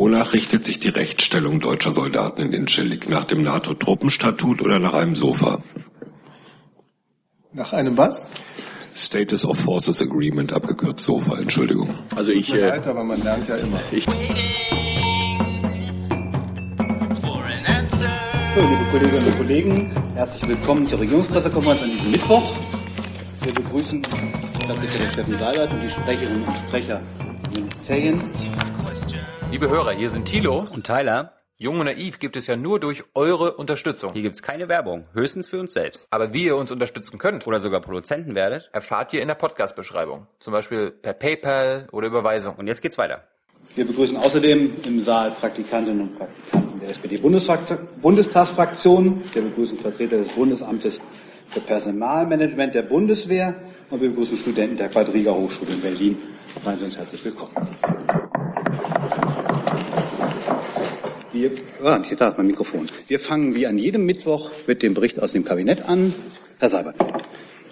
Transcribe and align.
Wonach 0.00 0.32
richtet 0.32 0.64
sich 0.64 0.78
die 0.78 0.88
Rechtsstellung 0.88 1.60
deutscher 1.60 1.92
Soldaten 1.92 2.40
in 2.40 2.54
Incirlik? 2.54 3.10
Nach 3.10 3.26
dem 3.26 3.42
NATO-Truppenstatut 3.42 4.62
oder 4.62 4.78
nach 4.78 4.94
einem 4.94 5.14
Sofa? 5.14 5.62
Nach 7.52 7.74
einem 7.74 7.98
was? 7.98 8.26
Status 8.94 9.44
of 9.44 9.58
Forces 9.58 10.00
Agreement, 10.00 10.54
abgekürzt 10.54 11.04
SOFA, 11.04 11.38
Entschuldigung. 11.38 11.92
Also 12.16 12.30
ich. 12.30 12.50
Äh, 12.50 12.68
leid, 12.68 12.86
aber 12.86 13.04
man 13.04 13.22
lernt 13.22 13.46
ja 13.46 13.56
immer. 13.56 13.78
Ich, 13.92 14.04
so, 14.04 14.10
liebe 18.56 18.86
Kolleginnen 18.90 19.26
und 19.26 19.36
Kollegen, 19.36 19.90
herzlich 20.14 20.48
willkommen 20.48 20.88
zur 20.88 21.00
Regierungspressekonferenz 21.00 21.82
an 21.82 21.90
diesem 21.90 22.10
Mittwoch. 22.10 22.50
Wir 23.42 23.52
begrüßen 23.52 24.00
Staatssekretär 24.64 25.10
Steffen 25.10 25.34
Seibert 25.34 25.70
und 25.74 25.82
die 25.82 25.90
Sprecherinnen 25.90 26.44
und 26.44 26.56
Sprecher 26.56 27.02
der 27.44 27.60
Ministerien. 27.60 28.22
Liebe 29.50 29.68
Hörer, 29.68 29.90
hier 29.90 30.08
sind 30.10 30.26
Thilo 30.26 30.64
und 30.72 30.86
Tyler. 30.86 31.32
Jung 31.56 31.80
und 31.80 31.86
Naiv 31.86 32.20
gibt 32.20 32.36
es 32.36 32.46
ja 32.46 32.54
nur 32.54 32.78
durch 32.78 33.02
eure 33.14 33.56
Unterstützung. 33.56 34.12
Hier 34.12 34.22
gibt 34.22 34.36
es 34.36 34.42
keine 34.42 34.68
Werbung, 34.68 35.06
höchstens 35.12 35.48
für 35.48 35.58
uns 35.58 35.72
selbst. 35.72 36.06
Aber 36.12 36.32
wie 36.32 36.44
ihr 36.44 36.54
uns 36.54 36.70
unterstützen 36.70 37.18
könnt 37.18 37.48
oder 37.48 37.58
sogar 37.58 37.80
Produzenten 37.80 38.36
werdet, 38.36 38.70
erfahrt 38.72 39.12
ihr 39.12 39.22
in 39.22 39.26
der 39.26 39.34
Podcast-Beschreibung. 39.34 40.28
Zum 40.38 40.52
Beispiel 40.52 40.92
per 40.92 41.14
PayPal 41.14 41.88
oder 41.90 42.06
Überweisung. 42.06 42.54
Und 42.54 42.68
jetzt 42.68 42.80
geht's 42.80 42.96
weiter. 42.96 43.24
Wir 43.74 43.84
begrüßen 43.84 44.16
außerdem 44.16 44.72
im 44.86 45.02
Saal 45.02 45.32
Praktikantinnen 45.32 46.02
und 46.02 46.16
Praktikanten 46.16 46.80
der 46.80 46.90
SPD-Bundestagsfraktion. 46.90 49.20
Wir 49.32 49.42
begrüßen 49.42 49.78
Vertreter 49.78 50.18
des 50.18 50.28
Bundesamtes 50.28 51.00
für 51.48 51.60
Personalmanagement 51.60 52.76
der 52.76 52.82
Bundeswehr 52.82 53.56
und 53.90 54.00
wir 54.00 54.10
begrüßen 54.10 54.36
Studenten 54.36 54.76
der 54.76 54.90
Quadriga 54.90 55.32
Hochschule 55.32 55.72
in 55.72 55.80
Berlin. 55.80 56.16
Seien 56.64 56.78
Sie 56.78 56.84
uns 56.84 56.96
herzlich 56.96 57.24
willkommen. 57.24 57.50
Wir, 61.32 61.52
ah, 61.84 62.02
hier, 62.02 62.16
da 62.16 62.30
ist 62.30 62.38
mein 62.38 62.48
Mikrofon. 62.48 62.88
Wir 63.06 63.20
fangen 63.20 63.54
wie 63.54 63.64
an 63.68 63.78
jedem 63.78 64.04
Mittwoch 64.04 64.50
mit 64.66 64.82
dem 64.82 64.94
Bericht 64.94 65.20
aus 65.20 65.30
dem 65.30 65.44
Kabinett 65.44 65.88
an. 65.88 66.12
Herr 66.58 66.68
Seibert. 66.68 66.96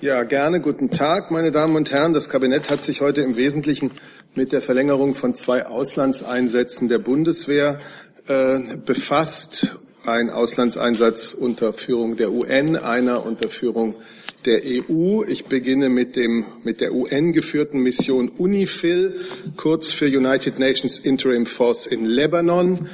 Ja, 0.00 0.22
gerne. 0.22 0.60
Guten 0.60 0.91
Tag, 0.91 1.33
meine 1.33 1.50
Damen 1.50 1.74
und 1.74 1.91
Herren. 1.91 2.12
Das 2.12 2.28
Kabinett 2.28 2.70
hat 2.70 2.84
sich 2.84 3.00
heute 3.00 3.22
im 3.22 3.34
Wesentlichen 3.34 3.91
mit 4.36 4.52
der 4.52 4.60
Verlängerung 4.60 5.14
von 5.14 5.34
zwei 5.34 5.66
Auslandseinsätzen 5.66 6.88
der 6.88 7.00
Bundeswehr 7.00 7.80
äh, 8.28 8.60
befasst. 8.86 9.77
Ein 10.06 10.30
Auslandseinsatz 10.30 11.34
unter 11.34 11.72
Führung 11.72 12.16
der 12.16 12.30
UN, 12.30 12.77
einer 12.77 13.27
unter 13.27 13.48
Führung 13.48 13.96
der 14.44 14.62
EU. 14.64 15.24
Ich 15.24 15.46
beginne 15.46 15.88
mit 15.88 16.14
dem 16.14 16.46
mit 16.62 16.80
der 16.80 16.94
UN 16.94 17.33
geführten 17.33 17.80
Mission 17.80 18.28
UNIFIL, 18.28 19.16
kurz 19.56 19.90
für 19.90 20.06
United 20.06 20.61
Nations 20.61 21.00
Interim 21.00 21.44
Force 21.44 21.86
in 21.86 22.05
Lebanon. 22.05 22.88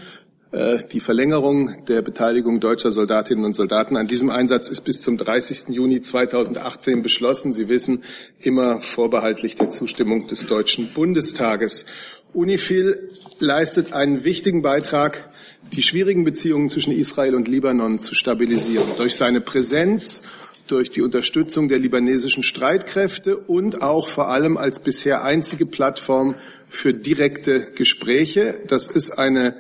Äh, 0.55 0.85
die 0.93 1.01
Verlängerung 1.01 1.85
der 1.87 2.01
Beteiligung 2.01 2.61
deutscher 2.61 2.93
Soldatinnen 2.93 3.45
und 3.45 3.57
Soldaten 3.57 3.97
an 3.97 4.07
diesem 4.07 4.31
Einsatz 4.31 4.69
ist 4.69 4.83
bis 4.83 5.03
zum 5.03 5.19
30. 5.19 5.71
Juni 5.71 6.01
2018 6.01 7.03
beschlossen. 7.03 7.53
Sie 7.53 7.69
wissen, 7.69 8.05
immer 8.39 8.81
vorbehaltlich 8.81 9.57
der 9.57 9.71
Zustimmung 9.71 10.29
des 10.29 10.47
Deutschen 10.47 10.95
Bundestages. 10.95 11.87
UNIFIL 12.35 13.11
leistet 13.41 13.95
einen 13.95 14.23
wichtigen 14.23 14.63
Beitrag, 14.63 15.29
die 15.73 15.83
schwierigen 15.83 16.23
Beziehungen 16.23 16.69
zwischen 16.69 16.93
Israel 16.93 17.35
und 17.35 17.49
Libanon 17.49 17.99
zu 17.99 18.15
stabilisieren. 18.15 18.87
Durch 18.97 19.17
seine 19.17 19.41
Präsenz, 19.41 20.23
durch 20.69 20.89
die 20.91 21.03
Unterstützung 21.03 21.69
der 21.69 21.81
libanesischen 21.81 22.45
Streitkräfte 22.45 23.37
und 23.37 23.83
auch 23.83 24.07
vor 24.07 24.29
allem 24.29 24.57
als 24.57 24.79
bisher 24.79 25.25
einzige 25.25 25.67
Plattform 25.67 26.37
für 26.69 26.95
direkte 26.95 27.73
Gespräche. 27.75 28.61
Das 28.69 28.87
ist 28.87 29.11
eine 29.11 29.57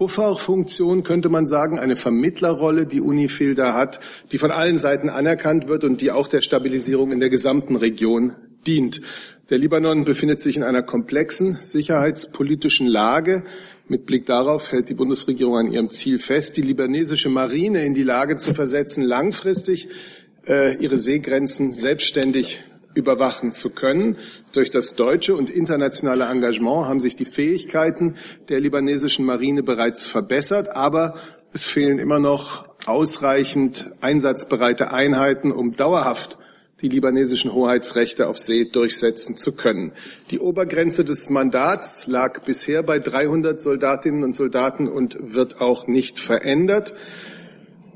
Pufferfunktion, 0.00 1.02
könnte 1.02 1.28
man 1.28 1.46
sagen, 1.46 1.78
eine 1.78 1.94
Vermittlerrolle, 1.94 2.86
die 2.86 3.02
UNIFIL 3.02 3.54
da 3.54 3.74
hat, 3.74 4.00
die 4.32 4.38
von 4.38 4.50
allen 4.50 4.78
Seiten 4.78 5.10
anerkannt 5.10 5.68
wird 5.68 5.84
und 5.84 6.00
die 6.00 6.10
auch 6.10 6.26
der 6.26 6.40
Stabilisierung 6.40 7.12
in 7.12 7.20
der 7.20 7.28
gesamten 7.28 7.76
Region 7.76 8.32
dient. 8.66 9.02
Der 9.50 9.58
Libanon 9.58 10.06
befindet 10.06 10.40
sich 10.40 10.56
in 10.56 10.62
einer 10.62 10.82
komplexen 10.82 11.56
sicherheitspolitischen 11.56 12.86
Lage. 12.86 13.44
Mit 13.88 14.06
Blick 14.06 14.24
darauf 14.24 14.72
hält 14.72 14.88
die 14.88 14.94
Bundesregierung 14.94 15.58
an 15.58 15.70
ihrem 15.70 15.90
Ziel 15.90 16.18
fest, 16.18 16.56
die 16.56 16.62
libanesische 16.62 17.28
Marine 17.28 17.84
in 17.84 17.92
die 17.92 18.02
Lage 18.02 18.38
zu 18.38 18.54
versetzen, 18.54 19.04
langfristig 19.04 19.90
äh, 20.46 20.82
ihre 20.82 20.96
Seegrenzen 20.96 21.74
selbstständig 21.74 22.62
überwachen 22.94 23.52
zu 23.52 23.70
können. 23.70 24.16
Durch 24.52 24.70
das 24.70 24.94
deutsche 24.94 25.34
und 25.34 25.50
internationale 25.50 26.24
Engagement 26.24 26.86
haben 26.86 27.00
sich 27.00 27.16
die 27.16 27.24
Fähigkeiten 27.24 28.16
der 28.48 28.60
libanesischen 28.60 29.24
Marine 29.24 29.62
bereits 29.62 30.06
verbessert, 30.06 30.74
aber 30.74 31.14
es 31.52 31.64
fehlen 31.64 31.98
immer 31.98 32.18
noch 32.18 32.68
ausreichend 32.86 33.92
einsatzbereite 34.00 34.92
Einheiten, 34.92 35.52
um 35.52 35.76
dauerhaft 35.76 36.38
die 36.80 36.88
libanesischen 36.88 37.52
Hoheitsrechte 37.52 38.28
auf 38.28 38.38
See 38.38 38.64
durchsetzen 38.64 39.36
zu 39.36 39.54
können. 39.54 39.92
Die 40.30 40.38
Obergrenze 40.38 41.04
des 41.04 41.28
Mandats 41.28 42.06
lag 42.06 42.40
bisher 42.42 42.82
bei 42.82 42.98
300 42.98 43.60
Soldatinnen 43.60 44.24
und 44.24 44.34
Soldaten 44.34 44.88
und 44.88 45.16
wird 45.20 45.60
auch 45.60 45.86
nicht 45.86 46.18
verändert. 46.18 46.94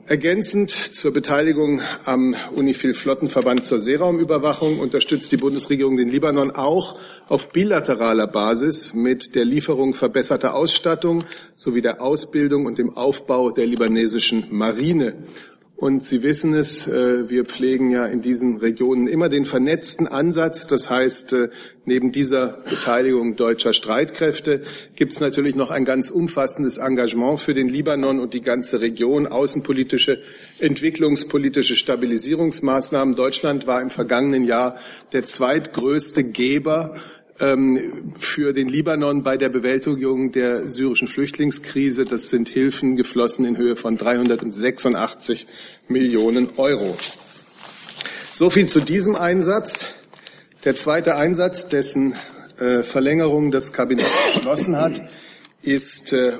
Ergänzend 0.06 0.68
zur 0.70 1.14
Beteiligung 1.14 1.80
am 2.04 2.36
UNIFIL-Flottenverband 2.54 3.64
zur 3.64 3.78
Seeraumüberwachung 3.78 4.78
unterstützt 4.78 5.32
die 5.32 5.38
Bundesregierung 5.38 5.96
den 5.96 6.10
Libanon 6.10 6.50
auch 6.50 6.98
auf 7.26 7.48
bilateraler 7.48 8.26
Basis 8.26 8.92
mit 8.92 9.34
der 9.34 9.46
Lieferung 9.46 9.94
verbesserter 9.94 10.52
Ausstattung 10.52 11.24
sowie 11.56 11.80
der 11.80 12.02
Ausbildung 12.02 12.66
und 12.66 12.76
dem 12.76 12.94
Aufbau 12.98 13.50
der 13.50 13.66
libanesischen 13.66 14.44
Marine. 14.50 15.14
Und 15.76 16.04
Sie 16.04 16.22
wissen 16.22 16.54
es, 16.54 16.86
äh, 16.86 17.28
wir 17.28 17.44
pflegen 17.44 17.90
ja 17.90 18.06
in 18.06 18.20
diesen 18.20 18.58
Regionen 18.58 19.08
immer 19.08 19.28
den 19.28 19.44
vernetzten 19.44 20.06
Ansatz. 20.06 20.68
Das 20.68 20.88
heißt, 20.88 21.32
äh, 21.32 21.48
neben 21.84 22.12
dieser 22.12 22.58
Beteiligung 22.70 23.34
deutscher 23.34 23.72
Streitkräfte 23.72 24.62
gibt 24.94 25.12
es 25.12 25.20
natürlich 25.20 25.56
noch 25.56 25.72
ein 25.72 25.84
ganz 25.84 26.10
umfassendes 26.10 26.78
Engagement 26.78 27.40
für 27.40 27.54
den 27.54 27.68
Libanon 27.68 28.20
und 28.20 28.34
die 28.34 28.40
ganze 28.40 28.80
Region, 28.80 29.26
außenpolitische, 29.26 30.20
entwicklungspolitische 30.60 31.74
Stabilisierungsmaßnahmen. 31.74 33.16
Deutschland 33.16 33.66
war 33.66 33.82
im 33.82 33.90
vergangenen 33.90 34.44
Jahr 34.44 34.76
der 35.12 35.24
zweitgrößte 35.24 36.22
Geber 36.22 36.94
für 37.36 38.52
den 38.52 38.68
Libanon 38.68 39.24
bei 39.24 39.36
der 39.36 39.48
Bewältigung 39.48 40.30
der 40.30 40.68
syrischen 40.68 41.08
Flüchtlingskrise. 41.08 42.04
Das 42.04 42.28
sind 42.28 42.48
Hilfen 42.48 42.96
geflossen 42.96 43.44
in 43.44 43.56
Höhe 43.56 43.74
von 43.74 43.96
386 43.96 45.46
Millionen 45.88 46.50
Euro. 46.56 46.96
So 48.32 48.50
viel 48.50 48.68
zu 48.68 48.80
diesem 48.80 49.16
Einsatz. 49.16 49.86
Der 50.64 50.76
zweite 50.76 51.16
Einsatz, 51.16 51.68
dessen 51.68 52.14
äh, 52.58 52.82
Verlängerung 52.82 53.50
das 53.50 53.72
Kabinett 53.72 54.06
beschlossen 54.34 54.76
hat, 54.76 55.02
ist 55.62 56.12
äh, 56.12 56.38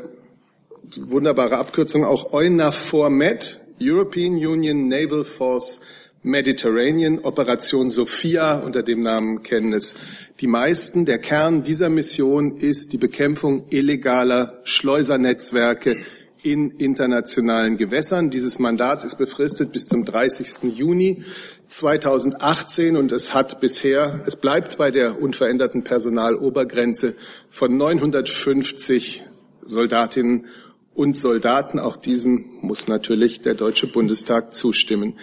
wunderbare 0.97 1.59
Abkürzung 1.59 2.05
auch 2.05 2.33
EUNAVFOR 2.33 3.11
Med, 3.11 3.61
European 3.81 4.35
Union 4.35 4.89
Naval 4.89 5.25
Force 5.25 5.81
Mediterranean, 6.25 7.19
Operation 7.21 7.91
Sophia, 7.91 8.55
unter 8.55 8.83
dem 8.83 9.01
Namen 9.01 9.43
kennen 9.43 9.75
es 9.75 9.97
die 10.41 10.47
meisten. 10.47 11.05
Der 11.05 11.19
Kern 11.19 11.63
dieser 11.63 11.91
Mission 11.91 12.57
ist 12.57 12.95
die 12.95 12.99
Bekämpfung 12.99 13.67
illegaler 13.69 14.61
Schleusernetzwerke 14.65 15.99
in 16.43 16.71
internationalen 16.73 17.77
Gewässern. 17.77 18.31
Dieses 18.31 18.59
Mandat 18.59 19.05
ist 19.05 19.17
befristet 19.17 19.71
bis 19.73 19.87
zum 19.87 20.07
30. 20.07 20.75
Juni 20.75 21.23
2018 21.67 22.97
und 22.97 23.13
es 23.13 23.35
hat 23.35 23.61
bisher, 23.61 24.23
es 24.27 24.37
bleibt 24.37 24.79
bei 24.79 24.91
der 24.91 25.21
unveränderten 25.21 25.85
Personalobergrenze 25.85 27.17
von 27.51 27.77
950 27.77 29.25
Soldatinnen 29.63 30.47
und 30.95 31.19
Soldaten. 31.19 31.79
Auch 31.79 31.99
diesem 31.99 32.47
muss 32.63 32.89
natürlich 32.89 33.43
der 33.43 33.55
Deutsche 33.55 33.87
Bundestag 33.87 34.55
zustimmen. 34.55 35.19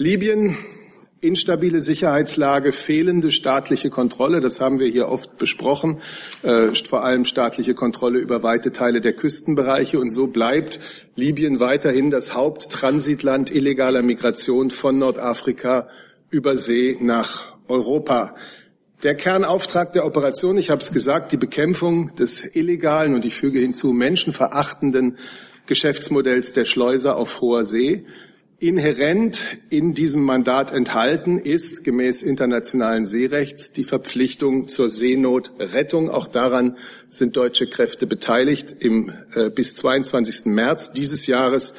Libyen, 0.00 0.56
instabile 1.20 1.80
Sicherheitslage, 1.80 2.70
fehlende 2.70 3.32
staatliche 3.32 3.90
Kontrolle, 3.90 4.38
das 4.38 4.60
haben 4.60 4.78
wir 4.78 4.86
hier 4.86 5.08
oft 5.08 5.38
besprochen, 5.38 6.00
äh, 6.44 6.68
vor 6.88 7.02
allem 7.04 7.24
staatliche 7.24 7.74
Kontrolle 7.74 8.20
über 8.20 8.44
weite 8.44 8.70
Teile 8.70 9.00
der 9.00 9.12
Küstenbereiche. 9.14 9.98
Und 9.98 10.10
so 10.10 10.28
bleibt 10.28 10.78
Libyen 11.16 11.58
weiterhin 11.58 12.12
das 12.12 12.32
Haupttransitland 12.32 13.50
illegaler 13.50 14.02
Migration 14.02 14.70
von 14.70 14.98
Nordafrika 14.98 15.88
über 16.30 16.56
See 16.56 16.96
nach 17.00 17.56
Europa. 17.66 18.36
Der 19.02 19.16
Kernauftrag 19.16 19.92
der 19.94 20.06
Operation, 20.06 20.58
ich 20.58 20.70
habe 20.70 20.80
es 20.80 20.92
gesagt, 20.92 21.32
die 21.32 21.36
Bekämpfung 21.36 22.14
des 22.14 22.54
illegalen 22.54 23.14
und 23.14 23.24
ich 23.24 23.34
füge 23.34 23.58
hinzu 23.58 23.92
menschenverachtenden 23.92 25.18
Geschäftsmodells 25.66 26.52
der 26.52 26.66
Schleuser 26.66 27.16
auf 27.16 27.40
hoher 27.40 27.64
See 27.64 28.06
Inhärent 28.60 29.58
in 29.70 29.94
diesem 29.94 30.24
Mandat 30.24 30.72
enthalten 30.72 31.38
ist 31.38 31.84
gemäß 31.84 32.22
internationalen 32.22 33.06
Seerechts 33.06 33.70
die 33.70 33.84
Verpflichtung 33.84 34.66
zur 34.66 34.88
Seenotrettung. 34.88 36.10
Auch 36.10 36.26
daran 36.26 36.76
sind 37.06 37.36
deutsche 37.36 37.68
Kräfte 37.68 38.08
beteiligt. 38.08 38.74
Im, 38.80 39.12
äh, 39.32 39.50
bis 39.50 39.76
22. 39.76 40.46
März 40.46 40.92
dieses 40.92 41.28
Jahres 41.28 41.74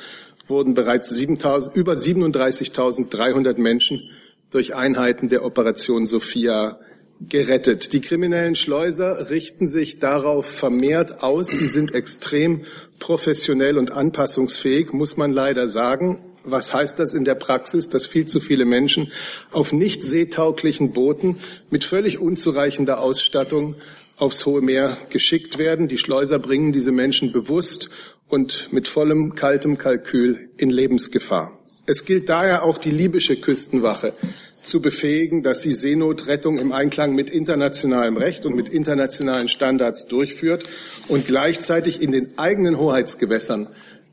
wurden 0.47 0.73
bereits 0.73 1.09
7, 1.09 1.37
über 1.73 1.97
37.300 1.97 3.59
Menschen 3.59 4.09
durch 4.49 4.73
Einheiten 4.73 5.27
der 5.27 5.43
Operation 5.43 6.05
Sophia 6.05 6.79
gerettet. 7.19 7.91
Die 7.91 7.99
kriminellen 7.99 8.55
Schleuser 8.55 9.29
richten 9.29 9.67
sich 9.67 9.99
darauf 9.99 10.45
vermehrt 10.45 11.23
aus. 11.23 11.49
Sie 11.49 11.67
sind 11.67 11.93
extrem 11.93 12.63
professionell 12.99 13.77
und 13.77 13.91
anpassungsfähig, 13.91 14.93
muss 14.93 15.17
man 15.17 15.33
leider 15.33 15.67
sagen. 15.67 16.23
Was 16.51 16.73
heißt 16.73 16.99
das 16.99 17.13
in 17.13 17.25
der 17.25 17.35
Praxis, 17.35 17.89
dass 17.89 18.05
viel 18.05 18.25
zu 18.25 18.39
viele 18.39 18.65
Menschen 18.65 19.11
auf 19.51 19.73
nicht 19.73 20.03
seetauglichen 20.03 20.91
Booten 20.91 21.37
mit 21.69 21.83
völlig 21.83 22.19
unzureichender 22.19 22.99
Ausstattung 23.01 23.75
aufs 24.17 24.45
hohe 24.45 24.61
Meer 24.61 24.97
geschickt 25.09 25.57
werden? 25.57 25.87
Die 25.87 25.97
Schleuser 25.97 26.39
bringen 26.39 26.71
diese 26.71 26.91
Menschen 26.91 27.31
bewusst 27.31 27.89
und 28.27 28.71
mit 28.71 28.87
vollem 28.87 29.35
kaltem 29.35 29.77
Kalkül 29.77 30.49
in 30.57 30.69
Lebensgefahr. 30.69 31.59
Es 31.85 32.05
gilt 32.05 32.29
daher 32.29 32.63
auch 32.63 32.77
die 32.77 32.91
libysche 32.91 33.35
Küstenwache 33.35 34.13
zu 34.61 34.81
befähigen, 34.81 35.41
dass 35.41 35.61
sie 35.61 35.73
Seenotrettung 35.73 36.59
im 36.59 36.71
Einklang 36.71 37.15
mit 37.15 37.29
internationalem 37.29 38.17
Recht 38.17 38.45
und 38.45 38.55
mit 38.55 38.69
internationalen 38.69 39.47
Standards 39.47 40.07
durchführt 40.07 40.69
und 41.07 41.25
gleichzeitig 41.25 42.01
in 42.01 42.11
den 42.11 42.37
eigenen 42.37 42.77
Hoheitsgewässern 42.77 43.67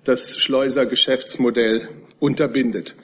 das 0.05 0.39
Schleusergeschäftsmodell 0.39 1.89
unterbindet. 2.19 2.97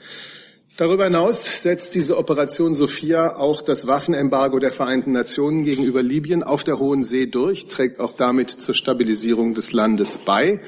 Darüber 0.75 1.03
hinaus 1.03 1.61
setzt 1.61 1.93
diese 1.93 2.17
Operation 2.17 2.73
Sophia 2.73 3.35
auch 3.35 3.61
das 3.61 3.85
Waffenembargo 3.85 4.57
der 4.57 4.71
Vereinten 4.71 5.11
Nationen 5.11 5.65
gegenüber 5.65 6.01
Libyen 6.01 6.41
auf 6.41 6.63
der 6.63 6.79
Hohen 6.79 7.03
See 7.03 7.27
durch, 7.27 7.67
trägt 7.67 7.99
auch 7.99 8.13
damit 8.13 8.49
zur 8.49 8.73
Stabilisierung 8.73 9.53
des 9.53 9.71
Landes 9.71 10.17
bei. 10.17 10.61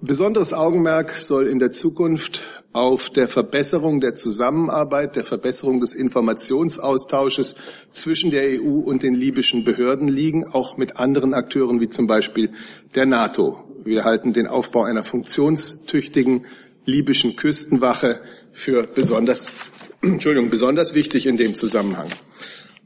Besonderes 0.00 0.52
Augenmerk 0.52 1.10
soll 1.10 1.48
in 1.48 1.58
der 1.58 1.72
Zukunft 1.72 2.44
auf 2.72 3.10
der 3.10 3.26
Verbesserung 3.26 4.00
der 4.00 4.14
Zusammenarbeit, 4.14 5.16
der 5.16 5.24
Verbesserung 5.24 5.80
des 5.80 5.94
Informationsaustausches 5.94 7.56
zwischen 7.90 8.30
der 8.30 8.60
EU 8.60 8.80
und 8.80 9.02
den 9.02 9.14
libyschen 9.14 9.64
Behörden 9.64 10.06
liegen, 10.06 10.44
auch 10.44 10.76
mit 10.76 10.98
anderen 10.98 11.34
Akteuren 11.34 11.80
wie 11.80 11.88
zum 11.88 12.06
Beispiel 12.06 12.50
der 12.94 13.06
NATO. 13.06 13.58
Wir 13.84 14.04
halten 14.04 14.32
den 14.32 14.46
Aufbau 14.46 14.82
einer 14.82 15.04
funktionstüchtigen 15.04 16.46
libyschen 16.84 17.36
Küstenwache 17.36 18.20
für 18.52 18.86
besonders, 18.86 19.50
Entschuldigung, 20.02 20.50
besonders 20.50 20.94
wichtig 20.94 21.26
in 21.26 21.36
dem 21.36 21.54
Zusammenhang. 21.54 22.08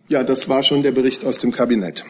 Ja, 0.09 0.25
das 0.25 0.49
war 0.49 0.63
schon 0.63 0.83
der 0.83 0.93
Bericht 0.93 1.25
aus 1.25 1.39
dem 1.39 1.53
Kabinett. 1.53 2.05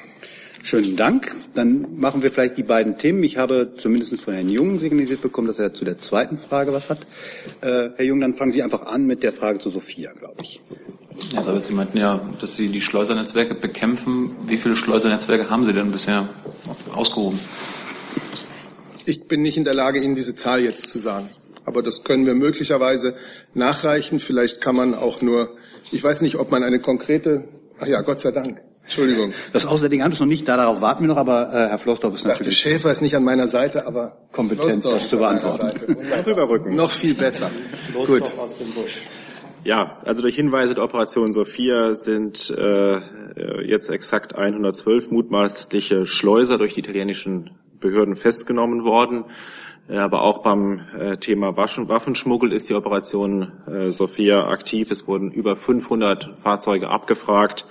Schönen 0.63 0.97
Dank. 0.97 1.35
Dann 1.55 1.99
machen 1.99 2.23
wir 2.23 2.31
vielleicht 2.31 2.57
die 2.57 2.63
beiden 2.63 2.99
Themen. 2.99 3.23
Ich 3.25 3.39
habe 3.39 3.73
zumindest 3.77 4.21
von 4.21 4.35
Herrn 4.35 4.49
Jung 4.49 4.79
signalisiert 4.79 5.23
bekommen, 5.23 5.47
dass 5.47 5.59
er 5.59 5.73
zu 5.73 5.85
der 5.85 5.99
zweiten 5.99 6.37
Frage 6.37 6.73
was 6.73 6.91
hat. 6.91 7.01
Äh, 7.61 7.91
Herr 7.97 8.05
Jung, 8.05 8.21
dann 8.21 8.35
fangen 8.35 8.53
Sie 8.53 8.63
einfach 8.63 8.83
an 8.83 9.07
mit 9.07 9.23
der 9.23 9.33
Frage 9.33 9.61
zu 9.61 9.71
Sophia, 9.71 10.13
glaube 10.13 10.43
ich. 10.43 10.61
Ja, 11.33 11.41
aber 11.41 11.61
Sie 11.61 11.73
meinten 11.73 11.99
ja, 11.99 12.21
dass 12.41 12.57
Sie 12.57 12.69
die 12.69 12.81
Schleusernetzwerke 12.81 13.55
bekämpfen. 13.55 14.31
Wie 14.47 14.57
viele 14.57 14.77
Schleusernetzwerke 14.77 15.49
haben 15.49 15.65
Sie 15.65 15.73
denn 15.73 15.91
bisher 15.91 16.29
ausgehoben? 16.95 17.39
Ich 19.07 19.25
bin 19.25 19.43
nicht 19.43 19.57
in 19.57 19.65
der 19.65 19.75
Lage, 19.75 20.01
Ihnen 20.01 20.15
diese 20.15 20.37
Zahl 20.37 20.61
jetzt 20.61 20.89
zu 20.91 20.99
sagen. 20.99 21.31
Aber 21.69 21.83
das 21.83 22.03
können 22.03 22.27
wir 22.27 22.35
möglicherweise 22.35 23.15
nachreichen. 23.55 24.19
Vielleicht 24.19 24.61
kann 24.61 24.75
man 24.75 24.95
auch 24.95 25.21
nur, 25.23 25.57
ich 25.93 26.03
weiß 26.03 26.23
nicht, 26.23 26.37
ob 26.37 26.51
man 26.51 26.65
eine 26.65 26.81
konkrete, 26.81 27.45
ach 27.79 27.87
ja, 27.87 28.01
Gott 28.01 28.21
sei 28.21 28.33
Dank. 28.33 28.63
Entschuldigung. 28.83 29.35
Das 29.53 29.67
Auswärtige 29.67 30.03
Amt 30.03 30.15
ist 30.15 30.21
noch 30.21 30.27
nicht 30.27 30.49
da, 30.49 30.57
darauf 30.57 30.81
warten 30.81 31.03
wir 31.03 31.09
noch, 31.09 31.19
aber 31.19 31.51
äh, 31.53 31.69
Herr 31.69 31.79
Flossdorf 31.79 32.15
ist 32.15 32.25
natürlich... 32.25 32.49
Ich 32.49 32.63
dachte, 32.63 32.71
Schäfer 32.71 32.91
ist 32.91 33.03
nicht 33.03 33.15
an 33.15 33.23
meiner 33.23 33.47
Seite, 33.47 33.87
aber 33.87 34.17
kompetent, 34.33 34.83
das 34.83 35.09
zu 35.09 35.19
beantworten. 35.19 35.73
Rüberrücken. 36.27 36.75
Noch 36.75 36.91
viel 36.91 37.13
besser. 37.13 37.51
Gut. 38.07 38.33
Ja, 39.63 39.99
also 40.07 40.23
durch 40.23 40.37
Hinweise 40.37 40.75
der 40.75 40.85
Operation 40.85 41.33
Sophia 41.33 41.95
sind 41.95 42.49
äh, 42.49 42.99
jetzt 43.63 43.91
exakt 43.91 44.35
112 44.35 45.11
mutmaßliche 45.11 46.07
Schleuser 46.07 46.57
durch 46.57 46.73
die 46.73 46.81
italienischen 46.81 47.51
Behörden 47.81 48.17
festgenommen 48.17 48.85
worden. 48.85 49.25
Aber 49.89 50.23
auch 50.23 50.39
beim 50.39 50.81
äh, 50.99 51.17
Thema 51.17 51.57
Waffenschmuggel 51.57 52.53
ist 52.53 52.69
die 52.69 52.75
Operation 52.75 53.53
äh, 53.67 53.91
Sophia 53.91 54.49
aktiv. 54.49 54.91
Es 54.91 55.07
wurden 55.07 55.31
über 55.31 55.57
500 55.57 56.39
Fahrzeuge 56.39 56.89
abgefragt. 56.89 57.67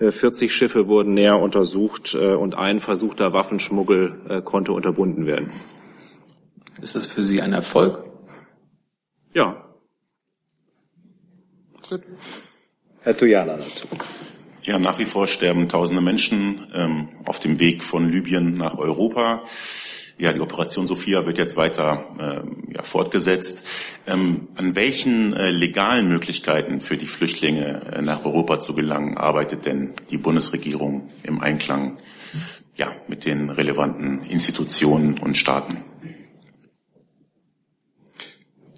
40 0.00 0.52
Schiffe 0.52 0.88
wurden 0.88 1.14
näher 1.14 1.38
untersucht 1.38 2.16
und 2.16 2.56
ein 2.56 2.80
versuchter 2.80 3.32
Waffenschmuggel 3.32 4.42
konnte 4.44 4.72
unterbunden 4.72 5.24
werden. 5.24 5.52
Ist 6.82 6.96
das 6.96 7.06
für 7.06 7.22
Sie 7.22 7.40
ein 7.40 7.52
Erfolg? 7.52 8.02
Ja. 9.34 9.64
Herr 13.02 13.16
Tujala 13.16 13.56
dazu. 13.56 13.86
Ja, 14.62 14.78
nach 14.78 14.98
wie 14.98 15.04
vor 15.04 15.26
sterben 15.26 15.68
tausende 15.68 16.00
Menschen 16.00 16.66
ähm, 16.74 17.08
auf 17.26 17.38
dem 17.38 17.60
Weg 17.60 17.84
von 17.84 18.10
Libyen 18.10 18.56
nach 18.56 18.78
Europa. 18.78 19.44
Ja, 20.16 20.32
die 20.32 20.40
Operation 20.40 20.86
Sophia 20.86 21.26
wird 21.26 21.38
jetzt 21.38 21.56
weiter 21.56 22.04
äh, 22.18 22.74
ja, 22.74 22.82
fortgesetzt. 22.82 23.66
Ähm, 24.06 24.48
an 24.54 24.76
welchen 24.76 25.32
äh, 25.32 25.50
legalen 25.50 26.08
Möglichkeiten 26.08 26.80
für 26.80 26.96
die 26.96 27.06
Flüchtlinge 27.06 27.80
äh, 27.92 28.00
nach 28.00 28.24
Europa 28.24 28.60
zu 28.60 28.74
gelangen, 28.74 29.16
arbeitet 29.16 29.66
denn 29.66 29.94
die 30.10 30.18
Bundesregierung 30.18 31.08
im 31.24 31.40
Einklang 31.40 31.96
ja, 32.76 32.94
mit 33.08 33.24
den 33.24 33.50
relevanten 33.50 34.22
Institutionen 34.22 35.18
und 35.18 35.36
Staaten? 35.36 35.78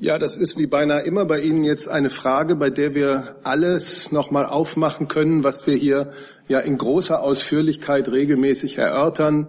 Ja, 0.01 0.19
das 0.19 0.37
ist 0.37 0.59
wie 0.59 0.67
beinahe 0.67 1.03
immer 1.03 1.25
bei 1.25 1.41
Ihnen 1.41 1.65
jetzt 1.65 1.89
eine 1.89 2.11
Frage, 2.11 2.57
bei 2.57 2.69
der 2.69 2.95
wir 2.95 3.39
alles 3.45 4.13
nochmal 4.13 4.47
aufmachen 4.47 5.09
können, 5.09 5.43
was 5.43 5.67
wir 5.67 5.75
hier 5.75 6.13
ja 6.49 6.61
in 6.61 6.77
großer 6.77 7.23
Ausführlichkeit 7.23 8.09
regelmäßig 8.09 8.77
erörtern 8.77 9.49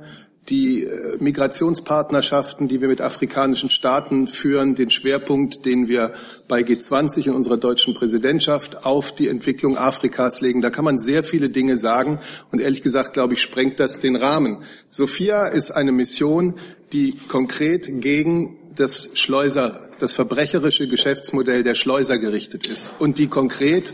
die 0.49 0.83
äh, 0.83 1.17
Migrationspartnerschaften, 1.19 2.67
die 2.67 2.79
wir 2.79 2.87
mit 2.87 3.01
afrikanischen 3.01 3.69
Staaten 3.69 4.27
führen, 4.27 4.75
den 4.75 4.89
Schwerpunkt, 4.89 5.65
den 5.65 5.87
wir 5.87 6.13
bei 6.47 6.61
G20 6.61 7.27
in 7.27 7.33
unserer 7.33 7.57
deutschen 7.57 7.93
Präsidentschaft 7.93 8.85
auf 8.85 9.13
die 9.13 9.27
Entwicklung 9.27 9.77
Afrikas 9.77 10.41
legen. 10.41 10.61
Da 10.61 10.69
kann 10.69 10.85
man 10.85 10.97
sehr 10.97 11.23
viele 11.23 11.49
Dinge 11.49 11.75
sagen 11.75 12.19
und 12.51 12.61
ehrlich 12.61 12.81
gesagt, 12.81 13.13
glaube 13.13 13.33
ich, 13.33 13.41
sprengt 13.41 13.79
das 13.79 13.99
den 13.99 14.15
Rahmen. 14.15 14.63
Sophia 14.89 15.47
ist 15.47 15.71
eine 15.71 15.91
Mission, 15.91 16.55
die 16.93 17.13
konkret 17.27 18.01
gegen 18.01 18.57
das 18.75 19.11
Schleuser, 19.15 19.89
das 19.99 20.13
verbrecherische 20.13 20.87
Geschäftsmodell 20.87 21.63
der 21.63 21.75
Schleuser 21.75 22.19
gerichtet 22.19 22.67
ist 22.67 22.91
und 22.99 23.17
die 23.17 23.27
konkret 23.27 23.93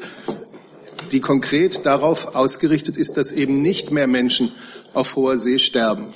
die 1.12 1.20
konkret 1.20 1.86
darauf 1.86 2.34
ausgerichtet 2.36 2.98
ist, 2.98 3.18
dass 3.18 3.32
eben 3.32 3.62
nicht 3.62 3.92
mehr 3.92 4.08
Menschen 4.08 4.52
auf 4.94 5.16
hoher 5.16 5.38
See 5.38 5.60
sterben. 5.60 6.08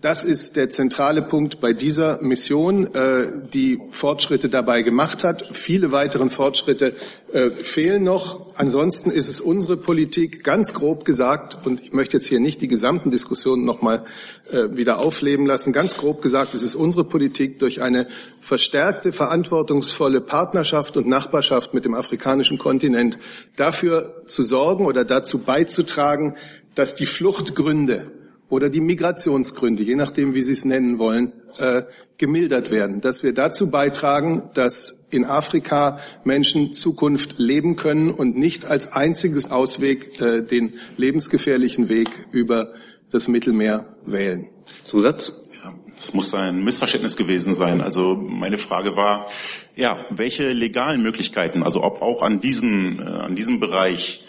Das 0.00 0.24
ist 0.24 0.56
der 0.56 0.70
zentrale 0.70 1.20
Punkt 1.20 1.60
bei 1.60 1.74
dieser 1.74 2.22
Mission, 2.22 2.94
äh, 2.94 3.32
die 3.52 3.78
Fortschritte 3.90 4.48
dabei 4.48 4.80
gemacht 4.80 5.24
hat. 5.24 5.50
Viele 5.52 5.92
weitere 5.92 6.30
Fortschritte 6.30 6.94
äh, 7.32 7.50
fehlen 7.50 8.04
noch. 8.04 8.46
Ansonsten 8.54 9.10
ist 9.10 9.28
es 9.28 9.42
unsere 9.42 9.76
Politik, 9.76 10.42
ganz 10.42 10.72
grob 10.72 11.04
gesagt, 11.04 11.66
und 11.66 11.82
ich 11.82 11.92
möchte 11.92 12.16
jetzt 12.16 12.24
hier 12.24 12.40
nicht 12.40 12.62
die 12.62 12.68
gesamten 12.68 13.10
Diskussionen 13.10 13.66
nochmal 13.66 14.06
äh, 14.50 14.74
wieder 14.74 15.00
aufleben 15.00 15.44
lassen, 15.44 15.74
ganz 15.74 15.98
grob 15.98 16.22
gesagt 16.22 16.54
ist 16.54 16.62
es 16.62 16.74
unsere 16.74 17.04
Politik, 17.04 17.58
durch 17.58 17.82
eine 17.82 18.06
verstärkte, 18.40 19.12
verantwortungsvolle 19.12 20.22
Partnerschaft 20.22 20.96
und 20.96 21.08
Nachbarschaft 21.08 21.74
mit 21.74 21.84
dem 21.84 21.92
afrikanischen 21.92 22.56
Kontinent 22.56 23.18
dafür 23.56 24.22
zu 24.24 24.44
sorgen 24.44 24.86
oder 24.86 25.04
dazu 25.04 25.40
beizutragen, 25.40 26.36
dass 26.74 26.94
die 26.94 27.06
Fluchtgründe 27.06 28.10
oder 28.50 28.68
die 28.68 28.80
Migrationsgründe, 28.80 29.82
je 29.82 29.96
nachdem, 29.96 30.34
wie 30.34 30.42
Sie 30.42 30.52
es 30.52 30.64
nennen 30.64 30.98
wollen, 30.98 31.32
äh, 31.58 31.82
gemildert 32.18 32.70
werden. 32.70 33.00
Dass 33.00 33.22
wir 33.22 33.32
dazu 33.32 33.70
beitragen, 33.70 34.50
dass 34.54 35.08
in 35.10 35.24
Afrika 35.24 35.98
Menschen 36.24 36.74
Zukunft 36.74 37.38
leben 37.38 37.76
können 37.76 38.10
und 38.10 38.36
nicht 38.36 38.66
als 38.66 38.92
einziges 38.92 39.50
Ausweg 39.50 40.20
äh, 40.20 40.42
den 40.42 40.74
lebensgefährlichen 40.98 41.88
Weg 41.88 42.10
über 42.32 42.74
das 43.10 43.28
Mittelmeer 43.28 43.86
wählen. 44.04 44.48
Zusatz? 44.84 45.32
Ja, 45.64 45.74
es 46.00 46.12
muss 46.12 46.34
ein 46.34 46.62
Missverständnis 46.62 47.16
gewesen 47.16 47.54
sein. 47.54 47.80
Also 47.80 48.16
meine 48.16 48.58
Frage 48.58 48.96
war, 48.96 49.28
ja, 49.76 50.04
welche 50.10 50.52
legalen 50.52 51.02
Möglichkeiten, 51.02 51.62
also 51.62 51.82
ob 51.82 52.02
auch 52.02 52.22
an 52.22 52.40
diesen, 52.40 52.98
äh, 52.98 53.02
an 53.02 53.34
diesem 53.34 53.60
Bereich 53.60 54.24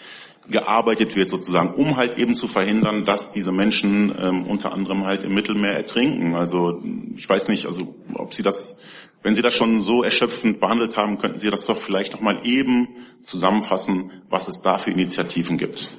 gearbeitet 0.48 1.14
wird 1.16 1.28
sozusagen, 1.28 1.74
um 1.74 1.96
halt 1.96 2.18
eben 2.18 2.36
zu 2.36 2.48
verhindern, 2.48 3.04
dass 3.04 3.32
diese 3.32 3.52
Menschen 3.52 4.14
ähm, 4.20 4.42
unter 4.44 4.72
anderem 4.72 5.04
halt 5.04 5.24
im 5.24 5.34
Mittelmeer 5.34 5.72
ertrinken. 5.72 6.34
Also 6.34 6.82
ich 7.16 7.28
weiß 7.28 7.48
nicht, 7.48 7.66
also 7.66 7.94
ob 8.14 8.34
Sie 8.34 8.42
das 8.42 8.80
Wenn 9.22 9.36
Sie 9.36 9.42
das 9.42 9.54
schon 9.54 9.82
so 9.82 10.02
erschöpfend 10.02 10.58
behandelt 10.58 10.96
haben, 10.96 11.16
könnten 11.16 11.38
Sie 11.38 11.50
das 11.50 11.66
doch 11.66 11.76
vielleicht 11.76 12.12
noch 12.12 12.20
mal 12.20 12.40
eben 12.42 12.88
zusammenfassen, 13.22 14.10
was 14.28 14.48
es 14.48 14.62
da 14.62 14.78
für 14.78 14.90
Initiativen 14.90 15.58
gibt. 15.58 15.90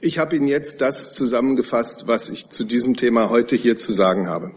Ich 0.00 0.18
habe 0.18 0.36
Ihnen 0.36 0.48
jetzt 0.48 0.80
das 0.80 1.12
zusammengefasst, 1.12 2.08
was 2.08 2.30
ich 2.30 2.48
zu 2.48 2.64
diesem 2.64 2.96
Thema 2.96 3.30
heute 3.30 3.54
hier 3.54 3.76
zu 3.76 3.92
sagen 3.92 4.26
habe. 4.26 4.52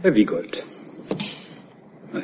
Herr 0.00 0.14
Wiegold. 0.14 0.64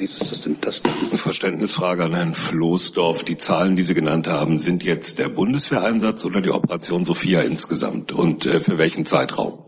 Ist 0.01 0.47
denn 0.47 0.57
das 0.61 0.83
Eine 0.85 1.19
Verständnisfrage 1.19 2.05
an 2.05 2.15
Herrn 2.15 2.35
Floßdorf. 2.35 3.25
Die 3.25 3.37
Zahlen, 3.37 3.77
die 3.77 3.83
Sie 3.83 3.95
genannt 3.95 4.29
haben, 4.29 4.59
sind 4.59 4.85
jetzt 4.85 5.19
der 5.19 5.29
Bundeswehreinsatz 5.29 6.25
oder 6.25 6.41
die 6.41 6.51
Operation 6.51 7.05
Sophia 7.05 7.43
insgesamt? 7.43 8.13
Und 8.13 8.47
äh, 8.47 8.61
für 8.61 8.79
welchen 8.79 9.05
Zeitraum? 9.07 9.59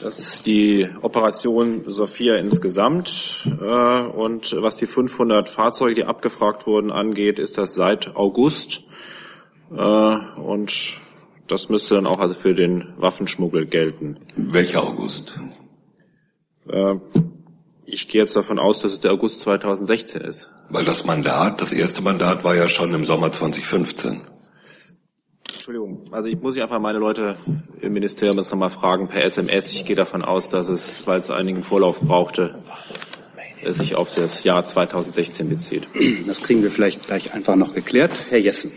Das 0.00 0.18
ist 0.18 0.46
die 0.46 0.88
Operation 1.02 1.82
Sophia 1.86 2.36
insgesamt. 2.36 3.48
Äh, 3.60 4.00
und 4.02 4.54
was 4.60 4.76
die 4.76 4.86
500 4.86 5.48
Fahrzeuge, 5.48 5.94
die 5.94 6.04
abgefragt 6.04 6.66
wurden, 6.66 6.92
angeht, 6.92 7.38
ist 7.38 7.58
das 7.58 7.74
seit 7.74 8.14
August. 8.14 8.82
Äh, 9.74 9.76
und 9.76 10.98
das 11.48 11.68
müsste 11.68 11.94
dann 11.94 12.06
auch 12.06 12.20
also 12.20 12.34
für 12.34 12.54
den 12.54 12.92
Waffenschmuggel 12.98 13.66
gelten. 13.66 14.18
Welcher 14.36 14.84
August? 14.84 15.38
Ich 17.90 18.06
gehe 18.06 18.20
jetzt 18.20 18.36
davon 18.36 18.58
aus, 18.58 18.82
dass 18.82 18.92
es 18.92 19.00
der 19.00 19.12
August 19.12 19.40
2016 19.40 20.20
ist. 20.20 20.50
Weil 20.68 20.84
das 20.84 21.06
Mandat, 21.06 21.62
das 21.62 21.72
erste 21.72 22.02
Mandat 22.02 22.44
war 22.44 22.54
ja 22.54 22.68
schon 22.68 22.92
im 22.92 23.06
Sommer 23.06 23.32
2015. 23.32 24.20
Entschuldigung, 25.54 26.04
also 26.10 26.28
ich 26.28 26.38
muss 26.38 26.54
ich 26.54 26.60
einfach 26.60 26.80
meine 26.80 26.98
Leute 26.98 27.36
im 27.80 27.94
Ministerium 27.94 28.36
jetzt 28.36 28.50
nochmal 28.50 28.68
fragen 28.68 29.08
per 29.08 29.24
SMS. 29.24 29.72
Ich 29.72 29.86
gehe 29.86 29.96
davon 29.96 30.22
aus, 30.22 30.50
dass 30.50 30.68
es, 30.68 31.06
weil 31.06 31.18
es 31.18 31.30
einigen 31.30 31.62
Vorlauf 31.62 32.00
brauchte, 32.00 32.56
es 33.64 33.78
sich 33.78 33.94
auf 33.94 34.14
das 34.14 34.44
Jahr 34.44 34.66
2016 34.66 35.48
bezieht. 35.48 35.88
Das 36.26 36.42
kriegen 36.42 36.62
wir 36.62 36.70
vielleicht 36.70 37.06
gleich 37.06 37.32
einfach 37.32 37.56
noch 37.56 37.72
geklärt. 37.72 38.12
Herr 38.28 38.38
Jessen. 38.38 38.70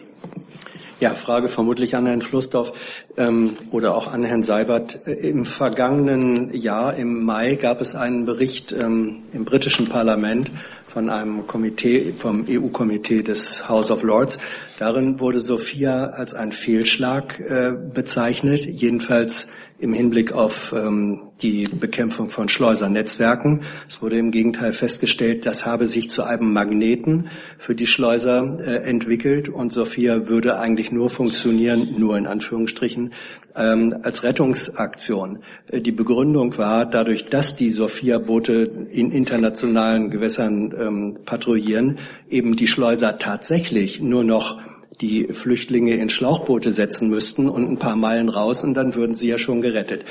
Ja, 1.02 1.16
Frage 1.16 1.48
vermutlich 1.48 1.96
an 1.96 2.06
Herrn 2.06 2.22
Flussdorf 2.22 2.74
ähm, 3.18 3.58
oder 3.72 3.96
auch 3.96 4.14
an 4.14 4.24
Herrn 4.24 4.44
Seibert. 4.44 5.08
Äh, 5.08 5.14
Im 5.30 5.48
vergangenen 5.48 6.54
Jahr, 6.54 6.96
im 6.96 7.24
Mai, 7.26 7.56
gab 7.56 7.82
es 7.82 7.96
einen 7.96 8.26
Bericht 8.26 8.72
ähm, 8.72 9.24
im 9.34 9.44
britischen 9.44 9.90
Parlament 9.90 10.52
von 10.86 11.10
einem 11.10 11.48
Komitee, 11.48 12.14
vom 12.16 12.46
EU-Komitee 12.48 13.24
des 13.24 13.68
House 13.68 13.90
of 13.90 14.04
Lords. 14.04 14.38
Darin 14.78 15.20
wurde 15.20 15.40
Sophia 15.40 16.06
als 16.12 16.36
ein 16.36 16.52
Fehlschlag 16.52 17.40
äh, 17.40 17.72
bezeichnet, 17.72 18.64
jedenfalls 18.68 19.54
im 19.82 19.94
Hinblick 19.94 20.32
auf 20.32 20.74
ähm, 20.78 21.32
die 21.42 21.64
Bekämpfung 21.64 22.30
von 22.30 22.48
Schleusernetzwerken. 22.50 23.62
Es 23.90 24.02
wurde 24.02 24.18
im 24.18 24.30
Gegenteil 24.30 24.74
festgestellt, 24.74 25.48
das 25.48 25.66
habe 25.66 25.88
sich 25.88 26.12
zu 26.12 26.24
einem 26.24 26.54
Magneten 26.54 27.30
für 27.58 27.74
die 27.74 27.88
Schleuser 27.88 28.60
äh, 28.60 28.88
entwickelt 28.88 29.50
und 29.50 29.74
Sophia 29.74 30.28
würde 30.28 30.60
eigentlich 30.60 30.92
nur 30.92 31.10
funktionieren, 31.10 31.96
nur 31.98 32.16
in 32.16 32.28
Anführungsstrichen, 32.28 33.12
ähm, 33.56 33.96
als 34.04 34.24
Rettungsaktion. 34.24 35.40
Äh, 35.68 35.82
die 35.82 35.92
Begründung 35.92 36.58
war, 36.60 36.86
dadurch, 36.86 37.26
dass 37.26 37.56
die 37.56 37.72
Sophia-Boote 37.72 38.88
in 38.92 39.12
internationalen 39.12 40.12
Gewässern 40.12 40.76
ähm, 40.78 41.18
patrouillieren, 41.26 41.98
eben 42.30 42.56
die 42.56 42.68
Schleuser 42.68 43.18
tatsächlich 43.18 44.00
nur 44.00 44.24
noch 44.24 44.60
die 45.02 45.28
Flüchtlinge 45.34 45.96
in 45.96 46.10
Schlauchboote 46.10 46.72
setzen 46.72 47.10
müssten 47.10 47.50
und 47.50 47.70
ein 47.70 47.78
paar 47.78 47.96
Meilen 47.96 48.30
raus 48.30 48.64
und 48.64 48.76
dann 48.76 48.96
würden 48.96 49.16
sie 49.16 49.28
ja 49.28 49.38
schon 49.38 49.62
gerettet. 49.62 50.06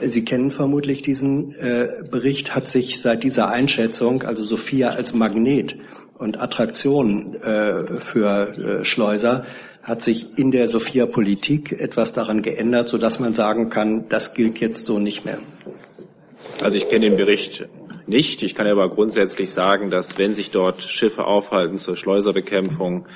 Sie 0.00 0.24
kennen 0.24 0.50
vermutlich 0.50 1.02
diesen 1.02 1.52
äh, 1.54 2.02
Bericht, 2.10 2.54
hat 2.54 2.68
sich 2.68 3.00
seit 3.00 3.22
dieser 3.22 3.48
Einschätzung, 3.48 4.22
also 4.24 4.42
Sophia 4.42 4.90
als 4.90 5.14
Magnet 5.14 5.76
und 6.18 6.40
Attraktion 6.40 7.34
äh, 7.36 8.00
für 8.00 8.80
äh, 8.80 8.84
Schleuser, 8.84 9.44
hat 9.82 10.02
sich 10.02 10.38
in 10.38 10.50
der 10.50 10.68
Sophia-Politik 10.68 11.72
etwas 11.72 12.12
daran 12.12 12.42
geändert, 12.42 12.88
sodass 12.88 13.20
man 13.20 13.34
sagen 13.34 13.68
kann, 13.68 14.08
das 14.08 14.34
gilt 14.34 14.58
jetzt 14.58 14.86
so 14.86 14.98
nicht 14.98 15.24
mehr. 15.24 15.38
Also 16.62 16.76
ich 16.78 16.88
kenne 16.88 17.10
den 17.10 17.16
Bericht 17.16 17.68
nicht. 18.06 18.42
Ich 18.42 18.54
kann 18.54 18.66
aber 18.66 18.88
grundsätzlich 18.88 19.50
sagen, 19.50 19.90
dass 19.90 20.18
wenn 20.18 20.34
sich 20.34 20.50
dort 20.50 20.82
Schiffe 20.82 21.24
aufhalten 21.24 21.78
zur 21.78 21.96
Schleuserbekämpfung, 21.96 23.06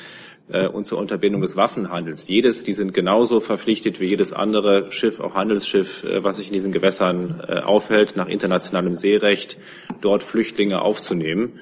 und 0.72 0.84
zur 0.84 0.98
Unterbindung 0.98 1.42
des 1.42 1.56
Waffenhandels. 1.56 2.26
Jedes, 2.26 2.64
die 2.64 2.72
sind 2.72 2.94
genauso 2.94 3.40
verpflichtet 3.40 4.00
wie 4.00 4.06
jedes 4.06 4.32
andere 4.32 4.90
Schiff, 4.90 5.20
auch 5.20 5.34
Handelsschiff, 5.34 6.04
äh, 6.04 6.24
was 6.24 6.38
sich 6.38 6.48
in 6.48 6.54
diesen 6.54 6.72
Gewässern 6.72 7.42
äh, 7.46 7.60
aufhält, 7.60 8.16
nach 8.16 8.28
internationalem 8.28 8.94
Seerecht, 8.94 9.58
dort 10.00 10.22
Flüchtlinge 10.22 10.80
aufzunehmen. 10.80 11.60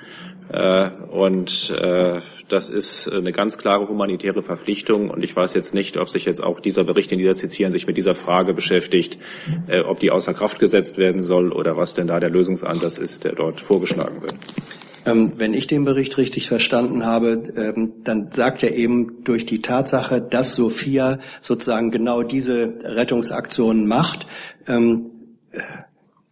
Äh, 0.48 0.90
und 1.10 1.70
äh, 1.70 2.20
das 2.48 2.70
ist 2.70 3.12
eine 3.12 3.32
ganz 3.32 3.58
klare 3.58 3.88
humanitäre 3.88 4.42
Verpflichtung. 4.42 5.10
Und 5.10 5.24
ich 5.24 5.34
weiß 5.34 5.54
jetzt 5.54 5.74
nicht, 5.74 5.96
ob 5.96 6.08
sich 6.08 6.24
jetzt 6.24 6.42
auch 6.42 6.60
dieser 6.60 6.84
Bericht, 6.84 7.10
den 7.10 7.18
Sie 7.18 7.34
zitieren, 7.34 7.72
sich 7.72 7.86
mit 7.86 7.96
dieser 7.96 8.14
Frage 8.14 8.54
beschäftigt, 8.54 9.18
äh, 9.66 9.80
ob 9.80 9.98
die 9.98 10.10
außer 10.12 10.34
Kraft 10.34 10.60
gesetzt 10.60 10.98
werden 10.98 11.22
soll 11.22 11.52
oder 11.52 11.76
was 11.76 11.94
denn 11.94 12.06
da 12.06 12.20
der 12.20 12.30
Lösungsansatz 12.30 12.98
ist, 12.98 13.24
der 13.24 13.34
dort 13.34 13.60
vorgeschlagen 13.60 14.22
wird. 14.22 14.34
Ähm, 15.06 15.32
wenn 15.36 15.54
ich 15.54 15.66
den 15.68 15.84
Bericht 15.84 16.18
richtig 16.18 16.48
verstanden 16.48 17.06
habe, 17.06 17.42
ähm, 17.56 17.92
dann 18.04 18.32
sagt 18.32 18.62
er 18.62 18.74
eben 18.74 19.24
durch 19.24 19.46
die 19.46 19.62
Tatsache, 19.62 20.20
dass 20.20 20.54
Sophia 20.54 21.20
sozusagen 21.40 21.90
genau 21.90 22.22
diese 22.22 22.74
Rettungsaktionen 22.82 23.86
macht, 23.86 24.26
ähm, 24.66 25.12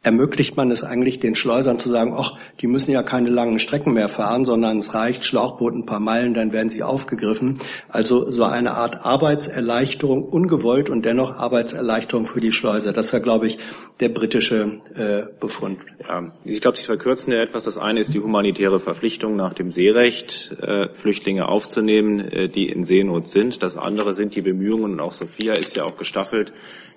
ermöglicht 0.05 0.57
man 0.57 0.71
es 0.71 0.85
eigentlich 0.85 1.19
den 1.19 1.35
Schleusern 1.35 1.79
zu 1.79 1.89
sagen, 1.89 2.15
ach, 2.17 2.37
die 2.61 2.67
müssen 2.67 2.93
ja 2.93 3.03
keine 3.03 3.31
langen 3.31 3.59
Strecken 3.59 3.95
mehr 3.95 4.09
fahren, 4.09 4.45
sondern 4.45 4.79
es 4.79 4.95
reicht 4.95 5.25
Schlauchboot 5.25 5.75
ein 5.75 5.87
paar 5.87 5.99
Meilen, 5.99 6.35
dann 6.35 6.53
werden 6.53 6.69
sie 6.69 6.83
aufgegriffen. 6.83 7.59
Also 7.89 8.31
so 8.31 8.45
eine 8.45 8.73
Art 8.73 9.05
Arbeitserleichterung, 9.05 10.23
ungewollt 10.23 10.91
und 10.91 11.05
dennoch 11.05 11.33
Arbeitserleichterung 11.33 12.27
für 12.27 12.41
die 12.41 12.53
Schleuser. 12.53 12.93
Das 12.93 13.13
war, 13.13 13.21
glaube 13.21 13.47
ich, 13.47 13.59
der 14.01 14.11
britische 14.11 14.81
äh, 14.95 15.27
Befund. 15.41 15.79
Ja, 16.07 16.33
ich 16.45 16.61
glaube, 16.61 16.77
Sie 16.77 16.85
verkürzen 16.85 17.33
ja 17.33 17.41
etwas. 17.41 17.65
Das 17.65 17.79
eine 17.79 18.01
ist 18.01 18.13
die 18.13 18.21
humanitäre 18.21 18.81
Verpflichtung 18.81 19.37
nach 19.37 19.55
dem 19.55 19.71
Seerecht, 19.71 20.55
äh, 20.61 20.89
Flüchtlinge 20.93 21.49
aufzunehmen, 21.49 22.21
äh, 22.21 22.49
die 22.51 22.69
in 22.69 22.85
Seenot 22.85 23.27
sind. 23.27 23.63
Das 23.63 23.79
andere 23.79 24.13
sind 24.13 24.37
die 24.37 24.43
Bemühungen, 24.43 24.93
und 24.93 25.01
auch 25.01 25.13
Sophia 25.13 25.55
ist 25.55 25.77
ja 25.77 25.85
auch 25.85 25.97
gestaffelt, 25.97 26.53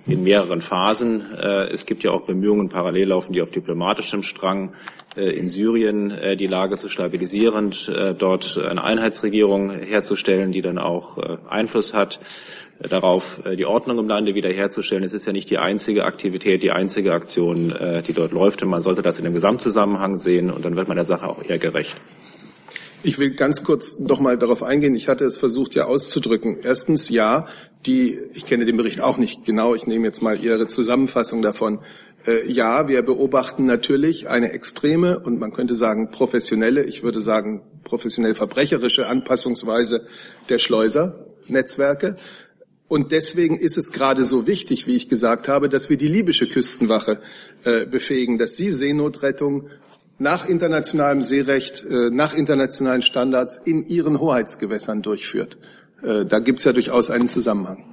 in 0.07 0.23
mehreren 0.23 0.61
Phasen. 0.61 1.23
Äh, 1.35 1.67
es 1.67 1.85
gibt 1.85 2.03
ja 2.03 2.11
auch 2.11 2.21
Bemühungen 2.21 2.69
parallel 2.69 3.09
laufen, 3.09 3.33
die 3.33 3.41
auf 3.41 3.51
diplomatischem 3.51 4.23
Strang 4.23 4.73
äh, 5.15 5.29
in 5.29 5.49
Syrien 5.49 6.11
äh, 6.11 6.37
die 6.37 6.47
Lage 6.47 6.77
zu 6.77 6.87
stabilisieren, 6.87 7.73
dort 8.17 8.57
eine 8.57 8.83
Einheitsregierung 8.83 9.69
herzustellen, 9.71 10.51
die 10.51 10.61
dann 10.61 10.77
auch 10.77 11.17
Einfluss 11.49 11.93
hat 11.93 12.19
darauf, 12.79 13.41
die 13.57 13.65
Ordnung 13.65 13.97
im 13.99 14.07
Lande 14.07 14.35
wiederherzustellen. 14.35 15.03
Es 15.03 15.13
ist 15.13 15.25
ja 15.25 15.33
nicht 15.33 15.49
die 15.49 15.57
einzige 15.57 16.05
Aktivität, 16.05 16.63
die 16.63 16.71
einzige 16.71 17.13
Aktion, 17.13 17.73
die 18.07 18.13
dort 18.13 18.31
läuft. 18.31 18.61
Und 18.63 18.69
man 18.69 18.81
sollte 18.81 19.01
das 19.01 19.17
in 19.17 19.25
dem 19.25 19.33
Gesamtzusammenhang 19.33 20.17
sehen 20.17 20.51
und 20.51 20.63
dann 20.63 20.75
wird 20.75 20.87
man 20.87 20.95
der 20.95 21.03
Sache 21.03 21.27
auch 21.27 21.43
eher 21.43 21.57
gerecht. 21.57 21.97
Ich 23.03 23.19
will 23.19 23.31
ganz 23.31 23.63
kurz 23.63 23.99
noch 23.99 24.19
mal 24.19 24.37
darauf 24.37 24.63
eingehen. 24.63 24.95
Ich 24.95 25.07
hatte 25.07 25.23
es 25.23 25.37
versucht, 25.37 25.75
ja 25.75 25.85
auszudrücken. 25.85 26.57
Erstens, 26.63 27.09
ja, 27.09 27.45
die, 27.85 28.19
ich 28.33 28.45
kenne 28.45 28.65
den 28.65 28.75
Bericht 28.75 29.01
auch 29.01 29.17
nicht 29.17 29.45
genau. 29.45 29.75
Ich 29.75 29.85
nehme 29.85 30.05
jetzt 30.07 30.21
mal 30.21 30.39
Ihre 30.39 30.67
Zusammenfassung 30.67 31.41
davon. 31.43 31.79
Äh, 32.25 32.51
ja, 32.51 32.87
wir 32.87 33.03
beobachten 33.03 33.65
natürlich 33.65 34.27
eine 34.27 34.51
extreme 34.51 35.19
und 35.19 35.39
man 35.39 35.53
könnte 35.53 35.75
sagen 35.75 36.09
professionelle, 36.09 36.83
ich 36.83 37.03
würde 37.03 37.21
sagen 37.21 37.61
professionell 37.83 38.33
verbrecherische 38.33 39.07
Anpassungsweise 39.07 40.07
der 40.49 40.57
Schleusernetzwerke. 40.57 42.15
Und 42.87 43.11
deswegen 43.11 43.57
ist 43.57 43.77
es 43.77 43.91
gerade 43.91 44.23
so 44.23 44.47
wichtig, 44.47 44.87
wie 44.87 44.95
ich 44.95 45.07
gesagt 45.07 45.47
habe, 45.47 45.69
dass 45.69 45.89
wir 45.89 45.97
die 45.97 46.07
libysche 46.07 46.47
Küstenwache 46.47 47.19
äh, 47.63 47.85
befähigen, 47.85 48.37
dass 48.37 48.55
sie 48.55 48.71
Seenotrettung 48.71 49.69
nach 50.19 50.47
internationalem 50.47 51.21
Seerecht, 51.21 51.85
äh, 51.85 52.09
nach 52.09 52.33
internationalen 52.33 53.01
Standards 53.01 53.57
in 53.57 53.87
ihren 53.87 54.19
Hoheitsgewässern 54.19 55.01
durchführt. 55.01 55.57
Äh, 56.01 56.25
da 56.25 56.39
gibt 56.39 56.59
es 56.59 56.65
ja 56.65 56.73
durchaus 56.73 57.09
einen 57.09 57.27
Zusammenhang. 57.27 57.83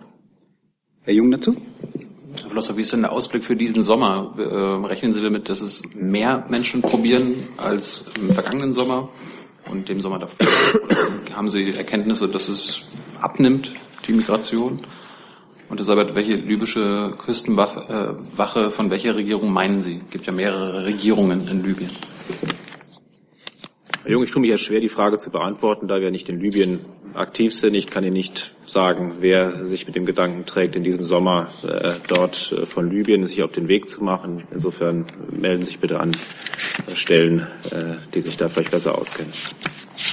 Herr 1.02 1.14
Jung 1.14 1.30
dazu? 1.30 1.56
Herr 2.42 2.50
Flosser, 2.50 2.76
wie 2.76 2.82
ist 2.82 2.92
denn 2.92 3.02
der 3.02 3.12
Ausblick 3.12 3.44
für 3.44 3.56
diesen 3.56 3.82
Sommer? 3.82 4.34
Äh, 4.38 4.86
rechnen 4.86 5.12
Sie 5.12 5.22
damit, 5.22 5.48
dass 5.48 5.60
es 5.60 5.82
mehr 5.94 6.46
Menschen 6.48 6.82
probieren 6.82 7.34
als 7.58 8.06
im 8.20 8.30
vergangenen 8.30 8.74
Sommer 8.74 9.10
und 9.70 9.88
dem 9.88 10.00
Sommer 10.00 10.18
davor? 10.18 10.46
Oder 10.84 10.96
haben 11.36 11.50
Sie 11.50 11.74
Erkenntnisse, 11.74 12.28
dass 12.28 12.48
es 12.48 12.84
abnimmt, 13.20 13.70
die 14.06 14.12
Migration? 14.12 14.80
Und 15.68 15.80
deshalb, 15.80 16.14
welche 16.14 16.34
libysche 16.34 17.14
Küstenwache, 17.18 18.70
von 18.70 18.90
welcher 18.90 19.16
Regierung 19.16 19.52
meinen 19.52 19.82
Sie? 19.82 20.00
Es 20.04 20.10
gibt 20.10 20.26
ja 20.26 20.32
mehrere 20.32 20.84
Regierungen 20.84 21.48
in 21.48 21.64
Libyen. 21.64 21.90
Herr 24.04 24.10
Jung, 24.10 24.22
ich 24.22 24.30
tue 24.30 24.40
mich 24.40 24.50
ja 24.50 24.58
schwer, 24.58 24.80
die 24.80 24.90
Frage 24.90 25.16
zu 25.16 25.30
beantworten, 25.30 25.88
da 25.88 26.00
wir 26.00 26.10
nicht 26.10 26.28
in 26.28 26.38
Libyen 26.38 26.80
aktiv 27.14 27.54
sind. 27.54 27.74
Ich 27.74 27.86
kann 27.86 28.04
Ihnen 28.04 28.12
nicht 28.12 28.54
sagen, 28.64 29.14
wer 29.20 29.64
sich 29.64 29.86
mit 29.86 29.96
dem 29.96 30.04
Gedanken 30.04 30.44
trägt, 30.46 30.76
in 30.76 30.84
diesem 30.84 31.04
Sommer 31.04 31.48
äh, 31.62 31.92
dort 32.08 32.52
äh, 32.52 32.66
von 32.66 32.90
Libyen 32.90 33.26
sich 33.26 33.42
auf 33.42 33.52
den 33.52 33.68
Weg 33.68 33.88
zu 33.88 34.04
machen. 34.04 34.44
Insofern 34.52 35.06
melden 35.30 35.64
Sie 35.64 35.70
sich 35.70 35.78
bitte 35.78 36.00
an 36.00 36.12
äh, 36.86 36.94
Stellen, 36.94 37.46
die 38.14 38.20
sich 38.20 38.36
da 38.36 38.48
vielleicht 38.48 38.70
besser 38.70 38.98
auskennen 38.98 39.32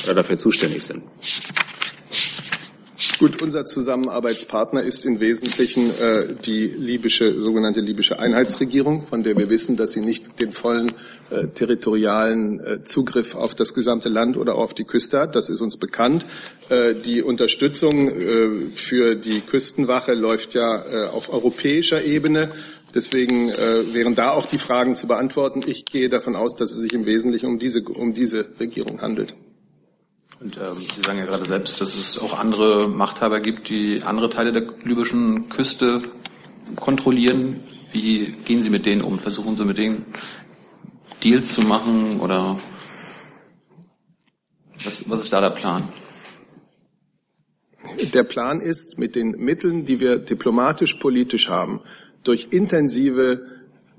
oder 0.06 0.16
dafür 0.16 0.38
zuständig 0.38 0.84
sind. 0.84 1.04
Gut, 3.22 3.40
unser 3.40 3.68
Zusammenarbeitspartner 3.68 4.82
ist 4.82 5.06
im 5.06 5.20
Wesentlichen 5.20 5.92
äh, 5.92 6.34
die 6.44 6.66
libysche, 6.66 7.40
sogenannte 7.40 7.80
libysche 7.80 8.18
Einheitsregierung, 8.18 9.02
von 9.02 9.22
der 9.22 9.38
wir 9.38 9.48
wissen, 9.48 9.78
dass 9.78 9.92
sie 9.92 10.02
nicht 10.02 10.40
den 10.40 10.52
vollen 10.52 10.92
äh, 11.30 11.46
territorialen 11.50 12.60
äh, 12.60 12.84
Zugriff 12.84 13.36
auf 13.36 13.54
das 13.54 13.76
gesamte 13.76 14.10
Land 14.10 14.38
oder 14.38 14.56
auf 14.56 14.74
die 14.74 14.86
Küste 14.86 15.20
hat. 15.20 15.36
Das 15.36 15.50
ist 15.50 15.62
uns 15.62 15.78
bekannt. 15.78 16.26
Äh, 16.70 16.96
die 16.96 17.22
Unterstützung 17.22 18.10
äh, 18.10 18.50
für 18.74 19.14
die 19.14 19.42
Küstenwache 19.42 20.16
läuft 20.16 20.56
ja 20.56 20.78
äh, 20.78 21.06
auf 21.14 21.32
europäischer 21.32 22.04
Ebene. 22.04 22.52
Deswegen 22.96 23.50
äh, 23.50 23.94
wären 23.94 24.16
da 24.16 24.32
auch 24.32 24.48
die 24.48 24.58
Fragen 24.58 24.96
zu 24.96 25.06
beantworten. 25.06 25.62
Ich 25.68 25.86
gehe 25.86 26.10
davon 26.10 26.36
aus, 26.36 26.56
dass 26.56 26.72
es 26.72 26.80
sich 26.80 26.94
im 26.94 27.06
Wesentlichen 27.06 27.46
um 27.46 27.60
diese, 27.60 27.84
um 27.84 28.16
diese 28.16 28.48
Regierung 28.60 29.00
handelt. 29.00 29.36
Und 30.42 30.58
ähm, 30.58 30.78
Sie 30.96 31.02
sagen 31.02 31.20
ja 31.20 31.26
gerade 31.26 31.46
selbst, 31.46 31.80
dass 31.82 31.94
es 31.94 32.18
auch 32.18 32.38
andere 32.38 32.88
Machthaber 32.88 33.40
gibt, 33.40 33.70
die 33.70 34.02
andere 34.02 34.30
Teile 34.30 34.52
der 34.52 34.64
libyschen 34.84 35.50
Küste 35.50 36.02
kontrollieren. 36.78 37.60
Wie 37.92 38.32
gehen 38.44 38.64
Sie 38.64 38.72
mit 38.72 38.88
denen 38.88 39.04
um? 39.04 39.20
Versuchen 39.20 39.56
Sie 39.56 39.66
mit 39.66 39.78
denen 39.78 40.06
Deals 41.24 41.54
zu 41.54 41.62
machen 41.62 42.20
oder 42.20 42.60
was, 44.84 45.08
was 45.08 45.20
ist 45.20 45.34
da 45.34 45.42
der 45.42 45.52
Plan? 45.52 45.88
Der 48.12 48.24
Plan 48.24 48.62
ist, 48.62 48.98
mit 48.98 49.16
den 49.16 49.32
Mitteln, 49.32 49.86
die 49.86 50.00
wir 50.00 50.18
diplomatisch, 50.18 50.96
politisch 50.96 51.50
haben, 51.50 51.82
durch 52.24 52.48
intensive 52.50 53.46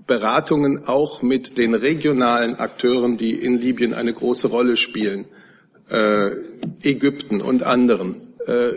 Beratungen 0.09 0.85
auch 0.87 1.23
mit 1.23 1.57
den 1.57 1.75
regionalen 1.75 2.57
Akteuren, 2.57 3.17
die 3.17 3.35
in 3.35 3.61
Libyen 3.61 3.95
eine 3.95 4.13
große 4.13 4.49
Rolle 4.49 4.77
spielen, 4.77 5.27
äh, 5.89 6.31
Ägypten 6.83 7.41
und 7.41 7.63
anderen, 7.63 8.17
äh, 8.47 8.73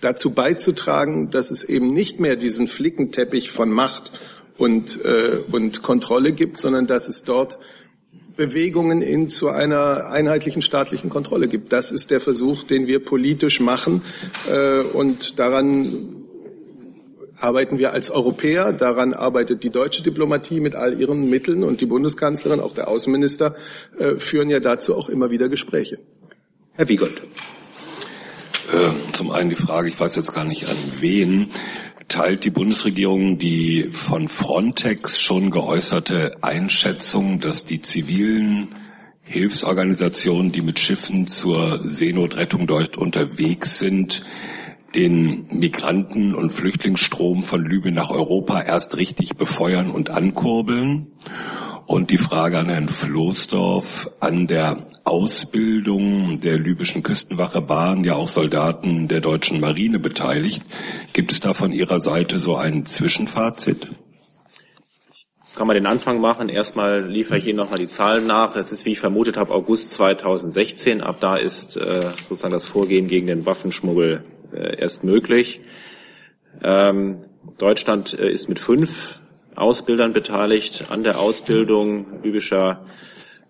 dazu 0.00 0.30
beizutragen, 0.30 1.30
dass 1.30 1.50
es 1.50 1.64
eben 1.64 1.86
nicht 1.88 2.20
mehr 2.20 2.36
diesen 2.36 2.68
Flickenteppich 2.68 3.50
von 3.50 3.70
Macht 3.70 4.12
und, 4.58 5.04
äh, 5.04 5.42
und 5.52 5.82
Kontrolle 5.82 6.32
gibt, 6.32 6.60
sondern 6.60 6.86
dass 6.86 7.08
es 7.08 7.24
dort 7.24 7.58
Bewegungen 8.36 9.00
hin 9.00 9.28
zu 9.28 9.48
einer 9.48 10.06
einheitlichen 10.06 10.62
staatlichen 10.62 11.08
Kontrolle 11.08 11.48
gibt. 11.48 11.72
Das 11.72 11.90
ist 11.90 12.10
der 12.10 12.20
Versuch, 12.20 12.64
den 12.64 12.86
wir 12.86 13.04
politisch 13.04 13.60
machen. 13.60 14.02
Äh, 14.50 14.80
und 14.80 15.38
daran 15.38 16.24
arbeiten 17.38 17.78
wir 17.78 17.92
als 17.92 18.10
Europäer, 18.10 18.72
daran 18.72 19.12
arbeitet 19.12 19.62
die 19.62 19.70
deutsche 19.70 20.02
Diplomatie 20.02 20.60
mit 20.60 20.76
all 20.76 21.00
ihren 21.00 21.28
Mitteln 21.28 21.62
und 21.62 21.80
die 21.80 21.86
Bundeskanzlerin, 21.86 22.60
auch 22.60 22.74
der 22.74 22.88
Außenminister, 22.88 23.54
äh, 23.98 24.16
führen 24.16 24.50
ja 24.50 24.60
dazu 24.60 24.96
auch 24.96 25.08
immer 25.08 25.30
wieder 25.30 25.48
Gespräche. 25.48 25.98
Herr 26.76 26.88
Wiegold. 26.88 27.22
Äh, 28.72 29.12
zum 29.12 29.30
einen 29.30 29.50
die 29.50 29.56
Frage, 29.56 29.88
ich 29.88 30.00
weiß 30.00 30.16
jetzt 30.16 30.34
gar 30.34 30.44
nicht 30.44 30.68
an 30.68 30.76
wen, 30.98 31.48
teilt 32.08 32.44
die 32.44 32.50
Bundesregierung 32.50 33.38
die 33.38 33.90
von 33.92 34.26
Frontex 34.26 35.20
schon 35.20 35.52
geäußerte 35.52 36.36
Einschätzung, 36.42 37.38
dass 37.38 37.64
die 37.64 37.80
zivilen 37.80 38.74
Hilfsorganisationen, 39.22 40.50
die 40.50 40.62
mit 40.62 40.80
Schiffen 40.80 41.28
zur 41.28 41.80
Seenotrettung 41.84 42.66
dort 42.66 42.96
unterwegs 42.96 43.78
sind, 43.78 44.24
den 44.96 45.46
Migranten- 45.50 46.34
und 46.34 46.50
Flüchtlingsstrom 46.50 47.44
von 47.44 47.64
Libyen 47.64 47.94
nach 47.94 48.10
Europa 48.10 48.62
erst 48.62 48.96
richtig 48.96 49.36
befeuern 49.36 49.90
und 49.90 50.10
ankurbeln? 50.10 51.12
Und 51.86 52.10
die 52.10 52.18
Frage 52.18 52.58
an 52.58 52.68
Herrn 52.70 52.88
Floßdorf, 52.88 54.10
an 54.20 54.46
der 54.46 54.78
Ausbildung 55.04 56.40
der 56.40 56.58
libyschen 56.58 57.02
Küstenwache 57.02 57.68
waren 57.68 58.04
ja 58.04 58.14
auch 58.14 58.28
Soldaten 58.28 59.06
der 59.06 59.20
deutschen 59.20 59.60
Marine 59.60 59.98
beteiligt. 59.98 60.62
Gibt 61.12 61.30
es 61.30 61.40
da 61.40 61.52
von 61.52 61.72
Ihrer 61.72 62.00
Seite 62.00 62.38
so 62.38 62.56
ein 62.56 62.86
Zwischenfazit? 62.86 63.88
Kann 65.54 65.66
man 65.66 65.74
den 65.74 65.86
Anfang 65.86 66.20
machen. 66.20 66.48
Erstmal 66.48 67.04
liefere 67.04 67.38
ich 67.38 67.46
Ihnen 67.46 67.58
nochmal 67.58 67.78
die 67.78 67.86
Zahlen 67.86 68.26
nach. 68.26 68.56
Es 68.56 68.72
ist, 68.72 68.86
wie 68.86 68.92
ich 68.92 69.00
vermutet 69.00 69.36
habe, 69.36 69.52
August 69.52 69.92
2016. 69.92 71.02
Ab 71.02 71.18
da 71.20 71.36
ist 71.36 71.76
äh, 71.76 72.08
sozusagen 72.28 72.52
das 72.52 72.66
Vorgehen 72.66 73.08
gegen 73.08 73.26
den 73.26 73.46
Waffenschmuggel 73.46 74.24
äh, 74.52 74.80
erst 74.80 75.04
möglich. 75.04 75.60
Ähm, 76.62 77.18
Deutschland 77.58 78.18
äh, 78.18 78.30
ist 78.30 78.48
mit 78.48 78.58
fünf 78.58 79.20
Ausbildern 79.56 80.12
beteiligt 80.12 80.86
an 80.90 81.02
der 81.02 81.20
Ausbildung 81.20 82.22
libyscher 82.22 82.84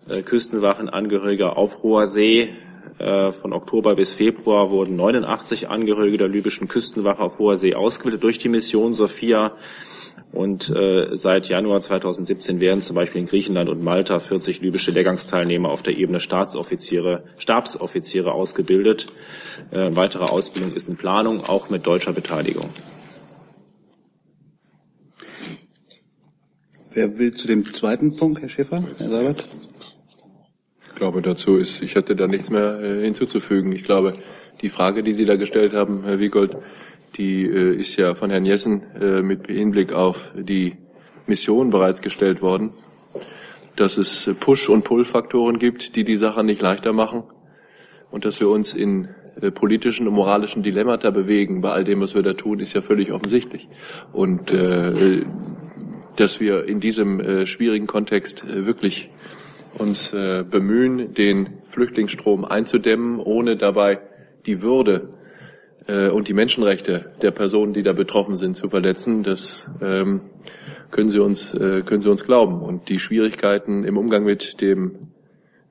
äh, 0.07 0.21
Küstenwachenangehöriger 0.21 1.57
auf 1.57 1.83
hoher 1.83 2.07
See. 2.07 2.53
Äh, 2.99 3.31
von 3.31 3.53
Oktober 3.53 3.95
bis 3.95 4.13
Februar 4.13 4.69
wurden 4.69 4.95
89 4.95 5.69
Angehörige 5.69 6.17
der 6.17 6.27
libyschen 6.27 6.67
Küstenwache 6.67 7.21
auf 7.21 7.39
hoher 7.39 7.57
See 7.57 7.75
ausgebildet 7.75 8.23
durch 8.23 8.37
die 8.37 8.49
Mission 8.49 8.93
Sophia. 8.93 9.53
Und 10.31 10.69
äh, 10.69 11.15
seit 11.15 11.47
Januar 11.47 11.81
2017 11.81 12.59
werden 12.59 12.81
zum 12.81 12.95
Beispiel 12.95 13.21
in 13.21 13.27
Griechenland 13.27 13.69
und 13.69 13.81
Malta 13.81 14.19
40 14.19 14.61
libysche 14.61 14.91
Lehrgangsteilnehmer 14.91 15.69
auf 15.69 15.81
der 15.81 15.97
Ebene 15.97 16.19
Staatsoffiziere, 16.19 17.23
Stabsoffiziere 17.37 18.33
ausgebildet. 18.33 19.07
Äh, 19.71 19.95
weitere 19.95 20.25
Ausbildung 20.25 20.73
ist 20.73 20.89
in 20.89 20.97
Planung, 20.97 21.45
auch 21.45 21.69
mit 21.69 21.87
deutscher 21.87 22.11
Beteiligung. 22.11 22.69
Wer 26.95 27.19
will 27.19 27.33
zu 27.33 27.45
dem 27.45 27.73
zweiten 27.73 28.15
Punkt, 28.15 28.41
Herr 28.41 28.47
Schäfer, 28.47 28.81
Herr 28.81 28.95
Seibert? 28.95 29.49
Ich 30.87 30.95
glaube, 30.95 31.21
dazu 31.21 31.57
ist, 31.57 31.81
ich 31.81 31.95
hätte 31.95 32.15
da 32.15 32.25
nichts 32.25 32.49
mehr 32.49 32.79
äh, 32.81 33.03
hinzuzufügen. 33.03 33.73
Ich 33.73 33.83
glaube, 33.83 34.13
die 34.61 34.69
Frage, 34.69 35.03
die 35.03 35.11
Sie 35.11 35.25
da 35.25 35.35
gestellt 35.35 35.73
haben, 35.73 36.03
Herr 36.05 36.21
Wiegold, 36.21 36.55
die 37.17 37.43
äh, 37.43 37.75
ist 37.75 37.97
ja 37.97 38.15
von 38.15 38.29
Herrn 38.29 38.45
Jessen 38.45 38.81
äh, 39.01 39.21
mit 39.21 39.47
Hinblick 39.47 39.91
auf 39.91 40.31
die 40.35 40.77
Mission 41.27 41.69
bereits 41.69 41.99
gestellt 41.99 42.41
worden, 42.41 42.71
dass 43.75 43.97
es 43.97 44.29
Push- 44.39 44.69
und 44.69 44.85
Pull-Faktoren 44.85 45.59
gibt, 45.59 45.97
die 45.97 46.05
die 46.05 46.15
Sache 46.15 46.45
nicht 46.45 46.61
leichter 46.61 46.93
machen 46.93 47.23
und 48.09 48.23
dass 48.23 48.39
wir 48.39 48.47
uns 48.47 48.73
in 48.73 49.09
äh, 49.41 49.51
politischen 49.51 50.07
und 50.07 50.13
moralischen 50.13 50.63
Dilemmata 50.63 51.09
bewegen 51.09 51.59
bei 51.59 51.71
all 51.71 51.83
dem, 51.83 51.99
was 51.99 52.15
wir 52.15 52.23
da 52.23 52.31
tun, 52.31 52.61
ist 52.61 52.71
ja 52.71 52.81
völlig 52.81 53.11
offensichtlich. 53.11 53.67
Und 54.13 54.49
äh, 54.51 55.23
dass 56.15 56.39
wir 56.39 56.65
in 56.65 56.79
diesem 56.79 57.19
äh, 57.19 57.45
schwierigen 57.45 57.87
Kontext 57.87 58.43
äh, 58.43 58.65
wirklich 58.65 59.09
uns 59.77 60.13
äh, 60.13 60.43
bemühen, 60.49 61.13
den 61.13 61.49
Flüchtlingsstrom 61.69 62.45
einzudämmen, 62.45 63.19
ohne 63.19 63.57
dabei 63.57 63.99
die 64.45 64.61
Würde 64.61 65.09
äh, 65.87 66.07
und 66.07 66.27
die 66.27 66.33
Menschenrechte 66.33 67.11
der 67.21 67.31
Personen, 67.31 67.73
die 67.73 67.83
da 67.83 67.93
betroffen 67.93 68.37
sind, 68.37 68.55
zu 68.55 68.69
verletzen. 68.69 69.23
Das 69.23 69.69
ähm, 69.81 70.21
können 70.91 71.09
Sie 71.09 71.19
uns 71.19 71.53
äh, 71.53 71.81
können 71.81 72.01
Sie 72.01 72.09
uns 72.09 72.23
glauben. 72.23 72.61
Und 72.61 72.89
die 72.89 72.99
Schwierigkeiten 72.99 73.83
im 73.83 73.97
Umgang 73.97 74.23
mit 74.23 74.61
dem 74.61 75.11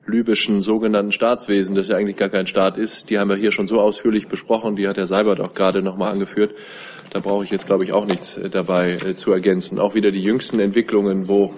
libyschen 0.07 0.61
sogenannten 0.61 1.11
Staatswesen, 1.11 1.75
das 1.75 1.87
ja 1.87 1.97
eigentlich 1.97 2.17
gar 2.17 2.29
kein 2.29 2.45
Staat 2.45 2.77
ist, 2.77 3.09
die 3.09 3.17
haben 3.17 3.29
wir 3.29 3.35
hier 3.35 3.51
schon 3.51 3.67
so 3.67 3.79
ausführlich 3.79 4.27
besprochen. 4.27 4.75
Die 4.75 4.87
hat 4.87 4.97
Herr 4.97 5.07
Seibert 5.07 5.39
auch 5.39 5.55
gerade 5.55 5.81
nochmal 5.81 6.11
angeführt. 6.11 6.53
Da 7.11 7.19
brauche 7.19 7.43
ich 7.43 7.49
jetzt, 7.49 7.65
glaube 7.65 7.83
ich, 7.83 7.93
auch 7.93 8.05
nichts 8.05 8.37
äh, 8.37 8.49
dabei 8.49 8.93
äh, 8.93 9.15
zu 9.15 9.31
ergänzen. 9.31 9.79
Auch 9.79 9.95
wieder 9.95 10.11
die 10.11 10.21
jüngsten 10.21 10.59
Entwicklungen, 10.59 11.27
wo 11.27 11.53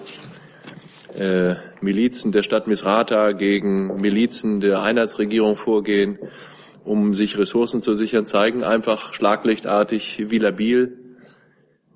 äh, 1.14 1.54
Milizen 1.80 2.32
der 2.32 2.42
Stadt 2.42 2.66
Misrata 2.66 3.32
gegen 3.32 4.00
Milizen 4.00 4.60
der 4.60 4.82
Einheitsregierung 4.82 5.56
vorgehen, 5.56 6.18
um 6.84 7.14
sich 7.14 7.36
Ressourcen 7.38 7.82
zu 7.82 7.94
sichern, 7.94 8.26
zeigen 8.26 8.64
einfach 8.64 9.12
schlaglichtartig, 9.12 10.26
wie 10.30 10.38
labil, 10.38 10.98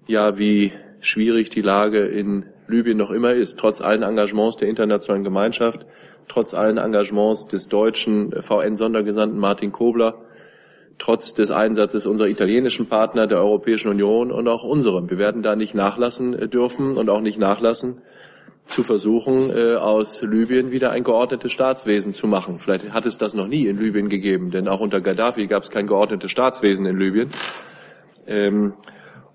ja, 0.06 0.38
wie 0.38 0.72
schwierig 1.00 1.50
die 1.50 1.62
Lage 1.62 2.06
in 2.06 2.46
Libyen 2.68 2.98
noch 2.98 3.10
immer 3.10 3.32
ist, 3.32 3.58
trotz 3.58 3.80
allen 3.80 4.02
Engagements 4.02 4.56
der 4.56 4.68
internationalen 4.68 5.24
Gemeinschaft, 5.24 5.86
trotz 6.28 6.54
allen 6.54 6.78
Engagements 6.78 7.46
des 7.46 7.68
deutschen 7.68 8.32
VN-Sondergesandten 8.32 9.38
Martin 9.38 9.72
Kobler, 9.72 10.24
trotz 10.98 11.34
des 11.34 11.50
Einsatzes 11.50 12.06
unserer 12.06 12.28
italienischen 12.28 12.86
Partner, 12.86 13.26
der 13.26 13.38
Europäischen 13.38 13.88
Union 13.88 14.30
und 14.30 14.48
auch 14.48 14.62
unserem. 14.64 15.10
Wir 15.10 15.18
werden 15.18 15.42
da 15.42 15.56
nicht 15.56 15.74
nachlassen 15.74 16.50
dürfen 16.50 16.96
und 16.96 17.10
auch 17.10 17.20
nicht 17.20 17.38
nachlassen, 17.38 18.02
zu 18.66 18.84
versuchen, 18.84 19.50
äh, 19.50 19.74
aus 19.74 20.22
Libyen 20.22 20.70
wieder 20.70 20.92
ein 20.92 21.02
geordnetes 21.02 21.52
Staatswesen 21.52 22.14
zu 22.14 22.28
machen. 22.28 22.58
Vielleicht 22.58 22.92
hat 22.92 23.06
es 23.06 23.18
das 23.18 23.34
noch 23.34 23.48
nie 23.48 23.66
in 23.66 23.78
Libyen 23.78 24.08
gegeben, 24.08 24.50
denn 24.50 24.68
auch 24.68 24.80
unter 24.80 25.00
Gaddafi 25.00 25.46
gab 25.48 25.64
es 25.64 25.70
kein 25.70 25.88
geordnetes 25.88 26.30
Staatswesen 26.30 26.86
in 26.86 26.96
Libyen. 26.98 27.30
Ähm, 28.26 28.74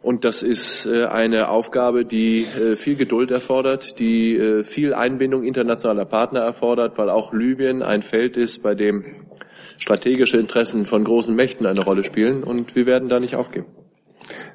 Und 0.01 0.23
das 0.23 0.43
ist 0.43 0.85
äh, 0.85 1.05
eine 1.05 1.49
Aufgabe, 1.49 2.05
die 2.05 2.45
äh, 2.45 2.77
viel 2.77 2.95
Geduld 2.95 3.29
erfordert, 3.29 3.99
die 3.99 4.37
äh, 4.37 4.63
viel 4.63 4.93
Einbindung 4.93 5.43
internationaler 5.43 6.05
Partner 6.05 6.39
erfordert, 6.39 6.97
weil 6.97 7.09
auch 7.09 7.33
Libyen 7.33 7.81
ein 7.81 8.01
Feld 8.01 8.37
ist, 8.37 8.63
bei 8.63 8.73
dem 8.75 9.03
strategische 9.77 10.37
Interessen 10.37 10.85
von 10.85 11.03
großen 11.03 11.35
Mächten 11.35 11.65
eine 11.65 11.81
Rolle 11.81 12.03
spielen. 12.03 12.43
Und 12.43 12.75
wir 12.75 12.85
werden 12.85 13.09
da 13.09 13.19
nicht 13.19 13.35
aufgeben. 13.35 13.65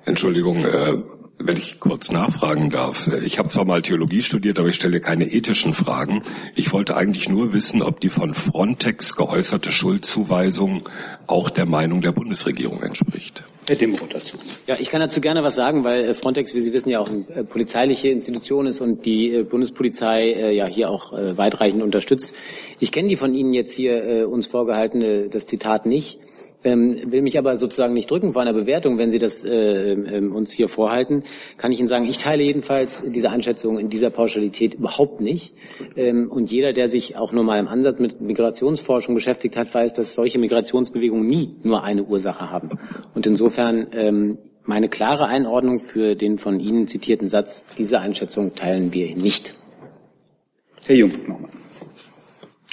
Entschuldigung, 0.04 0.64
äh, 0.64 0.98
wenn 1.38 1.56
ich 1.56 1.80
kurz 1.80 2.12
nachfragen 2.12 2.70
darf. 2.70 3.08
Ich 3.24 3.38
habe 3.38 3.48
zwar 3.48 3.64
mal 3.64 3.82
Theologie 3.82 4.22
studiert, 4.22 4.58
aber 4.58 4.68
ich 4.68 4.76
stelle 4.76 5.00
keine 5.00 5.24
ethischen 5.24 5.74
Fragen. 5.74 6.22
Ich 6.54 6.72
wollte 6.72 6.96
eigentlich 6.96 7.28
nur 7.28 7.52
wissen, 7.52 7.82
ob 7.82 8.00
die 8.00 8.08
von 8.08 8.34
Frontex 8.34 9.16
geäußerte 9.16 9.72
Schuldzuweisung 9.72 10.82
auch 11.26 11.50
der 11.50 11.66
Meinung 11.66 12.00
der 12.00 12.12
Bundesregierung 12.12 12.82
entspricht. 12.82 13.44
Herr 13.68 13.76
Dimroth 13.76 14.12
dazu. 14.12 14.36
Ja, 14.66 14.76
ich 14.78 14.90
kann 14.90 15.00
dazu 15.00 15.20
gerne 15.20 15.44
was 15.44 15.54
sagen, 15.54 15.84
weil 15.84 16.04
äh, 16.04 16.14
Frontex, 16.14 16.52
wie 16.54 16.60
Sie 16.60 16.72
wissen, 16.72 16.88
ja 16.88 16.98
auch 16.98 17.08
eine 17.08 17.24
äh, 17.28 17.44
polizeiliche 17.44 18.08
Institution 18.08 18.66
ist 18.66 18.80
und 18.80 19.06
die 19.06 19.32
äh, 19.34 19.42
Bundespolizei 19.44 20.52
ja 20.52 20.66
hier 20.66 20.90
auch 20.90 21.12
weitreichend 21.12 21.82
unterstützt. 21.82 22.34
Ich 22.80 22.90
kenne 22.90 23.08
die 23.08 23.16
von 23.16 23.34
Ihnen 23.34 23.52
jetzt 23.52 23.74
hier 23.74 24.28
uns 24.28 24.46
vorgehaltene, 24.46 25.28
das 25.28 25.46
Zitat 25.46 25.86
nicht 25.86 26.18
ähm, 26.64 27.10
will 27.12 27.22
mich 27.22 27.38
aber 27.38 27.56
sozusagen 27.56 27.94
nicht 27.94 28.10
drücken 28.10 28.32
vor 28.32 28.42
einer 28.42 28.52
Bewertung, 28.52 28.98
wenn 28.98 29.10
Sie 29.10 29.18
das 29.18 29.44
äh, 29.44 29.92
äh, 29.92 30.26
uns 30.26 30.52
hier 30.52 30.68
vorhalten, 30.68 31.24
kann 31.56 31.72
ich 31.72 31.78
Ihnen 31.78 31.88
sagen, 31.88 32.06
ich 32.08 32.18
teile 32.18 32.42
jedenfalls 32.42 33.04
diese 33.06 33.30
Einschätzung 33.30 33.78
in 33.78 33.88
dieser 33.88 34.10
Pauschalität 34.10 34.74
überhaupt 34.74 35.20
nicht. 35.20 35.54
Ähm, 35.96 36.30
und 36.30 36.50
jeder, 36.50 36.72
der 36.72 36.88
sich 36.88 37.16
auch 37.16 37.32
nur 37.32 37.44
mal 37.44 37.58
im 37.58 37.68
Ansatz 37.68 37.98
mit 37.98 38.20
Migrationsforschung 38.20 39.14
beschäftigt 39.14 39.56
hat, 39.56 39.72
weiß, 39.72 39.92
dass 39.94 40.14
solche 40.14 40.38
Migrationsbewegungen 40.38 41.26
nie 41.26 41.56
nur 41.62 41.84
eine 41.84 42.04
Ursache 42.04 42.50
haben. 42.50 42.70
Und 43.14 43.26
insofern 43.26 43.88
ähm, 43.92 44.38
meine 44.64 44.88
klare 44.88 45.26
Einordnung 45.26 45.78
für 45.78 46.14
den 46.14 46.38
von 46.38 46.60
Ihnen 46.60 46.86
zitierten 46.86 47.28
Satz, 47.28 47.66
diese 47.78 48.00
Einschätzung 48.00 48.54
teilen 48.54 48.92
wir 48.92 49.16
nicht. 49.16 49.54
Herr 50.84 50.96
Jung, 50.96 51.10
nochmal. 51.26 51.61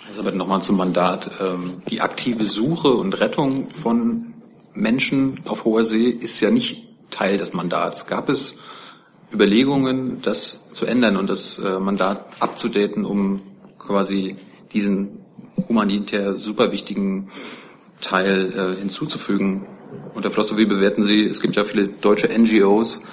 Elisabeth, 0.10 0.34
nochmal 0.34 0.64
zum 0.64 0.78
Mandat. 0.78 1.30
Ähm, 1.40 1.84
die 1.88 2.02
aktive 2.02 2.48
Suche 2.48 2.88
und 2.88 3.20
Rettung 3.20 3.70
von 3.70 4.34
Menschen 4.74 5.40
auf 5.46 5.66
hoher 5.66 5.84
See 5.84 6.10
ist 6.10 6.40
ja 6.40 6.50
nicht 6.50 6.88
Teil 7.12 7.38
des 7.38 7.54
Mandats. 7.54 8.08
Gab 8.08 8.28
es 8.28 8.56
Überlegungen, 9.32 10.24
das 10.24 10.66
zu 10.74 10.88
ändern 10.88 11.16
und 11.16 11.30
das 11.30 11.60
äh, 11.60 11.80
Mandat 11.80 12.26
abzudaten, 12.40 13.06
um 13.06 13.42
quasi 13.78 14.36
diesen 14.74 15.20
humanitär 15.68 16.40
super 16.40 16.72
wichtigen 16.72 17.28
Teil 18.02 18.52
äh, 18.52 18.80
hinzuzufügen? 18.80 19.68
Und 20.16 20.24
Herr 20.24 20.32
Flosser, 20.32 20.58
wie 20.58 20.66
bewerten 20.66 21.04
Sie, 21.04 21.24
es 21.24 21.40
gibt 21.40 21.56
ja 21.56 21.66
viele 21.66 21.88
deutsche 21.88 22.30
NGOs, 22.36 23.04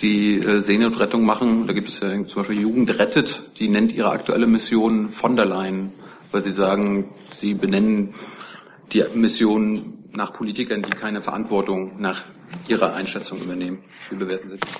die 0.00 0.38
äh, 0.38 0.60
Seenotrettung 0.60 1.22
machen. 1.22 1.66
Da 1.66 1.74
gibt 1.74 1.90
es 1.90 2.00
ja 2.00 2.08
zum 2.26 2.42
Beispiel 2.42 2.62
Jugend 2.62 2.98
rettet, 2.98 3.42
die 3.58 3.68
nennt 3.68 3.92
ihre 3.92 4.08
aktuelle 4.08 4.46
Mission 4.46 5.10
von 5.10 5.36
der 5.36 5.44
Leyen 5.44 5.92
weil 6.32 6.42
Sie 6.42 6.52
sagen, 6.52 7.10
Sie 7.36 7.54
benennen 7.54 8.14
die 8.92 9.04
Mission 9.14 10.04
nach 10.12 10.32
Politikern, 10.32 10.82
die 10.82 10.90
keine 10.90 11.22
Verantwortung 11.22 12.00
nach 12.00 12.24
Ihrer 12.68 12.94
Einschätzung 12.94 13.38
übernehmen. 13.40 13.78
Wie 14.10 14.16
bewerten 14.16 14.50
Sie 14.50 14.56
das? 14.58 14.70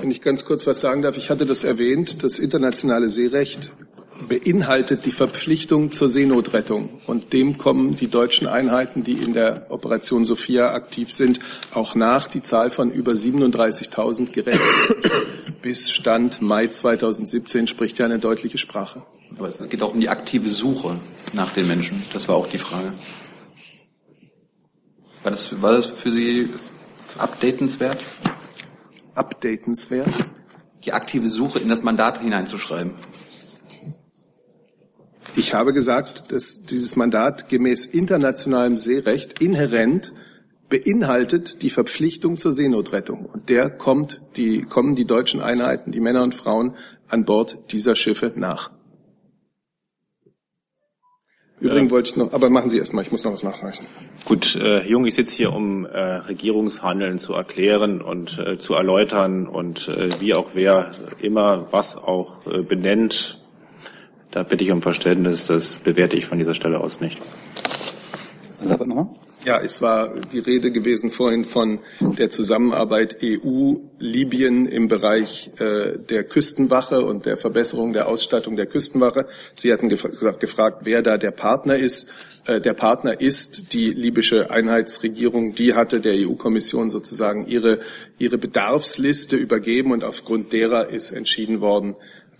Wenn 0.00 0.10
ich 0.10 0.22
ganz 0.22 0.44
kurz 0.44 0.66
was 0.66 0.80
sagen 0.80 1.02
darf, 1.02 1.16
ich 1.16 1.30
hatte 1.30 1.46
das 1.46 1.64
erwähnt, 1.64 2.22
das 2.22 2.38
internationale 2.38 3.08
Seerecht 3.08 3.72
beinhaltet 4.28 5.04
die 5.04 5.10
Verpflichtung 5.10 5.92
zur 5.92 6.08
Seenotrettung. 6.08 7.00
Und 7.06 7.32
dem 7.32 7.58
kommen 7.58 7.96
die 7.96 8.08
deutschen 8.08 8.46
Einheiten, 8.46 9.04
die 9.04 9.14
in 9.14 9.32
der 9.32 9.66
Operation 9.70 10.24
Sophia 10.24 10.72
aktiv 10.72 11.12
sind, 11.12 11.40
auch 11.72 11.94
nach. 11.94 12.26
Die 12.26 12.42
Zahl 12.42 12.70
von 12.70 12.90
über 12.90 13.12
37.000 13.12 14.30
Geräten 14.30 14.60
bis 15.62 15.90
Stand 15.90 16.42
Mai 16.42 16.66
2017 16.66 17.66
spricht 17.66 17.98
ja 17.98 18.04
eine 18.04 18.18
deutliche 18.18 18.58
Sprache. 18.58 19.02
Aber 19.38 19.48
es 19.48 19.58
geht 19.68 19.82
auch 19.82 19.94
um 19.94 20.00
die 20.00 20.08
aktive 20.08 20.48
Suche 20.48 20.98
nach 21.32 21.52
den 21.52 21.66
Menschen. 21.66 22.02
Das 22.12 22.28
war 22.28 22.36
auch 22.36 22.46
die 22.46 22.58
Frage. 22.58 22.92
War 25.22 25.30
das, 25.30 25.62
war 25.62 25.72
das 25.72 25.86
für 25.86 26.10
Sie 26.10 26.50
updatenswert? 27.18 27.98
Updatenswert? 29.14 30.12
Die 30.84 30.92
aktive 30.92 31.28
Suche 31.28 31.58
in 31.58 31.68
das 31.68 31.82
Mandat 31.82 32.20
hineinzuschreiben. 32.20 32.92
Ich 35.36 35.52
habe 35.54 35.72
gesagt, 35.72 36.30
dass 36.30 36.62
dieses 36.62 36.94
Mandat 36.94 37.48
gemäß 37.48 37.86
internationalem 37.86 38.76
Seerecht 38.76 39.40
inhärent 39.42 40.12
beinhaltet 40.68 41.62
die 41.62 41.70
Verpflichtung 41.70 42.36
zur 42.36 42.52
Seenotrettung. 42.52 43.26
Und 43.26 43.48
der 43.48 43.70
kommt 43.70 44.20
die, 44.36 44.62
kommen 44.62 44.94
die 44.94 45.06
deutschen 45.06 45.40
Einheiten, 45.40 45.90
die 45.90 46.00
Männer 46.00 46.22
und 46.22 46.34
Frauen 46.34 46.76
an 47.08 47.24
Bord 47.24 47.72
dieser 47.72 47.96
Schiffe 47.96 48.32
nach. 48.36 48.70
Übrigens 51.60 51.90
wollte 51.90 52.10
ich 52.10 52.16
noch, 52.16 52.32
aber 52.32 52.50
machen 52.50 52.68
Sie 52.68 52.78
erst 52.78 52.94
mal, 52.94 53.02
ich 53.02 53.12
muss 53.12 53.24
noch 53.24 53.32
was 53.32 53.42
nachreichen. 53.42 53.86
Gut, 54.24 54.56
äh, 54.56 54.80
Herr 54.80 54.86
Jung, 54.86 55.06
ich 55.06 55.14
sitze 55.14 55.36
hier, 55.36 55.52
um 55.52 55.86
äh, 55.86 55.98
Regierungshandeln 55.98 57.18
zu 57.18 57.32
erklären 57.32 58.00
und 58.00 58.38
äh, 58.38 58.58
zu 58.58 58.74
erläutern 58.74 59.46
und 59.46 59.88
äh, 59.88 60.08
wie 60.20 60.34
auch 60.34 60.50
wer 60.54 60.90
immer 61.20 61.68
was 61.70 61.96
auch 61.96 62.46
äh, 62.46 62.62
benennt. 62.62 63.40
Da 64.30 64.42
bitte 64.42 64.64
ich 64.64 64.72
um 64.72 64.82
Verständnis, 64.82 65.46
das 65.46 65.78
bewerte 65.78 66.16
ich 66.16 66.26
von 66.26 66.38
dieser 66.38 66.54
Stelle 66.54 66.80
aus 66.80 67.00
nicht. 67.00 67.20
nochmal? 68.60 69.08
Ja, 69.44 69.60
es 69.60 69.82
war 69.82 70.14
die 70.32 70.38
Rede 70.38 70.72
gewesen 70.72 71.10
vorhin 71.10 71.44
von 71.44 71.80
der 72.00 72.30
Zusammenarbeit 72.30 73.18
EU-Libyen 73.22 74.64
im 74.64 74.88
Bereich 74.88 75.50
äh, 75.58 75.98
der 75.98 76.24
Küstenwache 76.24 77.04
und 77.04 77.26
der 77.26 77.36
Verbesserung 77.36 77.92
der 77.92 78.08
Ausstattung 78.08 78.56
der 78.56 78.64
Küstenwache. 78.64 79.26
Sie 79.54 79.70
hatten 79.70 79.90
gef 79.90 80.04
gesagt, 80.04 80.40
gefragt, 80.40 80.78
wer 80.84 81.02
da 81.02 81.18
der 81.18 81.30
Partner 81.30 81.76
ist. 81.76 82.08
Äh, 82.46 82.62
der 82.62 82.72
Partner 82.72 83.20
ist 83.20 83.74
die 83.74 83.90
libysche 83.90 84.50
Einheitsregierung. 84.50 85.54
Die 85.54 85.74
hatte 85.74 86.00
der 86.00 86.14
EU-Kommission 86.14 86.88
sozusagen 86.88 87.46
ihre, 87.46 87.80
ihre 88.16 88.38
Bedarfsliste 88.38 89.36
übergeben 89.36 89.92
und 89.92 90.04
aufgrund 90.04 90.54
derer 90.54 90.88
ist 90.88 91.12
entschieden 91.12 91.60
worden, 91.60 91.96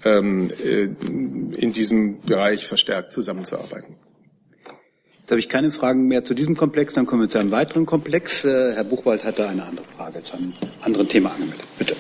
ähm, 0.07 0.51
äh, 0.65 0.85
in 0.85 1.73
diesem 1.75 2.21
Bereich 2.21 2.67
verstärkt 2.67 3.13
zusammenzuarbeiten. 3.13 3.97
Jetzt 5.25 5.31
habe 5.31 5.41
ich 5.41 5.49
keine 5.49 5.73
Fragen 5.73 6.07
mehr 6.07 6.23
zu 6.23 6.35
diesem 6.35 6.55
Komplex. 6.55 6.93
Dann 6.93 7.07
kommen 7.07 7.23
wir 7.23 7.31
zu 7.31 7.39
einem 7.39 7.51
weiteren 7.51 7.87
Komplex. 7.87 8.45
Äh, 8.45 8.75
Herr 8.75 8.85
Buchwald 8.85 9.25
hat 9.25 9.39
da 9.39 9.49
eine 9.49 9.65
andere 9.65 9.87
Frage 9.87 10.23
zu 10.23 10.35
einem 10.37 10.53
anderen 10.83 11.09
Thema 11.09 11.31
angemeldet. 11.31 11.67
Bitte. 11.79 11.97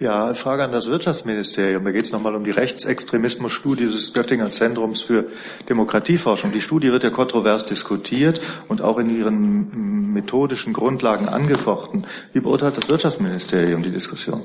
Ja, 0.00 0.34
Frage 0.34 0.64
an 0.64 0.72
das 0.72 0.90
Wirtschaftsministerium. 0.90 1.82
Da 1.82 1.92
geht 1.92 2.04
es 2.04 2.12
nochmal 2.12 2.34
um 2.34 2.44
die 2.44 2.50
Rechtsextremismusstudie 2.50 3.86
des 3.86 4.12
Göttinger 4.12 4.50
Zentrums 4.50 5.00
für 5.00 5.24
Demokratieforschung. 5.66 6.52
Die 6.52 6.60
Studie 6.60 6.92
wird 6.92 7.04
ja 7.04 7.08
kontrovers 7.08 7.64
diskutiert 7.64 8.42
und 8.68 8.82
auch 8.82 8.98
in 8.98 9.18
ihren 9.18 10.12
methodischen 10.12 10.74
Grundlagen 10.74 11.26
angefochten. 11.26 12.06
Wie 12.34 12.40
beurteilt 12.40 12.76
das 12.76 12.90
Wirtschaftsministerium 12.90 13.82
die 13.82 13.92
Diskussion? 13.92 14.42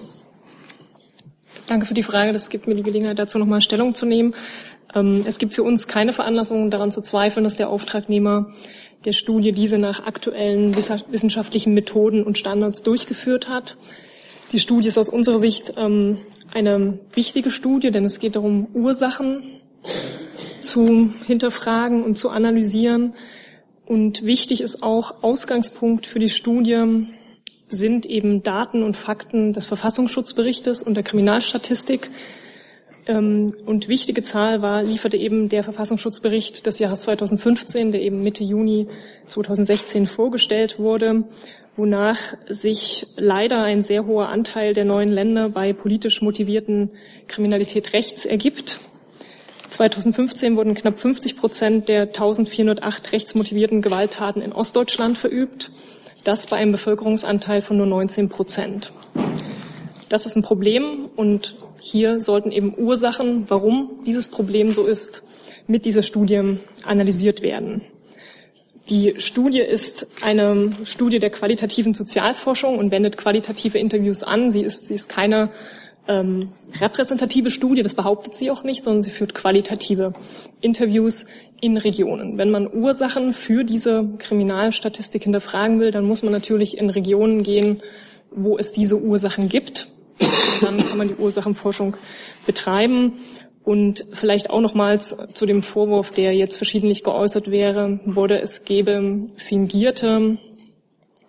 Danke 1.68 1.86
für 1.86 1.94
die 1.94 2.04
Frage. 2.04 2.32
Das 2.32 2.50
gibt 2.50 2.68
mir 2.68 2.76
die 2.76 2.84
Gelegenheit, 2.84 3.20
dazu 3.20 3.38
nochmal 3.38 3.60
Stellung 3.60 3.96
zu 3.96 4.06
nehmen. 4.06 4.34
Ähm, 4.96 5.24
es 5.26 5.38
gibt 5.38 5.54
für 5.54 5.64
uns 5.64 5.88
keine 5.88 6.14
Veranlassung 6.14 6.72
daran 6.72 6.92
zu 6.92 7.02
zweifeln, 7.02 7.44
dass 7.44 7.56
der 7.56 7.70
Auftragnehmer 7.70 8.52
der 9.06 9.14
Studie 9.14 9.52
diese 9.52 9.78
nach 9.78 10.06
aktuellen 10.06 10.76
wissenschaftlichen 10.76 11.74
Methoden 11.74 12.24
und 12.24 12.38
Standards 12.38 12.84
durchgeführt 12.84 13.50
hat. 13.50 13.78
Die 14.52 14.60
Studie 14.60 14.88
ist 14.88 14.98
aus 14.98 15.10
unserer 15.10 15.40
Sicht 15.40 15.74
ähm, 15.78 16.20
eine 16.54 17.00
wichtige 17.14 17.52
Studie, 17.52 17.92
denn 17.92 18.06
es 18.06 18.20
geht 18.20 18.36
darum, 18.36 18.68
Ursachen 18.74 19.44
zu 20.62 21.14
hinterfragen 21.26 22.04
und 22.04 22.18
zu 22.18 22.30
analysieren. 22.30 23.16
Und 23.86 24.24
wichtig 24.24 24.62
ist 24.62 24.82
auch 24.82 25.24
Ausgangspunkt 25.24 26.08
für 26.08 26.20
die 26.20 26.30
Studie 26.30 27.08
sind 27.68 28.06
eben 28.06 28.44
Daten 28.44 28.84
und 28.84 28.96
Fakten 28.96 29.52
des 29.52 29.66
Verfassungsschutzberichtes 29.66 30.84
und 30.84 30.94
der 30.94 31.04
Kriminalstatistik, 31.04 32.10
und 33.08 33.88
wichtige 33.88 34.24
Zahl 34.24 34.62
war, 34.62 34.82
lieferte 34.82 35.18
eben 35.18 35.50
der 35.50 35.64
Verfassungsschutzbericht 35.64 36.66
des 36.66 36.80
Jahres 36.80 37.02
2015, 37.02 37.92
der 37.92 38.02
eben 38.02 38.24
Mitte 38.24 38.44
Juni 38.44 38.88
2016 39.28 40.08
vorgestellt 40.08 40.80
wurde, 40.80 41.26
wonach 41.76 42.36
sich 42.48 43.08
leider 43.18 43.64
ein 43.64 43.84
sehr 43.84 44.06
hoher 44.06 44.30
Anteil 44.30 44.74
der 44.74 44.86
neuen 44.86 45.10
Länder 45.10 45.50
bei 45.50 45.74
politisch 45.74 46.22
motivierten 46.22 46.92
Kriminalität 47.28 47.94
rechts 47.94 48.26
ergibt. 48.26 48.80
2015 49.70 50.56
wurden 50.56 50.76
knapp 50.76 51.00
50 51.00 51.36
Prozent 51.36 51.90
der 51.90 52.04
1408 52.04 53.12
rechtsmotivierten 53.12 53.82
Gewalttaten 53.82 54.42
in 54.42 54.54
Ostdeutschland 54.54 55.18
verübt. 55.18 55.72
Das 56.24 56.48
bei 56.48 56.58
einem 56.58 56.72
Bevölkerungsanteil 56.72 57.62
von 57.62 57.76
nur 57.76 57.88
19 57.88 58.30
Prozent. 58.30 58.94
Das 60.08 60.26
ist 60.26 60.38
ein 60.38 60.44
Problem 60.44 61.10
und 61.16 61.56
hier 61.84 62.22
sollten 62.22 62.52
eben 62.54 62.74
Ursachen, 62.78 63.46
warum 63.50 64.04
dieses 64.06 64.30
Problem 64.30 64.72
so 64.72 64.86
ist, 64.86 65.22
mit 65.68 65.84
dieser 65.84 66.02
Studie 66.02 66.58
analysiert 66.86 67.42
werden. 67.42 67.82
Die 68.90 69.16
Studie 69.18 69.60
ist 69.60 70.08
eine 70.22 70.72
Studie 70.86 71.20
der 71.20 71.30
qualitativen 71.30 71.94
Sozialforschung 71.94 72.78
und 72.78 72.92
wendet 72.92 73.18
qualitative 73.18 73.78
Interviews 73.78 74.24
an. 74.24 74.50
Sie 74.50 74.62
ist, 74.62 74.88
sie 74.88 74.94
ist 74.94 75.10
keine 75.10 75.52
ähm, 76.08 76.50
repräsentative 76.80 77.50
Studie, 77.50 77.82
das 77.82 77.96
behauptet 77.96 78.36
sie 78.36 78.50
auch 78.50 78.64
nicht, 78.64 78.84
sondern 78.84 79.04
sie 79.04 79.12
führt 79.12 79.34
qualitative 79.34 80.14
Interviews 80.62 81.26
in 81.60 81.76
Regionen. 81.76 82.38
Wenn 82.38 82.50
man 82.50 82.74
Ursachen 82.74 83.34
für 83.34 83.66
diese 83.66 84.10
Kriminalstatistik 84.20 85.24
hinterfragen 85.24 85.82
will, 85.82 85.92
dann 85.92 86.06
muss 86.06 86.24
man 86.24 86.32
natürlich 86.32 86.78
in 86.78 86.90
Regionen 86.90 87.44
gehen, 87.44 87.82
wo 88.32 88.58
es 88.58 88.72
diese 88.72 88.98
Ursachen 88.98 89.50
gibt. 89.50 89.93
Dann 90.62 90.78
kann 90.78 90.98
man 90.98 91.08
die 91.08 91.16
Ursachenforschung 91.16 91.98
betreiben. 92.46 93.14
Und 93.64 94.06
vielleicht 94.12 94.50
auch 94.50 94.60
nochmals 94.60 95.16
zu 95.34 95.46
dem 95.46 95.64
Vorwurf, 95.64 96.12
der 96.12 96.36
jetzt 96.36 96.58
verschiedentlich 96.58 97.04
geäußert 97.04 97.50
wäre, 97.50 98.00
wurde, 98.06 98.42
es 98.42 98.66
gebe 98.66 99.26
fingierte 99.38 100.38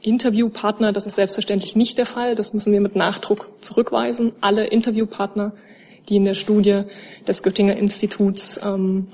Interviewpartner. 0.00 0.92
Das 0.92 1.06
ist 1.06 1.14
selbstverständlich 1.14 1.76
nicht 1.76 1.96
der 1.96 2.06
Fall. 2.06 2.34
Das 2.34 2.52
müssen 2.52 2.72
wir 2.72 2.80
mit 2.80 2.96
Nachdruck 2.96 3.64
zurückweisen. 3.64 4.32
Alle 4.40 4.66
Interviewpartner, 4.66 5.52
die 6.08 6.16
in 6.16 6.24
der 6.24 6.34
Studie 6.34 6.82
des 7.26 7.42
Göttinger 7.42 7.76
Instituts 7.76 8.60
ähm, 8.62 9.08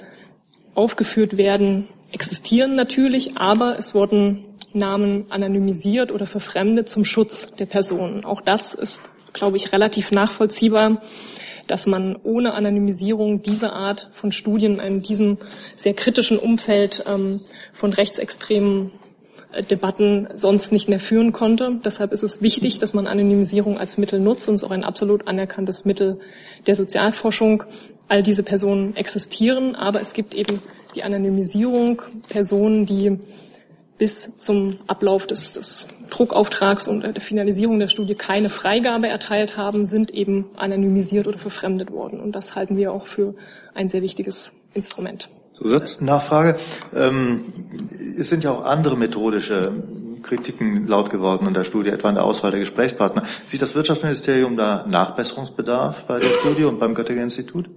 aufgeführt 0.75 1.37
werden, 1.37 1.89
existieren 2.13 2.75
natürlich, 2.75 3.37
aber 3.37 3.79
es 3.79 3.95
wurden 3.95 4.45
Namen 4.73 5.27
anonymisiert 5.31 6.13
oder 6.13 6.27
verfremdet 6.27 6.89
zum 6.89 7.05
Schutz 7.05 7.55
der 7.57 7.67
Personen. 7.67 8.25
Auch 8.25 8.41
das 8.41 8.75
ist, 8.75 9.03
glaube 9.33 9.57
ich, 9.57 9.73
relativ 9.73 10.11
nachvollziehbar 10.11 11.01
dass 11.71 11.87
man 11.87 12.17
ohne 12.25 12.55
Anonymisierung 12.55 13.43
diese 13.43 13.73
Art 13.73 14.11
von 14.13 14.33
Studien 14.33 14.81
in 14.81 15.03
diesem 15.03 15.39
sehr 15.77 15.95
kritischen 15.95 16.37
Umfeld 16.37 17.05
ähm, 17.07 17.41
von 17.73 17.93
rechtsextremen 17.93 18.91
äh, 19.53 19.63
Debatten 19.63 20.29
sonst 20.35 20.73
nicht 20.73 20.89
mehr 20.89 20.99
führen 20.99 21.31
konnte. 21.31 21.79
Deshalb 21.85 22.13
ist 22.13 22.25
es 22.25 22.43
wichtig, 22.43 22.81
dass 22.81 22.93
man 22.93 23.07
Anonymisierung 23.07 23.79
als 23.79 23.99
Mittel 23.99 24.19
nutzt 24.19 24.49
und 24.49 24.57
es 24.57 24.63
ist 24.63 24.69
auch 24.69 24.73
ein 24.73 24.85
absolut 24.85 25.29
anerkanntes 25.29 25.85
Mittel 25.85 26.19
der 26.67 26.75
Sozialforschung. 26.75 27.63
All 28.09 28.25
diese 28.25 28.43
Personen 28.43 28.97
existieren, 28.97 29.77
aber 29.77 30.01
es 30.01 30.13
gibt 30.13 30.35
eben 30.35 30.61
die 30.97 31.05
Anonymisierung 31.05 32.03
Personen, 32.29 32.85
die 32.85 33.19
bis 33.97 34.39
zum 34.39 34.81
Ablauf 34.89 35.29
des, 35.29 35.53
des 35.53 35.87
Druckauftrags 36.11 36.87
und 36.89 37.03
der 37.03 37.21
Finalisierung 37.21 37.79
der 37.79 37.89
Studie 37.89 38.15
keine 38.15 38.51
Freigabe 38.51 39.09
erteilt 39.09 39.57
haben, 39.57 39.85
sind 39.87 40.11
eben 40.11 40.51
anonymisiert 40.57 41.27
oder 41.27 41.39
verfremdet 41.39 41.91
worden. 41.91 42.21
Und 42.21 42.33
das 42.33 42.55
halten 42.55 42.77
wir 42.77 42.93
auch 42.93 43.07
für 43.07 43.35
ein 43.75 43.89
sehr 43.89 44.03
wichtiges 44.03 44.53
Instrument. 44.75 45.31
Nachfrage. 46.01 46.59
Ähm, 46.95 47.45
es 48.19 48.31
sind 48.31 48.45
ja 48.45 48.51
auch 48.51 48.65
andere 48.65 48.97
methodische 48.97 49.73
Kritiken 50.23 50.87
laut 50.87 51.11
geworden 51.11 51.47
in 51.47 51.55
der 51.55 51.65
Studie, 51.65 51.91
etwa 51.91 52.09
in 52.09 52.15
der 52.15 52.25
Auswahl 52.25 52.51
der 52.51 52.61
Gesprächspartner. 52.61 53.25
Sieht 53.47 53.63
das 53.63 53.75
Wirtschaftsministerium 53.75 54.57
da 54.57 54.87
Nachbesserungsbedarf 54.87 56.05
bei 56.05 56.19
der 56.19 56.29
Studie 56.29 56.65
und 56.65 56.79
beim 56.79 56.95
Göttinger 56.95 57.23
Institut? 57.23 57.69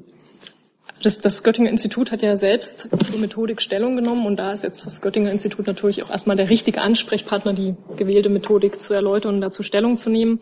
Das, 1.03 1.17
das 1.17 1.43
Göttinger 1.43 1.69
Institut 1.69 2.13
hat 2.13 2.21
ja 2.21 2.37
selbst 2.37 2.87
zur 3.05 3.19
Methodik 3.19 3.61
Stellung 3.61 3.97
genommen 3.97 4.25
und 4.25 4.37
da 4.37 4.53
ist 4.53 4.63
jetzt 4.63 4.85
das 4.85 5.01
Göttinger 5.01 5.31
Institut 5.31 5.67
natürlich 5.67 6.01
auch 6.01 6.09
erstmal 6.09 6.37
der 6.37 6.49
richtige 6.49 6.81
Ansprechpartner, 6.81 7.51
die 7.51 7.75
gewählte 7.97 8.29
Methodik 8.29 8.81
zu 8.81 8.93
erläutern 8.93 9.35
und 9.35 9.41
dazu 9.41 9.63
Stellung 9.63 9.97
zu 9.97 10.09
nehmen. 10.09 10.39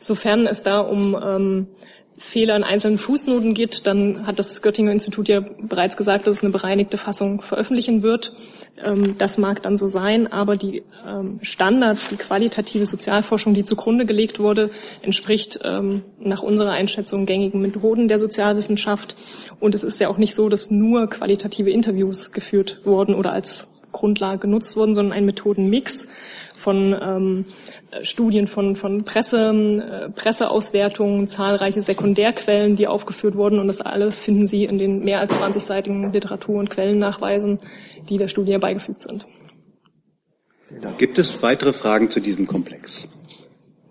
Sofern 0.00 0.48
es 0.48 0.64
da 0.64 0.80
um 0.80 1.14
ähm, 1.14 1.68
Fehler 2.22 2.56
in 2.56 2.64
einzelnen 2.64 2.98
Fußnoten 2.98 3.52
geht, 3.52 3.86
dann 3.86 4.26
hat 4.26 4.38
das 4.38 4.62
Göttinger 4.62 4.92
Institut 4.92 5.28
ja 5.28 5.40
bereits 5.40 5.96
gesagt, 5.96 6.26
dass 6.26 6.36
es 6.36 6.42
eine 6.42 6.52
bereinigte 6.52 6.96
Fassung 6.96 7.42
veröffentlichen 7.42 8.02
wird. 8.02 8.32
Ähm, 8.82 9.16
das 9.18 9.38
mag 9.38 9.62
dann 9.62 9.76
so 9.76 9.88
sein, 9.88 10.32
aber 10.32 10.56
die 10.56 10.82
ähm, 11.06 11.40
Standards, 11.42 12.08
die 12.08 12.16
qualitative 12.16 12.86
Sozialforschung, 12.86 13.54
die 13.54 13.64
zugrunde 13.64 14.06
gelegt 14.06 14.38
wurde, 14.38 14.70
entspricht 15.02 15.58
ähm, 15.62 16.02
nach 16.20 16.42
unserer 16.42 16.70
Einschätzung 16.70 17.26
gängigen 17.26 17.60
Methoden 17.60 18.08
der 18.08 18.18
Sozialwissenschaft. 18.18 19.16
Und 19.60 19.74
es 19.74 19.82
ist 19.82 20.00
ja 20.00 20.08
auch 20.08 20.18
nicht 20.18 20.34
so, 20.34 20.48
dass 20.48 20.70
nur 20.70 21.10
qualitative 21.10 21.70
Interviews 21.70 22.32
geführt 22.32 22.80
wurden 22.84 23.14
oder 23.14 23.32
als 23.32 23.68
Grundlage 23.90 24.38
genutzt 24.38 24.76
wurden, 24.76 24.94
sondern 24.94 25.12
ein 25.12 25.26
Methodenmix 25.26 26.08
von 26.54 26.96
ähm, 27.00 27.44
Studien 28.00 28.46
von, 28.46 28.74
von 28.74 29.04
Presse, 29.04 29.50
äh, 29.50 30.10
Presseauswertungen, 30.10 31.28
zahlreiche 31.28 31.82
Sekundärquellen, 31.82 32.74
die 32.74 32.86
aufgeführt 32.86 33.36
wurden. 33.36 33.58
Und 33.58 33.66
das 33.66 33.80
alles 33.80 34.18
finden 34.18 34.46
Sie 34.46 34.64
in 34.64 34.78
den 34.78 35.04
mehr 35.04 35.20
als 35.20 35.38
20-seitigen 35.38 36.10
Literatur- 36.10 36.58
und 36.58 36.70
Quellennachweisen, 36.70 37.60
die 38.08 38.16
der 38.16 38.28
Studie 38.28 38.56
beigefügt 38.58 39.02
sind. 39.02 39.26
Gibt 40.96 41.18
es 41.18 41.42
weitere 41.42 41.72
Fragen 41.72 42.10
zu 42.10 42.20
diesem 42.20 42.46
Komplex? 42.46 43.08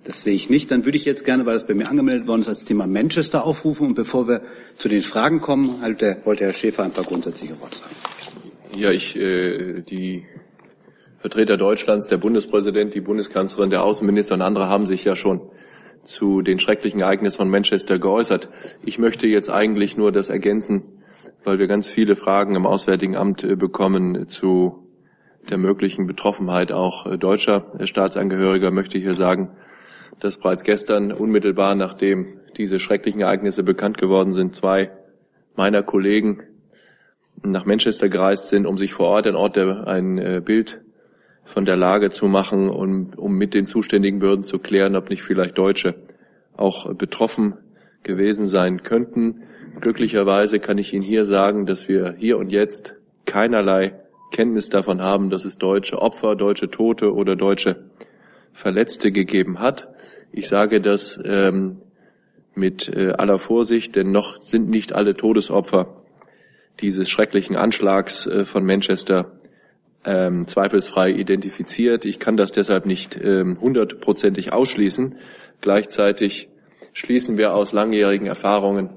Das 0.04 0.24
sehe 0.24 0.34
ich 0.34 0.50
nicht. 0.50 0.72
Dann 0.72 0.84
würde 0.84 0.98
ich 0.98 1.06
jetzt 1.06 1.24
gerne, 1.24 1.46
weil 1.46 1.54
das 1.54 1.68
bei 1.68 1.76
mir 1.76 1.88
angemeldet 1.88 2.28
worden 2.28 2.42
ist, 2.42 2.48
als 2.48 2.66
Thema 2.66 2.88
Manchester 2.88 3.46
aufrufen. 3.46 3.88
Und 3.88 3.94
bevor 3.94 4.28
wir 4.28 4.42
zu 4.78 4.90
den 4.90 5.02
Fragen 5.02 5.42
kommen, 5.42 5.82
halt 5.82 6.02
der, 6.02 6.26
wollte 6.26 6.46
Herr 6.46 6.54
Schäfer 6.54 6.84
ein 6.84 6.92
paar 6.92 7.04
grundsätzliche 7.04 7.60
Worte 7.62 7.78
sagen. 7.78 7.96
Ja, 8.76 8.90
ich, 8.90 9.16
äh, 9.16 9.82
die 9.82 10.26
Vertreter 11.22 11.56
Deutschlands, 11.56 12.08
der 12.08 12.18
Bundespräsident, 12.18 12.96
die 12.96 13.00
Bundeskanzlerin, 13.02 13.70
der 13.70 13.84
Außenminister 13.84 14.34
und 14.34 14.42
andere 14.42 14.70
haben 14.70 14.88
sich 14.88 15.04
ja 15.04 15.16
schon 15.16 15.42
zu 16.04 16.42
den 16.42 16.58
schrecklichen 16.58 17.00
Ereignissen 17.02 17.38
von 17.38 17.50
Manchester 17.52 18.00
geäußert. 18.00 18.50
Ich 18.84 18.98
möchte 18.98 19.28
jetzt 19.28 19.48
eigentlich 19.48 19.96
nur 19.96 20.12
das 20.12 20.30
ergänzen, 20.30 20.82
weil 21.44 21.60
wir 21.60 21.68
ganz 21.68 21.88
viele 21.88 22.16
Fragen 22.16 22.56
im 22.56 22.66
Auswärtigen 22.66 23.16
Amt 23.16 23.44
äh, 23.44 23.56
bekommen 23.56 24.28
zu 24.30 24.88
der 25.48 25.60
möglichen 25.60 26.08
Betroffenheit 26.08 26.72
auch 26.72 27.06
äh, 27.06 27.20
deutscher 27.20 27.66
Staatsangehöriger, 27.84 28.72
möchte 28.72 28.98
ich 28.98 29.04
hier 29.04 29.14
sagen, 29.14 29.52
dass 30.20 30.38
bereits 30.38 30.64
gestern 30.64 31.12
unmittelbar 31.12 31.76
nachdem 31.76 32.40
diese 32.58 32.80
schrecklichen 32.80 33.22
Ereignisse 33.22 33.62
bekannt 33.62 34.00
geworden 34.00 34.34
sind, 34.34 34.56
zwei 34.56 34.90
meiner 35.56 35.84
Kollegen 35.84 36.42
nach 37.44 37.66
Manchester 37.66 38.10
gereist 38.10 38.48
sind, 38.48 38.66
um 38.66 38.80
sich 38.80 38.92
vor 38.92 39.06
Ort 39.06 39.28
ein 39.28 39.36
Ort 39.36 39.56
der, 39.56 39.88
ein 39.88 40.18
äh, 40.18 40.42
Bild 40.44 40.81
von 41.44 41.66
der 41.66 41.76
Lage 41.76 42.12
zu 42.12 42.28
machen 42.28 42.70
und 42.70 43.18
um 43.18 43.38
mit 43.38 43.54
den 43.54 43.66
zuständigen 43.66 44.20
Behörden 44.20 44.44
zu 44.44 44.60
klären, 44.60 44.96
ob 44.96 45.10
nicht 45.10 45.24
vielleicht 45.24 45.58
Deutsche 45.58 45.96
auch 46.56 46.94
betroffen 46.94 47.56
gewesen 48.04 48.48
sein 48.48 48.84
könnten. 48.84 49.44
Glücklicherweise 49.80 50.60
kann 50.60 50.78
ich 50.78 50.94
Ihnen 50.94 51.04
hier 51.04 51.26
sagen, 51.26 51.66
dass 51.66 51.88
wir 51.88 52.16
hier 52.18 52.38
und 52.38 52.52
jetzt 52.52 52.96
keinerlei 53.26 53.94
Kenntnis 54.32 54.70
davon 54.70 55.02
haben, 55.02 55.30
dass 55.30 55.46
es 55.46 55.58
deutsche 55.58 56.02
Opfer, 56.02 56.36
deutsche 56.36 56.70
Tote 56.70 57.14
oder 57.14 57.36
deutsche 57.36 57.84
Verletzte 58.54 59.12
gegeben 59.12 59.60
hat. 59.60 59.90
Ich 60.32 60.48
sage 60.48 60.82
das 60.82 61.20
ähm, 61.24 61.78
mit 62.54 62.90
äh, 62.90 63.12
aller 63.12 63.40
Vorsicht, 63.40 63.96
denn 63.96 64.12
noch 64.12 64.42
sind 64.42 64.70
nicht 64.70 64.94
alle 64.94 65.16
Todesopfer 65.16 66.02
dieses 66.80 67.10
schrecklichen 67.10 67.56
Anschlags 67.56 68.28
äh, 68.28 68.46
von 68.46 68.66
Manchester 68.66 69.34
ähm, 70.06 70.48
zweifelsfrei 70.48 71.12
identifiziert. 71.12 72.06
Ich 72.06 72.20
kann 72.20 72.38
das 72.38 72.52
deshalb 72.52 72.86
nicht 72.86 73.20
ähm, 73.22 73.58
hundertprozentig 73.60 74.54
ausschließen. 74.54 75.16
Gleichzeitig 75.62 76.50
schließen 76.94 77.38
wir 77.38 77.54
aus 77.54 77.72
langjährigen 77.72 78.28
Erfahrungen 78.28 78.90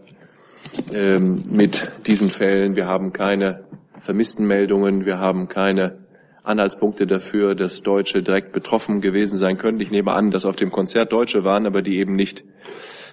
ähm, 0.92 1.44
mit 1.50 1.90
diesen 2.06 2.30
Fällen. 2.30 2.76
Wir 2.76 2.86
haben 2.86 3.12
keine 3.12 3.64
Vermisstenmeldungen, 3.98 5.04
wir 5.06 5.18
haben 5.18 5.48
keine 5.48 5.98
Anhaltspunkte 6.42 7.06
dafür, 7.06 7.54
dass 7.54 7.82
Deutsche 7.82 8.22
direkt 8.22 8.52
betroffen 8.52 9.00
gewesen 9.00 9.38
sein 9.38 9.56
könnten. 9.56 9.80
Ich 9.80 9.90
nehme 9.90 10.12
an, 10.12 10.30
dass 10.30 10.44
auf 10.44 10.56
dem 10.56 10.70
Konzert 10.70 11.12
Deutsche 11.12 11.44
waren, 11.44 11.66
aber 11.66 11.80
die 11.80 11.96
eben 11.96 12.16
nicht 12.16 12.44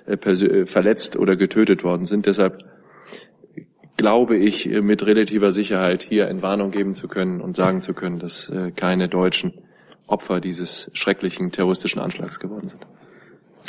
äh 0.06 0.65
verletzt 0.65 1.15
oder 1.15 1.36
getötet 1.36 1.84
worden 1.84 2.06
sind. 2.06 2.25
Deshalb 2.25 2.63
glaube 4.01 4.35
ich, 4.35 4.65
mit 4.65 5.05
relativer 5.05 5.51
Sicherheit 5.51 6.01
hier 6.01 6.27
Entwarnung 6.27 6.71
geben 6.71 6.95
zu 6.95 7.07
können 7.07 7.39
und 7.39 7.55
sagen 7.55 7.83
zu 7.83 7.93
können, 7.93 8.17
dass 8.17 8.49
äh, 8.49 8.71
keine 8.71 9.07
deutschen 9.07 9.53
Opfer 10.07 10.41
dieses 10.41 10.89
schrecklichen 10.93 11.51
terroristischen 11.51 12.01
Anschlags 12.01 12.39
geworden 12.39 12.67
sind. 12.67 12.87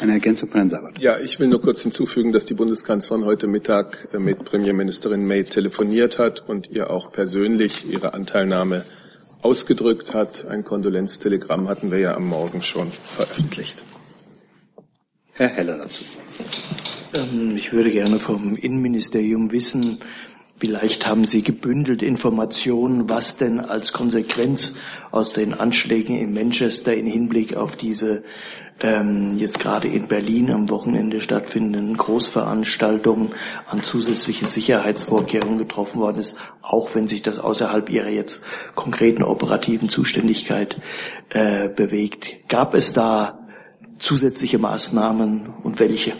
Eine 0.00 0.12
Ergänzung 0.12 0.48
von 0.48 0.60
Herrn 0.60 0.70
Sabat. 0.70 0.98
Ja, 0.98 1.18
ich 1.18 1.38
will 1.38 1.48
nur 1.48 1.60
kurz 1.60 1.82
hinzufügen, 1.82 2.32
dass 2.32 2.46
die 2.46 2.54
Bundeskanzlerin 2.54 3.26
heute 3.26 3.46
Mittag 3.46 4.08
äh, 4.14 4.18
mit 4.18 4.42
Premierministerin 4.42 5.26
May 5.26 5.44
telefoniert 5.44 6.18
hat 6.18 6.48
und 6.48 6.70
ihr 6.70 6.90
auch 6.90 7.12
persönlich 7.12 7.86
ihre 7.86 8.14
Anteilnahme 8.14 8.86
ausgedrückt 9.42 10.14
hat. 10.14 10.46
Ein 10.46 10.64
Kondolenztelegramm 10.64 11.68
hatten 11.68 11.90
wir 11.90 11.98
ja 11.98 12.14
am 12.14 12.26
Morgen 12.26 12.62
schon 12.62 12.90
veröffentlicht. 12.90 13.84
Herr 15.34 15.48
Heller 15.48 15.76
dazu. 15.76 16.04
Ähm, 17.14 17.57
ich 17.57 17.72
würde 17.72 17.90
gerne 17.90 18.18
vom 18.18 18.57
Innenministerium 18.57 19.53
wissen, 19.53 19.98
Vielleicht 20.59 21.09
haben 21.09 21.27
Sie 21.27 21.42
gebündelt 21.42 22.03
Informationen, 22.03 23.09
was 23.09 23.37
denn 23.37 23.59
als 23.59 23.92
Konsequenz 23.92 24.77
aus 25.11 25.33
den 25.33 25.55
Anschlägen 25.55 26.16
in 26.16 26.33
Manchester 26.33 26.94
in 26.94 27.05
Hinblick 27.05 27.57
auf 27.57 27.75
diese 27.75 28.22
ähm, 28.81 29.35
jetzt 29.37 29.59
gerade 29.59 29.88
in 29.88 30.07
Berlin 30.07 30.53
am 30.53 30.70
Wochenende 30.70 31.20
stattfindenden 31.20 31.96
Großveranstaltungen 31.96 33.33
an 33.68 33.83
zusätzliche 33.83 34.46
Sicherheitsvorkehrungen 34.46 35.59
getroffen 35.59 36.01
worden 36.01 36.20
ist, 36.20 36.38
auch 36.62 36.94
wenn 36.94 37.09
sich 37.09 37.22
das 37.22 37.40
außerhalb 37.40 37.90
Ihrer 37.90 38.11
jetzt 38.11 38.44
konkreten 38.77 39.25
operativen 39.25 39.88
Zuständigkeit 39.88 40.81
äh, 41.31 41.70
bewegt. 41.70 42.48
Gab 42.48 42.75
es 42.75 42.92
da 42.92 43.48
zusätzliche 43.98 44.61
Maßnahmen 44.61 45.48
und 45.64 45.81
welche? 45.81 46.12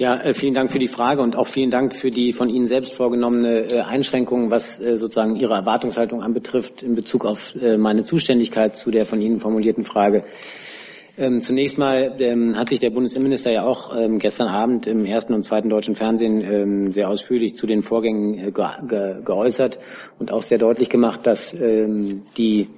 Ja, 0.00 0.16
äh, 0.16 0.32
vielen 0.32 0.54
Dank 0.54 0.72
für 0.72 0.78
die 0.78 0.88
Frage 0.88 1.20
und 1.20 1.36
auch 1.36 1.46
vielen 1.46 1.70
Dank 1.70 1.94
für 1.94 2.10
die 2.10 2.32
von 2.32 2.48
Ihnen 2.48 2.66
selbst 2.66 2.94
vorgenommene 2.94 3.70
äh, 3.70 3.80
Einschränkung, 3.80 4.50
was 4.50 4.80
äh, 4.80 4.96
sozusagen 4.96 5.36
Ihre 5.36 5.52
Erwartungshaltung 5.52 6.22
anbetrifft 6.22 6.82
in 6.82 6.94
Bezug 6.94 7.26
auf 7.26 7.54
meine 7.76 8.02
Zuständigkeit 8.02 8.76
zu 8.76 8.90
der 8.90 9.04
von 9.04 9.20
Ihnen 9.20 9.40
formulierten 9.40 9.84
Frage. 9.84 10.24
Ähm, 11.18 11.42
zunächst 11.42 11.76
mal 11.76 12.16
ähm, 12.18 12.56
hat 12.56 12.70
sich 12.70 12.78
der 12.78 12.88
Bundesinnenminister 12.88 13.52
ja 13.52 13.64
auch 13.64 13.94
ähm, 13.94 14.18
gestern 14.18 14.48
Abend 14.48 14.86
im 14.86 15.04
ersten 15.04 15.34
und 15.34 15.42
zweiten 15.42 15.68
deutschen 15.68 15.96
Fernsehen 15.96 16.90
sehr 16.92 17.10
ausführlich 17.10 17.54
zu 17.54 17.66
den 17.66 17.82
Vorgängen 17.82 18.54
ge 18.54 18.66
ge 18.88 19.16
geäußert 19.22 19.80
und 20.18 20.32
auch 20.32 20.42
sehr 20.42 20.56
deutlich 20.56 20.88
gemacht, 20.88 21.26
dass 21.26 21.54
die 21.54 22.68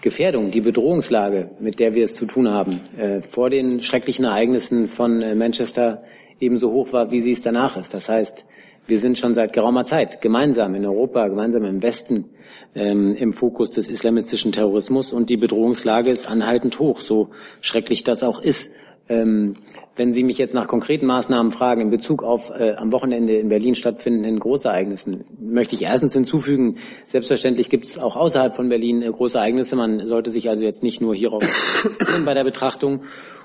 Gefährdung, 0.00 0.50
die 0.50 0.60
Bedrohungslage, 0.60 1.50
mit 1.60 1.78
der 1.78 1.94
wir 1.94 2.04
es 2.04 2.14
zu 2.14 2.26
tun 2.26 2.50
haben, 2.50 2.80
vor 3.28 3.48
den 3.48 3.80
schrecklichen 3.80 4.24
Ereignissen 4.24 4.88
von 4.88 5.38
Manchester 5.38 6.02
ebenso 6.40 6.70
hoch 6.70 6.92
war, 6.92 7.10
wie 7.10 7.20
sie 7.20 7.32
es 7.32 7.42
danach 7.42 7.76
ist. 7.76 7.94
Das 7.94 8.08
heißt, 8.08 8.46
wir 8.86 8.98
sind 8.98 9.18
schon 9.18 9.34
seit 9.34 9.52
geraumer 9.52 9.84
Zeit 9.84 10.20
gemeinsam 10.20 10.74
in 10.74 10.84
Europa, 10.84 11.26
gemeinsam 11.28 11.64
im 11.64 11.82
Westen 11.82 12.26
ähm, 12.74 13.14
im 13.16 13.32
Fokus 13.32 13.70
des 13.70 13.88
islamistischen 13.88 14.52
Terrorismus 14.52 15.12
und 15.12 15.30
die 15.30 15.36
Bedrohungslage 15.36 16.10
ist 16.10 16.28
anhaltend 16.28 16.78
hoch, 16.78 17.00
so 17.00 17.30
schrecklich 17.60 18.04
das 18.04 18.22
auch 18.22 18.40
ist. 18.40 18.72
Ähm, 19.06 19.56
wenn 19.96 20.14
Sie 20.14 20.24
mich 20.24 20.38
jetzt 20.38 20.54
nach 20.54 20.66
konkreten 20.66 21.04
Maßnahmen 21.04 21.52
fragen 21.52 21.82
in 21.82 21.90
Bezug 21.90 22.22
auf 22.22 22.50
äh, 22.50 22.74
am 22.76 22.90
Wochenende 22.90 23.36
in 23.36 23.50
Berlin 23.50 23.74
stattfindenden 23.74 24.38
Großereignissen, 24.38 25.24
möchte 25.38 25.74
ich 25.74 25.82
erstens 25.82 26.14
hinzufügen, 26.14 26.76
selbstverständlich 27.04 27.68
gibt 27.68 27.84
es 27.84 27.98
auch 27.98 28.16
außerhalb 28.16 28.56
von 28.56 28.70
Berlin 28.70 29.02
äh, 29.02 29.10
große 29.10 29.36
Ereignisse. 29.36 29.76
Man 29.76 30.06
sollte 30.06 30.30
sich 30.30 30.48
also 30.48 30.64
jetzt 30.64 30.82
nicht 30.82 31.02
nur 31.02 31.14
hierauf 31.14 31.44
bei 32.24 32.32
der 32.32 32.44
Betrachtung. 32.44 33.02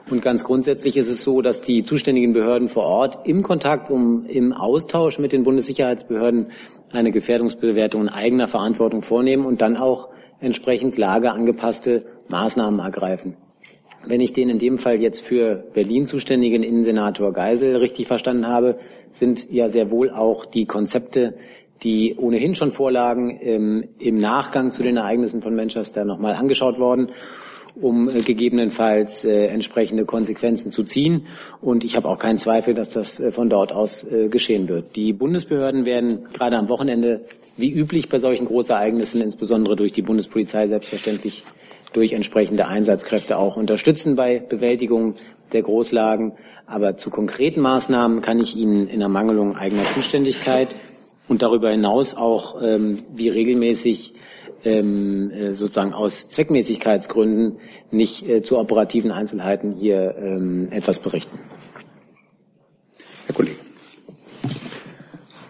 Und 0.09 0.21
ganz 0.21 0.45
grundsätzlich 0.45 0.95
ist 0.95 1.09
es 1.09 1.23
so, 1.23 1.41
dass 1.41 1.61
die 1.61 1.83
zuständigen 1.83 2.31
Behörden 2.31 2.69
vor 2.69 2.83
Ort 2.83 3.27
im 3.27 3.43
Kontakt, 3.43 3.91
um 3.91 4.25
im 4.25 4.53
Austausch 4.53 5.19
mit 5.19 5.33
den 5.33 5.43
Bundessicherheitsbehörden 5.43 6.47
eine 6.91 7.11
Gefährdungsbewertung 7.11 8.03
in 8.03 8.09
eigener 8.09 8.47
Verantwortung 8.47 9.01
vornehmen 9.01 9.45
und 9.45 9.61
dann 9.61 9.75
auch 9.75 10.07
entsprechend 10.39 10.97
lageangepasste 10.97 12.05
Maßnahmen 12.29 12.79
ergreifen. 12.79 13.35
Wenn 14.09 14.21
ich 14.21 14.33
den 14.33 14.49
in 14.49 14.57
dem 14.57 14.79
Fall 14.79 14.99
jetzt 14.99 15.21
für 15.21 15.63
Berlin 15.75 16.07
zuständigen 16.07 16.63
Innensenator 16.63 17.31
Geisel 17.31 17.75
richtig 17.75 18.07
verstanden 18.07 18.47
habe, 18.47 18.79
sind 19.11 19.51
ja 19.51 19.69
sehr 19.69 19.91
wohl 19.91 20.09
auch 20.09 20.47
die 20.47 20.65
Konzepte, 20.65 21.35
die 21.83 22.15
ohnehin 22.17 22.55
schon 22.55 22.71
vorlagen, 22.71 23.29
im, 23.29 23.83
im 23.99 24.17
Nachgang 24.17 24.71
zu 24.71 24.81
den 24.81 24.97
Ereignissen 24.97 25.43
von 25.43 25.55
Manchester 25.55 26.05
nochmal 26.05 26.33
angeschaut 26.33 26.79
worden 26.79 27.09
um 27.75 28.09
äh, 28.09 28.21
gegebenenfalls 28.21 29.23
äh, 29.25 29.45
entsprechende 29.45 30.03
Konsequenzen 30.05 30.71
zu 30.71 30.83
ziehen. 30.83 31.27
Und 31.61 31.83
ich 31.83 31.95
habe 31.95 32.09
auch 32.09 32.17
keinen 32.17 32.39
Zweifel, 32.39 32.73
dass 32.73 32.89
das 32.89 33.19
äh, 33.19 33.31
von 33.31 33.47
dort 33.47 33.71
aus 33.71 34.03
äh, 34.03 34.27
geschehen 34.27 34.67
wird. 34.67 34.95
Die 34.95 35.13
Bundesbehörden 35.13 35.85
werden 35.85 36.25
gerade 36.33 36.57
am 36.57 36.67
Wochenende, 36.67 37.21
wie 37.57 37.71
üblich 37.71 38.09
bei 38.09 38.17
solchen 38.17 38.45
Großereignissen, 38.45 39.21
insbesondere 39.21 39.75
durch 39.75 39.93
die 39.93 40.01
Bundespolizei 40.01 40.65
selbstverständlich 40.65 41.43
durch 41.93 42.13
entsprechende 42.13 42.67
Einsatzkräfte 42.67 43.37
auch 43.37 43.55
unterstützen 43.55 44.15
bei 44.15 44.39
Bewältigung 44.39 45.15
der 45.53 45.63
Großlagen. 45.63 46.33
Aber 46.65 46.97
zu 46.97 47.09
konkreten 47.09 47.61
Maßnahmen 47.61 48.21
kann 48.21 48.39
ich 48.39 48.55
Ihnen 48.55 48.87
in 48.87 49.01
Ermangelung 49.01 49.55
eigener 49.55 49.85
Zuständigkeit 49.93 50.75
und 51.27 51.41
darüber 51.41 51.71
hinaus 51.71 52.15
auch, 52.15 52.61
ähm, 52.61 53.03
wie 53.13 53.29
regelmäßig 53.29 54.13
ähm, 54.63 55.31
äh, 55.31 55.53
sozusagen 55.53 55.93
aus 55.93 56.29
Zweckmäßigkeitsgründen 56.29 57.59
nicht 57.91 58.27
äh, 58.27 58.41
zu 58.41 58.57
operativen 58.57 59.11
Einzelheiten 59.11 59.71
hier 59.71 60.15
ähm, 60.17 60.67
etwas 60.71 60.99
berichten. 60.99 61.39
Herr 63.27 63.35
Kollege. 63.35 63.58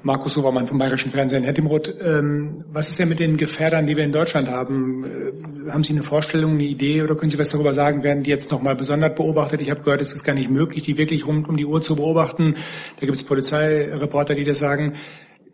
Markus 0.02 0.38
Hubermann 0.38 0.66
vom 0.66 0.78
Bayerischen 0.78 1.12
Fernsehen. 1.12 1.44
Herr 1.44 1.52
Dimroth, 1.52 1.94
ähm, 2.02 2.64
was 2.72 2.90
ist 2.90 3.00
denn 3.00 3.10
mit 3.10 3.20
den 3.20 3.36
Gefährdern, 3.36 3.86
die 3.86 3.98
wir 3.98 4.06
in 4.06 4.14
Deutschland 4.14 4.50
haben? 4.50 5.04
Äh, 5.04 5.72
haben 5.72 5.84
Sie 5.84 5.94
eine 5.94 6.04
Vorstellung, 6.04 6.54
eine 6.54 6.64
Idee 6.64 7.02
oder 7.04 7.16
können 7.16 7.30
Sie 7.30 7.38
was 7.38 7.50
darüber 7.50 7.74
sagen? 7.74 8.02
Werden 8.02 8.24
die 8.24 8.30
jetzt 8.30 8.50
nochmal 8.52 8.76
besonders 8.76 9.14
beobachtet? 9.16 9.62
Ich 9.62 9.70
habe 9.70 9.82
gehört, 9.82 10.00
es 10.00 10.14
ist 10.14 10.24
gar 10.24 10.34
nicht 10.34 10.50
möglich, 10.50 10.84
die 10.84 10.98
wirklich 10.98 11.28
rund 11.28 11.50
um 11.50 11.58
die 11.58 11.66
Uhr 11.66 11.82
zu 11.82 11.98
beobachten. 11.98 12.56
Da 13.00 13.06
gibt 13.06 13.18
es 13.18 13.24
Polizeireporter, 13.24 14.36
die 14.36 14.46
das 14.46 14.60
sagen. 14.60 14.94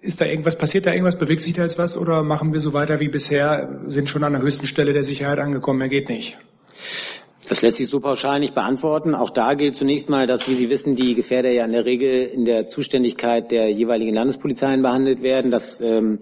Ist 0.02 0.22
da 0.22 0.26
irgendwas, 0.26 0.58
passiert 0.58 0.86
da 0.86 0.92
irgendwas, 0.92 1.18
bewegt 1.18 1.42
sich 1.42 1.54
da 1.54 1.64
jetzt 1.64 1.80
was 1.80 1.98
oder 1.98 2.22
machen 2.22 2.54
wir 2.54 2.60
so 2.60 2.74
weiter 2.74 3.00
wie 3.00 3.08
bisher, 3.08 3.80
sind 3.88 4.10
schon 4.10 4.24
an 4.24 4.34
der 4.34 4.44
höchsten 4.44 4.68
Stelle 4.68 4.94
der 4.94 5.04
Sicherheit 5.04 5.40
angekommen, 5.40 5.80
mehr 5.80 5.90
geht 5.90 6.10
nicht? 6.10 6.38
Das 7.48 7.62
lässt 7.62 7.78
sich 7.78 7.88
so 7.88 8.00
pauschal 8.00 8.40
nicht 8.40 8.56
beantworten. 8.56 9.16
Auch 9.16 9.30
da 9.30 9.54
gilt 9.54 9.76
zunächst 9.76 10.10
mal, 10.10 10.28
dass, 10.28 10.48
wie 10.48 10.54
Sie 10.54 10.70
wissen, 10.70 10.96
die 10.96 11.16
Gefährder 11.16 11.52
ja 11.52 11.66
in 11.66 11.72
der 11.72 11.86
Regel 11.86 12.26
in 12.26 12.46
der 12.46 12.68
Zuständigkeit 12.68 13.52
der 13.52 13.70
jeweiligen 13.72 14.14
Landespolizeien 14.14 14.82
behandelt 14.82 15.22
werden. 15.22 15.52
Das 15.52 15.82
ähm, 15.82 16.20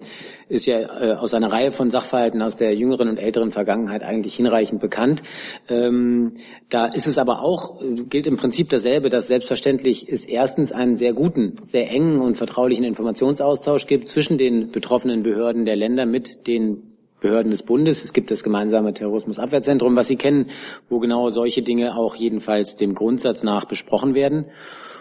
ist 0.48 0.66
ja 0.66 0.80
äh, 0.80 1.14
aus 1.14 1.34
einer 1.34 1.50
Reihe 1.50 1.72
von 1.72 1.90
Sachverhalten 1.90 2.42
aus 2.42 2.56
der 2.56 2.74
jüngeren 2.74 3.08
und 3.08 3.18
älteren 3.18 3.52
Vergangenheit 3.52 4.02
eigentlich 4.02 4.36
hinreichend 4.36 4.80
bekannt. 4.80 5.22
Ähm, 5.68 6.34
da 6.68 6.86
ist 6.86 7.06
es 7.06 7.18
aber 7.18 7.42
auch, 7.42 7.82
äh, 7.82 8.04
gilt 8.04 8.26
im 8.26 8.36
Prinzip 8.36 8.68
dasselbe, 8.70 9.08
dass 9.08 9.26
selbstverständlich 9.26 10.08
es 10.08 10.24
erstens 10.24 10.72
einen 10.72 10.96
sehr 10.96 11.12
guten, 11.12 11.56
sehr 11.62 11.90
engen 11.90 12.20
und 12.20 12.38
vertraulichen 12.38 12.84
Informationsaustausch 12.84 13.86
gibt 13.86 14.08
zwischen 14.08 14.38
den 14.38 14.70
betroffenen 14.70 15.22
Behörden 15.22 15.64
der 15.64 15.76
Länder 15.76 16.06
mit 16.06 16.46
den 16.46 16.93
Behörden 17.24 17.50
des 17.50 17.62
Bundes. 17.62 18.04
Es 18.04 18.12
gibt 18.12 18.30
das 18.30 18.44
gemeinsame 18.44 18.92
Terrorismusabwehrzentrum, 18.92 19.96
was 19.96 20.08
Sie 20.08 20.16
kennen, 20.16 20.50
wo 20.90 20.98
genau 21.00 21.30
solche 21.30 21.62
Dinge 21.62 21.96
auch 21.96 22.16
jedenfalls 22.16 22.76
dem 22.76 22.94
Grundsatz 22.94 23.42
nach 23.42 23.64
besprochen 23.64 24.14
werden. 24.14 24.44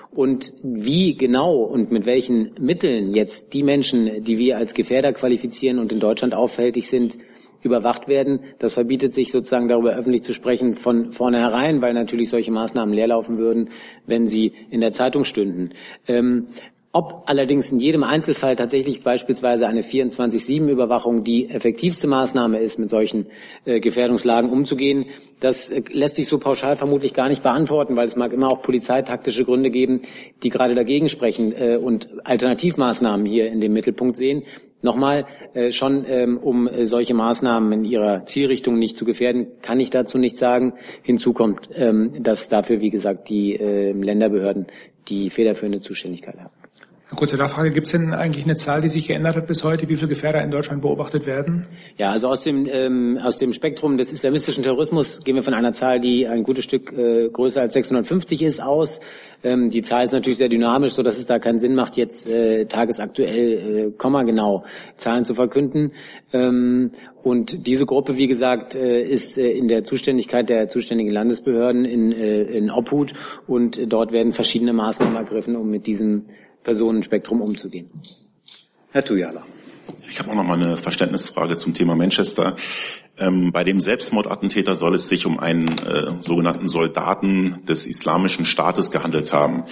Und 0.09 0.53
wie 0.63 1.17
genau 1.17 1.55
und 1.55 1.91
mit 1.91 2.05
welchen 2.05 2.51
Mitteln 2.59 3.13
jetzt 3.13 3.53
die 3.53 3.63
Menschen, 3.63 4.23
die 4.23 4.37
wir 4.37 4.57
als 4.57 4.73
Gefährder 4.73 5.11
qualifizieren 5.11 5.79
und 5.79 5.91
in 5.91 5.99
Deutschland 5.99 6.33
auffällig 6.33 6.87
sind, 6.87 7.17
überwacht 7.61 8.07
werden, 8.07 8.41
das 8.59 8.73
verbietet 8.73 9.13
sich 9.13 9.31
sozusagen 9.31 9.67
darüber 9.67 9.95
öffentlich 9.95 10.23
zu 10.23 10.33
sprechen 10.33 10.75
von 10.75 11.11
vornherein, 11.11 11.81
weil 11.81 11.93
natürlich 11.93 12.29
solche 12.29 12.51
Maßnahmen 12.51 12.93
leerlaufen 12.93 13.37
würden, 13.37 13.69
wenn 14.05 14.27
sie 14.27 14.53
in 14.69 14.81
der 14.81 14.93
Zeitung 14.93 15.25
stünden. 15.25 15.71
Ähm, 16.07 16.47
ob 16.95 17.23
allerdings 17.25 17.71
in 17.71 17.79
jedem 17.79 18.03
Einzelfall 18.03 18.55
tatsächlich 18.55 19.01
beispielsweise 19.01 19.65
eine 19.65 19.81
24-7-Überwachung 19.81 21.23
die 21.23 21.49
effektivste 21.49 22.05
Maßnahme 22.05 22.59
ist, 22.59 22.77
mit 22.77 22.91
solchen 22.91 23.25
äh, 23.65 23.79
Gefährdungslagen 23.79 24.51
umzugehen, 24.51 25.07
das 25.39 25.71
äh, 25.71 25.81
lässt 25.91 26.17
sich 26.17 26.27
so 26.27 26.37
pauschal 26.37 26.77
vermutlich 26.77 27.15
gar 27.15 27.29
nicht 27.29 27.41
beantworten, 27.41 27.95
weil 27.95 28.05
es 28.05 28.15
mag 28.15 28.31
immer 28.31 28.47
auch 28.47 28.61
polizeitaktische 28.61 29.43
Gründe 29.43 29.71
geben, 29.71 30.01
die 30.43 30.51
gerade 30.51 30.75
dagegen 30.75 31.09
sprechen 31.09 31.51
äh, 31.51 31.77
und 31.77 32.09
Alternativmaßnahmen 32.25 33.25
hier 33.25 33.47
in 33.47 33.59
dem 33.59 33.73
Mittelpunkt 33.73 34.15
sehen. 34.15 34.43
Nochmal, 34.83 35.25
äh, 35.55 35.71
schon 35.71 36.05
ähm, 36.07 36.37
um 36.37 36.67
äh, 36.67 36.85
solche 36.85 37.15
Maßnahmen 37.15 37.71
in 37.71 37.85
ihrer 37.85 38.27
Zielrichtung 38.27 38.77
nicht 38.77 38.97
zu 38.97 39.05
gefährden, 39.05 39.47
kann 39.63 39.79
ich 39.79 39.89
dazu 39.89 40.19
nichts 40.19 40.39
sagen. 40.39 40.73
Hinzu 41.01 41.33
kommt, 41.33 41.69
ähm, 41.73 42.21
dass 42.21 42.49
dafür, 42.49 42.81
wie 42.81 42.91
gesagt, 42.91 43.29
die 43.29 43.55
äh, 43.55 43.93
Länderbehörden 43.93 44.67
die 45.07 45.31
federführende 45.31 45.81
Zuständigkeit 45.81 46.37
haben. 46.37 46.62
Eine 47.13 47.19
kurze 47.19 47.37
Nachfrage, 47.37 47.69
gibt 47.69 47.85
es 47.85 47.91
denn 47.91 48.11
eigentlich 48.11 48.45
eine 48.45 48.55
Zahl, 48.55 48.81
die 48.81 48.89
sich 48.89 49.07
geändert 49.07 49.35
hat 49.35 49.45
bis 49.45 49.63
heute, 49.63 49.87
wie 49.87 49.95
viele 49.97 50.07
Gefährder 50.07 50.41
in 50.41 50.49
Deutschland 50.49 50.81
beobachtet 50.81 51.27
werden? 51.27 51.67
Ja, 51.95 52.09
also 52.09 52.27
aus 52.27 52.41
dem, 52.41 52.65
ähm, 52.65 53.19
aus 53.21 53.37
dem 53.37 53.53
Spektrum 53.53 53.99
des 53.99 54.11
islamistischen 54.11 54.63
Terrorismus 54.63 55.19
gehen 55.23 55.35
wir 55.35 55.43
von 55.43 55.53
einer 55.53 55.73
Zahl, 55.73 55.99
die 55.99 56.27
ein 56.27 56.41
gutes 56.41 56.63
Stück 56.63 56.91
äh, 56.91 57.29
größer 57.29 57.61
als 57.61 57.75
650 57.75 58.41
ist, 58.41 58.63
aus. 58.63 58.99
Ähm, 59.43 59.69
die 59.69 59.83
Zahl 59.83 60.05
ist 60.05 60.13
natürlich 60.13 60.39
sehr 60.39 60.49
dynamisch, 60.49 60.93
so 60.93 61.03
dass 61.03 61.19
es 61.19 61.27
da 61.27 61.37
keinen 61.37 61.59
Sinn 61.59 61.75
macht, 61.75 61.97
jetzt 61.97 62.27
äh, 62.27 62.65
tagesaktuell, 62.65 63.89
äh, 63.89 63.91
Komma 63.91 64.23
genau 64.23 64.63
Zahlen 64.95 65.23
zu 65.23 65.35
verkünden. 65.35 65.91
Ähm, 66.33 66.93
und 67.21 67.67
diese 67.67 67.85
Gruppe, 67.85 68.17
wie 68.17 68.27
gesagt, 68.27 68.73
äh, 68.73 69.03
ist 69.03 69.37
äh, 69.37 69.51
in 69.51 69.67
der 69.67 69.83
Zuständigkeit 69.83 70.49
der 70.49 70.67
zuständigen 70.67 71.11
Landesbehörden 71.11 71.85
in, 71.85 72.11
äh, 72.11 72.41
in 72.41 72.71
Obhut 72.71 73.13
und 73.45 73.79
dort 73.85 74.11
werden 74.11 74.33
verschiedene 74.33 74.73
Maßnahmen 74.73 75.15
ergriffen, 75.15 75.55
um 75.55 75.69
mit 75.69 75.85
diesem 75.85 76.25
Personenspektrum 76.63 77.41
umzugehen. 77.41 77.89
Herr 78.91 79.03
Tujala. 79.03 79.43
Ich 80.09 80.19
habe 80.19 80.31
auch 80.31 80.35
noch 80.35 80.43
mal 80.43 80.61
eine 80.61 80.77
Verständnisfrage 80.77 81.57
zum 81.57 81.73
Thema 81.73 81.95
Manchester. 81.95 82.55
Ähm, 83.17 83.51
bei 83.51 83.63
dem 83.63 83.79
Selbstmordattentäter 83.79 84.75
soll 84.75 84.95
es 84.95 85.09
sich 85.09 85.25
um 85.25 85.39
einen 85.39 85.67
äh, 85.67 86.21
sogenannten 86.21 86.69
Soldaten 86.69 87.65
des 87.65 87.85
Islamischen 87.85 88.45
Staates 88.45 88.91
gehandelt 88.91 89.33
haben. 89.33 89.65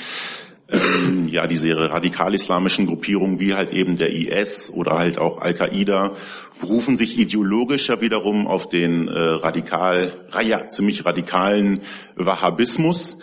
ähm, 0.71 1.27
ja 1.27 1.47
diese 1.47 1.89
radikal-islamischen 1.89 2.87
Gruppierungen 2.87 3.39
wie 3.39 3.53
halt 3.53 3.71
eben 3.71 3.97
der 3.97 4.13
IS 4.13 4.71
oder 4.73 4.97
halt 4.97 5.17
auch 5.17 5.39
Al-Qaida 5.39 6.13
berufen 6.59 6.97
sich 6.97 7.17
ideologisch 7.19 7.89
ja 7.89 8.01
wiederum 8.01 8.47
auf 8.47 8.69
den 8.69 9.07
äh, 9.07 9.11
radikal, 9.19 10.13
ja, 10.43 10.67
ziemlich 10.69 11.05
radikalen 11.05 11.81
Wahhabismus. 12.15 13.19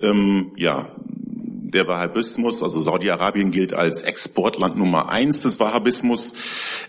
Ähm, 0.00 0.52
ja, 0.56 0.92
der 1.70 1.86
Wahhabismus, 1.86 2.62
also 2.62 2.80
Saudi-Arabien 2.80 3.50
gilt 3.50 3.74
als 3.74 4.02
Exportland 4.02 4.76
Nummer 4.76 5.10
eins 5.10 5.40
des 5.40 5.60
Wahhabismus. 5.60 6.34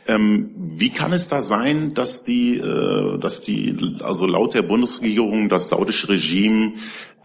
Ähm, 0.08 0.52
wie 0.56 0.90
kann 0.90 1.14
es 1.14 1.28
da 1.28 1.42
sein, 1.42 1.94
dass 1.94 2.24
die, 2.24 2.58
äh, 2.58 3.20
dass 3.20 3.42
die, 3.42 3.98
also 4.02 4.26
laut 4.26 4.54
der 4.54 4.62
Bundesregierung, 4.62 5.50
das 5.50 5.70
saudische 5.70 6.10
Regime 6.10 6.74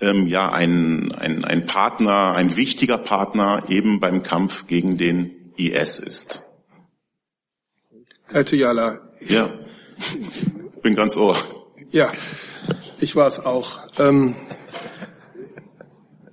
ähm, 0.00 0.26
ja 0.26 0.50
ein, 0.50 1.12
ein, 1.12 1.44
ein 1.44 1.66
Partner, 1.66 2.34
ein 2.34 2.56
wichtiger 2.56 2.98
Partner 2.98 3.64
eben 3.68 4.00
beim 4.00 4.22
Kampf 4.22 4.66
gegen 4.66 4.96
den 4.96 5.52
IS 5.56 5.98
ist? 5.98 6.42
Herr 8.26 8.44
Tijala. 8.44 9.00
Ja, 9.28 9.48
bin 10.82 10.96
ganz 10.96 11.16
ohr. 11.16 11.36
Ja, 11.92 12.10
ich 12.98 13.14
war 13.14 13.28
es 13.28 13.38
auch. 13.38 13.78
Ähm, 13.98 14.34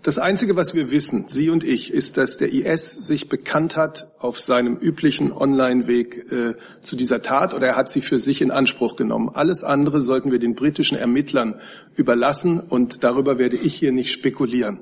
das 0.04 0.18
Einzige, 0.18 0.56
was 0.56 0.74
wir 0.74 0.90
wissen, 0.90 1.28
Sie 1.28 1.50
und 1.50 1.64
ich, 1.64 1.94
ist, 1.94 2.18
dass 2.18 2.38
der 2.38 2.52
IS 2.52 2.92
sich 2.94 3.30
bekannt 3.30 3.76
hat 3.76 4.12
auf 4.18 4.40
seinem 4.40 4.78
üblichen 4.78 5.32
Online-Weg 5.32 6.32
äh, 6.32 6.56
zu 6.82 6.96
dieser 6.96 7.22
Tat 7.22 7.54
oder 7.54 7.68
er 7.68 7.76
hat 7.76 7.92
sie 7.92 8.02
für 8.02 8.18
sich 8.18 8.42
in 8.42 8.50
Anspruch 8.50 8.96
genommen. 8.96 9.30
Alles 9.32 9.64
andere 9.64 10.02
sollten 10.02 10.32
wir 10.32 10.40
den 10.40 10.56
britischen 10.56 10.98
Ermittlern 10.98 11.60
überlassen 11.96 12.60
und 12.60 13.04
darüber 13.04 13.38
werde 13.38 13.58
ich 13.58 13.76
hier 13.76 13.92
nicht 13.92 14.12
spekulieren. 14.12 14.80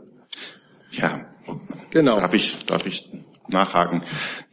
Ja, 0.92 1.26
genau. 1.92 2.18
Darf 2.20 2.34
ich, 2.34 2.66
darf 2.66 2.86
ich 2.86 3.10
nachhaken? 3.50 4.04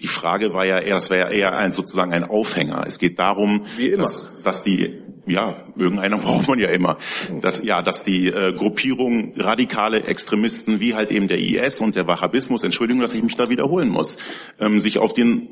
Die 0.00 0.08
Frage 0.08 0.52
war 0.52 0.66
ja 0.66 0.80
eher, 0.80 0.96
das 0.96 1.10
wäre 1.10 1.30
ja 1.30 1.50
eher 1.50 1.56
ein, 1.56 1.70
sozusagen 1.70 2.12
ein 2.12 2.24
Aufhänger. 2.24 2.84
Es 2.86 2.98
geht 2.98 3.18
darum, 3.20 3.64
dass, 3.96 4.42
dass 4.42 4.64
die 4.64 5.05
ja, 5.26 5.56
irgendeiner 5.76 6.18
braucht 6.26 6.48
man 6.48 6.58
ja 6.58 6.68
immer, 6.68 6.98
dass, 7.40 7.62
ja, 7.62 7.82
dass 7.82 8.04
die 8.04 8.28
äh, 8.28 8.52
Gruppierung 8.52 9.32
radikale 9.36 10.04
Extremisten 10.04 10.80
wie 10.80 10.94
halt 10.94 11.10
eben 11.10 11.28
der 11.28 11.38
IS 11.38 11.80
und 11.80 11.96
der 11.96 12.06
Wahhabismus, 12.06 12.64
Entschuldigung, 12.64 13.02
dass 13.02 13.14
ich 13.14 13.22
mich 13.22 13.36
da 13.36 13.50
wiederholen 13.50 13.88
muss, 13.88 14.18
ähm, 14.60 14.80
sich 14.80 14.98
auf 14.98 15.12
den 15.12 15.48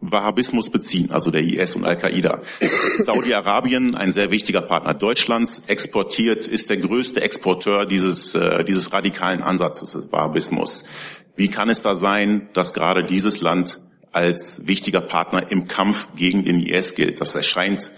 Wahhabismus 0.00 0.70
beziehen, 0.70 1.10
also 1.10 1.30
der 1.30 1.42
IS 1.42 1.76
und 1.76 1.84
Al-Qaida. 1.84 2.40
Saudi-Arabien, 3.04 3.94
ein 3.94 4.12
sehr 4.12 4.30
wichtiger 4.30 4.62
Partner 4.62 4.94
Deutschlands, 4.94 5.64
exportiert, 5.66 6.46
ist 6.46 6.70
der 6.70 6.78
größte 6.78 7.20
Exporteur 7.20 7.84
dieses, 7.84 8.34
äh, 8.34 8.64
dieses 8.64 8.92
radikalen 8.92 9.42
Ansatzes 9.42 9.92
des 9.92 10.10
Wahhabismus. 10.10 10.84
Wie 11.36 11.48
kann 11.48 11.68
es 11.68 11.82
da 11.82 11.94
sein, 11.94 12.48
dass 12.54 12.72
gerade 12.72 13.04
dieses 13.04 13.42
Land 13.42 13.80
als 14.12 14.66
wichtiger 14.66 15.00
Partner 15.00 15.50
im 15.50 15.66
Kampf 15.66 16.08
gegen 16.16 16.44
den 16.44 16.60
IS 16.60 16.94
gilt? 16.94 17.20
Das 17.20 17.34
erscheint 17.34 17.92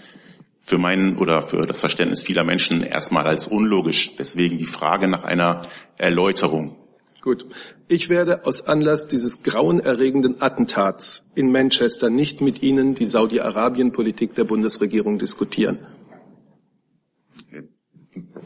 für 0.65 0.77
meinen 0.77 1.17
oder 1.17 1.43
für 1.43 1.61
das 1.61 1.81
Verständnis 1.81 2.23
vieler 2.23 2.45
Menschen 2.45 2.81
erstmal 2.81 3.27
als 3.27 3.47
unlogisch. 3.47 4.15
Deswegen 4.17 4.57
die 4.57 4.65
Frage 4.65 5.09
nach 5.09 5.25
einer 5.25 5.61
Erläuterung. 5.97 6.77
Gut. 7.21 7.45
Ich 7.89 8.07
werde 8.07 8.45
aus 8.45 8.65
Anlass 8.65 9.07
dieses 9.07 9.43
grauenerregenden 9.43 10.41
Attentats 10.41 11.31
in 11.35 11.51
Manchester 11.51 12.09
nicht 12.09 12.39
mit 12.39 12.63
Ihnen 12.63 12.95
die 12.95 13.05
Saudi-Arabien-Politik 13.05 14.35
der 14.35 14.45
Bundesregierung 14.45 15.19
diskutieren. 15.19 15.79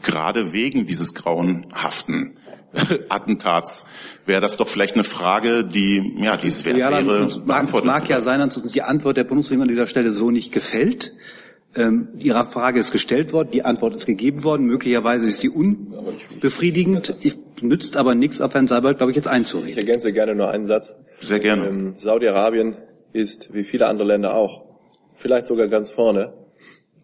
Gerade 0.02 0.52
wegen 0.52 0.86
dieses 0.86 1.14
grauenhaften 1.14 2.34
Attentats 3.08 3.86
wäre 4.26 4.40
das 4.40 4.56
doch 4.56 4.68
vielleicht 4.68 4.94
eine 4.94 5.04
Frage, 5.04 5.64
die, 5.64 6.14
ja, 6.18 6.36
die 6.36 6.48
es 6.48 6.64
wert 6.64 6.78
ja, 6.78 6.90
wäre, 6.90 7.28
mag, 7.46 7.84
mag 7.84 8.08
ja 8.08 8.20
sein, 8.20 8.40
dass 8.40 8.56
uns 8.56 8.72
die 8.72 8.82
Antwort 8.82 9.16
der 9.16 9.24
Bundesregierung 9.24 9.62
an 9.62 9.68
dieser 9.68 9.86
Stelle 9.86 10.10
so 10.10 10.30
nicht 10.30 10.52
gefällt. 10.52 11.14
Ähm, 11.76 12.08
Ihre 12.18 12.44
Frage 12.44 12.80
ist 12.80 12.90
gestellt 12.90 13.32
worden, 13.32 13.50
die 13.52 13.64
Antwort 13.64 13.94
ist 13.94 14.06
gegeben 14.06 14.42
worden. 14.42 14.66
Möglicherweise 14.66 15.28
ist 15.28 15.42
die 15.42 15.50
unbefriedigend. 15.50 17.14
Ich, 17.20 17.36
nützt 17.62 17.96
aber 17.96 18.14
nichts, 18.14 18.40
auf 18.40 18.54
Herrn 18.54 18.68
Seibert, 18.68 18.98
glaube 18.98 19.10
ich, 19.10 19.16
jetzt 19.16 19.28
einzureden. 19.28 19.70
Ich 19.70 19.76
ergänze 19.76 20.12
gerne 20.12 20.34
nur 20.34 20.50
einen 20.50 20.66
Satz. 20.66 20.94
Sehr 21.20 21.40
gerne. 21.40 21.66
Ähm, 21.66 21.94
Saudi-Arabien 21.96 22.76
ist, 23.12 23.52
wie 23.52 23.64
viele 23.64 23.86
andere 23.86 24.08
Länder 24.08 24.34
auch, 24.34 24.64
vielleicht 25.16 25.46
sogar 25.46 25.68
ganz 25.68 25.90
vorne, 25.90 26.32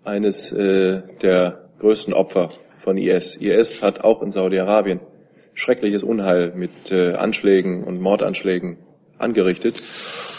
eines 0.05 0.53
äh, 0.53 1.03
der 1.23 1.71
größten 1.79 2.15
Opfer 2.15 2.51
von 2.79 2.99
IS. 2.99 3.37
IS 3.37 3.83
hat 3.83 4.05
auch 4.05 4.23
in 4.23 4.31
Saudi-Arabien 4.31 5.01
schreckliches 5.55 6.03
Unheil 6.03 6.53
mit 6.55 6.91
äh, 6.91 7.13
Anschlägen 7.13 7.85
und 7.85 8.01
Mordanschlägen 8.01 8.79
angerichtet. 9.19 9.83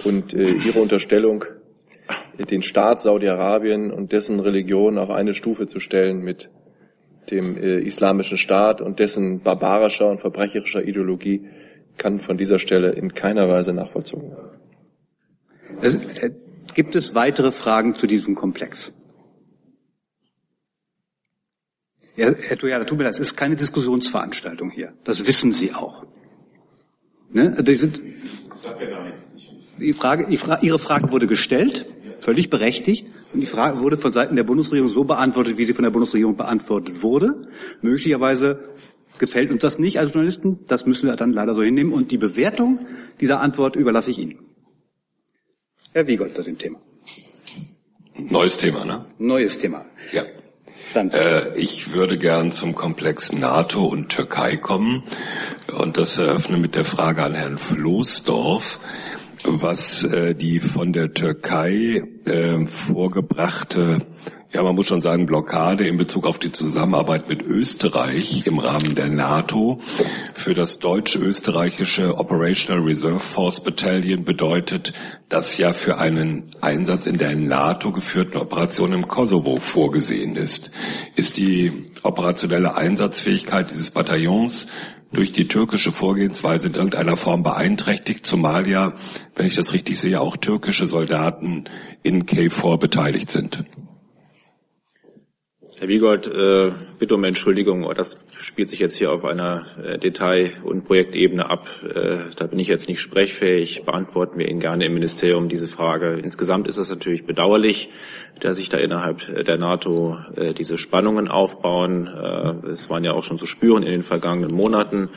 Und 0.03 0.33
äh, 0.33 0.51
ihre 0.51 0.79
Unterstellung, 0.81 1.45
den 2.37 2.61
Staat 2.61 3.01
Saudi-Arabien 3.01 3.91
und 3.91 4.11
dessen 4.11 4.39
Religion 4.39 4.97
auf 4.97 5.09
eine 5.09 5.33
Stufe 5.33 5.67
zu 5.67 5.79
stellen 5.79 6.19
mit 6.19 6.49
dem 7.31 7.57
äh, 7.57 7.79
islamischen 7.79 8.37
Staat 8.37 8.81
und 8.81 8.99
dessen 8.99 9.41
barbarischer 9.41 10.07
und 10.09 10.19
verbrecherischer 10.19 10.83
Ideologie 10.83 11.47
kann 11.97 12.19
von 12.19 12.37
dieser 12.37 12.59
Stelle 12.59 12.91
in 12.91 13.13
keiner 13.13 13.49
Weise 13.49 13.73
nachvollzogen 13.73 14.31
werden. 14.31 14.59
Es, 15.81 15.95
äh, 15.95 16.31
gibt 16.73 16.95
es 16.95 17.15
weitere 17.15 17.51
Fragen 17.51 17.95
zu 17.95 18.05
diesem 18.05 18.35
Komplex? 18.35 18.91
Ja, 22.15 22.31
Herr 22.33 22.57
Toyada, 22.57 22.85
tut 22.85 22.97
mir 22.97 23.05
leid, 23.05 23.13
es 23.13 23.19
ist 23.19 23.35
keine 23.35 23.55
Diskussionsveranstaltung 23.55 24.69
hier. 24.69 24.93
Das 25.03 25.27
wissen 25.27 25.51
Sie 25.51 25.73
auch. 25.73 26.05
Ne? 27.29 27.49
Also 27.51 27.63
die, 27.63 27.75
sind, 27.75 28.01
die 29.79 29.93
Frage, 29.93 30.27
die 30.29 30.37
Fra 30.37 30.59
Ihre 30.61 30.79
Frage 30.79 31.11
wurde 31.11 31.27
gestellt 31.27 31.85
völlig 32.25 32.49
berechtigt. 32.49 33.07
Und 33.33 33.39
die 33.39 33.45
Frage 33.45 33.79
wurde 33.79 33.97
von 33.97 34.11
Seiten 34.11 34.35
der 34.35 34.43
Bundesregierung 34.43 34.89
so 34.89 35.03
beantwortet, 35.03 35.57
wie 35.57 35.65
sie 35.65 35.73
von 35.73 35.83
der 35.83 35.91
Bundesregierung 35.91 36.35
beantwortet 36.35 37.03
wurde. 37.03 37.47
Möglicherweise 37.81 38.69
gefällt 39.19 39.51
uns 39.51 39.61
das 39.61 39.77
nicht 39.77 39.99
als 39.99 40.11
Journalisten. 40.11 40.59
Das 40.67 40.85
müssen 40.87 41.07
wir 41.07 41.15
dann 41.15 41.31
leider 41.31 41.53
so 41.53 41.61
hinnehmen. 41.61 41.93
Und 41.93 42.11
die 42.11 42.17
Bewertung 42.17 42.79
dieser 43.21 43.39
Antwort 43.41 43.75
überlasse 43.75 44.09
ich 44.09 44.17
Ihnen. 44.17 44.39
Herr 45.93 46.07
Wiegold 46.07 46.35
zu 46.35 46.41
dem 46.41 46.57
Thema. 46.57 46.79
Neues 48.17 48.57
Thema, 48.57 48.85
ne? 48.85 49.05
Neues 49.19 49.57
Thema. 49.59 49.85
Ja. 50.11 50.23
Äh, 50.95 51.59
ich 51.59 51.93
würde 51.93 52.17
gern 52.17 52.51
zum 52.51 52.73
Komplex 52.73 53.33
NATO 53.33 53.85
und 53.85 54.09
Türkei 54.09 54.55
kommen 54.55 55.03
und 55.77 55.97
das 55.97 56.17
eröffne 56.17 56.57
mit 56.57 56.73
der 56.75 56.85
Frage 56.85 57.21
an 57.21 57.35
Herrn 57.35 57.57
Floßdorf 57.57 58.79
was 59.47 60.03
äh, 60.03 60.35
die 60.35 60.59
von 60.59 60.93
der 60.93 61.13
Türkei 61.13 62.03
äh, 62.25 62.65
vorgebrachte, 62.65 64.05
ja 64.51 64.63
man 64.63 64.75
muss 64.75 64.87
schon 64.87 65.01
sagen, 65.01 65.25
Blockade 65.25 65.87
in 65.87 65.97
Bezug 65.97 66.25
auf 66.25 66.39
die 66.39 66.51
Zusammenarbeit 66.51 67.27
mit 67.27 67.43
Österreich 67.43 68.47
im 68.47 68.59
Rahmen 68.59 68.95
der 68.95 69.09
NATO 69.09 69.79
für 70.33 70.53
das 70.53 70.79
deutsch-österreichische 70.79 72.17
Operational 72.17 72.83
Reserve 72.83 73.19
Force 73.19 73.61
Battalion 73.61 74.23
bedeutet, 74.23 74.93
das 75.29 75.57
ja 75.57 75.73
für 75.73 75.97
einen 75.97 76.51
Einsatz 76.61 77.05
in 77.05 77.17
der 77.17 77.35
NATO 77.35 77.91
geführten 77.91 78.37
Operation 78.37 78.93
im 78.93 79.07
Kosovo 79.07 79.57
vorgesehen 79.57 80.35
ist. 80.35 80.71
Ist 81.15 81.37
die 81.37 81.91
operationelle 82.03 82.75
Einsatzfähigkeit 82.75 83.71
dieses 83.71 83.91
Bataillons 83.91 84.67
durch 85.15 85.31
die 85.31 85.47
türkische 85.47 85.91
Vorgehensweise 85.91 86.67
in 86.67 86.73
irgendeiner 86.73 87.15
Form 87.15 87.41
beeinträchtigt, 87.41 88.25
zumal 88.25 88.67
ja, 88.67 88.93
wenn 89.35 89.45
ich 89.45 89.55
das 89.55 89.73
richtig 89.73 89.97
sehe, 89.97 90.19
auch 90.19 90.35
türkische 90.35 90.85
Soldaten 90.85 91.63
in 92.03 92.25
KFOR 92.25 92.77
beteiligt 92.77 93.31
sind. 93.31 93.63
Herr 95.77 95.89
Wiegold, 95.89 96.27
äh, 96.27 96.71
bitte 96.99 97.15
um 97.15 97.23
Entschuldigung, 97.25 97.91
das 97.93 98.17
spielt 98.39 98.69
sich 98.69 98.79
jetzt 98.79 98.95
hier 98.95 99.11
auf 99.11 99.25
einer 99.25 99.63
äh, 99.83 99.99
Detail- 99.99 100.53
und 100.63 100.85
Projektebene 100.85 101.49
ab. 101.49 101.67
Äh, 101.83 102.29
da 102.37 102.47
bin 102.47 102.59
ich 102.59 102.69
jetzt 102.69 102.87
nicht 102.87 103.01
sprechfähig, 103.01 103.83
beantworten 103.83 104.39
wir 104.39 104.47
Ihnen 104.47 104.61
gerne 104.61 104.85
im 104.85 104.93
Ministerium 104.93 105.49
diese 105.49 105.67
Frage. 105.67 106.13
Insgesamt 106.13 106.69
ist 106.69 106.77
es 106.77 106.89
natürlich 106.89 107.25
bedauerlich, 107.25 107.89
dass 108.39 108.55
sich 108.55 108.69
da 108.69 108.77
innerhalb 108.77 109.45
der 109.45 109.57
NATO 109.57 110.17
diese 110.57 110.77
Spannungen 110.77 111.27
aufbauen. 111.27 112.07
Es 112.67 112.89
waren 112.89 113.03
ja 113.03 113.11
auch 113.13 113.23
schon 113.23 113.37
zu 113.37 113.45
spüren 113.45 113.83
in 113.83 113.91
den 113.91 114.03
vergangenen 114.03 114.55
Monaten 114.55 115.09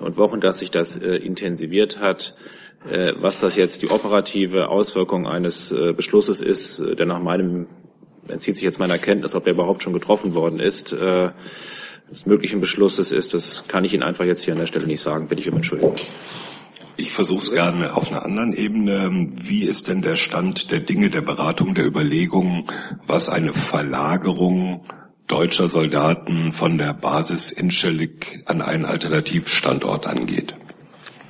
und 0.00 0.16
Wochen, 0.16 0.40
dass 0.40 0.58
sich 0.58 0.70
das 0.70 0.96
intensiviert 0.96 1.98
hat. 1.98 2.36
Was 3.18 3.40
das 3.40 3.56
jetzt 3.56 3.82
die 3.82 3.90
operative 3.90 4.68
Auswirkung 4.68 5.26
eines 5.26 5.74
Beschlusses 5.96 6.40
ist, 6.40 6.80
der 6.80 7.06
nach 7.06 7.20
meinem 7.20 7.66
entzieht 8.30 8.56
sich 8.56 8.64
jetzt 8.64 8.78
meiner 8.78 8.98
Kenntnis, 8.98 9.34
ob 9.34 9.44
der 9.44 9.54
überhaupt 9.54 9.82
schon 9.82 9.92
getroffen 9.92 10.34
worden 10.34 10.60
ist, 10.60 10.92
äh, 10.92 11.30
des 12.10 12.26
möglichen 12.26 12.60
Beschlusses 12.60 13.12
ist, 13.12 13.34
das 13.34 13.64
kann 13.68 13.84
ich 13.84 13.94
Ihnen 13.94 14.02
einfach 14.02 14.24
jetzt 14.24 14.42
hier 14.42 14.54
an 14.54 14.58
der 14.58 14.66
Stelle 14.66 14.86
nicht 14.86 15.00
sagen. 15.00 15.28
Bitte 15.28 15.42
ich 15.42 15.48
um 15.48 15.56
Entschuldigung. 15.56 15.94
Ich 16.96 17.12
versuche 17.12 17.38
es 17.38 17.52
gerne 17.52 17.94
auf 17.94 18.10
einer 18.10 18.24
anderen 18.24 18.52
Ebene. 18.52 19.30
Wie 19.32 19.62
ist 19.62 19.88
denn 19.88 20.02
der 20.02 20.16
Stand 20.16 20.70
der 20.70 20.80
Dinge, 20.80 21.08
der 21.08 21.22
Beratung, 21.22 21.74
der 21.74 21.86
Überlegungen, 21.86 22.64
was 23.06 23.28
eine 23.28 23.54
Verlagerung 23.54 24.82
deutscher 25.26 25.68
Soldaten 25.68 26.52
von 26.52 26.76
der 26.76 26.92
Basis 26.92 27.52
Inschelik 27.52 28.42
an 28.46 28.60
einen 28.60 28.84
Alternativstandort 28.84 30.06
angeht? 30.06 30.54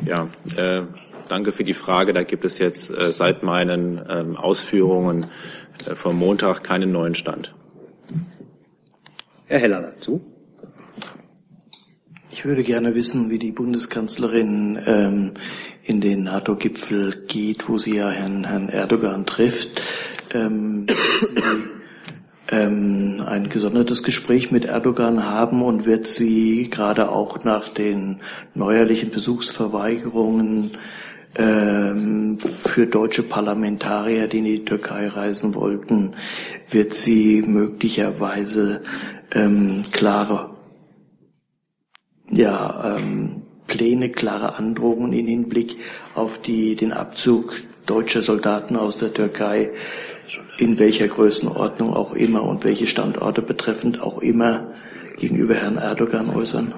Ja, 0.04 0.26
äh, 0.56 0.82
danke 1.28 1.52
für 1.52 1.62
die 1.62 1.74
Frage. 1.74 2.14
Da 2.14 2.22
gibt 2.22 2.44
es 2.44 2.58
jetzt 2.58 2.90
äh, 2.90 3.12
seit 3.12 3.42
meinen 3.42 4.00
ähm, 4.08 4.36
Ausführungen 4.36 5.26
vom 5.94 6.16
Montag 6.16 6.62
keinen 6.62 6.92
neuen 6.92 7.14
Stand. 7.14 7.54
Herr 9.46 9.58
Heller 9.58 9.82
dazu. 9.82 10.20
Ich 12.30 12.44
würde 12.44 12.62
gerne 12.62 12.94
wissen, 12.94 13.30
wie 13.30 13.38
die 13.38 13.52
Bundeskanzlerin 13.52 14.78
ähm, 14.86 15.34
in 15.82 16.00
den 16.00 16.22
NATO-Gipfel 16.22 17.24
geht, 17.26 17.68
wo 17.68 17.76
sie 17.76 17.96
ja 17.96 18.10
Herrn, 18.10 18.44
Herrn 18.44 18.68
Erdogan 18.68 19.26
trifft. 19.26 19.82
Ähm, 20.32 20.86
sie 21.20 21.42
ähm, 22.50 23.22
ein 23.26 23.48
gesondertes 23.48 24.02
Gespräch 24.02 24.50
mit 24.50 24.64
Erdogan 24.64 25.24
haben 25.24 25.62
und 25.62 25.86
wird 25.86 26.06
sie 26.06 26.68
gerade 26.70 27.10
auch 27.10 27.44
nach 27.44 27.68
den 27.68 28.20
neuerlichen 28.54 29.10
Besuchsverweigerungen 29.10 30.72
für 31.34 32.86
deutsche 32.86 33.22
Parlamentarier, 33.22 34.26
die 34.26 34.38
in 34.38 34.44
die 34.44 34.64
Türkei 34.64 35.06
reisen 35.08 35.54
wollten, 35.54 36.14
wird 36.68 36.94
sie 36.94 37.42
möglicherweise 37.42 38.82
ähm, 39.32 39.82
klare 39.92 40.56
ja, 42.30 42.96
ähm, 42.96 43.42
Pläne, 43.66 44.08
klare 44.10 44.56
Androhungen 44.56 45.12
in 45.12 45.26
Hinblick 45.26 45.76
auf 46.14 46.42
die, 46.42 46.74
den 46.74 46.92
Abzug 46.92 47.54
deutscher 47.86 48.22
Soldaten 48.22 48.76
aus 48.76 48.98
der 48.98 49.12
Türkei 49.12 49.72
in 50.58 50.78
welcher 50.78 51.08
Größenordnung 51.08 51.92
auch 51.92 52.12
immer 52.12 52.44
und 52.44 52.64
welche 52.64 52.86
Standorte 52.86 53.42
betreffend 53.42 54.00
auch 54.00 54.18
immer 54.18 54.72
gegenüber 55.16 55.54
Herrn 55.54 55.78
Erdogan 55.78 56.30
äußern? 56.30 56.72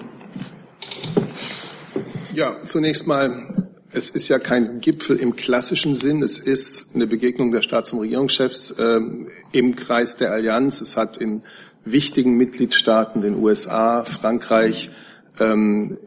Ja, 2.34 2.62
zunächst 2.64 3.06
mal, 3.06 3.48
es 3.92 4.08
ist 4.10 4.28
ja 4.28 4.38
kein 4.38 4.80
Gipfel 4.80 5.18
im 5.18 5.36
klassischen 5.36 5.94
Sinn. 5.94 6.22
Es 6.22 6.38
ist 6.38 6.94
eine 6.94 7.06
Begegnung 7.06 7.52
der 7.52 7.60
Staats- 7.60 7.92
und 7.92 8.00
Regierungschefs 8.00 8.74
ähm, 8.78 9.28
im 9.52 9.76
Kreis 9.76 10.16
der 10.16 10.32
Allianz. 10.32 10.80
Es 10.80 10.96
hat 10.96 11.18
in 11.18 11.42
wichtigen 11.84 12.36
Mitgliedstaaten, 12.36 13.20
den 13.20 13.36
USA, 13.36 14.04
Frankreich, 14.04 14.90
ähm, 15.38 15.98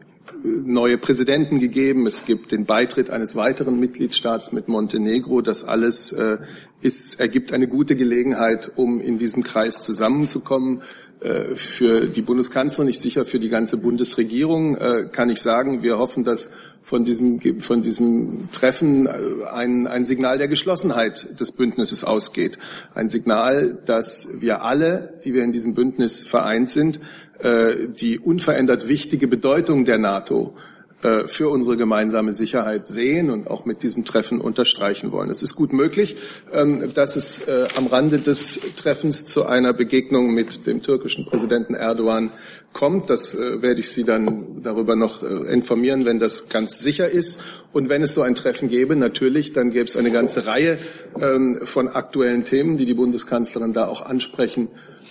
neue 0.42 0.98
Präsidenten 0.98 1.60
gegeben. 1.60 2.06
Es 2.06 2.24
gibt 2.24 2.50
den 2.50 2.66
Beitritt 2.66 3.10
eines 3.10 3.36
weiteren 3.36 3.78
Mitgliedstaats 3.78 4.52
mit 4.52 4.68
Montenegro. 4.68 5.40
Das 5.40 5.64
alles 5.64 6.12
äh, 6.12 6.38
ist, 6.80 7.20
ergibt 7.20 7.52
eine 7.52 7.68
gute 7.68 7.94
Gelegenheit, 7.94 8.72
um 8.74 9.00
in 9.00 9.18
diesem 9.18 9.42
Kreis 9.44 9.82
zusammenzukommen. 9.82 10.82
Äh, 11.20 11.54
für 11.54 12.06
die 12.06 12.20
Bundeskanzlerin, 12.22 12.88
nicht 12.88 13.00
sicher 13.00 13.24
für 13.24 13.40
die 13.40 13.48
ganze 13.48 13.78
Bundesregierung, 13.78 14.76
äh, 14.76 15.08
kann 15.10 15.30
ich 15.30 15.40
sagen, 15.40 15.82
wir 15.82 15.98
hoffen, 15.98 16.24
dass 16.24 16.50
von 16.82 17.04
diesem, 17.04 17.40
von 17.60 17.82
diesem 17.82 18.48
Treffen 18.52 19.06
äh, 19.06 19.10
ein, 19.52 19.86
ein 19.86 20.04
Signal 20.04 20.38
der 20.38 20.48
Geschlossenheit 20.48 21.40
des 21.40 21.52
Bündnisses 21.52 22.04
ausgeht. 22.04 22.58
Ein 22.94 23.08
Signal, 23.08 23.78
dass 23.84 24.28
wir 24.34 24.62
alle, 24.62 25.18
die 25.24 25.34
wir 25.34 25.42
in 25.42 25.52
diesem 25.52 25.74
Bündnis 25.74 26.22
vereint 26.22 26.70
sind, 26.70 27.00
die 27.38 28.18
unverändert 28.18 28.88
wichtige 28.88 29.28
Bedeutung 29.28 29.84
der 29.84 29.98
NATO 29.98 30.56
äh, 31.02 31.28
für 31.28 31.50
unsere 31.50 31.76
gemeinsame 31.76 32.32
Sicherheit 32.32 32.88
sehen 32.88 33.28
und 33.28 33.48
auch 33.48 33.66
mit 33.66 33.82
diesem 33.82 34.06
Treffen 34.06 34.40
unterstreichen 34.40 35.12
wollen. 35.12 35.28
Es 35.28 35.42
ist 35.42 35.54
gut 35.54 35.74
möglich, 35.74 36.16
ähm, 36.54 36.94
dass 36.94 37.16
es 37.16 37.46
äh, 37.46 37.68
am 37.76 37.86
Rande 37.86 38.18
des 38.18 38.58
Treffens 38.76 39.26
zu 39.26 39.44
einer 39.44 39.74
Begegnung 39.74 40.32
mit 40.32 40.66
dem 40.66 40.82
türkischen 40.82 41.26
Präsidenten 41.26 41.74
Erdogan 41.74 42.30
kommt. 42.76 43.08
Das 43.08 43.34
äh, 43.34 43.62
werde 43.62 43.80
ich 43.80 43.88
Sie 43.88 44.04
dann 44.04 44.62
darüber 44.62 44.96
noch 44.96 45.22
informieren, 45.22 46.04
wenn 46.04 46.18
das 46.18 46.50
ganz 46.50 46.80
sicher 46.80 47.08
ist. 47.08 47.42
Und 47.72 47.88
wenn 47.88 48.02
es 48.02 48.14
so 48.14 48.20
ein 48.20 48.34
Treffen 48.34 48.68
gäbe, 48.68 48.96
natürlich, 48.96 49.54
dann 49.54 49.70
gäbe 49.70 49.86
es 49.86 49.96
eine 49.96 50.10
ganze 50.10 50.46
Reihe 50.46 50.78
ähm, 51.18 51.60
von 51.62 51.88
aktuellen 51.88 52.44
Themen, 52.44 52.76
die 52.76 52.84
die 52.84 52.94
Bundeskanzlerin 52.94 53.72
da 53.72 53.88
auch 53.88 54.02
ansprechen 54.02 54.68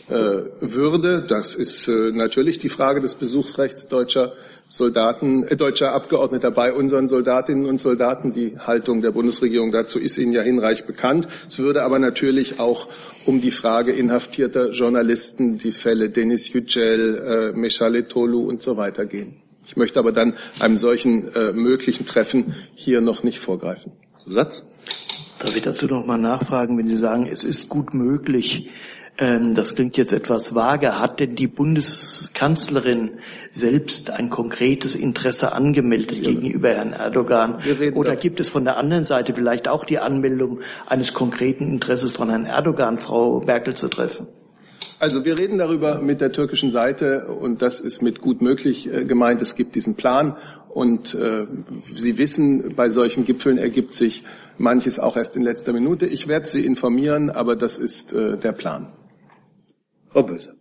würde. 0.08 1.26
Das 1.28 1.56
ist 1.56 1.88
natürlich 1.88 2.60
die 2.60 2.70
Frage 2.70 3.02
des 3.02 3.16
Besuchsrechts 3.16 3.88
deutscher 3.88 4.34
Soldaten, 4.70 5.44
äh, 5.44 5.56
deutscher 5.56 5.94
Abgeordneter 5.94 6.52
bei 6.52 6.74
unseren 6.74 7.08
Soldatinnen 7.08 7.66
und 7.66 7.80
Soldaten. 7.80 8.32
Die 8.32 8.58
Haltung 8.60 9.02
der 9.02 9.12
Bundesregierung 9.12 9.72
dazu 9.72 10.00
ist 10.00 10.18
Ihnen 10.18 10.34
ja 10.34 10.42
hinreichend 10.42 10.88
bekannt. 10.88 11.28
Es 11.48 11.60
würde 11.60 11.84
aber 11.84 12.00
natürlich 12.00 12.60
auch 12.60 12.88
um 13.26 13.42
die 13.42 13.52
Frage 13.52 13.92
inhaftierter 13.92 14.72
Journalisten, 14.72 15.58
die 15.58 15.72
Fälle 15.72 16.10
Denis 16.10 16.52
Yücel, 16.54 17.54
äh, 17.56 17.58
Meshale 17.58 18.08
Tolu 18.08 18.48
und 18.48 18.62
so 18.62 18.78
weiter 18.78 19.06
gehen. 19.06 19.38
Ich 19.68 19.78
möchte 19.78 20.00
aber 20.00 20.12
dann 20.12 20.34
einem 20.60 20.78
solchen 20.78 21.34
äh, 21.34 21.52
möglichen 21.52 22.06
Treffen 22.06 22.56
hier 22.74 23.02
noch 23.02 23.24
nicht 23.24 23.40
vorgreifen. 23.40 23.92
Satz? 24.28 24.64
Darf 25.40 25.56
ich 25.56 25.64
dazu 25.64 25.88
noch 25.88 26.06
mal 26.06 26.18
nachfragen, 26.18 26.78
wenn 26.78 26.88
Sie 26.88 26.96
sagen, 26.96 27.28
es 27.28 27.44
ist 27.44 27.70
gut 27.70 27.94
möglich, 27.94 28.70
das 29.18 29.76
klingt 29.76 29.96
jetzt 29.96 30.12
etwas 30.12 30.56
vage. 30.56 31.00
Hat 31.00 31.22
denn 31.22 31.36
die 31.36 31.48
Bundeskanzlerin 31.48 33.12
selbst 33.52 34.10
ein 34.10 34.30
konkretes 34.30 34.94
Interesse 34.94 35.54
angemeldet 35.54 36.18
ja. 36.18 36.32
gegenüber 36.32 36.70
Herrn 36.70 36.92
Erdogan? 36.92 37.58
Oder 37.94 38.18
gibt 38.18 38.42
es 38.42 38.50
von 38.50 38.66
der 38.66 38.76
anderen 38.76 39.06
Seite 39.06 39.34
vielleicht 39.34 39.70
auch 39.70 39.86
die 39.86 40.00
Anmeldung 40.00 40.60
eines 40.88 41.14
konkreten 41.14 41.72
Interesses 41.72 42.12
von 42.12 42.30
Herrn 42.30 42.46
Erdogan, 42.46 42.98
Frau 42.98 43.42
Merkel 43.46 43.74
zu 43.74 43.88
treffen? 43.88 44.28
Also 45.00 45.24
wir 45.24 45.38
reden 45.38 45.58
darüber 45.58 46.00
mit 46.02 46.20
der 46.20 46.32
türkischen 46.32 46.70
Seite 46.70 47.28
und 47.28 47.62
das 47.62 47.80
ist 47.80 48.02
mit 48.02 48.22
gut 48.22 48.42
möglich 48.42 48.92
äh, 48.92 49.06
gemeint. 49.06 49.42
Es 49.42 49.56
gibt 49.56 49.76
diesen 49.76 49.96
Plan 49.96 50.38
und 50.70 51.16
äh, 51.16 51.48
Sie 51.88 52.18
wissen, 52.18 52.76
bei 52.76 52.90
solchen 52.90 53.24
Gipfeln 53.24 53.58
ergibt 53.58 53.94
sich 53.94 54.24
manches 54.58 55.00
auch 55.00 55.16
erst 55.16 55.36
in 55.36 55.42
letzter 55.42 55.74
Minute. 55.74 56.06
Ich 56.06 56.28
werde 56.28 56.48
Sie 56.48 56.66
informieren, 56.66 57.30
aber 57.30 57.56
das 57.56 57.78
ist 57.78 58.14
äh, 58.14 58.38
der 58.38 58.52
Plan. 58.52 58.88
Frau 60.16 60.24
Böse. 60.24 60.56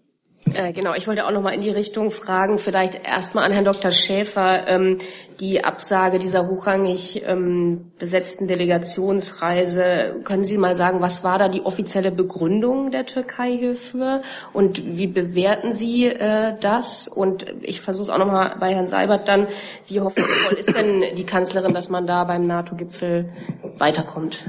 Äh, 0.53 0.73
genau, 0.73 0.95
ich 0.95 1.07
wollte 1.07 1.25
auch 1.25 1.31
noch 1.31 1.41
mal 1.41 1.55
in 1.55 1.61
die 1.61 1.71
Richtung 1.71 2.11
fragen, 2.11 2.59
vielleicht 2.59 3.07
erstmal 3.07 3.45
an 3.45 3.53
Herrn 3.53 3.65
Dr. 3.65 3.93
Schäfer, 3.93 4.67
ähm, 4.67 4.99
die 5.39 5.63
Absage 5.63 6.19
dieser 6.19 6.49
hochrangig 6.49 7.23
ähm, 7.25 7.93
besetzten 8.01 8.49
Delegationsreise. 8.49 10.17
Können 10.25 10.45
Sie 10.45 10.59
mal 10.59 10.75
sagen, 10.75 11.01
was 11.01 11.23
war 11.23 11.39
da 11.39 11.49
die 11.49 11.65
offizielle 11.65 12.11
Begründung 12.11 12.91
der 12.91 13.07
Türkei 13.07 13.57
hierfür 13.57 14.23
und 14.53 14.99
wie 14.99 15.07
bewerten 15.07 15.73
Sie 15.73 16.07
äh, 16.07 16.57
das? 16.61 17.07
Und 17.07 17.47
ich 17.63 17.81
versuche 17.81 18.03
es 18.03 18.11
auch 18.11 18.19
noch 18.19 18.27
mal 18.27 18.57
bei 18.59 18.75
Herrn 18.75 18.89
Seibert 18.89 19.29
dann, 19.29 19.47
wie 19.87 20.01
hoffnungsvoll 20.01 20.59
ist 20.59 20.77
denn 20.77 21.15
die 21.17 21.27
Kanzlerin, 21.27 21.75
dass 21.75 21.91
man 21.91 22.09
da 22.09 22.25
beim 22.25 22.45
NATO-Gipfel 22.45 23.31
weiterkommt? 23.79 24.43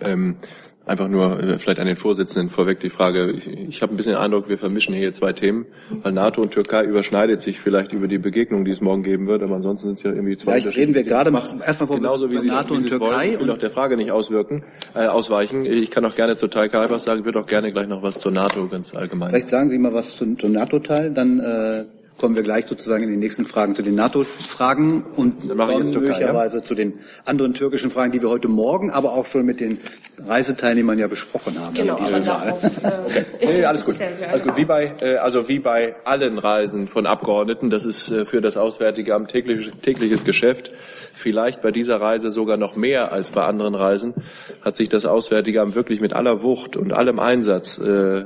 Ähm, 0.00 0.36
Einfach 0.84 1.06
nur 1.06 1.40
äh, 1.40 1.58
vielleicht 1.58 1.78
an 1.78 1.86
den 1.86 1.94
Vorsitzenden 1.94 2.48
vorweg 2.48 2.80
die 2.80 2.88
Frage. 2.88 3.30
Ich, 3.30 3.46
ich 3.46 3.82
habe 3.82 3.94
ein 3.94 3.96
bisschen 3.96 4.12
den 4.12 4.20
Eindruck, 4.20 4.48
wir 4.48 4.58
vermischen 4.58 4.94
hier 4.94 5.14
zwei 5.14 5.32
Themen, 5.32 5.64
weil 6.02 6.12
NATO 6.12 6.42
und 6.42 6.50
Türkei 6.50 6.84
überschneidet 6.84 7.40
sich 7.40 7.60
vielleicht 7.60 7.92
über 7.92 8.08
die 8.08 8.18
Begegnung, 8.18 8.64
die 8.64 8.72
es 8.72 8.80
morgen 8.80 9.04
geben 9.04 9.28
wird, 9.28 9.42
aber 9.44 9.54
ansonsten 9.54 9.88
sind 9.88 9.98
es 9.98 10.02
ja 10.02 10.10
irgendwie 10.10 10.36
zwei. 10.36 10.60
Vielleicht 10.60 10.76
reden 10.76 10.94
wir 10.94 11.04
gerade 11.04 11.30
mal 11.30 11.42
erstmal 11.64 11.86
von 11.86 11.96
genauso 11.96 12.30
wie 12.32 12.38
Sie, 12.38 12.48
NATO 12.48 12.74
wie 12.74 12.78
und 12.78 12.88
Türkei 12.88 13.06
wollen. 13.06 13.30
Ich 13.30 13.38
will 13.38 13.50
auch 13.50 13.58
der 13.58 13.70
Frage 13.70 13.96
nicht 13.96 14.10
auswirken, 14.10 14.64
äh, 14.94 15.06
ausweichen. 15.06 15.64
Ich 15.66 15.90
kann 15.92 16.04
auch 16.04 16.16
gerne 16.16 16.36
zur 16.36 16.50
Türkei 16.50 16.90
was 16.90 17.04
sagen, 17.04 17.24
würde 17.24 17.38
auch 17.38 17.46
gerne 17.46 17.70
gleich 17.70 17.86
noch 17.86 18.02
was 18.02 18.18
zur 18.18 18.32
NATO 18.32 18.66
ganz 18.66 18.92
allgemein. 18.92 19.30
Vielleicht 19.30 19.50
sagen 19.50 19.70
Sie 19.70 19.78
mal 19.78 19.94
was 19.94 20.16
zum, 20.16 20.36
zum 20.36 20.50
NATO-Teil, 20.50 21.12
dann 21.12 21.38
äh, 21.38 21.84
kommen 22.18 22.36
wir 22.36 22.42
gleich 22.42 22.66
sozusagen 22.68 23.02
in 23.02 23.10
den 23.10 23.18
nächsten 23.18 23.44
Fragen 23.44 23.74
zu 23.74 23.82
den 23.82 23.94
NATO-Fragen 23.94 25.04
und 25.16 25.48
dann, 25.48 25.58
dann 25.58 25.68
Türkei, 25.68 26.00
möglicherweise 26.00 26.58
ja? 26.58 26.62
zu 26.62 26.74
den 26.74 26.94
anderen 27.24 27.54
türkischen 27.54 27.90
Fragen, 27.90 28.12
die 28.12 28.22
wir 28.22 28.28
heute 28.28 28.48
Morgen, 28.48 28.90
aber 28.90 29.12
auch 29.12 29.26
schon 29.26 29.44
mit 29.44 29.60
den 29.60 29.78
Reiseteilnehmern 30.24 30.98
ja 30.98 31.08
besprochen 31.08 31.58
haben. 31.58 31.74
Genau, 31.74 31.96
also 31.96 32.30
auf, 32.32 32.62
äh, 32.62 32.68
okay. 33.06 33.24
nee, 33.40 33.64
alles 33.64 33.84
gut. 33.84 33.96
Alles 34.30 34.42
gut. 34.42 34.56
Wie 34.56 34.64
bei, 34.64 34.94
äh, 35.00 35.16
also 35.16 35.48
wie 35.48 35.58
bei 35.58 35.96
allen 36.04 36.38
Reisen 36.38 36.86
von 36.86 37.06
Abgeordneten, 37.06 37.70
das 37.70 37.84
ist 37.84 38.10
äh, 38.10 38.24
für 38.24 38.40
das 38.40 38.56
Auswärtige 38.56 39.14
Amt 39.14 39.30
tägliches, 39.30 39.72
tägliches 39.82 40.22
Geschäft. 40.22 40.70
Vielleicht 41.12 41.62
bei 41.62 41.72
dieser 41.72 42.00
Reise 42.00 42.30
sogar 42.30 42.56
noch 42.56 42.76
mehr 42.76 43.10
als 43.12 43.30
bei 43.30 43.44
anderen 43.44 43.74
Reisen 43.74 44.14
hat 44.60 44.76
sich 44.76 44.88
das 44.88 45.06
Auswärtige 45.06 45.60
Amt 45.60 45.74
wirklich 45.74 46.00
mit 46.00 46.12
aller 46.12 46.42
Wucht 46.42 46.76
und 46.76 46.92
allem 46.92 47.18
Einsatz 47.18 47.78
äh, 47.78 48.24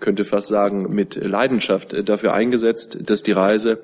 könnte 0.00 0.24
fast 0.24 0.48
sagen, 0.48 0.94
mit 0.94 1.16
Leidenschaft 1.16 2.08
dafür 2.08 2.34
eingesetzt, 2.34 2.98
dass 3.02 3.22
die 3.22 3.32
Reise 3.32 3.82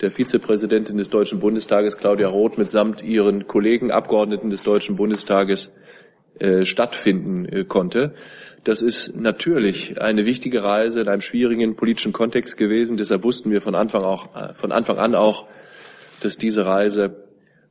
der 0.00 0.10
Vizepräsidentin 0.10 0.96
des 0.96 1.10
Deutschen 1.10 1.40
Bundestages, 1.40 1.98
Claudia 1.98 2.28
Roth, 2.28 2.58
mitsamt 2.58 3.02
ihren 3.02 3.46
Kollegen, 3.46 3.90
Abgeordneten 3.90 4.50
des 4.50 4.62
Deutschen 4.62 4.96
Bundestages 4.96 5.70
äh, 6.38 6.64
stattfinden 6.64 7.46
äh, 7.46 7.64
konnte. 7.64 8.14
Das 8.64 8.82
ist 8.82 9.16
natürlich 9.16 10.00
eine 10.00 10.26
wichtige 10.26 10.64
Reise 10.64 11.02
in 11.02 11.08
einem 11.08 11.20
schwierigen 11.20 11.76
politischen 11.76 12.12
Kontext 12.12 12.56
gewesen. 12.56 12.96
Deshalb 12.96 13.22
wussten 13.22 13.50
wir 13.50 13.60
von 13.60 13.74
Anfang, 13.74 14.02
auch, 14.02 14.34
äh, 14.34 14.54
von 14.54 14.72
Anfang 14.72 14.98
an 14.98 15.14
auch, 15.14 15.46
dass 16.20 16.38
diese 16.38 16.66
Reise 16.66 17.24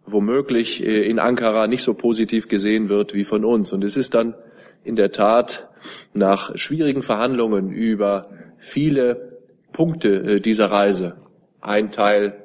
womöglich 0.05 0.83
äh, 0.83 1.09
in 1.09 1.19
Ankara 1.19 1.67
nicht 1.67 1.83
so 1.83 1.93
positiv 1.93 2.47
gesehen 2.47 2.89
wird 2.89 3.13
wie 3.13 3.25
von 3.25 3.43
uns. 3.43 3.73
Und 3.73 3.83
es 3.83 3.97
ist 3.97 4.13
dann 4.13 4.35
in 4.83 4.95
der 4.95 5.11
Tat 5.11 5.69
nach 6.13 6.57
schwierigen 6.57 7.01
Verhandlungen 7.01 7.69
über 7.69 8.27
viele 8.57 9.29
Punkte 9.71 10.35
äh, 10.35 10.39
dieser 10.39 10.71
Reise, 10.71 11.17
ein 11.61 11.91
Teil 11.91 12.37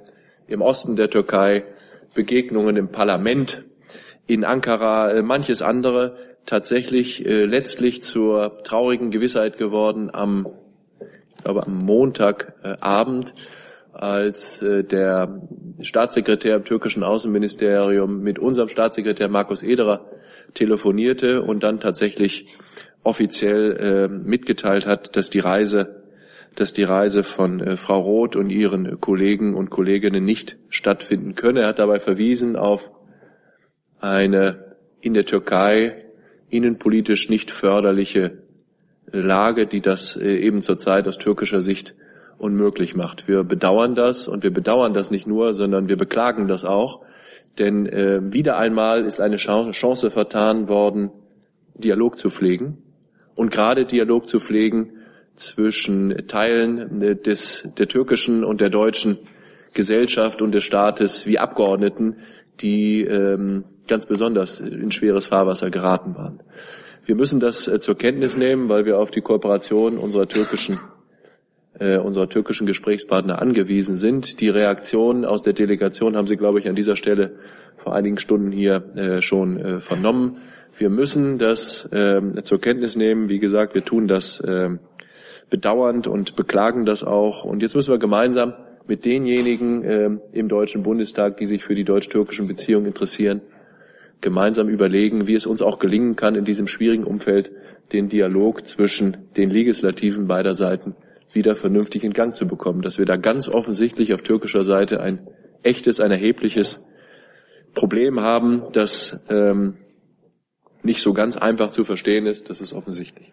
im 0.46 0.62
Osten 0.62 0.96
der 0.96 1.10
Türkei, 1.10 1.64
Begegnungen 2.14 2.76
im 2.76 2.88
Parlament 2.88 3.64
in 4.26 4.44
Ankara, 4.44 5.10
äh, 5.10 5.22
manches 5.22 5.62
andere 5.62 6.16
tatsächlich 6.46 7.24
äh, 7.26 7.44
letztlich 7.44 8.02
zur 8.02 8.58
traurigen 8.64 9.10
Gewissheit 9.10 9.58
geworden 9.58 10.10
am, 10.12 10.48
ich 11.36 11.44
glaube, 11.44 11.66
am 11.66 11.84
Montagabend, 11.84 13.34
als 13.92 14.60
der 14.60 15.42
Staatssekretär 15.80 16.56
im 16.56 16.64
türkischen 16.64 17.02
Außenministerium 17.02 18.20
mit 18.20 18.38
unserem 18.38 18.68
Staatssekretär 18.68 19.28
Markus 19.28 19.62
Ederer 19.62 20.10
telefonierte 20.54 21.42
und 21.42 21.62
dann 21.62 21.80
tatsächlich 21.80 22.46
offiziell 23.02 23.76
äh, 23.76 24.08
mitgeteilt 24.08 24.86
hat, 24.86 25.16
dass 25.16 25.30
die 25.30 25.38
Reise, 25.38 26.02
dass 26.56 26.72
die 26.72 26.82
Reise 26.82 27.22
von 27.22 27.60
äh, 27.60 27.76
Frau 27.76 28.00
Roth 28.00 28.36
und 28.36 28.50
ihren 28.50 29.00
Kollegen 29.00 29.54
und 29.54 29.70
Kolleginnen 29.70 30.24
nicht 30.24 30.56
stattfinden 30.68 31.34
könne. 31.34 31.60
Er 31.60 31.68
hat 31.68 31.78
dabei 31.78 32.00
verwiesen 32.00 32.56
auf 32.56 32.90
eine 34.00 34.76
in 35.00 35.14
der 35.14 35.24
Türkei 35.24 36.04
innenpolitisch 36.50 37.28
nicht 37.28 37.50
förderliche 37.50 38.42
äh, 39.12 39.20
Lage, 39.20 39.66
die 39.66 39.80
das 39.80 40.16
äh, 40.16 40.36
eben 40.36 40.62
zurzeit 40.62 41.06
aus 41.06 41.18
türkischer 41.18 41.60
Sicht 41.60 41.94
unmöglich 42.38 42.94
macht. 42.94 43.28
Wir 43.28 43.44
bedauern 43.44 43.94
das 43.94 44.28
und 44.28 44.42
wir 44.42 44.52
bedauern 44.52 44.94
das 44.94 45.10
nicht 45.10 45.26
nur, 45.26 45.52
sondern 45.52 45.88
wir 45.88 45.96
beklagen 45.96 46.48
das 46.48 46.64
auch, 46.64 47.02
denn 47.58 47.86
äh, 47.86 48.20
wieder 48.32 48.56
einmal 48.56 49.04
ist 49.04 49.20
eine 49.20 49.36
Chance 49.36 50.10
vertan 50.10 50.68
worden, 50.68 51.10
Dialog 51.74 52.18
zu 52.18 52.30
pflegen 52.30 52.78
und 53.34 53.50
gerade 53.50 53.84
Dialog 53.84 54.28
zu 54.28 54.40
pflegen 54.40 54.92
zwischen 55.34 56.26
Teilen 56.26 57.02
äh, 57.02 57.16
des, 57.16 57.68
der 57.76 57.88
türkischen 57.88 58.44
und 58.44 58.60
der 58.60 58.70
deutschen 58.70 59.18
Gesellschaft 59.74 60.40
und 60.40 60.54
des 60.54 60.64
Staates 60.64 61.26
wie 61.26 61.38
Abgeordneten, 61.38 62.16
die 62.60 63.02
ähm, 63.02 63.64
ganz 63.86 64.06
besonders 64.06 64.60
in 64.60 64.90
schweres 64.90 65.26
Fahrwasser 65.26 65.70
geraten 65.70 66.16
waren. 66.16 66.40
Wir 67.04 67.14
müssen 67.14 67.40
das 67.40 67.68
äh, 67.68 67.80
zur 67.80 67.96
Kenntnis 67.96 68.36
nehmen, 68.36 68.68
weil 68.68 68.84
wir 68.84 68.98
auf 68.98 69.10
die 69.10 69.20
Kooperation 69.20 69.98
unserer 69.98 70.28
türkischen 70.28 70.78
unserer 71.80 72.28
türkischen 72.28 72.66
Gesprächspartner 72.66 73.40
angewiesen 73.40 73.94
sind. 73.94 74.40
Die 74.40 74.48
Reaktion 74.48 75.24
aus 75.24 75.42
der 75.42 75.52
Delegation 75.52 76.16
haben 76.16 76.26
Sie, 76.26 76.36
glaube 76.36 76.58
ich, 76.58 76.68
an 76.68 76.74
dieser 76.74 76.96
Stelle 76.96 77.36
vor 77.76 77.94
einigen 77.94 78.18
Stunden 78.18 78.52
hier 78.52 78.84
äh, 78.96 79.22
schon 79.22 79.58
äh, 79.58 79.80
vernommen. 79.80 80.40
Wir 80.76 80.90
müssen 80.90 81.38
das 81.38 81.86
äh, 81.86 82.20
zur 82.42 82.60
Kenntnis 82.60 82.96
nehmen. 82.96 83.28
Wie 83.28 83.38
gesagt, 83.38 83.74
wir 83.74 83.84
tun 83.84 84.08
das 84.08 84.40
äh, 84.40 84.70
bedauernd 85.50 86.06
und 86.06 86.36
beklagen 86.36 86.84
das 86.84 87.04
auch. 87.04 87.44
Und 87.44 87.62
jetzt 87.62 87.74
müssen 87.74 87.92
wir 87.92 87.98
gemeinsam 87.98 88.54
mit 88.86 89.04
denjenigen 89.04 89.84
äh, 89.84 90.10
im 90.32 90.48
Deutschen 90.48 90.82
Bundestag, 90.82 91.36
die 91.38 91.46
sich 91.46 91.64
für 91.64 91.74
die 91.74 91.84
deutsch-türkischen 91.84 92.46
Beziehungen 92.46 92.86
interessieren, 92.86 93.40
gemeinsam 94.20 94.68
überlegen, 94.68 95.26
wie 95.26 95.34
es 95.34 95.46
uns 95.46 95.62
auch 95.62 95.78
gelingen 95.78 96.16
kann, 96.16 96.34
in 96.34 96.44
diesem 96.44 96.66
schwierigen 96.66 97.04
Umfeld 97.04 97.52
den 97.92 98.08
Dialog 98.08 98.66
zwischen 98.66 99.16
den 99.36 99.50
Legislativen 99.50 100.26
beider 100.26 100.54
Seiten 100.54 100.94
wieder 101.32 101.56
vernünftig 101.56 102.04
in 102.04 102.12
Gang 102.12 102.34
zu 102.34 102.46
bekommen. 102.46 102.82
Dass 102.82 102.98
wir 102.98 103.06
da 103.06 103.16
ganz 103.16 103.48
offensichtlich 103.48 104.14
auf 104.14 104.22
türkischer 104.22 104.64
Seite 104.64 105.00
ein 105.00 105.28
echtes, 105.62 106.00
ein 106.00 106.10
erhebliches 106.10 106.84
Problem 107.74 108.20
haben, 108.20 108.62
das 108.72 109.24
ähm, 109.28 109.76
nicht 110.82 111.02
so 111.02 111.12
ganz 111.12 111.36
einfach 111.36 111.70
zu 111.70 111.84
verstehen 111.84 112.26
ist, 112.26 112.50
das 112.50 112.60
ist 112.60 112.72
offensichtlich. 112.72 113.32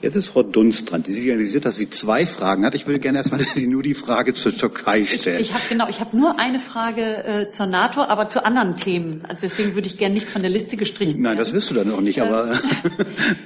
Jetzt 0.00 0.14
ist 0.14 0.28
Frau 0.28 0.44
Dunst 0.44 0.88
dran. 0.90 1.02
Die 1.02 1.10
signalisiert, 1.10 1.64
dass 1.64 1.76
sie 1.76 1.90
zwei 1.90 2.24
Fragen 2.24 2.64
hat. 2.64 2.76
Ich 2.76 2.86
will 2.86 3.00
gerne 3.00 3.18
erstmal, 3.18 3.38
dass 3.40 3.54
sie 3.54 3.66
nur 3.66 3.82
die 3.82 3.94
Frage 3.94 4.32
zur 4.32 4.54
Türkei 4.54 5.04
stellt. 5.04 5.40
Ich, 5.40 5.48
ich 5.48 5.54
habe 5.54 5.64
genau, 5.68 5.88
ich 5.88 5.98
habe 6.00 6.16
nur 6.16 6.38
eine 6.38 6.60
Frage 6.60 7.24
äh, 7.24 7.50
zur 7.50 7.66
NATO, 7.66 8.02
aber 8.02 8.28
zu 8.28 8.44
anderen 8.44 8.76
Themen. 8.76 9.24
Also 9.26 9.48
deswegen 9.48 9.74
würde 9.74 9.88
ich 9.88 9.98
gerne 9.98 10.14
nicht 10.14 10.28
von 10.28 10.42
der 10.42 10.52
Liste 10.52 10.76
gestrichen. 10.76 11.20
Nein, 11.20 11.36
das 11.36 11.52
wirst 11.52 11.70
du 11.70 11.74
dann 11.74 11.88
noch 11.88 12.00
nicht. 12.00 12.22
Aber 12.22 12.52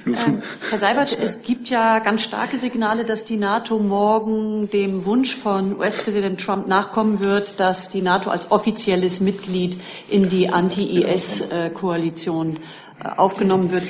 ähm, 0.05 0.43
Herr 0.69 0.77
Seibert, 0.77 1.17
es 1.19 1.41
gibt 1.41 1.69
ja 1.69 1.97
ganz 1.99 2.21
starke 2.21 2.57
Signale, 2.57 3.03
dass 3.03 3.25
die 3.25 3.37
NATO 3.37 3.79
morgen 3.79 4.69
dem 4.69 5.05
Wunsch 5.05 5.35
von 5.35 5.79
US-Präsident 5.79 6.39
Trump 6.39 6.67
nachkommen 6.67 7.19
wird, 7.19 7.59
dass 7.59 7.89
die 7.89 8.03
NATO 8.03 8.29
als 8.29 8.51
offizielles 8.51 9.21
Mitglied 9.21 9.75
in 10.07 10.29
die 10.29 10.49
Anti-IS-Koalition 10.49 12.57
äh, 13.03 13.07
aufgenommen 13.17 13.71
wird. 13.71 13.85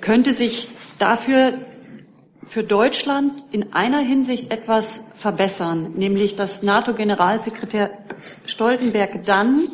Könnte 0.00 0.34
sich 0.34 0.66
dafür 0.98 1.52
für 2.46 2.62
Deutschland 2.62 3.44
in 3.52 3.72
einer 3.72 4.00
Hinsicht 4.00 4.50
etwas 4.50 5.08
verbessern, 5.14 5.92
nämlich 5.96 6.36
dass 6.36 6.62
NATO-Generalsekretär 6.62 7.90
Stoltenberg 8.46 9.24
dann 9.24 9.68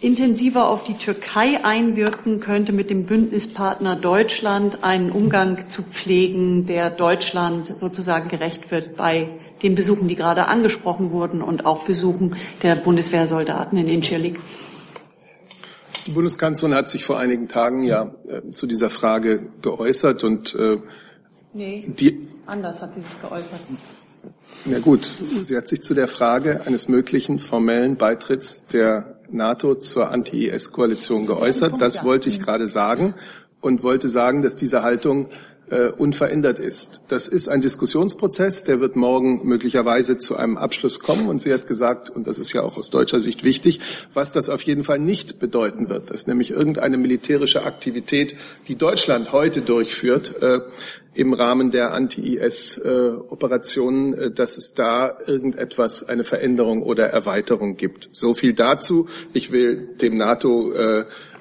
intensiver 0.00 0.68
auf 0.68 0.82
die 0.82 0.94
Türkei 0.94 1.64
einwirken 1.64 2.40
könnte, 2.40 2.72
mit 2.72 2.90
dem 2.90 3.06
Bündnispartner 3.06 3.94
Deutschland 3.94 4.82
einen 4.82 5.12
Umgang 5.12 5.68
zu 5.68 5.82
pflegen, 5.82 6.66
der 6.66 6.90
Deutschland 6.90 7.76
sozusagen 7.76 8.28
gerecht 8.28 8.70
wird 8.72 8.96
bei 8.96 9.28
den 9.62 9.76
Besuchen, 9.76 10.08
die 10.08 10.16
gerade 10.16 10.46
angesprochen 10.48 11.12
wurden 11.12 11.40
und 11.40 11.66
auch 11.66 11.84
Besuchen 11.84 12.34
der 12.64 12.74
Bundeswehrsoldaten 12.74 13.78
in 13.78 13.86
Incirlik. 13.86 14.40
Die 16.06 16.10
Bundeskanzlerin 16.10 16.74
hat 16.74 16.88
sich 16.88 17.04
vor 17.04 17.20
einigen 17.20 17.46
Tagen 17.46 17.84
ja 17.84 18.12
äh, 18.26 18.50
zu 18.50 18.66
dieser 18.66 18.90
Frage 18.90 19.50
geäußert 19.62 20.24
und 20.24 20.52
äh, 20.56 20.78
Nee, 21.54 21.84
Die, 21.98 22.28
anders 22.46 22.80
hat 22.80 22.94
sie 22.94 23.00
sich 23.00 23.20
geäußert. 23.20 23.60
na 24.64 24.78
gut, 24.78 25.08
sie 25.42 25.56
hat 25.56 25.68
sich 25.68 25.82
zu 25.82 25.94
der 25.94 26.08
Frage 26.08 26.62
eines 26.66 26.88
möglichen 26.88 27.38
formellen 27.38 27.96
Beitritts 27.96 28.66
der 28.66 29.16
NATO 29.30 29.74
zur 29.74 30.10
Anti-IS-Koalition 30.10 31.26
geäußert. 31.26 31.80
Das 31.80 32.04
wollte 32.04 32.28
ich 32.28 32.40
gerade 32.40 32.68
sagen 32.68 33.14
und 33.60 33.82
wollte 33.82 34.08
sagen, 34.08 34.42
dass 34.42 34.56
diese 34.56 34.82
Haltung 34.82 35.28
äh, 35.72 35.88
unverändert 35.88 36.58
ist. 36.58 37.00
Das 37.08 37.28
ist 37.28 37.48
ein 37.48 37.62
Diskussionsprozess, 37.62 38.64
der 38.64 38.80
wird 38.80 38.94
morgen 38.94 39.46
möglicherweise 39.46 40.18
zu 40.18 40.36
einem 40.36 40.58
Abschluss 40.58 41.00
kommen. 41.00 41.28
Und 41.28 41.40
sie 41.40 41.50
hat 41.52 41.66
gesagt, 41.66 42.10
und 42.10 42.26
das 42.26 42.38
ist 42.38 42.52
ja 42.52 42.62
auch 42.62 42.76
aus 42.76 42.90
deutscher 42.90 43.20
Sicht 43.20 43.42
wichtig, 43.42 43.80
was 44.12 44.32
das 44.32 44.50
auf 44.50 44.60
jeden 44.62 44.84
Fall 44.84 44.98
nicht 44.98 45.38
bedeuten 45.38 45.88
wird, 45.88 46.10
dass 46.10 46.26
nämlich 46.26 46.50
irgendeine 46.50 46.98
militärische 46.98 47.64
Aktivität, 47.64 48.36
die 48.68 48.76
Deutschland 48.76 49.32
heute 49.32 49.62
durchführt, 49.62 50.42
äh, 50.42 50.60
im 51.14 51.34
Rahmen 51.34 51.70
der 51.70 51.92
Anti-IS-Operationen, 51.92 54.14
äh, 54.14 54.30
dass 54.30 54.56
es 54.58 54.74
da 54.74 55.16
irgendetwas, 55.26 56.06
eine 56.06 56.24
Veränderung 56.24 56.82
oder 56.82 57.06
Erweiterung 57.06 57.76
gibt. 57.76 58.10
So 58.12 58.34
viel 58.34 58.52
dazu. 58.52 59.08
Ich 59.32 59.52
will 59.52 59.88
dem 60.00 60.16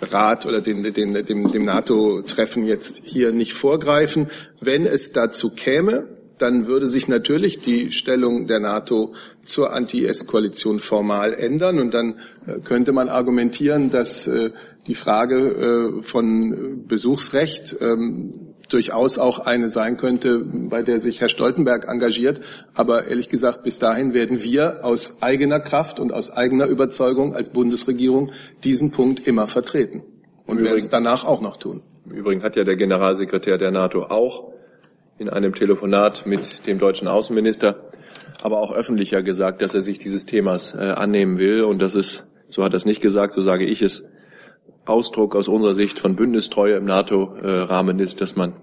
NATO-Rat 0.01 0.45
oder 0.45 0.61
dem, 0.61 0.83
dem, 0.83 1.25
dem, 1.25 1.51
dem 1.51 1.65
NATO-Treffen 1.65 2.65
jetzt 2.65 3.01
hier 3.05 3.31
nicht 3.31 3.53
vorgreifen. 3.53 4.29
Wenn 4.59 4.85
es 4.85 5.11
dazu 5.11 5.51
käme, 5.51 6.07
dann 6.37 6.65
würde 6.65 6.87
sich 6.87 7.07
natürlich 7.07 7.59
die 7.59 7.91
Stellung 7.91 8.47
der 8.47 8.59
NATO 8.59 9.13
zur 9.45 9.73
Anti-IS-Koalition 9.73 10.79
formal 10.79 11.33
ändern. 11.33 11.79
Und 11.79 11.93
dann 11.93 12.19
äh, 12.47 12.59
könnte 12.59 12.93
man 12.93 13.09
argumentieren, 13.09 13.91
dass 13.91 14.27
äh, 14.27 14.49
die 14.87 14.95
Frage 14.95 16.01
von 16.01 16.87
Besuchsrecht 16.87 17.75
ähm, 17.81 18.50
durchaus 18.73 19.17
auch 19.17 19.39
eine 19.39 19.69
sein 19.69 19.97
könnte, 19.97 20.45
bei 20.45 20.81
der 20.81 20.99
sich 20.99 21.21
Herr 21.21 21.29
Stoltenberg 21.29 21.87
engagiert. 21.87 22.41
Aber 22.73 23.07
ehrlich 23.07 23.29
gesagt, 23.29 23.63
bis 23.63 23.79
dahin 23.79 24.13
werden 24.13 24.43
wir 24.43 24.83
aus 24.83 25.21
eigener 25.21 25.59
Kraft 25.59 25.99
und 25.99 26.13
aus 26.13 26.31
eigener 26.31 26.65
Überzeugung 26.65 27.35
als 27.35 27.49
Bundesregierung 27.49 28.31
diesen 28.63 28.91
Punkt 28.91 29.27
immer 29.27 29.47
vertreten. 29.47 30.03
Und 30.45 30.63
werden 30.63 30.79
es 30.79 30.89
danach 30.89 31.23
auch 31.25 31.41
noch 31.41 31.57
tun. 31.57 31.81
Im 32.09 32.17
Übrigen 32.17 32.43
hat 32.43 32.55
ja 32.55 32.63
der 32.63 32.75
Generalsekretär 32.75 33.57
der 33.57 33.71
NATO 33.71 34.03
auch 34.03 34.51
in 35.17 35.29
einem 35.29 35.53
Telefonat 35.53 36.25
mit 36.25 36.65
dem 36.65 36.79
deutschen 36.79 37.07
Außenminister, 37.07 37.75
aber 38.41 38.59
auch 38.59 38.73
öffentlicher 38.73 39.21
gesagt, 39.21 39.61
dass 39.61 39.75
er 39.75 39.81
sich 39.81 39.99
dieses 39.99 40.25
Themas 40.25 40.73
äh, 40.73 40.79
annehmen 40.79 41.37
will. 41.37 41.61
Und 41.61 41.79
das 41.79 41.93
ist, 41.95 42.27
so 42.49 42.63
hat 42.63 42.73
er 42.73 42.77
es 42.77 42.85
nicht 42.85 43.01
gesagt, 43.01 43.33
so 43.33 43.41
sage 43.41 43.65
ich 43.65 43.81
es, 43.81 44.03
Ausdruck 44.85 45.35
aus 45.35 45.47
unserer 45.47 45.73
Sicht 45.73 45.99
von 45.99 46.15
Bündnistreue 46.15 46.75
im 46.75 46.85
NATO-Rahmen 46.85 47.99
ist, 47.99 48.21
dass 48.21 48.35
man 48.35 48.53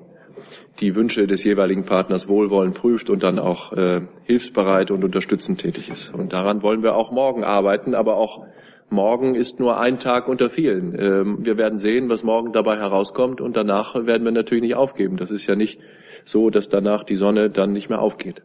die 0.81 0.95
Wünsche 0.95 1.27
des 1.27 1.45
jeweiligen 1.45 1.85
Partners 1.85 2.29
wohlwollend 2.29 2.75
prüft 2.75 3.11
und 3.11 3.23
dann 3.23 3.39
auch 3.39 3.73
äh, 3.73 4.03
hilfsbereit 4.25 4.91
und 4.91 5.05
unterstützend 5.05 5.61
tätig 5.61 5.91
ist. 5.91 6.15
Und 6.15 6.33
daran 6.33 6.63
wollen 6.63 6.83
wir 6.83 6.95
auch 6.95 7.11
morgen 7.11 7.43
arbeiten, 7.43 7.95
aber 7.95 8.17
auch 8.17 8.45
morgen 8.89 9.35
ist 9.35 9.59
nur 9.59 9.81
ein 9.81 9.99
Tag 9.99 10.29
unter 10.29 10.51
vielen. 10.51 10.95
Ähm, 10.99 11.39
wir 11.45 11.59
werden 11.59 11.79
sehen, 11.79 12.09
was 12.09 12.23
morgen 12.23 12.53
dabei 12.53 12.77
herauskommt 12.77 13.41
und 13.41 13.57
danach 13.57 13.95
werden 14.07 14.25
wir 14.25 14.33
natürlich 14.33 14.63
nicht 14.63 14.77
aufgeben. 14.77 15.17
Das 15.17 15.31
ist 15.31 15.47
ja 15.47 15.57
nicht 15.57 15.81
so, 16.25 16.51
dass 16.51 16.69
danach 16.69 17.05
die 17.05 17.17
Sonne 17.17 17.51
dann 17.51 17.73
nicht 17.73 17.89
mehr 17.89 18.01
aufgeht. 18.01 18.43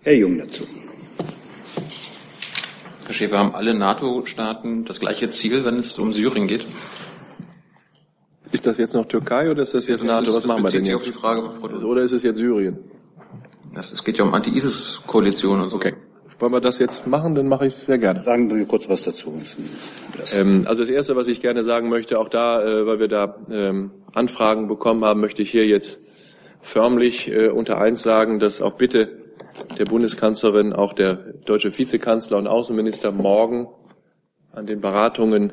Herr 0.00 0.14
Jung 0.14 0.38
dazu. 0.38 0.64
Herr 3.08 3.14
Schäfer, 3.14 3.38
haben 3.38 3.54
alle 3.54 3.72
NATO-Staaten 3.72 4.84
das 4.84 5.00
gleiche 5.00 5.30
Ziel, 5.30 5.64
wenn 5.64 5.76
es 5.76 5.98
um 5.98 6.12
Syrien 6.12 6.46
geht? 6.46 6.66
Ist 8.52 8.66
das 8.66 8.76
jetzt 8.76 8.92
noch 8.92 9.06
Türkei 9.06 9.50
oder 9.50 9.62
ist 9.62 9.72
das 9.72 9.86
jetzt 9.86 10.04
NATO? 10.04 10.34
Was 10.34 10.44
machen 10.44 10.62
wir 10.62 10.70
denn 10.70 10.84
jetzt? 10.84 11.08
Frage, 11.14 11.40
oder 11.62 12.02
ist 12.02 12.12
es 12.12 12.22
jetzt 12.22 12.36
Syrien? 12.36 12.76
Das, 13.74 13.92
es 13.92 14.04
geht 14.04 14.18
ja 14.18 14.24
um 14.24 14.34
Anti-ISIS-Koalition 14.34 15.62
und 15.62 15.70
so. 15.70 15.76
Okay. 15.76 15.94
Wollen 16.38 16.52
wir 16.52 16.60
das 16.60 16.78
jetzt 16.78 17.06
machen? 17.06 17.34
Dann 17.34 17.48
mache 17.48 17.64
ich 17.64 17.72
es 17.72 17.86
sehr 17.86 17.96
gerne. 17.96 18.24
Sagen 18.24 18.50
Sie 18.50 18.66
kurz 18.66 18.86
was 18.90 19.04
dazu. 19.04 19.40
Ähm, 20.34 20.66
also 20.68 20.82
das 20.82 20.90
Erste, 20.90 21.16
was 21.16 21.28
ich 21.28 21.40
gerne 21.40 21.62
sagen 21.62 21.88
möchte, 21.88 22.18
auch 22.18 22.28
da, 22.28 22.62
äh, 22.62 22.86
weil 22.86 23.00
wir 23.00 23.08
da 23.08 23.36
ähm, 23.50 23.90
Anfragen 24.12 24.68
bekommen 24.68 25.02
haben, 25.06 25.20
möchte 25.20 25.40
ich 25.40 25.50
hier 25.50 25.66
jetzt 25.66 25.98
förmlich 26.60 27.32
äh, 27.32 27.48
unter 27.48 27.78
eins 27.78 28.02
sagen, 28.02 28.38
dass 28.38 28.60
auf 28.60 28.76
Bitte 28.76 29.27
der 29.78 29.84
Bundeskanzlerin 29.84 30.72
auch 30.72 30.92
der 30.92 31.14
deutsche 31.14 31.76
Vizekanzler 31.76 32.38
und 32.38 32.46
Außenminister 32.46 33.12
morgen 33.12 33.68
an 34.52 34.66
den 34.66 34.80
Beratungen 34.80 35.52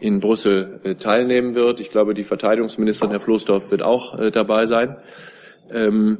in 0.00 0.20
Brüssel 0.20 0.80
äh, 0.82 0.94
teilnehmen 0.94 1.54
wird. 1.54 1.78
Ich 1.78 1.90
glaube, 1.90 2.14
die 2.14 2.24
Verteidigungsministerin, 2.24 3.10
Herr 3.10 3.20
Floßdorf, 3.20 3.70
wird 3.70 3.82
auch 3.82 4.18
äh, 4.18 4.30
dabei 4.30 4.66
sein. 4.66 4.96
Ähm, 5.70 6.18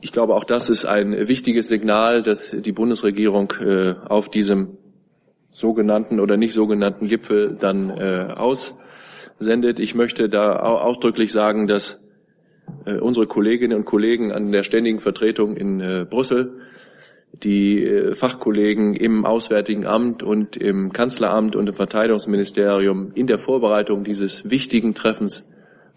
ich 0.00 0.12
glaube, 0.12 0.34
auch 0.34 0.44
das 0.44 0.70
ist 0.70 0.84
ein 0.84 1.12
wichtiges 1.26 1.68
Signal, 1.68 2.22
dass 2.22 2.50
die 2.50 2.72
Bundesregierung 2.72 3.52
äh, 3.60 3.94
auf 4.08 4.30
diesem 4.30 4.78
sogenannten 5.50 6.20
oder 6.20 6.36
nicht 6.36 6.52
sogenannten 6.52 7.08
Gipfel 7.08 7.56
dann 7.58 7.90
aussendet. 7.90 9.80
Ich 9.80 9.94
möchte 9.94 10.28
da 10.28 10.58
ausdrücklich 10.58 11.32
sagen, 11.32 11.66
dass 11.66 11.98
unsere 13.00 13.26
Kolleginnen 13.26 13.78
und 13.78 13.84
Kollegen 13.84 14.32
an 14.32 14.52
der 14.52 14.62
ständigen 14.62 15.00
Vertretung 15.00 15.56
in 15.56 15.80
äh, 15.80 16.06
Brüssel, 16.08 16.60
die 17.42 17.84
äh, 17.84 18.14
Fachkollegen 18.14 18.94
im 18.94 19.24
Auswärtigen 19.24 19.86
Amt 19.86 20.22
und 20.22 20.56
im 20.56 20.92
Kanzleramt 20.92 21.56
und 21.56 21.68
im 21.68 21.74
Verteidigungsministerium 21.74 23.12
in 23.14 23.26
der 23.26 23.38
Vorbereitung 23.38 24.04
dieses 24.04 24.50
wichtigen 24.50 24.94
Treffens 24.94 25.48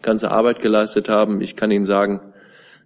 ganze 0.01 0.31
Arbeit 0.31 0.59
geleistet 0.59 1.09
haben. 1.09 1.41
Ich 1.41 1.55
kann 1.55 1.71
Ihnen 1.71 1.85
sagen, 1.85 2.21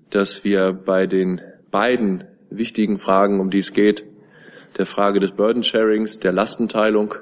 dass 0.10 0.44
wir 0.44 0.74
bei 0.74 1.08
den 1.08 1.42
beiden 1.72 2.26
wichtigen 2.50 2.98
Fragen, 2.98 3.40
um 3.40 3.50
die 3.50 3.60
es 3.60 3.74
geht, 3.74 4.06
der 4.78 4.86
Frage 4.86 5.20
des 5.20 5.32
Burden 5.32 5.64
Sharings, 5.64 6.20
der 6.20 6.32
Lastenteilung, 6.32 7.16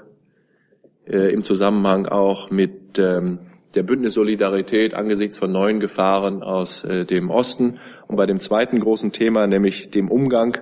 äh, 1.05 1.33
im 1.33 1.43
Zusammenhang 1.43 2.05
auch 2.05 2.49
mit 2.49 2.99
ähm, 2.99 3.39
der 3.75 3.83
Bündnissolidarität 3.83 4.93
angesichts 4.93 5.37
von 5.37 5.51
neuen 5.51 5.79
Gefahren 5.79 6.43
aus 6.43 6.83
äh, 6.83 7.05
dem 7.05 7.29
Osten 7.29 7.79
und 8.07 8.15
bei 8.15 8.25
dem 8.25 8.39
zweiten 8.39 8.79
großen 8.79 9.11
Thema, 9.11 9.47
nämlich 9.47 9.89
dem 9.89 10.09
Umgang 10.09 10.57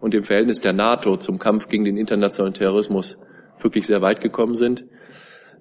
und 0.00 0.14
dem 0.14 0.24
Verhältnis 0.24 0.60
der 0.60 0.72
NATO 0.72 1.16
zum 1.16 1.38
Kampf 1.38 1.68
gegen 1.68 1.84
den 1.84 1.96
internationalen 1.96 2.54
Terrorismus 2.54 3.18
wirklich 3.60 3.86
sehr 3.86 4.02
weit 4.02 4.20
gekommen 4.20 4.56
sind. 4.56 4.84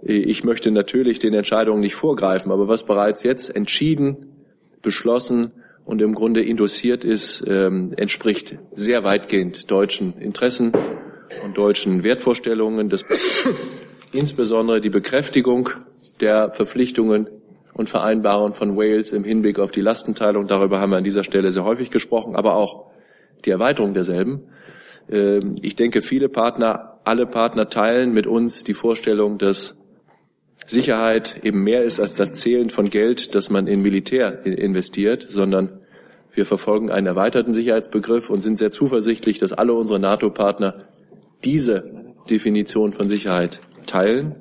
Ich 0.02 0.44
möchte 0.44 0.70
natürlich 0.72 1.20
den 1.20 1.34
Entscheidungen 1.34 1.80
nicht 1.80 1.96
vorgreifen, 1.96 2.52
aber 2.52 2.68
was 2.68 2.84
bereits 2.84 3.24
jetzt 3.24 3.56
entschieden, 3.56 4.34
beschlossen 4.82 5.54
und 5.86 6.02
im 6.02 6.14
Grunde 6.14 6.42
induziert 6.42 7.06
ist, 7.06 7.44
ähm, 7.48 7.94
entspricht 7.96 8.60
sehr 8.74 9.04
weitgehend 9.04 9.72
deutschen 9.72 10.18
Interessen 10.20 10.74
und 11.46 11.58
deutschen 11.58 12.04
Wertvorstellungen. 12.04 12.90
Das 12.90 13.06
insbesondere 14.12 14.82
die 14.82 14.90
Bekräftigung 14.90 15.70
der 16.20 16.54
Verpflichtungen 16.54 17.28
und 17.74 17.90
Vereinbarungen 17.90 18.54
von 18.54 18.78
Wales 18.78 19.12
im 19.12 19.24
Hinblick 19.24 19.60
auf 19.60 19.72
die 19.72 19.82
Lastenteilung. 19.82 20.48
Darüber 20.48 20.80
haben 20.80 20.92
wir 20.92 20.98
an 20.98 21.04
dieser 21.04 21.24
Stelle 21.24 21.52
sehr 21.52 21.64
häufig 21.64 21.90
gesprochen, 21.90 22.36
aber 22.36 22.56
auch 22.56 22.92
die 23.46 23.50
Erweiterung 23.50 23.94
derselben. 23.94 24.44
Ähm, 25.10 25.56
ich 25.62 25.76
denke, 25.76 26.02
viele 26.02 26.30
Partner, 26.30 27.00
alle 27.04 27.26
Partner 27.26 27.70
teilen 27.70 28.14
mit 28.14 28.28
uns 28.28 28.64
die 28.64 28.74
Vorstellung, 28.74 29.38
dass 29.38 29.78
Sicherheit 30.66 31.42
eben 31.44 31.64
mehr 31.64 31.84
ist 31.84 32.00
als 32.00 32.16
das 32.16 32.34
Zählen 32.34 32.70
von 32.70 32.90
Geld, 32.90 33.36
das 33.36 33.50
man 33.50 33.68
in 33.68 33.82
Militär 33.82 34.46
investiert, 34.46 35.28
sondern 35.30 35.80
wir 36.32 36.46
verfolgen 36.46 36.90
einen 36.90 37.08
erweiterten 37.08 37.54
Sicherheitsbegriff 37.54 38.30
und 38.30 38.42
sind 38.42 38.58
sehr 38.58 38.72
zuversichtlich, 38.72 39.40
dass 39.40 39.54
alle 39.54 39.74
unsere 39.74 40.00
NATO-Partner 40.00 40.86
diese 41.44 42.14
Definition 42.30 42.94
von 42.94 43.10
Sicherheit 43.10 43.60
teilen. 43.86 44.36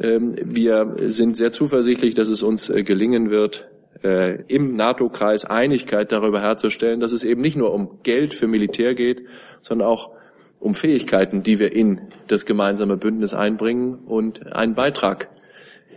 Ähm, 0.00 0.34
wir 0.42 0.96
sind 1.06 1.36
sehr 1.36 1.52
zuversichtlich, 1.52 2.14
dass 2.14 2.28
es 2.28 2.42
uns 2.42 2.68
äh, 2.68 2.82
gelingen 2.82 3.30
wird, 3.30 3.68
äh, 4.02 4.42
im 4.48 4.76
NATO-Kreis 4.76 5.44
Einigkeit 5.44 6.12
darüber 6.12 6.40
herzustellen, 6.40 7.00
dass 7.00 7.12
es 7.12 7.24
eben 7.24 7.40
nicht 7.40 7.56
nur 7.56 7.72
um 7.72 8.02
Geld 8.02 8.34
für 8.34 8.46
Militär 8.46 8.94
geht, 8.94 9.24
sondern 9.62 9.88
auch 9.88 10.10
um 10.58 10.74
Fähigkeiten, 10.74 11.42
die 11.42 11.58
wir 11.58 11.72
in 11.72 12.00
das 12.26 12.46
gemeinsame 12.46 12.96
Bündnis 12.96 13.34
einbringen 13.34 13.94
und 14.06 14.52
einen 14.52 14.74
Beitrag 14.74 15.28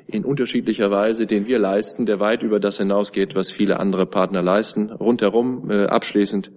in 0.08 0.26
unterschiedlicher 0.26 0.90
Weise, 0.92 1.28
den 1.28 1.46
wir 1.48 1.60
leisten, 1.60 2.06
der 2.06 2.20
weit 2.20 2.42
über 2.42 2.60
das 2.60 2.78
hinausgeht, 2.78 3.36
was 3.36 3.52
viele 3.52 3.80
andere 3.80 4.06
Partner 4.06 4.42
leisten. 4.42 4.92
Rundherum 4.92 5.70
äh, 5.70 5.86
abschließend. 5.86 6.52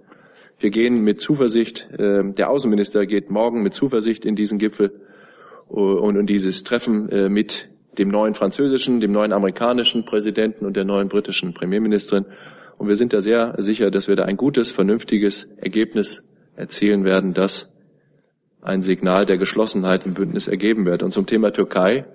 Wir 0.59 0.69
gehen 0.69 1.03
mit 1.03 1.21
Zuversicht, 1.21 1.87
äh, 1.97 2.23
der 2.23 2.49
Außenminister 2.49 3.05
geht 3.05 3.29
morgen 3.29 3.61
mit 3.61 3.73
Zuversicht 3.73 4.25
in 4.25 4.35
diesen 4.35 4.57
Gipfel 4.57 5.01
und 5.67 6.15
in 6.15 6.27
dieses 6.27 6.63
Treffen 6.63 7.09
äh, 7.09 7.29
mit 7.29 7.69
dem 7.97 8.09
neuen 8.09 8.33
französischen, 8.33 8.99
dem 8.99 9.11
neuen 9.11 9.33
amerikanischen 9.33 10.05
Präsidenten 10.05 10.65
und 10.65 10.75
der 10.75 10.83
neuen 10.83 11.09
britischen 11.09 11.53
Premierministerin. 11.53 12.25
Und 12.77 12.87
wir 12.87 12.95
sind 12.95 13.13
da 13.13 13.21
sehr 13.21 13.55
sicher, 13.59 13.91
dass 13.91 14.07
wir 14.07 14.15
da 14.15 14.25
ein 14.25 14.37
gutes, 14.37 14.71
vernünftiges 14.71 15.47
Ergebnis 15.57 16.27
erzielen 16.55 17.03
werden, 17.03 17.33
das 17.33 17.71
ein 18.61 18.81
Signal 18.81 19.25
der 19.25 19.37
Geschlossenheit 19.37 20.05
im 20.05 20.13
Bündnis 20.13 20.47
ergeben 20.47 20.85
wird. 20.85 21.03
Und 21.03 21.11
zum 21.11 21.25
Thema 21.25 21.51
Türkei 21.51 22.05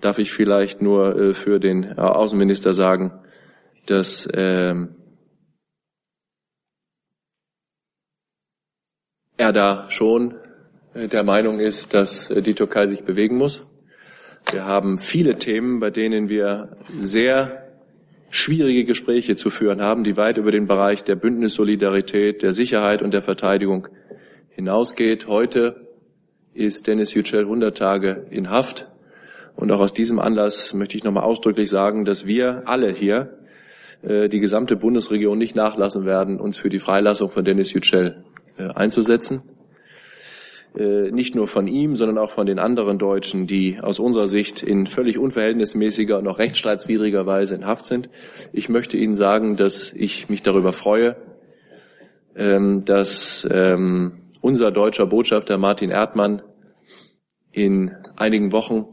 darf 0.00 0.18
ich 0.18 0.32
vielleicht 0.32 0.82
nur 0.82 1.16
äh, 1.16 1.34
für 1.34 1.58
den 1.58 1.84
äh, 1.84 1.94
Außenminister 1.94 2.72
sagen, 2.72 3.12
dass 3.86 4.28
ähm, 4.34 4.94
er 9.36 9.52
da 9.52 9.86
schon 9.88 10.34
der 10.94 11.22
Meinung 11.22 11.60
ist, 11.60 11.94
dass 11.94 12.28
die 12.28 12.54
Türkei 12.54 12.86
sich 12.86 13.04
bewegen 13.04 13.36
muss. 13.36 13.66
Wir 14.50 14.64
haben 14.64 14.98
viele 14.98 15.38
Themen, 15.38 15.80
bei 15.80 15.90
denen 15.90 16.28
wir 16.28 16.76
sehr 16.96 17.68
schwierige 18.30 18.84
Gespräche 18.84 19.36
zu 19.36 19.50
führen 19.50 19.82
haben, 19.82 20.04
die 20.04 20.16
weit 20.16 20.38
über 20.38 20.50
den 20.50 20.66
Bereich 20.66 21.04
der 21.04 21.16
Bündnissolidarität, 21.16 22.42
der 22.42 22.52
Sicherheit 22.52 23.02
und 23.02 23.12
der 23.12 23.22
Verteidigung 23.22 23.88
hinausgeht. 24.50 25.26
Heute 25.26 25.88
ist 26.54 26.86
Dennis 26.86 27.14
Yücel 27.14 27.40
100 27.40 27.76
Tage 27.76 28.26
in 28.30 28.50
Haft. 28.50 28.88
Und 29.54 29.70
auch 29.72 29.80
aus 29.80 29.92
diesem 29.92 30.18
Anlass 30.18 30.72
möchte 30.72 30.96
ich 30.96 31.04
nochmal 31.04 31.24
ausdrücklich 31.24 31.68
sagen, 31.68 32.04
dass 32.04 32.26
wir 32.26 32.62
alle 32.66 32.90
hier, 32.90 33.38
äh, 34.02 34.28
die 34.28 34.40
gesamte 34.40 34.76
Bundesregion 34.76 35.36
nicht 35.36 35.56
nachlassen 35.56 36.04
werden, 36.04 36.38
uns 36.38 36.56
für 36.56 36.68
die 36.68 36.78
Freilassung 36.78 37.28
von 37.28 37.44
Dennis 37.44 37.72
Yücel 37.72 38.24
äh, 38.56 38.68
einzusetzen. 38.68 39.42
Äh, 40.76 41.10
nicht 41.10 41.34
nur 41.34 41.48
von 41.48 41.66
ihm, 41.66 41.96
sondern 41.96 42.18
auch 42.18 42.30
von 42.30 42.46
den 42.46 42.58
anderen 42.58 42.98
Deutschen, 42.98 43.46
die 43.46 43.78
aus 43.80 43.98
unserer 43.98 44.28
Sicht 44.28 44.62
in 44.62 44.86
völlig 44.86 45.18
unverhältnismäßiger 45.18 46.18
und 46.18 46.28
auch 46.28 46.38
rechtsstreitswidriger 46.38 47.26
Weise 47.26 47.54
in 47.54 47.66
Haft 47.66 47.86
sind. 47.86 48.10
Ich 48.52 48.68
möchte 48.68 48.96
Ihnen 48.96 49.14
sagen, 49.14 49.56
dass 49.56 49.92
ich 49.92 50.28
mich 50.28 50.42
darüber 50.42 50.72
freue, 50.72 51.16
ähm, 52.36 52.84
dass 52.84 53.48
ähm, 53.50 54.12
unser 54.40 54.70
deutscher 54.70 55.06
Botschafter 55.06 55.58
Martin 55.58 55.90
Erdmann 55.90 56.42
in 57.50 57.92
einigen 58.16 58.52
Wochen 58.52 58.86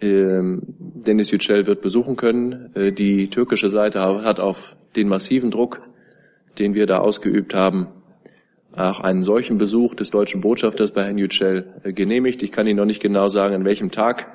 ähm, 0.00 0.62
Dennis 0.66 1.30
Yücel 1.30 1.66
wird 1.66 1.82
besuchen 1.82 2.16
können. 2.16 2.70
Äh, 2.74 2.92
die 2.92 3.28
türkische 3.28 3.68
Seite 3.68 4.00
hat 4.00 4.40
auf 4.40 4.76
den 4.96 5.08
massiven 5.08 5.50
Druck, 5.50 5.82
den 6.58 6.74
wir 6.74 6.86
da 6.86 6.98
ausgeübt 6.98 7.54
haben, 7.54 7.88
auch 8.76 9.00
einen 9.00 9.22
solchen 9.22 9.58
Besuch 9.58 9.94
des 9.94 10.10
deutschen 10.10 10.40
Botschafters 10.40 10.92
bei 10.92 11.04
Herrn 11.04 11.18
Yücel 11.18 11.74
äh, 11.82 11.92
genehmigt. 11.92 12.42
Ich 12.42 12.52
kann 12.52 12.66
Ihnen 12.66 12.78
noch 12.78 12.84
nicht 12.84 13.02
genau 13.02 13.28
sagen, 13.28 13.54
an 13.54 13.64
welchem 13.64 13.90
Tag 13.90 14.26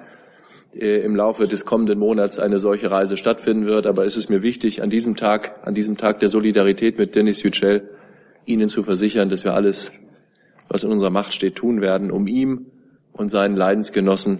äh, 0.74 1.02
im 1.02 1.16
Laufe 1.16 1.48
des 1.48 1.66
kommenden 1.66 2.00
Monats 2.00 2.40
eine 2.40 2.60
solche 2.60 2.90
Reise 2.90 3.18
stattfinden 3.18 3.66
wird, 3.66 3.86
aber 3.86 4.06
es 4.06 4.18
ist 4.18 4.30
mir 4.30 4.42
wichtig, 4.42 4.82
an 4.82 4.90
diesem 4.90 5.16
Tag, 5.16 5.60
an 5.64 5.74
diesem 5.74 5.98
Tag 5.98 6.20
der 6.20 6.30
Solidarität 6.30 6.98
mit 6.98 7.16
Dennis 7.16 7.44
Yücel, 7.44 7.90
Ihnen 8.46 8.70
zu 8.70 8.84
versichern, 8.84 9.30
dass 9.30 9.44
wir 9.44 9.54
alles, 9.54 9.92
was 10.70 10.84
in 10.84 10.92
unserer 10.92 11.12
Macht 11.12 11.34
steht, 11.34 11.56
tun 11.56 11.82
werden, 11.82 12.10
um 12.10 12.26
ihm 12.26 12.68
und 13.12 13.30
seinen 13.30 13.56
Leidensgenossen 13.56 14.40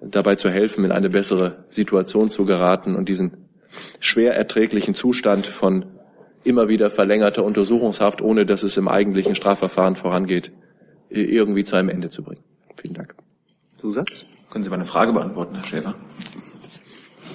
dabei 0.00 0.36
zu 0.36 0.48
helfen, 0.48 0.84
in 0.84 0.92
eine 0.92 1.10
bessere 1.10 1.64
Situation 1.68 2.30
zu 2.30 2.46
geraten 2.46 2.94
und 2.94 3.08
diesen 3.08 3.32
schwer 3.98 4.34
erträglichen 4.34 4.94
Zustand 4.94 5.46
von 5.46 5.84
immer 6.44 6.68
wieder 6.68 6.90
verlängerter 6.90 7.44
Untersuchungshaft, 7.44 8.20
ohne 8.22 8.46
dass 8.46 8.62
es 8.62 8.76
im 8.76 8.88
eigentlichen 8.88 9.34
Strafverfahren 9.34 9.96
vorangeht, 9.96 10.52
irgendwie 11.08 11.64
zu 11.64 11.76
einem 11.76 11.88
Ende 11.88 12.08
zu 12.08 12.22
bringen. 12.22 12.42
Vielen 12.76 12.94
Dank. 12.94 13.14
Zusatz? 13.80 14.24
Können 14.50 14.64
Sie 14.64 14.70
meine 14.70 14.84
Frage 14.84 15.12
beantworten, 15.12 15.54
Herr 15.54 15.64
Schäfer? 15.64 15.94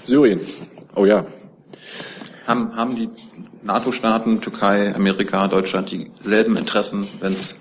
Syrien. 0.06 0.40
Oh 0.96 1.06
ja. 1.06 1.26
Haben, 2.48 2.76
haben 2.76 2.96
die 2.96 3.10
NATO-Staaten, 3.64 4.42
Türkei, 4.42 4.94
Amerika, 4.94 5.48
Deutschland 5.48 5.92
dieselben 5.92 6.58
Interessen, 6.58 7.08
wenn 7.20 7.34
es 7.34 7.56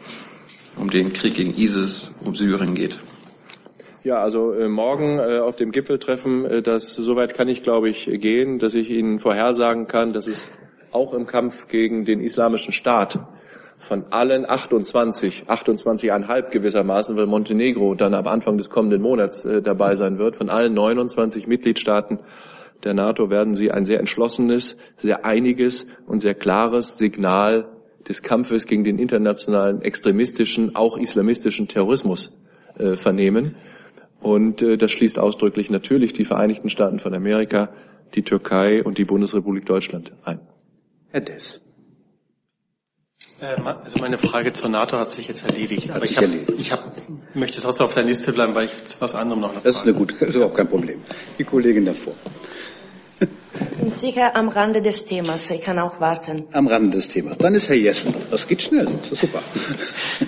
um 0.77 0.91
den 0.91 1.13
Krieg 1.13 1.35
gegen 1.35 1.55
ISIS, 1.55 2.13
um 2.23 2.35
Syrien 2.35 2.75
geht? 2.75 2.99
Ja, 4.03 4.23
also 4.23 4.53
äh, 4.53 4.69
morgen 4.69 5.19
äh, 5.19 5.39
auf 5.39 5.57
dem 5.57 5.73
Gipfeltreffen, 5.73 6.45
äh, 6.45 6.63
das 6.63 6.95
soweit 6.95 7.33
kann 7.33 7.49
ich, 7.49 7.63
glaube 7.63 7.89
ich, 7.89 8.05
gehen, 8.21 8.59
dass 8.59 8.75
ich 8.75 8.91
Ihnen 8.91 9.19
vorhersagen 9.19 9.89
kann, 9.89 10.13
dass 10.13 10.27
es 10.29 10.51
auch 10.95 11.13
im 11.15 11.27
Kampf 11.27 11.69
gegen 11.69 12.05
den 12.05 12.21
islamischen 12.21 12.73
Staat 12.73 13.21
von 13.77 14.05
allen 14.11 14.49
28, 14.49 15.45
28,5 15.49 16.51
gewissermaßen, 16.51 17.17
weil 17.17 17.27
Montenegro 17.27 17.95
dann 17.95 18.15
am 18.15 18.27
Anfang 18.27 18.57
des 18.57 18.71
kommenden 18.71 19.03
Monats 19.03 19.45
äh, 19.45 19.61
dabei 19.63 19.95
sein 19.95 20.19
wird, 20.19 20.37
von 20.37 20.49
allen 20.49 20.75
29 20.75 21.47
Mitgliedstaaten 21.47 22.21
der 22.85 22.95
NATO 22.95 23.31
werden 23.31 23.55
sie 23.55 23.71
ein 23.71 23.87
sehr 23.87 23.99
entschlossenes, 23.99 24.77
sehr 24.97 25.25
einiges 25.25 25.87
und 26.07 26.21
sehr 26.21 26.35
klares 26.35 26.99
Signal 26.99 27.67
des 28.07 28.23
Kampfes 28.23 28.67
gegen 28.67 28.85
den 28.85 28.99
internationalen 28.99 29.81
extremistischen, 29.81 30.77
auch 30.77 30.99
islamistischen 30.99 31.67
Terrorismus 31.67 32.39
äh, 32.79 32.97
vernehmen. 32.97 33.57
Und 34.21 34.61
äh, 34.61 34.77
das 34.77 34.93
schließt 34.93 35.19
ausdrücklich 35.19 35.71
natürlich 35.71 36.13
die 36.13 36.25
Vereinigten 36.25 36.69
Staaten 36.69 36.99
von 36.99 37.15
Amerika, 37.15 37.71
die 38.15 38.23
Türkei 38.23 38.83
und 38.83 38.99
die 38.99 39.05
Bundesrepublik 39.05 39.65
Deutschland 39.65 40.13
ein. 40.25 40.41
Herr 41.15 41.21
Dess. 41.21 41.61
Äh, 43.41 43.61
also 43.62 44.01
meine 44.01 44.19
Frage 44.19 44.53
zur 44.53 44.69
NATO 44.69 44.99
hat 44.99 45.12
sich 45.12 45.29
jetzt 45.29 45.47
erledigt. 45.49 45.91
Hat 45.91 45.99
aber 45.99 46.07
sich 46.07 46.21
ich, 46.21 46.25
hab, 46.25 46.59
ich 46.59 46.73
hab, 46.73 46.93
möchte 47.37 47.61
trotzdem 47.61 47.87
auf 47.87 47.95
der 47.95 48.03
Liste 48.03 48.33
bleiben, 48.33 48.57
weil 48.57 48.67
ich 48.67 48.85
zu 48.87 49.01
was 49.01 49.15
anderem 49.15 49.41
noch 49.41 49.51
eine 49.51 49.61
Frage 49.61 49.69
Das 49.69 49.77
ist 49.77 49.83
eine 49.85 49.95
gute, 49.95 50.15
das 50.15 50.31
ist 50.31 50.35
überhaupt 50.35 50.57
kein 50.57 50.67
Problem. 50.67 51.01
Die 51.39 51.45
Kollegin 51.45 51.85
davor. 51.85 52.15
Ich 53.21 53.79
bin 53.79 53.91
sicher 53.91 54.35
am 54.35 54.49
Rande 54.49 54.83
des 54.83 55.05
Themas. 55.07 55.49
Ich 55.51 55.61
kann 55.61 55.79
auch 55.79 56.01
warten. 56.01 56.45
Am 56.53 56.67
Rande 56.67 56.97
des 56.97 57.09
Themas. 57.09 57.39
Dann 57.39 57.55
ist 57.55 57.69
Herr 57.69 57.77
Jessen. 57.77 58.12
Das 58.31 58.49
geht 58.49 58.62
schnell. 58.62 58.87
Das 58.87 59.12
ist 59.12 59.21
super. 59.21 59.43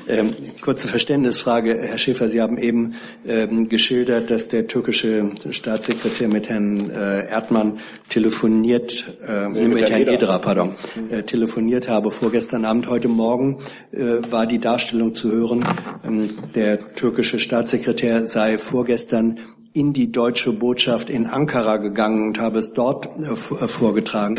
Ähm, 0.09 0.31
kurze 0.61 0.89
Verständnisfrage, 0.89 1.79
Herr 1.81 1.99
Schäfer. 1.99 2.29
Sie 2.29 2.41
haben 2.41 2.59
eben 2.59 2.95
ähm, 3.27 3.69
geschildert, 3.69 4.31
dass 4.31 4.49
der 4.49 4.67
türkische 4.67 5.31
Staatssekretär 5.51 6.27
mit 6.27 6.49
Herrn 6.49 6.91
äh, 6.91 7.29
Erdmann 7.29 7.79
telefoniert, 8.09 9.05
äh, 9.27 9.49
Nee, 9.49 9.69
mit, 9.69 9.91
Herrn 9.91 10.03
Edra. 10.03 10.13
Edra, 10.13 10.39
pardon, 10.39 10.75
äh, 11.09 11.23
telefoniert 11.23 11.89
habe 11.89 12.11
vorgestern 12.11 12.65
Abend. 12.65 12.89
Heute 12.89 13.07
Morgen 13.07 13.59
äh, 13.93 14.19
war 14.31 14.47
die 14.47 14.59
Darstellung 14.59 15.15
zu 15.15 15.31
hören, 15.31 15.65
ähm, 16.05 16.31
der 16.55 16.95
türkische 16.95 17.39
Staatssekretär 17.39 18.27
sei 18.27 18.59
vorgestern 18.59 19.39
in 19.77 19.93
die 19.93 20.11
deutsche 20.11 20.55
Botschaft 20.55 21.11
in 21.11 21.27
Ankara 21.27 21.77
gegangen 21.77 22.27
und 22.27 22.41
habe 22.41 22.59
es 22.61 22.73
dort 22.73 23.07
äh, 23.21 23.33
äh, 23.33 23.37
vorgetragen. 23.37 24.39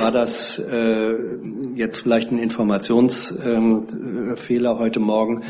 War 0.00 0.10
das 0.10 0.58
äh, 0.58 1.14
jetzt 1.74 1.98
vielleicht 1.98 2.32
ein 2.32 2.38
Informationsfehler 2.38 3.56
ähm, 3.58 4.36
Fehler 4.36 4.78
heute 4.78 4.98
Morgen? 4.98 5.42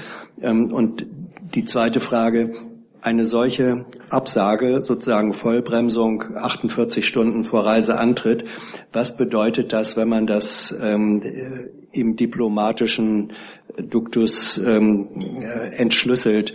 Ähm, 0.43 0.73
und 0.73 1.07
die 1.55 1.65
zweite 1.65 2.01
Frage, 2.01 2.53
eine 3.01 3.27
solche 3.27 3.85
Absage, 4.11 4.83
sozusagen 4.83 5.33
Vollbremsung 5.33 6.37
48 6.37 7.07
Stunden 7.07 7.45
vor 7.45 7.65
Reiseantritt, 7.65 8.45
was 8.93 9.17
bedeutet 9.17 9.73
das, 9.73 9.97
wenn 9.97 10.09
man 10.09 10.27
das 10.27 10.77
ähm, 10.83 11.23
äh, 11.23 11.69
im 11.93 12.17
diplomatischen 12.17 13.33
Duktus 13.77 14.59
ähm, 14.59 15.11
äh, 15.41 15.77
entschlüsselt? 15.77 16.55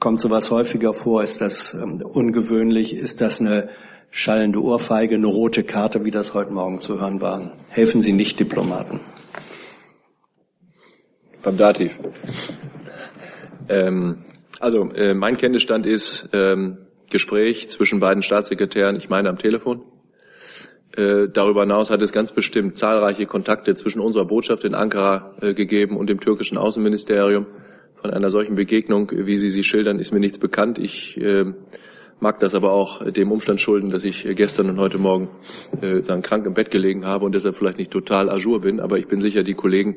Kommt 0.00 0.22
sowas 0.22 0.50
häufiger 0.50 0.94
vor? 0.94 1.22
Ist 1.22 1.42
das 1.42 1.74
ähm, 1.74 2.00
ungewöhnlich? 2.00 2.94
Ist 2.94 3.20
das 3.20 3.38
eine 3.42 3.68
schallende 4.10 4.62
Ohrfeige, 4.62 5.14
eine 5.14 5.26
rote 5.26 5.62
Karte, 5.62 6.06
wie 6.06 6.10
das 6.10 6.32
heute 6.32 6.52
Morgen 6.52 6.80
zu 6.80 6.98
hören 6.98 7.20
war? 7.20 7.50
Helfen 7.68 8.00
Sie 8.00 8.14
nicht 8.14 8.40
Diplomaten. 8.40 8.98
Beim 11.42 11.58
Dativ. 11.58 11.98
Ähm, 13.68 14.24
also 14.58 14.90
äh, 14.92 15.12
mein 15.12 15.36
Kenntnisstand 15.36 15.84
ist 15.84 16.30
ähm, 16.32 16.78
Gespräch 17.10 17.68
zwischen 17.68 18.00
beiden 18.00 18.22
Staatssekretären, 18.22 18.96
ich 18.96 19.10
meine 19.10 19.28
am 19.28 19.36
Telefon. 19.36 19.82
Äh, 20.96 21.28
darüber 21.28 21.60
hinaus 21.60 21.90
hat 21.90 22.00
es 22.00 22.12
ganz 22.12 22.32
bestimmt 22.32 22.78
zahlreiche 22.78 23.26
Kontakte 23.26 23.76
zwischen 23.76 24.00
unserer 24.00 24.24
Botschaft 24.24 24.64
in 24.64 24.74
Ankara 24.74 25.34
äh, 25.42 25.52
gegeben 25.52 25.98
und 25.98 26.08
dem 26.08 26.20
türkischen 26.20 26.56
Außenministerium. 26.56 27.44
Von 28.00 28.12
einer 28.12 28.30
solchen 28.30 28.54
Begegnung, 28.54 29.12
wie 29.12 29.36
Sie 29.36 29.50
sie 29.50 29.62
schildern, 29.62 29.98
ist 29.98 30.10
mir 30.10 30.20
nichts 30.20 30.38
bekannt. 30.38 30.78
Ich 30.78 31.20
äh, 31.20 31.44
mag 32.18 32.40
das 32.40 32.54
aber 32.54 32.72
auch 32.72 33.04
dem 33.04 33.30
Umstand 33.30 33.60
schulden, 33.60 33.90
dass 33.90 34.04
ich 34.04 34.26
gestern 34.36 34.70
und 34.70 34.78
heute 34.78 34.96
Morgen 34.96 35.28
äh, 35.82 36.00
sagen, 36.02 36.22
krank 36.22 36.46
im 36.46 36.54
Bett 36.54 36.70
gelegen 36.70 37.04
habe 37.04 37.26
und 37.26 37.34
deshalb 37.34 37.56
vielleicht 37.56 37.76
nicht 37.76 37.90
total 37.90 38.30
ajour 38.30 38.62
bin. 38.62 38.80
Aber 38.80 38.98
ich 38.98 39.06
bin 39.06 39.20
sicher, 39.20 39.42
die 39.42 39.52
Kollegen, 39.52 39.96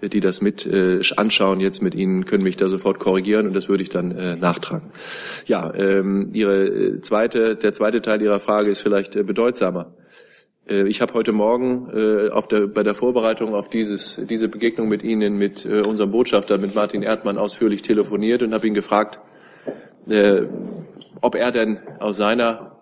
äh, 0.00 0.08
die 0.08 0.20
das 0.20 0.40
mit 0.40 0.64
äh, 0.64 1.02
anschauen 1.16 1.60
jetzt 1.60 1.82
mit 1.82 1.94
Ihnen, 1.94 2.24
können 2.24 2.42
mich 2.42 2.56
da 2.56 2.68
sofort 2.68 3.00
korrigieren 3.00 3.46
und 3.46 3.54
das 3.54 3.68
würde 3.68 3.82
ich 3.82 3.90
dann 3.90 4.12
äh, 4.12 4.36
nachtragen. 4.36 4.90
Ja, 5.44 5.74
ähm, 5.74 6.30
Ihre 6.32 6.66
äh, 6.66 7.00
zweite, 7.02 7.54
der 7.54 7.74
zweite 7.74 8.00
Teil 8.00 8.22
Ihrer 8.22 8.40
Frage 8.40 8.70
ist 8.70 8.80
vielleicht 8.80 9.14
äh, 9.14 9.24
bedeutsamer. 9.24 9.92
Äh, 10.68 10.88
Ich 10.88 11.00
habe 11.00 11.14
heute 11.14 11.32
Morgen 11.32 11.88
äh, 11.94 12.30
auf 12.30 12.48
der, 12.48 12.66
bei 12.66 12.82
der 12.82 12.94
Vorbereitung 12.94 13.54
auf 13.54 13.68
dieses, 13.68 14.20
diese 14.28 14.48
Begegnung 14.48 14.88
mit 14.88 15.02
Ihnen, 15.02 15.38
mit 15.38 15.64
äh, 15.64 15.80
unserem 15.80 16.10
Botschafter, 16.10 16.58
mit 16.58 16.74
Martin 16.74 17.02
Erdmann 17.02 17.38
ausführlich 17.38 17.82
telefoniert 17.82 18.42
und 18.42 18.52
habe 18.54 18.66
ihn 18.66 18.74
gefragt, 18.74 19.18
äh, 20.08 20.42
ob 21.20 21.34
er 21.34 21.50
denn 21.52 21.78
aus 22.00 22.16
seiner 22.16 22.76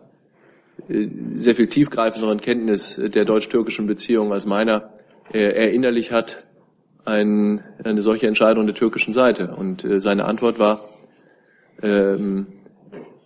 äh, 0.88 1.08
sehr 1.36 1.54
viel 1.54 1.66
tiefgreifenderen 1.66 2.40
Kenntnis 2.40 2.96
der 2.96 3.24
deutsch-türkischen 3.24 3.86
Beziehungen 3.86 4.32
als 4.32 4.46
meiner 4.46 4.90
äh, 5.32 5.38
erinnerlich 5.38 6.12
hat 6.12 6.44
ein, 7.04 7.62
eine 7.82 8.02
solche 8.02 8.26
Entscheidung 8.26 8.66
der 8.66 8.74
türkischen 8.74 9.12
Seite. 9.12 9.54
Und 9.56 9.84
äh, 9.84 10.00
seine 10.00 10.24
Antwort 10.24 10.58
war, 10.58 10.80
ähm, 11.82 12.46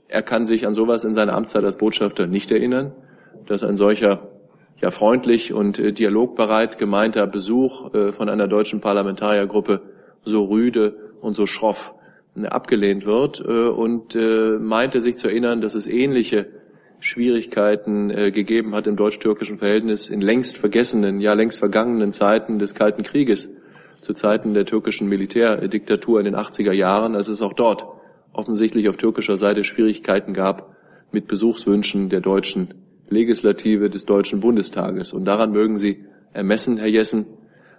er 0.08 0.22
kann 0.22 0.46
sich 0.46 0.66
an 0.66 0.74
sowas 0.74 1.04
in 1.04 1.14
seiner 1.14 1.34
Amtszeit 1.34 1.64
als 1.64 1.76
Botschafter 1.76 2.26
nicht 2.26 2.50
erinnern, 2.50 2.92
dass 3.46 3.62
ein 3.62 3.76
solcher 3.76 4.28
ja 4.80 4.90
freundlich 4.90 5.52
und 5.52 5.78
äh, 5.78 5.92
dialogbereit 5.92 6.78
gemeinter 6.78 7.26
Besuch 7.26 7.94
äh, 7.94 8.12
von 8.12 8.28
einer 8.28 8.48
deutschen 8.48 8.80
Parlamentariergruppe 8.80 9.82
so 10.24 10.44
rüde 10.44 11.12
und 11.20 11.34
so 11.34 11.46
schroff 11.46 11.94
äh, 12.36 12.46
abgelehnt 12.46 13.04
wird 13.04 13.40
äh, 13.40 13.68
und 13.68 14.14
äh, 14.14 14.58
meinte 14.58 15.00
sich 15.00 15.16
zu 15.16 15.28
erinnern, 15.28 15.60
dass 15.60 15.74
es 15.74 15.86
ähnliche 15.86 16.46
Schwierigkeiten 17.00 18.08
gegeben 18.32 18.74
hat 18.74 18.88
im 18.88 18.96
deutsch-türkischen 18.96 19.58
Verhältnis 19.58 20.08
in 20.08 20.20
längst 20.20 20.58
vergessenen, 20.58 21.20
ja 21.20 21.32
längst 21.32 21.60
vergangenen 21.60 22.12
Zeiten 22.12 22.58
des 22.58 22.74
Kalten 22.74 23.04
Krieges, 23.04 23.48
zu 24.00 24.14
Zeiten 24.14 24.52
der 24.52 24.66
türkischen 24.66 25.08
Militärdiktatur 25.08 26.18
in 26.18 26.24
den 26.24 26.34
80er 26.34 26.72
Jahren, 26.72 27.14
als 27.14 27.28
es 27.28 27.40
auch 27.40 27.52
dort 27.52 27.86
offensichtlich 28.32 28.88
auf 28.88 28.96
türkischer 28.96 29.36
Seite 29.36 29.62
Schwierigkeiten 29.62 30.32
gab 30.32 30.74
mit 31.12 31.28
Besuchswünschen 31.28 32.08
der 32.08 32.20
deutschen 32.20 32.74
Legislative 33.08 33.90
des 33.90 34.04
Deutschen 34.04 34.40
Bundestages. 34.40 35.12
Und 35.12 35.24
daran 35.24 35.52
mögen 35.52 35.78
Sie 35.78 36.04
ermessen, 36.32 36.78
Herr 36.78 36.88
Jessen, 36.88 37.26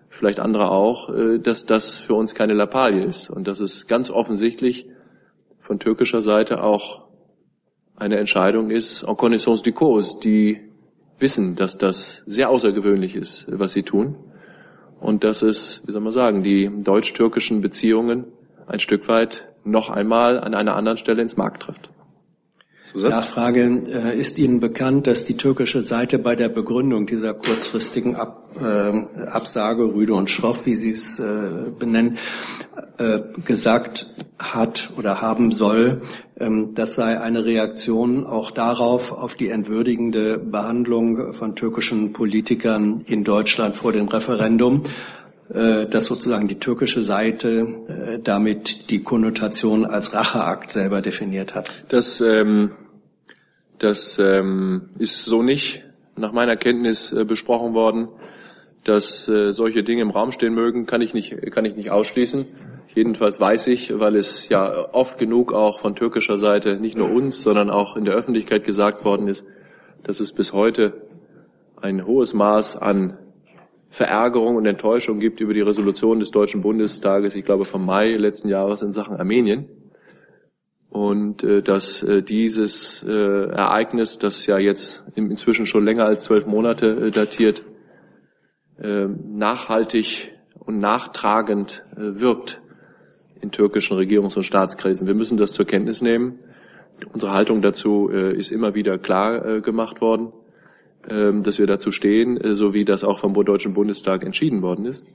vielleicht 0.10 0.40
andere 0.40 0.72
auch, 0.72 1.14
äh, 1.14 1.40
dass 1.40 1.66
das 1.66 1.98
für 1.98 2.16
uns 2.16 2.36
keine 2.36 2.54
Lappalie 2.54 3.04
ist 3.04 3.30
und 3.30 3.48
dass 3.48 3.60
es 3.60 3.88
ganz 3.88 4.10
offensichtlich 4.10 4.88
von 5.60 5.80
türkischer 5.80 6.22
Seite 6.22 6.64
auch 6.64 7.10
eine 7.96 8.18
Entscheidung 8.18 8.72
ist, 8.72 9.04
en 9.04 9.18
connaissance 9.18 9.62
du 9.62 9.72
cause, 9.72 10.20
die 10.24 10.62
wissen, 11.18 11.56
dass 11.56 11.78
das 11.78 12.24
sehr 12.26 12.50
außergewöhnlich 12.50 13.16
ist, 13.16 13.48
was 13.52 13.74
sie 13.74 13.84
tun 13.84 14.16
und 15.00 15.24
dass 15.24 15.42
es, 15.42 15.84
wie 15.86 15.92
soll 15.92 16.02
man 16.02 16.14
sagen, 16.14 16.44
die 16.44 16.70
deutsch-türkischen 16.82 17.62
Beziehungen 17.62 18.26
ein 18.68 18.80
Stück 18.80 19.08
weit 19.10 19.54
noch 19.64 19.90
einmal 19.90 20.40
an 20.40 20.54
einer 20.54 20.76
anderen 20.76 20.98
Stelle 20.98 21.22
ins 21.22 21.38
Markt 21.38 21.64
trifft. 21.64 21.92
Nachfrage, 22.94 23.84
äh, 23.88 24.20
ist 24.20 24.38
Ihnen 24.40 24.60
bekannt, 24.60 25.08
dass 25.08 25.26
die 25.26 25.38
türkische 25.38 25.82
Seite 25.82 26.20
bei 26.20 26.36
der 26.36 26.50
Begründung 26.50 27.06
dieser 27.06 27.34
kurzfristigen 27.34 28.16
Ab, 28.16 28.56
äh, 28.60 29.26
Absage, 29.28 29.84
Rüde 29.84 30.14
und 30.14 30.30
Schroff, 30.30 30.66
wie 30.66 30.76
Sie 30.76 30.92
es 30.92 31.20
äh, 31.20 31.72
benennen, 31.78 32.18
äh, 32.98 33.20
gesagt 33.46 34.08
hat 34.40 34.92
oder 34.98 35.22
haben 35.22 35.52
soll, 35.52 36.02
ähm, 36.40 36.74
das 36.74 36.94
sei 36.96 37.20
eine 37.20 37.46
Reaktion 37.46 38.26
auch 38.26 38.52
darauf, 38.52 39.12
auf 39.12 39.36
die 39.36 39.50
entwürdigende 39.50 40.38
Behandlung 40.38 41.34
von 41.34 41.56
türkischen 41.56 42.14
Politikern 42.14 43.04
in 43.06 43.24
Deutschland 43.24 43.76
vor 43.78 43.92
dem 43.92 44.08
Referendum, 44.08 44.84
dass 45.50 46.06
sozusagen 46.06 46.48
die 46.48 46.60
türkische 46.60 47.02
Seite 47.02 47.68
äh, 47.88 48.20
damit 48.20 48.92
die 48.92 49.04
Konnotation 49.04 49.84
als 49.84 50.14
Racheakt 50.14 50.70
selber 50.70 51.02
definiert 51.02 51.56
hat. 51.56 51.72
Das, 51.90 52.22
ähm, 52.22 52.72
das 53.80 54.20
ähm, 54.20 54.90
ist 55.00 55.26
so 55.26 55.42
nicht 55.42 55.84
nach 56.16 56.34
meiner 56.34 56.56
Kenntnis 56.56 57.12
äh, 57.12 57.26
besprochen 57.26 57.74
worden. 57.74 58.10
Dass 58.84 59.28
äh, 59.28 59.52
solche 59.52 59.84
Dinge 59.84 60.04
im 60.04 60.10
Raum 60.10 60.32
stehen 60.32 60.54
mögen, 60.54 60.86
kann 60.86 61.02
ich 61.02 61.14
nicht, 61.14 61.36
kann 61.52 61.66
ich 61.66 61.76
nicht 61.76 61.92
ausschließen. 61.92 62.46
Jedenfalls 62.96 63.40
weiß 63.40 63.68
ich, 63.68 64.00
weil 64.00 64.16
es 64.16 64.50
ja 64.50 64.94
oft 64.94 65.20
genug 65.20 65.54
auch 65.54 65.80
von 65.80 65.96
türkischer 65.96 66.38
Seite 66.38 66.80
nicht 66.80 66.98
nur 66.98 67.12
uns, 67.12 67.42
sondern 67.42 67.70
auch 67.70 67.98
in 67.98 68.06
der 68.06 68.16
Öffentlichkeit 68.16 68.64
gesagt 68.64 69.04
worden 69.04 69.28
ist, 69.28 69.46
dass 70.04 70.20
es 70.20 70.32
bis 70.32 70.54
heute 70.54 70.94
ein 71.82 72.06
hohes 72.06 72.34
Maß 72.34 72.78
an 72.78 73.18
Verärgerung 73.90 74.56
und 74.56 74.66
Enttäuschung 74.66 75.20
gibt 75.20 75.42
über 75.42 75.54
die 75.54 75.62
Resolution 75.62 76.20
des 76.20 76.32
Deutschen 76.32 76.62
Bundestages, 76.62 77.36
ich 77.36 77.44
glaube 77.44 77.66
vom 77.66 77.86
Mai 77.86 78.16
letzten 78.16 78.48
Jahres 78.48 78.82
in 78.82 78.94
Sachen 78.94 79.18
Armenien. 79.18 79.68
Und 80.90 81.44
äh, 81.44 81.62
dass 81.62 82.02
äh, 82.04 82.24
dieses 82.24 83.04
äh, 83.04 83.10
Ereignis, 83.12 84.18
das 84.20 84.46
ja 84.46 84.58
jetzt 84.58 85.04
in, 85.16 85.30
inzwischen 85.30 85.66
schon 85.66 85.86
länger 85.86 86.06
als 86.06 86.24
zwölf 86.24 86.46
Monate 86.46 87.08
äh, 87.08 87.12
datiert, 87.12 87.64
äh, 88.82 89.06
nachhaltig 89.06 90.32
und 90.60 90.80
nachtragend 90.80 91.84
äh, 91.96 92.20
wirkt 92.20 92.62
in 93.42 93.52
türkischen 93.52 93.98
Regierungs- 93.98 94.36
und 94.36 94.44
Staatskreisen. 94.44 95.08
Wir 95.08 95.14
müssen 95.14 95.38
das 95.38 95.54
zur 95.54 95.66
Kenntnis 95.66 96.02
nehmen. 96.02 96.40
Unsere 97.14 97.34
Haltung 97.34 97.62
dazu 97.62 98.10
äh, 98.12 98.36
ist 98.36 98.52
immer 98.52 98.76
wieder 98.76 98.98
klar 98.98 99.46
äh, 99.46 99.62
gemacht 99.62 100.02
worden, 100.02 100.34
dass 101.08 101.60
wir 101.60 101.68
dazu 101.68 101.92
stehen, 101.92 102.38
äh, 102.38 102.56
so 102.56 102.74
wie 102.74 102.86
das 102.86 103.04
auch 103.04 103.20
vom 103.20 103.34
Deutschen 103.34 103.74
Bundestag 103.74 104.24
entschieden 104.24 104.62
worden 104.62 104.86
ist. 104.86 105.06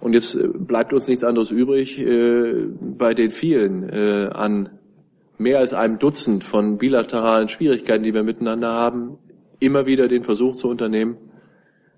Und 0.00 0.12
jetzt 0.12 0.34
äh, 0.34 0.46
bleibt 0.46 0.92
uns 0.92 1.08
nichts 1.08 1.24
anderes 1.24 1.50
übrig, 1.50 1.98
äh, 1.98 2.66
bei 2.80 3.14
den 3.14 3.30
vielen 3.30 3.90
an 4.30 4.70
mehr 5.38 5.58
als 5.58 5.74
einem 5.74 5.98
Dutzend 5.98 6.44
von 6.44 6.78
bilateralen 6.78 7.48
Schwierigkeiten, 7.48 8.04
die 8.04 8.14
wir 8.14 8.22
miteinander 8.22 8.72
haben, 8.72 9.18
immer 9.60 9.86
wieder 9.86 10.08
den 10.08 10.22
Versuch 10.22 10.56
zu 10.56 10.68
unternehmen, 10.68 11.16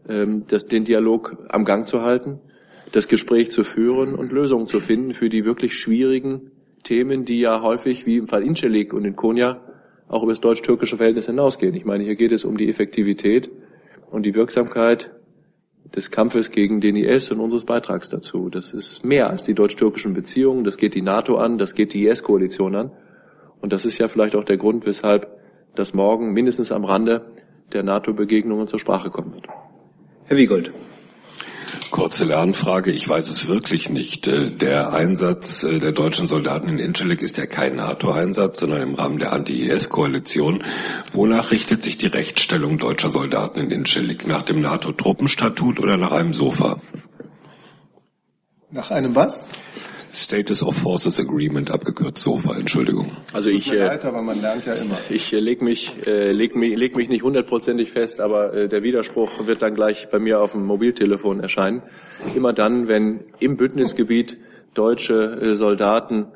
ähm, 0.09 0.45
das, 0.49 0.67
den 0.67 0.85
Dialog 0.85 1.37
am 1.49 1.65
Gang 1.65 1.87
zu 1.87 2.03
halten, 2.03 2.41
das 2.93 3.09
Gespräch 3.09 3.51
zu 3.51 3.65
führen 3.65 4.15
und 4.15 4.33
Lösungen 4.33 4.67
zu 4.67 4.81
finden 4.81 5.13
für 5.13 5.29
die 5.29 5.45
wirklich 5.45 5.75
schwierigen 5.75 6.51
Themen, 6.83 7.25
die 7.25 7.41
ja 7.41 7.61
häufig, 7.63 8.07
wie 8.07 8.17
im 8.17 8.29
Fall 8.29 8.43
Incelik 8.43 8.95
und 8.95 9.05
in 9.05 9.17
Konya, 9.17 9.61
auch 10.09 10.23
über 10.23 10.33
das 10.33 10.41
deutsch-türkische 10.41 10.97
Verhältnis 10.97 11.27
hinausgehen. 11.27 11.75
Ich 11.75 11.85
meine, 11.85 12.05
hier 12.05 12.17
geht 12.17 12.33
es 12.33 12.45
um 12.45 12.57
die 12.57 12.69
Effektivität 12.69 13.51
und 14.11 14.25
die 14.25 14.35
Wirksamkeit 14.35 15.11
des 15.95 16.11
Kampfes 16.11 16.51
gegen 16.51 16.81
den 16.81 16.97
IS 16.97 17.31
und 17.31 17.41
unseres 17.41 17.65
Beitrags 17.65 18.09
dazu. 18.11 18.51
Das 18.51 18.73
ist 18.73 19.05
mehr 19.05 19.31
als 19.31 19.45
die 19.45 19.55
deutsch-türkischen 19.55 20.15
Beziehungen, 20.15 20.65
das 20.65 20.77
geht 20.77 20.95
die 20.95 21.03
NATO 21.03 21.37
an, 21.37 21.59
das 21.59 21.75
geht 21.75 21.95
die 21.95 22.07
IS-Koalition 22.07 22.75
an. 22.75 22.91
Und 23.61 23.73
das 23.73 23.85
ist 23.85 23.99
ja 23.99 24.09
vielleicht 24.09 24.37
auch 24.37 24.45
der 24.45 24.57
Grund, 24.57 24.87
weshalb 24.87 25.39
das 25.75 25.95
morgen 25.95 26.33
mindestens 26.33 26.73
am 26.73 26.85
Rande 26.85 27.27
der 27.73 27.83
NATO-Begegnungen 27.83 28.67
zur 28.67 28.79
Sprache 28.79 29.11
kommen 29.11 29.35
wird. 29.35 29.47
Herr 30.25 30.37
Wiegold. 30.37 30.73
Kurze 31.91 32.25
Lernfrage, 32.25 32.91
ich 32.91 33.09
weiß 33.09 33.29
es 33.31 33.49
wirklich 33.49 33.89
nicht. 33.89 34.27
Äh, 34.27 34.51
der 34.51 34.93
Einsatz 34.93 35.63
äh, 35.63 35.79
der 35.79 35.93
deutschen 35.93 36.29
Soldaten 36.29 36.69
in 36.69 36.79
Incirlik 36.79 37.23
ist 37.23 37.37
ja 37.39 37.47
kein 37.47 37.77
NATO-Einsatz, 37.77 38.61
sondern 38.61 38.83
im 38.83 38.95
Rahmen 38.95 39.19
der 39.19 39.33
Anti-IS-Koalition. 39.33 40.65
Wonach 41.13 41.51
richtet 41.51 41.83
sich 41.83 41.97
die 41.97 42.07
Rechtsstellung 42.07 42.79
deutscher 42.79 43.11
Soldaten 43.11 43.61
in 43.61 43.71
Incirlik? 43.71 44.27
Nach 44.27 44.43
dem 44.43 44.61
NATO-Truppenstatut 44.61 45.81
oder 45.81 45.97
nach 45.97 46.13
einem 46.13 46.35
Sofa? 46.35 46.81
Nach 48.71 48.91
einem 48.91 49.15
was? 49.15 49.47
Status 50.19 50.63
of 50.63 50.77
Forces 50.77 51.21
Agreement, 51.21 51.71
abgekürzt 51.71 52.23
SOFA, 52.23 52.59
Entschuldigung. 52.59 53.13
Also 53.33 53.49
ich, 53.49 53.71
mir 53.71 53.87
leid, 53.87 54.05
aber 54.05 54.21
man 54.21 54.41
lernt 54.41 54.67
ja 54.67 54.75
immer. 54.75 54.99
Ich 55.09 55.33
äh, 55.33 55.39
leg 55.39 55.63
mich, 55.63 55.95
äh, 56.07 56.33
leg 56.33 56.57
mich, 56.57 56.77
leg 56.77 56.97
mich 56.97 57.09
nicht 57.09 57.23
hundertprozentig 57.23 57.91
fest, 57.91 58.21
aber 58.21 58.53
äh, 58.53 58.69
der 58.69 58.83
Widerspruch 58.83 59.47
wird 59.47 59.63
dann 59.63 59.75
gleich 59.75 60.09
bei 60.11 60.19
mir 60.19 60.41
auf 60.41 60.53
dem 60.53 60.67
Mobiltelefon 60.67 61.41
erscheinen. 61.41 61.83
Immer 62.35 62.53
dann, 62.53 62.89
wenn 62.89 63.21
im 63.39 63.57
Bündnisgebiet 63.57 64.39
deutsche 64.75 65.39
äh, 65.41 65.55
Soldaten 65.55 66.27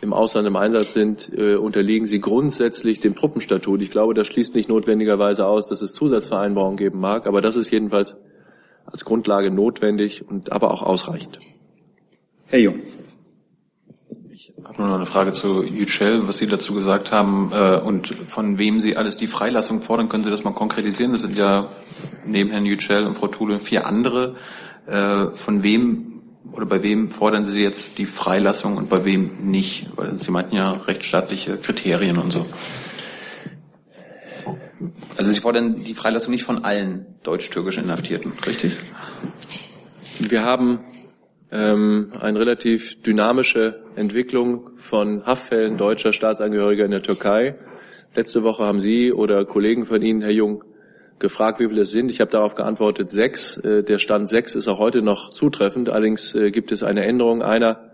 im 0.00 0.12
Ausland 0.12 0.46
im 0.46 0.56
Einsatz 0.56 0.92
sind, 0.92 1.30
äh, 1.36 1.54
unterliegen 1.54 2.06
sie 2.06 2.20
grundsätzlich 2.20 3.00
dem 3.00 3.14
Truppenstatut. 3.14 3.80
Ich 3.82 3.90
glaube, 3.90 4.14
das 4.14 4.26
schließt 4.26 4.54
nicht 4.54 4.68
notwendigerweise 4.68 5.46
aus, 5.46 5.68
dass 5.68 5.80
es 5.80 5.92
Zusatzvereinbarungen 5.92 6.76
geben 6.76 7.00
mag, 7.00 7.26
aber 7.26 7.40
das 7.40 7.56
ist 7.56 7.70
jedenfalls 7.70 8.16
als 8.84 9.04
Grundlage 9.04 9.50
notwendig 9.50 10.26
und 10.28 10.52
aber 10.52 10.70
auch 10.70 10.82
ausreichend. 10.82 11.38
Herr 12.46 12.60
Jung. 12.60 12.80
Habe 14.66 14.82
nur 14.82 14.88
noch 14.88 14.96
eine 14.96 15.06
Frage 15.06 15.30
zu 15.30 15.62
Yücel, 15.62 16.26
was 16.26 16.38
Sie 16.38 16.48
dazu 16.48 16.74
gesagt 16.74 17.12
haben 17.12 17.52
äh, 17.54 17.76
und 17.76 18.08
von 18.08 18.58
wem 18.58 18.80
Sie 18.80 18.96
alles 18.96 19.16
die 19.16 19.28
Freilassung 19.28 19.80
fordern. 19.80 20.08
Können 20.08 20.24
Sie 20.24 20.30
das 20.30 20.42
mal 20.42 20.54
konkretisieren? 20.54 21.12
Das 21.12 21.20
sind 21.20 21.36
ja 21.36 21.68
neben 22.24 22.50
Herrn 22.50 22.66
Yücel 22.66 23.06
und 23.06 23.14
Frau 23.14 23.28
Thule 23.28 23.60
vier 23.60 23.86
andere. 23.86 24.34
Äh, 24.88 25.26
von 25.34 25.62
wem 25.62 26.20
oder 26.50 26.66
bei 26.66 26.82
wem 26.82 27.10
fordern 27.10 27.44
Sie 27.44 27.62
jetzt 27.62 27.96
die 27.98 28.06
Freilassung 28.06 28.76
und 28.76 28.88
bei 28.88 29.04
wem 29.04 29.30
nicht? 29.48 29.86
Weil 29.94 30.18
Sie 30.18 30.32
meinten 30.32 30.56
ja 30.56 30.72
rechtsstaatliche 30.72 31.58
Kriterien 31.58 32.18
und 32.18 32.32
so. 32.32 32.44
Also 35.16 35.30
Sie 35.30 35.40
fordern 35.40 35.84
die 35.84 35.94
Freilassung 35.94 36.32
nicht 36.32 36.42
von 36.42 36.64
allen 36.64 37.06
deutsch-türkischen 37.22 37.84
Inhaftierten, 37.84 38.32
richtig? 38.44 38.72
Wir 40.18 40.44
haben 40.44 40.80
ähm, 41.56 42.12
eine 42.20 42.38
relativ 42.38 43.02
dynamische 43.02 43.80
Entwicklung 43.96 44.70
von 44.76 45.24
Haftfällen 45.24 45.78
deutscher 45.78 46.12
Staatsangehöriger 46.12 46.84
in 46.84 46.90
der 46.90 47.02
Türkei. 47.02 47.56
Letzte 48.14 48.42
Woche 48.42 48.64
haben 48.64 48.80
Sie 48.80 49.12
oder 49.12 49.44
Kollegen 49.44 49.86
von 49.86 50.02
Ihnen, 50.02 50.20
Herr 50.20 50.32
Jung, 50.32 50.64
gefragt, 51.18 51.58
wie 51.58 51.68
viele 51.68 51.82
es 51.82 51.90
sind. 51.90 52.10
Ich 52.10 52.20
habe 52.20 52.30
darauf 52.30 52.54
geantwortet 52.54 53.10
sechs. 53.10 53.56
Äh, 53.58 53.82
der 53.82 53.98
Stand 53.98 54.28
sechs 54.28 54.54
ist 54.54 54.68
auch 54.68 54.78
heute 54.78 55.00
noch 55.00 55.32
zutreffend. 55.32 55.88
Allerdings 55.88 56.34
äh, 56.34 56.50
gibt 56.50 56.72
es 56.72 56.82
eine 56.82 57.04
Änderung. 57.04 57.42
Einer 57.42 57.90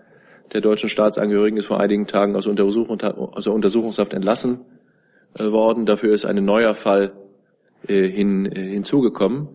der 0.52 0.60
deutschen 0.60 0.88
Staatsangehörigen 0.88 1.58
ist 1.58 1.66
vor 1.66 1.80
einigen 1.80 2.06
Tagen 2.08 2.34
aus, 2.34 2.46
Untersuchung, 2.46 3.00
aus 3.00 3.44
der 3.44 3.52
Untersuchungshaft 3.52 4.12
entlassen 4.12 4.60
äh, 5.38 5.52
worden. 5.52 5.86
Dafür 5.86 6.12
ist 6.12 6.24
ein 6.24 6.44
neuer 6.44 6.74
Fall 6.74 7.12
hin, 7.84 8.48
hinzugekommen. 8.54 9.48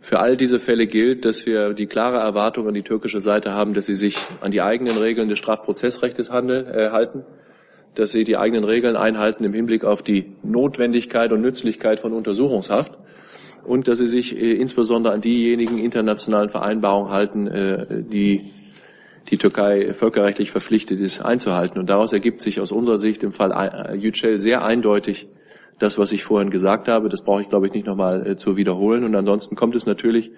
Für 0.00 0.18
all 0.20 0.36
diese 0.36 0.58
Fälle 0.58 0.86
gilt, 0.86 1.24
dass 1.24 1.44
wir 1.44 1.74
die 1.74 1.86
klare 1.86 2.18
Erwartung 2.18 2.66
an 2.66 2.74
die 2.74 2.82
türkische 2.82 3.20
Seite 3.20 3.52
haben, 3.52 3.74
dass 3.74 3.86
sie 3.86 3.94
sich 3.94 4.16
an 4.40 4.50
die 4.50 4.62
eigenen 4.62 4.96
Regeln 4.96 5.28
des 5.28 5.38
Strafprozessrechts 5.38 6.30
handeln, 6.30 6.66
äh, 6.66 6.90
halten, 6.90 7.24
dass 7.94 8.12
sie 8.12 8.24
die 8.24 8.36
eigenen 8.36 8.64
Regeln 8.64 8.96
einhalten 8.96 9.44
im 9.44 9.52
Hinblick 9.52 9.84
auf 9.84 10.02
die 10.02 10.32
Notwendigkeit 10.42 11.32
und 11.32 11.42
Nützlichkeit 11.42 12.00
von 12.00 12.12
Untersuchungshaft 12.14 12.96
und 13.64 13.88
dass 13.88 13.98
sie 13.98 14.06
sich 14.06 14.36
äh, 14.36 14.52
insbesondere 14.52 15.12
an 15.12 15.20
diejenigen 15.20 15.78
internationalen 15.78 16.48
Vereinbarungen 16.48 17.12
halten, 17.12 17.46
äh, 17.46 18.02
die 18.02 18.52
die 19.28 19.38
Türkei 19.38 19.92
völkerrechtlich 19.92 20.50
verpflichtet 20.50 20.98
ist 20.98 21.20
einzuhalten. 21.20 21.78
Und 21.78 21.90
daraus 21.90 22.12
ergibt 22.12 22.40
sich 22.40 22.60
aus 22.60 22.72
unserer 22.72 22.98
Sicht 22.98 23.22
im 23.22 23.32
Fall 23.32 23.52
äh, 23.52 23.94
Yücel 23.96 24.40
sehr 24.40 24.64
eindeutig 24.64 25.28
das, 25.80 25.98
was 25.98 26.12
ich 26.12 26.22
vorhin 26.22 26.50
gesagt 26.50 26.88
habe. 26.88 27.08
Das 27.08 27.22
brauche 27.22 27.42
ich, 27.42 27.48
glaube 27.48 27.66
ich, 27.66 27.72
nicht 27.72 27.86
nochmal 27.86 28.26
äh, 28.26 28.36
zu 28.36 28.56
wiederholen. 28.56 29.02
Und 29.02 29.16
ansonsten 29.16 29.56
kommt 29.56 29.74
es 29.74 29.86
natürlich 29.86 30.30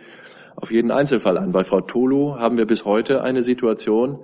auf 0.57 0.71
jeden 0.71 0.91
Einzelfall 0.91 1.37
an. 1.37 1.53
Bei 1.53 1.65
Frau 1.65 1.81
Tolu 1.81 2.37
haben 2.39 2.57
wir 2.57 2.67
bis 2.67 2.85
heute 2.85 3.23
eine 3.23 3.43
Situation, 3.43 4.19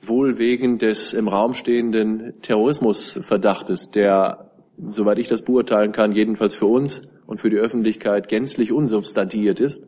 wohl 0.00 0.38
wegen 0.38 0.78
des 0.78 1.12
im 1.12 1.28
Raum 1.28 1.54
stehenden 1.54 2.40
Terrorismusverdachtes, 2.42 3.90
der, 3.90 4.50
soweit 4.88 5.18
ich 5.18 5.28
das 5.28 5.42
beurteilen 5.42 5.92
kann, 5.92 6.12
jedenfalls 6.12 6.54
für 6.54 6.66
uns 6.66 7.08
und 7.26 7.40
für 7.40 7.50
die 7.50 7.56
Öffentlichkeit 7.56 8.28
gänzlich 8.28 8.72
unsubstantiiert 8.72 9.60
ist, 9.60 9.84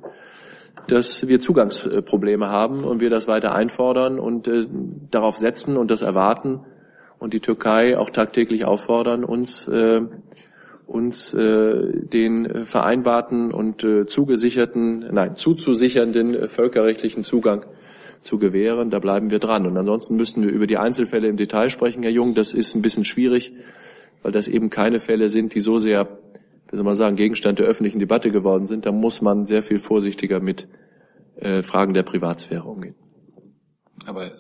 dass 0.87 1.27
wir 1.27 1.41
Zugangsprobleme 1.41 2.49
haben 2.49 2.85
und 2.85 3.01
wir 3.01 3.11
das 3.11 3.27
weiter 3.27 3.55
einfordern 3.55 4.19
und 4.19 4.49
äh, 4.49 4.67
darauf 5.11 5.37
setzen 5.37 5.77
und 5.77 5.91
das 5.91 6.03
erwarten 6.03 6.61
und 7.19 7.35
die 7.35 7.41
Türkei 7.41 7.99
auch 7.99 8.11
tagtäglich 8.11 8.65
auffordern, 8.65 9.25
uns 9.25 9.67
äh, 9.69 10.03
uns 10.87 11.33
äh, 11.35 12.07
den 12.07 12.67
vereinbarten 12.67 13.53
und 13.53 13.83
äh, 13.85 14.07
zugesicherten, 14.07 15.07
nein, 15.13 15.37
zuzusichernden 15.37 16.35
äh, 16.35 16.49
völkerrechtlichen 16.49 17.25
Zugang 17.25 17.65
zu 18.21 18.39
gewähren. 18.39 18.91
Da 18.91 18.99
bleiben 18.99 19.31
wir 19.31 19.39
dran. 19.39 19.67
Und 19.67 19.77
ansonsten 19.77 20.17
müssten 20.17 20.43
wir 20.43 20.51
über 20.51 20.67
die 20.67 20.79
Einzelfälle 20.79 21.29
im 21.29 21.37
Detail 21.37 21.71
sprechen, 21.71 22.03
Herr 22.03 22.13
Jung. 22.13 22.35
Das 22.35 22.55
ist 22.55 22.75
ein 22.75 22.83
bisschen 22.83 23.05
schwierig, 23.05 23.53
weil 24.23 24.33
das 24.33 24.49
eben 24.49 24.71
keine 24.71 25.01
Fälle 25.01 25.29
sind, 25.29 25.55
die 25.55 25.61
so 25.61 25.79
sehr, 25.79 26.19
wie 26.71 26.77
soll 26.77 26.85
man 26.85 26.95
sagen, 26.95 27.17
Gegenstand 27.17 27.59
der 27.59 27.67
öffentlichen 27.67 27.99
Debatte 27.99 28.31
geworden 28.31 28.67
sind. 28.67 28.87
Da 28.87 28.93
muss 28.93 29.23
man 29.23 29.47
sehr 29.47 29.63
viel 29.63 29.79
vorsichtiger 29.79 30.41
mit 30.41 30.69
äh, 31.37 31.63
Fragen 31.63 31.95
der 31.95 32.03
Privatsphäre 32.03 32.65
umgehen. 32.65 32.95
Aber 34.07 34.33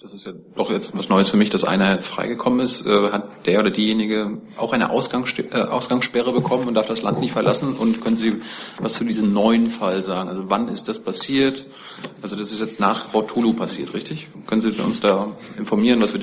das 0.00 0.14
ist 0.14 0.26
ja 0.26 0.32
doch 0.54 0.70
jetzt 0.70 0.96
was 0.96 1.08
Neues 1.08 1.28
für 1.28 1.36
mich, 1.36 1.50
dass 1.50 1.64
einer 1.64 1.92
jetzt 1.92 2.06
freigekommen 2.06 2.60
ist. 2.60 2.86
Äh, 2.86 3.10
hat 3.10 3.46
der 3.46 3.58
oder 3.58 3.70
diejenige 3.70 4.40
auch 4.56 4.72
eine 4.72 4.90
Ausgangssperre, 4.90 5.66
äh, 5.66 5.68
Ausgangssperre 5.68 6.32
bekommen 6.32 6.68
und 6.68 6.74
darf 6.74 6.86
das 6.86 7.02
Land 7.02 7.18
nicht 7.18 7.32
verlassen? 7.32 7.76
Und 7.76 8.00
können 8.00 8.16
Sie 8.16 8.36
was 8.80 8.94
zu 8.94 9.04
diesem 9.04 9.32
neuen 9.32 9.70
Fall 9.70 10.04
sagen? 10.04 10.28
Also 10.28 10.44
wann 10.48 10.68
ist 10.68 10.86
das 10.86 11.00
passiert? 11.00 11.66
Also 12.22 12.36
das 12.36 12.52
ist 12.52 12.60
jetzt 12.60 12.78
nach 12.78 13.06
Frau 13.06 13.22
Tulu 13.22 13.54
passiert, 13.54 13.92
richtig? 13.92 14.28
Können 14.46 14.62
Sie 14.62 14.68
uns 14.68 15.00
da 15.00 15.36
informieren, 15.56 16.00
was 16.00 16.12
wird 16.12 16.22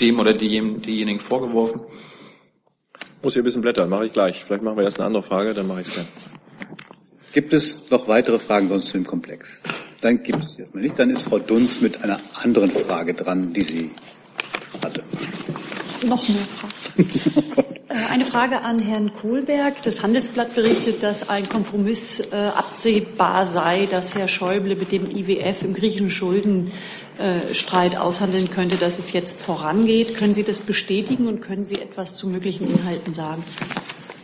dem 0.00 0.18
oder 0.18 0.32
diejenigen 0.32 1.20
vorgeworfen? 1.20 1.82
Muss 3.22 3.34
hier 3.34 3.42
ein 3.42 3.44
bisschen 3.44 3.62
blättern, 3.62 3.88
mache 3.88 4.06
ich 4.06 4.12
gleich. 4.12 4.42
Vielleicht 4.44 4.64
machen 4.64 4.78
wir 4.78 4.84
erst 4.84 4.98
eine 4.98 5.06
andere 5.06 5.22
Frage, 5.22 5.54
dann 5.54 5.68
mache 5.68 5.82
ich 5.82 5.88
es 5.88 5.94
gern. 5.94 6.08
Gibt 7.32 7.52
es 7.52 7.88
noch 7.88 8.08
weitere 8.08 8.40
Fragen 8.40 8.68
sonst 8.68 8.86
zu 8.86 8.94
dem 8.94 9.06
Komplex? 9.06 9.62
Dann 10.06 10.22
gibt 10.22 10.44
es 10.44 10.56
erstmal 10.56 10.84
nicht. 10.84 10.96
Dann 11.00 11.10
ist 11.10 11.22
Frau 11.22 11.40
Dunz 11.40 11.80
mit 11.80 12.04
einer 12.04 12.20
anderen 12.40 12.70
Frage 12.70 13.12
dran, 13.12 13.52
die 13.52 13.64
sie 13.64 13.90
hatte. 14.80 15.02
Noch 16.06 16.28
mehr 16.28 16.38
Fragen. 16.46 17.64
Äh, 17.88 18.12
eine 18.12 18.24
Frage 18.24 18.62
an 18.62 18.80
Herrn 18.80 19.12
Kohlberg. 19.14 19.80
Das 19.84 20.02
Handelsblatt 20.02 20.56
berichtet, 20.56 21.04
dass 21.04 21.28
ein 21.28 21.48
Kompromiss 21.48 22.18
äh, 22.18 22.34
absehbar 22.34 23.46
sei, 23.46 23.86
dass 23.86 24.16
Herr 24.16 24.26
Schäuble 24.26 24.74
mit 24.74 24.90
dem 24.90 25.04
IWF 25.08 25.62
im 25.62 25.72
griechischen 25.72 26.10
Schuldenstreit 26.10 27.96
aushandeln 27.96 28.50
könnte, 28.50 28.76
dass 28.76 28.98
es 28.98 29.12
jetzt 29.12 29.40
vorangeht. 29.40 30.16
Können 30.16 30.34
Sie 30.34 30.42
das 30.42 30.60
bestätigen 30.60 31.28
und 31.28 31.42
können 31.42 31.62
Sie 31.62 31.76
etwas 31.76 32.16
zu 32.16 32.28
möglichen 32.28 32.68
Inhalten 32.68 33.14
sagen? 33.14 33.44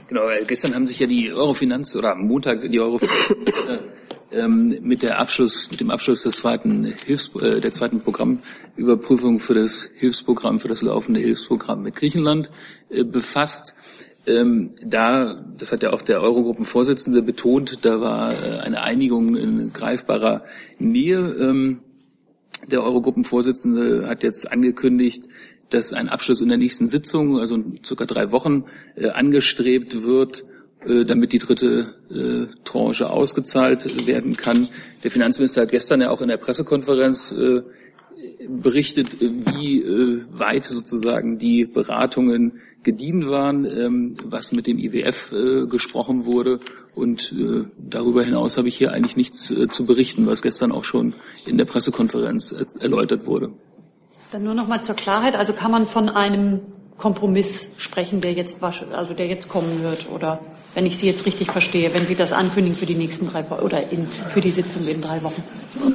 Genau, 0.08 0.22
gestern 0.44 0.74
haben 0.74 0.88
sich 0.88 0.98
ja 0.98 1.06
die 1.06 1.32
Eurofinanz 1.32 1.94
oder 1.94 2.12
am 2.12 2.26
Montag 2.26 2.68
die 2.68 2.80
Eurofinanz 2.80 3.14
ähm, 4.32 4.78
mit 4.82 5.02
der 5.02 5.18
Abschluss, 5.18 5.70
mit 5.70 5.80
dem 5.80 5.90
Abschluss 5.90 6.22
des 6.22 6.38
zweiten 6.38 6.84
Hilfs, 6.84 7.30
äh, 7.40 7.60
der 7.60 7.72
zweiten 7.72 8.00
Programmüberprüfung 8.00 9.38
für 9.38 9.54
das 9.54 9.90
Hilfsprogramm, 9.96 10.60
für 10.60 10.68
das 10.68 10.82
laufende 10.82 11.20
Hilfsprogramm 11.20 11.82
mit 11.82 11.96
Griechenland 11.96 12.50
äh, 12.88 13.04
befasst. 13.04 13.74
Ähm, 14.26 14.70
da, 14.84 15.34
das 15.58 15.72
hat 15.72 15.82
ja 15.82 15.92
auch 15.92 16.02
der 16.02 16.22
Eurogruppenvorsitzende 16.22 17.22
betont, 17.22 17.78
da 17.82 18.00
war 18.00 18.32
äh, 18.32 18.60
eine 18.60 18.82
Einigung 18.82 19.36
in 19.36 19.72
greifbarer 19.72 20.44
Nähe. 20.78 21.18
Ähm, 21.18 21.80
der 22.70 22.84
Eurogruppenvorsitzende 22.84 24.06
hat 24.06 24.22
jetzt 24.22 24.50
angekündigt, 24.50 25.24
dass 25.70 25.92
ein 25.92 26.08
Abschluss 26.08 26.40
in 26.40 26.48
der 26.48 26.58
nächsten 26.58 26.86
Sitzung, 26.86 27.38
also 27.40 27.54
in 27.54 27.82
circa 27.84 28.04
drei 28.04 28.30
Wochen, 28.30 28.64
äh, 28.94 29.08
angestrebt 29.08 30.04
wird, 30.04 30.44
damit 30.84 31.32
die 31.32 31.38
dritte 31.38 31.94
äh, 32.10 32.54
Tranche 32.64 33.10
ausgezahlt 33.10 34.06
werden 34.06 34.36
kann. 34.36 34.68
Der 35.04 35.10
Finanzminister 35.10 35.62
hat 35.62 35.70
gestern 35.70 36.00
ja 36.00 36.10
auch 36.10 36.20
in 36.20 36.28
der 36.28 36.36
Pressekonferenz 36.36 37.32
äh, 37.32 37.62
berichtet, 38.48 39.16
wie 39.20 39.82
äh, 39.82 40.22
weit 40.30 40.64
sozusagen 40.64 41.38
die 41.38 41.64
Beratungen 41.64 42.60
gediehen 42.82 43.28
waren, 43.28 43.64
ähm, 43.64 44.16
was 44.24 44.52
mit 44.52 44.66
dem 44.66 44.78
IWF 44.78 45.32
äh, 45.32 45.66
gesprochen 45.66 46.24
wurde. 46.24 46.60
Und 46.94 47.32
äh, 47.32 47.64
darüber 47.78 48.22
hinaus 48.22 48.58
habe 48.58 48.68
ich 48.68 48.76
hier 48.76 48.92
eigentlich 48.92 49.16
nichts 49.16 49.50
äh, 49.50 49.66
zu 49.66 49.86
berichten, 49.86 50.26
was 50.26 50.42
gestern 50.42 50.72
auch 50.72 50.84
schon 50.84 51.14
in 51.46 51.58
der 51.58 51.64
Pressekonferenz 51.64 52.52
erläutert 52.80 53.26
wurde. 53.26 53.50
Dann 54.32 54.44
nur 54.44 54.54
noch 54.54 54.66
mal 54.66 54.82
zur 54.82 54.96
Klarheit. 54.96 55.36
Also 55.36 55.52
kann 55.52 55.70
man 55.70 55.86
von 55.86 56.08
einem 56.08 56.60
Kompromiss 56.98 57.72
sprechen, 57.78 58.20
der 58.20 58.32
jetzt, 58.32 58.62
also 58.62 59.14
der 59.14 59.26
jetzt 59.26 59.48
kommen 59.48 59.82
wird, 59.82 60.10
oder? 60.10 60.40
Wenn 60.74 60.86
ich 60.86 60.96
Sie 60.96 61.06
jetzt 61.06 61.26
richtig 61.26 61.50
verstehe, 61.52 61.94
wenn 61.94 62.06
Sie 62.06 62.14
das 62.14 62.32
ankündigen 62.32 62.76
für 62.76 62.86
die 62.86 62.94
nächsten 62.94 63.28
drei 63.28 63.48
Wochen 63.50 63.62
oder 63.62 63.92
in, 63.92 64.06
für 64.06 64.40
die 64.40 64.50
Sitzung 64.50 64.86
in 64.86 65.00
drei 65.00 65.22
Wochen. 65.22 65.42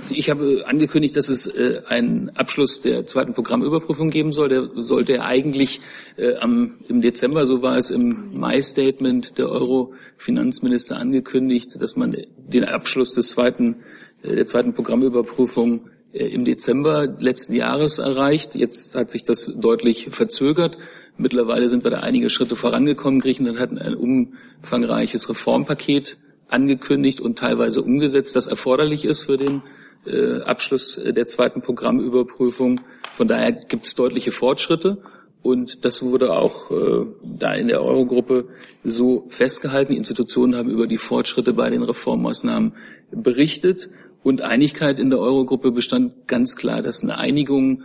Ich 0.10 0.30
habe 0.30 0.64
angekündigt, 0.68 1.16
dass 1.16 1.30
es 1.30 1.48
äh, 1.48 1.82
einen 1.88 2.30
Abschluss 2.36 2.82
der 2.82 3.06
zweiten 3.06 3.34
Programmüberprüfung 3.34 4.10
geben 4.10 4.34
soll. 4.34 4.50
Der 4.50 4.70
sollte 4.76 5.24
eigentlich 5.24 5.82
äh, 6.16 6.34
im 6.44 7.02
Dezember, 7.02 7.46
so 7.46 7.62
war 7.62 7.78
es 7.78 7.90
im 7.90 8.38
Mai-Statement 8.38 9.38
der 9.38 9.50
Euro-Finanzminister 9.50 10.98
angekündigt, 10.98 11.82
dass 11.82 11.96
man 11.96 12.16
den 12.38 12.64
Abschluss 12.64 13.14
des 13.14 13.30
zweiten, 13.30 13.78
äh, 14.22 14.36
der 14.36 14.48
zweiten 14.48 14.74
Programmüberprüfung 14.74 15.88
äh, 15.88 15.97
im 16.18 16.46
Dezember 16.46 17.08
letzten 17.08 17.54
Jahres 17.54 18.00
erreicht. 18.00 18.56
Jetzt 18.56 18.96
hat 18.96 19.12
sich 19.12 19.24
das 19.24 19.54
deutlich 19.60 20.10
verzögert. 20.12 20.78
Mittlerweile 21.18 21.70
sind 21.70 21.84
wir 21.84 21.92
da 21.92 22.00
einige 22.00 22.30
Schritte 22.30 22.56
vorangekommen. 22.56 23.20
Griechenland 23.20 23.60
hat 23.60 23.72
ein 23.72 23.96
umfangreiches 23.96 25.30
Reformpaket 25.30 26.18
angekündigt 26.48 27.20
und 27.20 27.38
teilweise 27.38 27.82
umgesetzt, 27.82 28.36
das 28.36 28.48
erforderlich 28.48 29.04
ist 29.04 29.24
für 29.24 29.38
den 29.38 29.64
äh, 30.06 30.42
Abschluss 30.42 31.00
der 31.04 31.26
zweiten 31.26 31.62
Programmüberprüfung. 31.62 32.82
Von 33.14 33.28
daher 33.28 33.52
gibt 33.52 33.86
es 33.86 33.96
deutliche 33.96 34.32
Fortschritte. 34.32 35.00
Und 35.42 35.86
das 35.86 36.02
wurde 36.02 36.34
auch 36.34 36.72
äh, 36.72 37.06
da 37.24 37.54
in 37.54 37.68
der 37.68 37.82
Eurogruppe 37.82 38.50
so 38.84 39.28
festgehalten. 39.30 39.94
Die 39.94 39.98
Institutionen 39.98 40.56
haben 40.56 40.70
über 40.70 40.88
die 40.88 40.98
Fortschritte 40.98 41.54
bei 41.54 41.70
den 41.70 41.84
Reformmaßnahmen 41.84 42.74
berichtet. 43.12 43.90
Und 44.28 44.42
Einigkeit 44.42 45.00
in 45.00 45.10
der 45.10 45.20
Eurogruppe 45.20 45.72
bestand 45.72 46.28
ganz 46.28 46.58
klar, 46.58 46.82
dass 46.82 47.02
eine 47.02 47.18
Einigung 47.18 47.84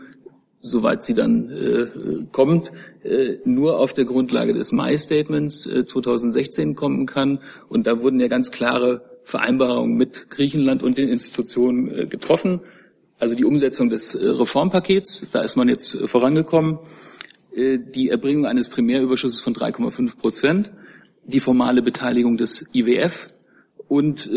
soweit 0.59 1.05
sie 1.05 1.15
dann 1.15 1.49
äh, 1.51 1.87
kommt, 2.33 2.73
äh, 3.05 3.37
nur 3.45 3.79
auf 3.79 3.93
der 3.95 4.07
Grundlage 4.07 4.53
des 4.53 4.73
Mai-Statements 4.73 5.67
äh, 5.67 5.87
2016 5.87 6.75
kommen 6.75 7.07
kann. 7.07 7.39
Und 7.69 7.87
da 7.87 8.01
wurden 8.01 8.19
ja 8.19 8.27
ganz 8.27 8.51
klare 8.51 9.03
Vereinbarungen 9.23 9.97
mit 9.97 10.31
Griechenland 10.31 10.83
und 10.83 10.99
den 10.99 11.09
Institutionen 11.09 11.97
äh, 11.97 12.07
getroffen. 12.07 12.59
Also 13.21 13.37
die 13.37 13.45
Umsetzung 13.45 13.89
des 13.89 14.17
äh, 14.17 14.27
Reformpakets, 14.27 15.29
da 15.31 15.43
ist 15.43 15.55
man 15.55 15.69
jetzt 15.69 15.95
äh, 15.95 16.09
vorangekommen. 16.09 16.81
Äh, 17.55 17.79
die 17.79 18.09
Erbringung 18.09 18.47
eines 18.47 18.69
Primärüberschusses 18.69 19.41
von 19.41 19.55
3,5 19.55 20.19
Prozent, 20.19 20.73
die 21.25 21.39
formale 21.39 21.83
Beteiligung 21.83 22.37
des 22.37 22.67
IWF 22.73 23.29
und, 23.87 24.29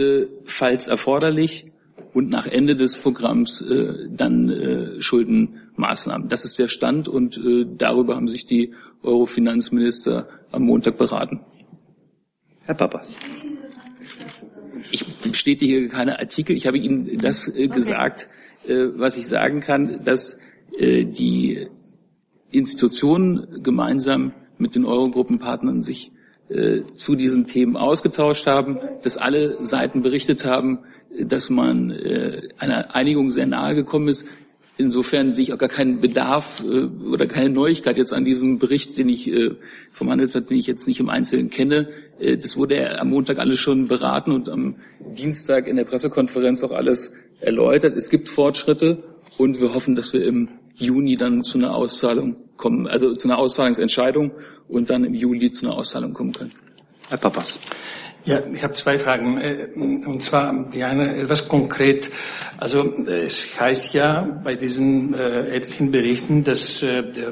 falls 0.44 0.88
erforderlich, 0.88 1.72
und 2.16 2.30
nach 2.30 2.48
Ende 2.48 2.78
des 2.78 2.98
Programms 2.98 3.60
äh, 3.60 4.08
dann 4.10 4.50
äh, 4.50 5.02
Schuldenmaßnahmen. 5.02 6.30
Das 6.30 6.46
ist 6.46 6.58
der 6.58 6.70
Stand 6.70 7.10
und 7.10 7.36
äh, 7.38 7.66
darüber 7.78 8.16
haben 8.16 8.30
sich 8.30 8.46
die 8.46 8.74
Euro-Finanzminister 9.04 10.26
am 10.50 10.64
Montag 10.64 10.98
beraten. 10.98 11.42
Herr 12.64 12.76
Papas. 12.76 13.10
Ich 14.92 15.06
bestätige 15.06 15.78
hier 15.78 15.90
keine 15.90 16.18
Artikel. 16.18 16.56
Ich 16.56 16.66
habe 16.66 16.78
Ihnen 16.78 17.20
das 17.20 17.54
äh, 17.54 17.68
gesagt, 17.68 18.30
äh, 18.66 18.86
was 18.96 19.18
ich 19.18 19.28
sagen 19.28 19.60
kann, 19.60 20.02
dass 20.06 20.40
äh, 20.78 21.04
die 21.04 21.68
Institutionen 22.50 23.62
gemeinsam 23.62 24.32
mit 24.58 24.76
den 24.76 24.86
Eurogruppenpartnern 24.86 25.84
sich 25.84 26.14
äh, 26.48 26.84
zu 26.94 27.16
diesen 27.16 27.46
Themen 27.46 27.76
ausgetauscht 27.76 28.48
haben, 28.48 28.80
dass 29.02 29.18
alle 29.18 29.62
Seiten 29.62 30.02
berichtet 30.02 30.46
haben, 30.46 30.80
dass 31.24 31.50
man 31.50 31.92
äh, 31.92 32.42
einer 32.60 32.96
Einigung 32.96 33.32
sehr 33.32 33.48
nahe 33.48 33.76
gekommen 33.76 34.08
ist. 34.08 34.26
Insofern 34.78 35.34
sehe 35.34 35.44
ich 35.44 35.54
auch 35.54 35.58
gar 35.58 35.70
keinen 35.70 36.02
Bedarf 36.02 36.62
äh, 36.62 36.86
oder 37.08 37.28
keine 37.28 37.50
Neuigkeit 37.50 37.98
jetzt 37.98 38.14
an 38.14 38.26
diesem 38.26 38.60
Bericht, 38.60 38.98
den 38.98 39.08
ich 39.08 39.32
äh, 39.32 39.52
vom 39.94 40.10
Handelsblatt, 40.10 40.50
den 40.50 40.58
ich 40.58 40.68
jetzt 40.68 40.88
nicht 40.88 41.00
im 41.00 41.10
Einzelnen 41.10 41.50
kenne. 41.50 41.88
Äh, 42.20 42.38
das 42.38 42.58
wurde 42.58 42.76
ja 42.76 43.00
am 43.00 43.10
Montag 43.10 43.40
alles 43.40 43.60
schon 43.60 43.88
beraten 43.88 44.32
und 44.32 44.50
am 44.50 44.76
Dienstag 45.00 45.68
in 45.68 45.78
der 45.78 45.86
Pressekonferenz 45.86 46.64
auch 46.64 46.72
alles 46.72 47.14
erläutert. 47.40 47.96
Es 47.96 48.10
gibt 48.10 48.28
Fortschritte 48.28 49.04
und 49.38 49.62
wir 49.62 49.74
hoffen, 49.74 49.96
dass 49.96 50.12
wir 50.12 50.26
im 50.26 50.50
Juni 50.76 51.16
dann 51.16 51.44
zu 51.44 51.58
einer 51.58 51.74
Auszahlung 51.74 52.36
kommen, 52.58 52.88
also 52.88 53.14
zu 53.14 53.30
einer 53.30 53.38
Auszahlungsentscheidung 53.38 54.32
und 54.68 54.90
dann 54.90 55.06
im 55.06 55.14
Juli 55.14 55.52
zu 55.52 55.66
einer 55.66 55.76
Auszahlung 55.76 56.12
kommen 56.14 56.34
können. 56.34 56.52
Herr 57.10 57.18
Papas. 57.18 57.60
Ja, 58.26 58.40
ich 58.52 58.64
habe 58.64 58.74
zwei 58.74 58.98
Fragen. 58.98 59.40
Äh, 59.40 59.68
und 59.76 60.24
zwar 60.24 60.66
die 60.74 60.84
eine 60.84 61.16
etwas 61.16 61.48
konkret. 61.48 62.10
Also 62.58 62.92
es 63.06 63.60
heißt 63.60 63.94
ja 63.94 64.40
bei 64.44 64.56
diesen 64.56 65.14
äh, 65.14 65.56
etlichen 65.56 65.92
Berichten, 65.92 66.44
dass 66.44 66.82
äh, 66.82 67.04
der 67.04 67.32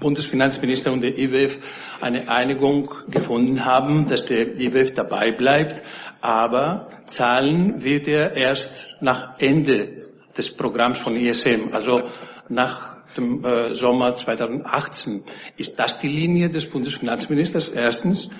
Bundesfinanzminister 0.00 0.92
und 0.92 1.02
der 1.02 1.16
IWF 1.16 1.58
eine 2.00 2.28
Einigung 2.28 2.90
gefunden 3.08 3.64
haben, 3.64 4.08
dass 4.08 4.26
der 4.26 4.58
IWF 4.58 4.94
dabei 4.94 5.30
bleibt, 5.30 5.82
aber 6.20 6.88
zahlen 7.06 7.84
wird 7.84 8.08
er 8.08 8.32
erst 8.32 8.96
nach 9.00 9.38
Ende 9.40 10.08
des 10.36 10.56
Programms 10.56 10.98
von 10.98 11.16
ISM, 11.16 11.68
also 11.72 12.02
nach 12.48 12.89
dem 13.16 13.44
äh, 13.44 13.74
Sommer 13.74 14.16
2018. 14.16 15.22
Ist 15.56 15.78
das 15.78 15.98
die 15.98 16.08
Linie 16.08 16.50
des 16.50 16.68
Bundesfinanzministers? 16.68 17.68
Erstens. 17.68 18.30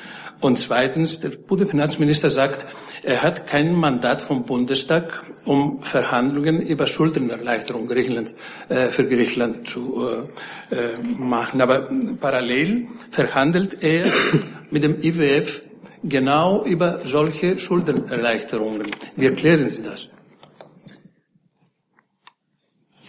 Und 0.41 0.59
zweitens, 0.59 1.21
der 1.21 1.31
Bundesfinanzminister 1.31 2.31
sagt, 2.31 2.67
er 3.03 3.23
hat 3.23 3.47
kein 3.47 3.75
Mandat 3.75 4.23
vom 4.23 4.45
Bundestag, 4.45 5.23
um 5.45 5.83
Verhandlungen 5.83 6.63
über 6.63 6.87
Schuldenerleichterung 6.87 7.87
Griechenland, 7.87 8.35
äh, 8.69 8.89
für 8.89 9.07
Griechenland 9.07 9.69
zu 9.69 10.09
äh, 10.71 10.75
äh, 10.75 10.99
machen. 10.99 11.61
Aber 11.61 11.89
parallel 12.21 12.89
verhandelt 13.11 13.83
er 13.83 14.07
mit 14.71 14.83
dem 14.83 15.03
IWF 15.03 15.63
genau 16.03 16.65
über 16.65 17.01
solche 17.05 17.59
Schuldenerleichterungen. 17.59 18.91
Wie 19.17 19.27
erklären 19.27 19.69
Sie 19.69 19.83
das? 19.83 20.09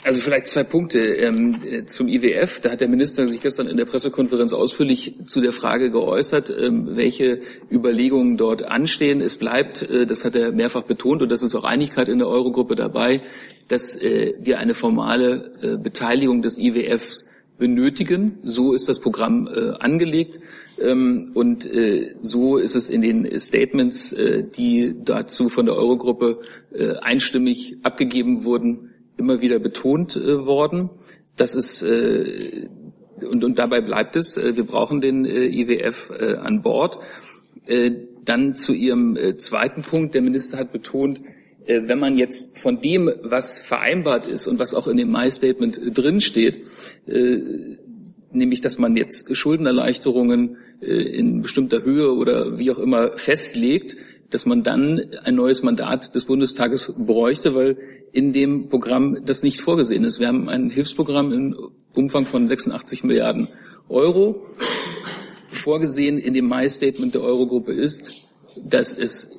Also 0.03 0.19
vielleicht 0.21 0.47
zwei 0.47 0.63
Punkte 0.63 0.99
ähm, 0.99 1.85
zum 1.85 2.07
IWF. 2.07 2.59
Da 2.59 2.71
hat 2.71 2.81
der 2.81 2.87
Minister 2.87 3.27
sich 3.27 3.39
gestern 3.39 3.67
in 3.67 3.77
der 3.77 3.85
Pressekonferenz 3.85 4.51
ausführlich 4.51 5.13
zu 5.27 5.41
der 5.41 5.51
Frage 5.51 5.91
geäußert, 5.91 6.49
ähm, 6.49 6.95
welche 6.95 7.41
Überlegungen 7.71 8.35
dort 8.35 8.63
anstehen. 8.63 9.21
Es 9.21 9.37
bleibt, 9.37 9.83
äh, 9.83 10.07
das 10.07 10.25
hat 10.25 10.35
er 10.35 10.53
mehrfach 10.53 10.83
betont, 10.83 11.21
und 11.21 11.29
das 11.29 11.43
ist 11.43 11.53
auch 11.55 11.65
Einigkeit 11.65 12.09
in 12.09 12.17
der 12.17 12.27
Eurogruppe 12.27 12.73
dabei, 12.73 13.21
dass 13.67 13.95
äh, 13.95 14.33
wir 14.39 14.57
eine 14.57 14.73
formale 14.73 15.51
äh, 15.61 15.77
Beteiligung 15.77 16.41
des 16.41 16.57
IWFs 16.57 17.25
benötigen. 17.59 18.39
So 18.41 18.73
ist 18.73 18.89
das 18.89 18.99
Programm 18.99 19.47
äh, 19.47 19.73
angelegt. 19.77 20.39
Ähm, 20.81 21.29
und 21.35 21.63
äh, 21.71 22.15
so 22.21 22.57
ist 22.57 22.73
es 22.73 22.89
in 22.89 23.03
den 23.03 23.39
Statements, 23.39 24.13
äh, 24.13 24.43
die 24.43 24.95
dazu 25.05 25.49
von 25.49 25.67
der 25.67 25.75
Eurogruppe 25.75 26.39
einstimmig 27.01 27.77
abgegeben 27.83 28.45
wurden, 28.45 28.90
immer 29.21 29.41
wieder 29.41 29.59
betont 29.59 30.15
äh, 30.15 30.45
worden. 30.45 30.89
Das 31.37 31.55
ist 31.55 31.81
äh, 31.81 32.67
und, 33.23 33.43
und 33.43 33.59
dabei 33.59 33.81
bleibt 33.81 34.15
es. 34.15 34.37
Äh, 34.37 34.55
wir 34.55 34.65
brauchen 34.65 35.01
den 35.01 35.25
äh, 35.25 35.45
IWF 35.45 36.11
äh, 36.17 36.35
an 36.35 36.61
Bord. 36.61 36.99
Äh, 37.65 37.91
dann 38.25 38.53
zu 38.53 38.73
Ihrem 38.73 39.15
äh, 39.15 39.37
zweiten 39.37 39.81
Punkt. 39.81 40.13
Der 40.13 40.21
Minister 40.21 40.57
hat 40.57 40.71
betont, 40.71 41.21
äh, 41.65 41.81
wenn 41.85 41.99
man 41.99 42.17
jetzt 42.17 42.59
von 42.59 42.81
dem, 42.81 43.11
was 43.23 43.59
vereinbart 43.59 44.27
ist 44.27 44.47
und 44.47 44.59
was 44.59 44.73
auch 44.73 44.87
in 44.87 44.97
dem 44.97 45.11
Mai-Statement 45.11 45.77
äh, 45.77 45.91
drinsteht, 45.91 46.65
äh, 47.07 47.37
nämlich 48.31 48.61
dass 48.61 48.77
man 48.77 48.95
jetzt 48.95 49.35
Schuldenerleichterungen 49.35 50.57
äh, 50.81 50.85
in 50.85 51.41
bestimmter 51.41 51.83
Höhe 51.83 52.13
oder 52.13 52.57
wie 52.57 52.71
auch 52.71 52.79
immer 52.79 53.17
festlegt, 53.17 53.97
dass 54.29 54.45
man 54.45 54.63
dann 54.63 55.01
ein 55.23 55.35
neues 55.35 55.61
Mandat 55.61 56.15
des 56.15 56.25
Bundestages 56.25 56.93
bräuchte, 56.97 57.53
weil 57.53 57.77
in 58.11 58.33
dem 58.33 58.69
Programm 58.69 59.25
das 59.25 59.43
nicht 59.43 59.61
vorgesehen 59.61 60.03
ist. 60.03 60.19
Wir 60.19 60.27
haben 60.27 60.49
ein 60.49 60.69
Hilfsprogramm 60.69 61.31
im 61.31 61.55
Umfang 61.93 62.25
von 62.25 62.47
86 62.47 63.03
Milliarden 63.03 63.47
Euro. 63.89 64.45
Vorgesehen 65.49 66.17
in 66.17 66.33
dem 66.33 66.47
Mai-Statement 66.47 67.13
der 67.13 67.21
Eurogruppe 67.21 67.71
ist, 67.73 68.11
dass 68.55 68.97
es 68.97 69.37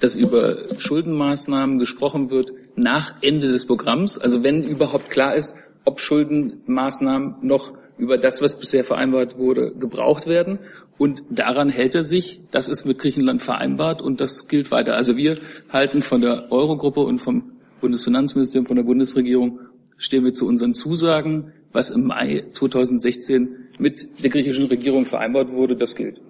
dass 0.00 0.14
über 0.14 0.56
Schuldenmaßnahmen 0.78 1.78
gesprochen 1.78 2.30
wird 2.30 2.52
nach 2.74 3.16
Ende 3.20 3.48
des 3.48 3.66
Programms, 3.66 4.16
also 4.16 4.42
wenn 4.42 4.64
überhaupt 4.64 5.10
klar 5.10 5.34
ist, 5.34 5.56
ob 5.84 6.00
Schuldenmaßnahmen 6.00 7.36
noch 7.42 7.74
über 7.98 8.16
das, 8.16 8.40
was 8.40 8.58
bisher 8.58 8.82
vereinbart 8.82 9.38
wurde, 9.38 9.74
gebraucht 9.78 10.26
werden. 10.26 10.58
Und 10.96 11.22
daran 11.30 11.68
hält 11.68 11.94
er 11.94 12.04
sich. 12.04 12.40
Das 12.50 12.68
ist 12.68 12.86
mit 12.86 12.98
Griechenland 12.98 13.42
vereinbart 13.42 14.00
und 14.00 14.20
das 14.20 14.48
gilt 14.48 14.70
weiter. 14.70 14.96
Also 14.96 15.16
wir 15.16 15.36
halten 15.68 16.02
von 16.02 16.22
der 16.22 16.50
Eurogruppe 16.50 17.00
und 17.00 17.18
vom 17.18 17.49
Bundesfinanzministerium, 17.80 18.66
von 18.66 18.76
der 18.76 18.82
Bundesregierung, 18.84 19.60
stehen 19.96 20.24
wir 20.24 20.34
zu 20.34 20.46
unseren 20.46 20.74
Zusagen. 20.74 21.52
Was 21.72 21.90
im 21.90 22.06
Mai 22.06 22.44
2016 22.50 23.68
mit 23.78 24.22
der 24.22 24.30
griechischen 24.30 24.66
Regierung 24.66 25.06
vereinbart 25.06 25.52
wurde, 25.52 25.76
das 25.76 25.94
gilt. 25.94 26.20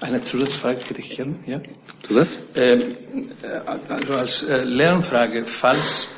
Eine 0.00 0.22
Zusatzfrage 0.22 0.80
bitte 0.86 1.00
ich 1.00 1.16
gerne. 1.16 1.36
Ja? 1.46 1.60
Zusatz? 2.06 2.38
Ähm, 2.54 2.82
also 3.64 4.14
als 4.14 4.42
äh, 4.42 4.64
Lernfrage, 4.64 5.46
falls 5.46 6.08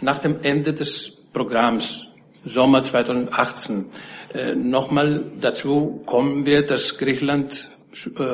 nach 0.00 0.18
dem 0.18 0.36
Ende 0.42 0.72
des 0.72 1.18
Programms 1.32 2.06
Sommer 2.44 2.82
2018 2.82 3.86
äh, 4.34 4.54
nochmal 4.54 5.22
dazu 5.40 6.02
kommen 6.06 6.46
wird, 6.46 6.70
dass 6.70 6.98
Griechenland 6.98 7.70
äh, 7.70 7.73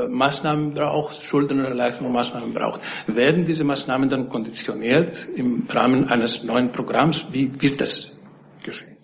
Maßnahmen 0.09 0.75
braucht, 0.75 1.23
Schuldenerleichterungsmaßnahmen 1.23 2.55
braucht. 2.55 2.81
Werden 3.07 3.45
diese 3.45 3.65
Maßnahmen 3.65 4.09
dann 4.09 4.29
konditioniert 4.29 5.29
im 5.37 5.65
Rahmen 5.69 6.09
eines 6.09 6.45
neuen 6.45 6.73
Programms? 6.73 7.27
Wie 7.33 7.51
wird 7.61 7.81
das 7.81 8.17
geschehen? 8.63 8.97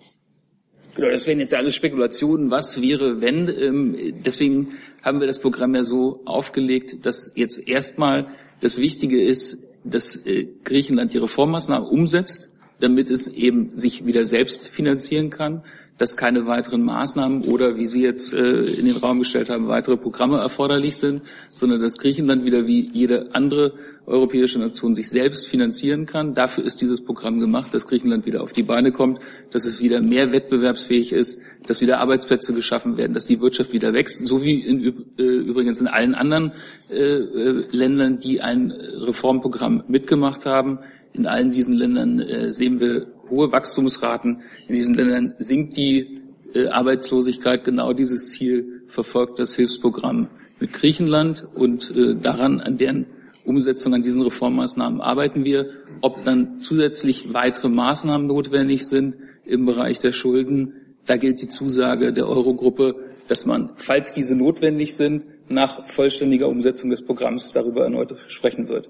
Genau, 0.95 1.11
das 1.11 1.27
wären 1.27 1.39
jetzt 1.39 1.53
alles 1.53 1.75
Spekulationen. 1.75 2.49
Was 2.49 2.81
wäre, 2.81 3.21
wenn? 3.21 3.47
Ähm, 3.47 4.15
deswegen 4.25 4.69
haben 5.03 5.19
wir 5.19 5.27
das 5.27 5.39
Programm 5.39 5.75
ja 5.75 5.83
so 5.83 6.21
aufgelegt, 6.25 7.05
dass 7.05 7.33
jetzt 7.35 7.67
erstmal 7.67 8.27
das 8.61 8.79
Wichtige 8.79 9.23
ist, 9.23 9.67
dass 9.83 10.25
äh, 10.25 10.47
Griechenland 10.63 11.13
die 11.13 11.19
Reformmaßnahmen 11.19 11.87
umsetzt, 11.87 12.51
damit 12.79 13.11
es 13.11 13.27
eben 13.27 13.77
sich 13.77 14.05
wieder 14.05 14.23
selbst 14.23 14.69
finanzieren 14.69 15.29
kann 15.29 15.63
dass 15.97 16.15
keine 16.15 16.45
weiteren 16.45 16.83
Maßnahmen 16.83 17.43
oder, 17.43 17.75
wie 17.77 17.87
Sie 17.87 18.03
jetzt 18.03 18.33
äh, 18.33 18.63
in 18.63 18.85
den 18.85 18.97
Raum 18.97 19.19
gestellt 19.19 19.49
haben, 19.49 19.67
weitere 19.67 19.97
Programme 19.97 20.37
erforderlich 20.37 20.97
sind, 20.97 21.23
sondern 21.51 21.81
dass 21.81 21.97
Griechenland 21.97 22.45
wieder 22.45 22.67
wie 22.67 22.89
jede 22.91 23.33
andere 23.33 23.73
europäische 24.05 24.59
Nation 24.59 24.95
sich 24.95 25.09
selbst 25.09 25.47
finanzieren 25.47 26.05
kann. 26.05 26.33
Dafür 26.33 26.63
ist 26.63 26.81
dieses 26.81 27.01
Programm 27.01 27.39
gemacht, 27.39 27.73
dass 27.73 27.87
Griechenland 27.87 28.25
wieder 28.25 28.41
auf 28.41 28.53
die 28.53 28.63
Beine 28.63 28.91
kommt, 28.91 29.19
dass 29.51 29.65
es 29.65 29.81
wieder 29.81 30.01
mehr 30.01 30.31
wettbewerbsfähig 30.31 31.11
ist, 31.11 31.41
dass 31.65 31.81
wieder 31.81 31.99
Arbeitsplätze 31.99 32.53
geschaffen 32.53 32.97
werden, 32.97 33.13
dass 33.13 33.25
die 33.25 33.41
Wirtschaft 33.41 33.73
wieder 33.73 33.93
wächst, 33.93 34.25
so 34.25 34.43
wie 34.43 34.61
in, 34.61 34.83
äh, 35.17 35.23
übrigens 35.23 35.81
in 35.81 35.87
allen 35.87 36.13
anderen 36.13 36.51
äh, 36.89 36.95
äh, 36.95 37.65
Ländern, 37.71 38.19
die 38.19 38.39
ein 38.41 38.71
Reformprogramm 38.71 39.83
mitgemacht 39.87 40.45
haben. 40.45 40.79
In 41.13 41.25
allen 41.25 41.51
diesen 41.51 41.73
Ländern 41.73 42.19
äh, 42.19 42.53
sehen 42.53 42.79
wir 42.79 43.07
hohe 43.29 43.51
Wachstumsraten. 43.51 44.41
In 44.67 44.75
diesen 44.75 44.93
Ländern 44.93 45.35
sinkt 45.37 45.77
die 45.77 46.21
äh, 46.53 46.67
Arbeitslosigkeit. 46.67 47.63
Genau 47.63 47.93
dieses 47.93 48.29
Ziel 48.29 48.83
verfolgt 48.87 49.39
das 49.39 49.55
Hilfsprogramm 49.55 50.27
mit 50.59 50.73
Griechenland 50.73 51.47
und 51.53 51.95
äh, 51.95 52.15
daran, 52.15 52.59
an 52.59 52.77
deren 52.77 53.05
Umsetzung 53.45 53.93
an 53.93 54.01
diesen 54.01 54.21
Reformmaßnahmen 54.21 55.01
arbeiten 55.01 55.45
wir. 55.45 55.69
Ob 56.01 56.23
dann 56.23 56.59
zusätzlich 56.59 57.33
weitere 57.33 57.69
Maßnahmen 57.69 58.27
notwendig 58.27 58.85
sind 58.87 59.15
im 59.45 59.65
Bereich 59.65 59.99
der 59.99 60.11
Schulden, 60.11 60.73
da 61.05 61.15
gilt 61.15 61.41
die 61.41 61.47
Zusage 61.47 62.11
der 62.11 62.27
Eurogruppe, 62.27 62.95
dass 63.27 63.45
man, 63.45 63.71
falls 63.75 64.13
diese 64.13 64.35
notwendig 64.35 64.95
sind, 64.95 65.23
nach 65.49 65.85
vollständiger 65.85 66.49
Umsetzung 66.49 66.89
des 66.89 67.01
Programms 67.01 67.53
darüber 67.53 67.83
erneut 67.83 68.15
sprechen 68.27 68.67
wird. 68.67 68.89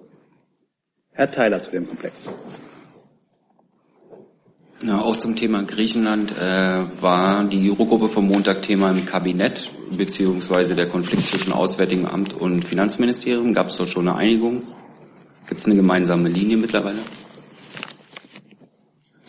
Herr 1.11 1.31
Theiler 1.31 1.61
zu 1.61 1.71
dem 1.71 1.87
Komplex. 1.87 2.15
Ja, 4.83 5.01
auch 5.01 5.17
zum 5.17 5.35
Thema 5.35 5.63
Griechenland 5.63 6.37
äh, 6.37 6.81
war 7.01 7.45
die 7.45 7.67
Eurogruppe 7.71 8.09
vom 8.09 8.27
Montag 8.27 8.61
Thema 8.61 8.91
im 8.91 9.07
Kabinett 9.07 9.71
beziehungsweise 9.89 10.75
der 10.75 10.85
Konflikt 10.85 11.25
zwischen 11.25 11.51
Auswärtigem 11.51 12.05
Amt 12.05 12.33
und 12.33 12.63
Finanzministerium. 12.63 13.55
Gab 13.55 13.69
es 13.69 13.77
dort 13.77 13.89
schon 13.89 14.07
eine 14.07 14.17
Einigung? 14.17 14.61
Gibt 15.47 15.61
es 15.61 15.65
eine 15.65 15.75
gemeinsame 15.75 16.29
Linie 16.29 16.57
mittlerweile? 16.57 16.99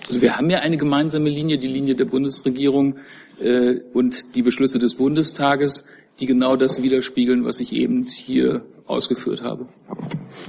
Also 0.06 0.20
wir 0.20 0.36
haben 0.36 0.50
ja 0.50 0.58
eine 0.58 0.76
gemeinsame 0.76 1.30
Linie, 1.30 1.56
die 1.56 1.66
Linie 1.66 1.94
der 1.94 2.04
Bundesregierung 2.04 2.96
äh, 3.40 3.76
und 3.94 4.34
die 4.34 4.42
Beschlüsse 4.42 4.78
des 4.78 4.96
Bundestages, 4.96 5.84
die 6.20 6.26
genau 6.26 6.56
das 6.56 6.82
widerspiegeln, 6.82 7.46
was 7.46 7.60
ich 7.60 7.72
eben 7.72 8.02
hier 8.02 8.66
ausgeführt 8.86 9.42
habe. 9.42 9.66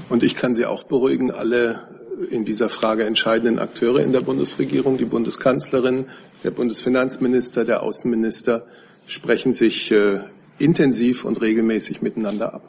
Und 0.09 0.23
ich 0.23 0.35
kann 0.35 0.55
Sie 0.55 0.65
auch 0.65 0.83
beruhigen, 0.83 1.31
alle 1.31 1.87
in 2.29 2.45
dieser 2.45 2.69
Frage 2.69 3.05
entscheidenden 3.05 3.59
Akteure 3.59 3.99
in 3.99 4.11
der 4.11 4.21
Bundesregierung, 4.21 4.97
die 4.97 5.05
Bundeskanzlerin, 5.05 6.05
der 6.43 6.51
Bundesfinanzminister, 6.51 7.65
der 7.65 7.83
Außenminister, 7.83 8.65
sprechen 9.07 9.53
sich 9.53 9.91
äh, 9.91 10.19
intensiv 10.57 11.25
und 11.25 11.41
regelmäßig 11.41 12.01
miteinander 12.01 12.53
ab. 12.53 12.63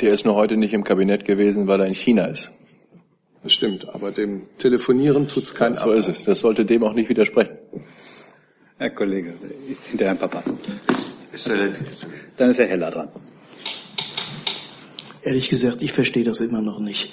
Der 0.00 0.14
ist 0.14 0.24
noch 0.24 0.36
heute 0.36 0.56
nicht 0.56 0.72
im 0.72 0.84
Kabinett 0.84 1.24
gewesen, 1.24 1.66
weil 1.66 1.80
er 1.80 1.86
in 1.86 1.94
China 1.94 2.26
ist. 2.26 2.50
Das 3.42 3.52
stimmt, 3.52 3.88
aber 3.88 4.10
dem 4.10 4.42
Telefonieren 4.58 5.28
tut's 5.28 5.54
kein 5.54 5.76
So 5.76 5.92
ist 5.92 6.08
es. 6.08 6.24
Das 6.24 6.40
sollte 6.40 6.64
dem 6.64 6.82
auch 6.84 6.92
nicht 6.92 7.08
widersprechen. 7.08 7.56
Herr 8.78 8.90
Kollege, 8.90 9.34
hinter 9.90 10.06
Herrn 10.06 10.18
Papas. 10.18 10.44
Dann 12.36 12.50
ist 12.50 12.58
Herr 12.58 12.66
Heller 12.66 12.90
dran. 12.90 13.08
Ehrlich 15.22 15.50
gesagt, 15.50 15.82
ich 15.82 15.92
verstehe 15.92 16.24
das 16.24 16.40
immer 16.40 16.62
noch 16.62 16.78
nicht. 16.78 17.12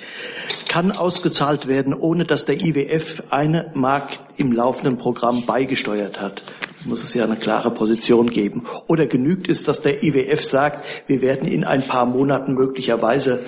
Kann 0.70 0.92
ausgezahlt 0.92 1.68
werden, 1.68 1.94
ohne 1.94 2.24
dass 2.24 2.46
der 2.46 2.62
IWF 2.62 3.24
eine 3.30 3.72
Mark 3.74 4.20
im 4.38 4.54
laufenden 4.54 4.98
Programm 4.98 5.46
beigesteuert 5.46 6.22
hat. 6.22 6.44
Muss 6.86 7.04
es 7.04 7.14
ja 7.14 7.26
eine 7.26 7.36
klare 7.36 7.72
Position 7.72 8.30
geben. 8.30 8.64
Oder 8.88 9.08
genügt 9.08 9.50
es, 9.50 9.64
dass 9.64 9.82
der 9.82 10.04
IWF 10.04 10.46
sagt, 10.46 10.86
wir 11.08 11.22
werden 11.22 11.50
in 11.50 11.66
ein 11.66 11.86
paar 11.86 12.06
Monaten 12.06 12.54
möglicherweise 12.54 13.42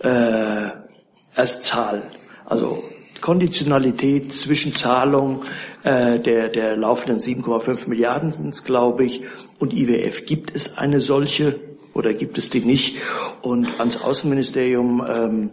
äh, 0.00 0.68
erst 1.34 1.64
zahlen. 1.64 2.02
Also 2.44 2.84
Konditionalität 3.20 4.32
zwischen 4.32 4.74
Zahlung 4.74 5.42
äh, 5.82 6.20
der, 6.20 6.48
der 6.48 6.76
laufenden 6.76 7.18
7,5 7.18 7.88
Milliarden 7.88 8.30
sind 8.30 8.50
es, 8.50 8.62
glaube 8.62 9.04
ich, 9.04 9.24
und 9.58 9.72
IWF. 9.72 10.26
Gibt 10.26 10.54
es 10.54 10.78
eine 10.78 11.00
solche 11.00 11.58
oder 11.96 12.12
gibt 12.12 12.36
es 12.36 12.50
die 12.50 12.60
nicht? 12.60 12.98
Und 13.40 13.80
ans 13.80 14.02
Außenministerium, 14.02 15.04
ähm, 15.08 15.50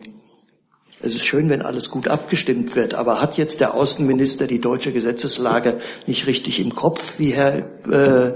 es 1.01 1.15
ist 1.15 1.25
schön, 1.25 1.49
wenn 1.49 1.61
alles 1.61 1.89
gut 1.89 2.07
abgestimmt 2.07 2.75
wird, 2.75 2.93
aber 2.93 3.21
hat 3.21 3.37
jetzt 3.37 3.61
der 3.61 3.73
Außenminister 3.73 4.45
die 4.45 4.59
deutsche 4.59 4.91
Gesetzeslage 4.91 5.79
nicht 6.05 6.27
richtig 6.27 6.59
im 6.59 6.75
Kopf, 6.75 7.17
wie 7.17 7.31
Herr, 7.31 7.59
äh, 7.89 8.33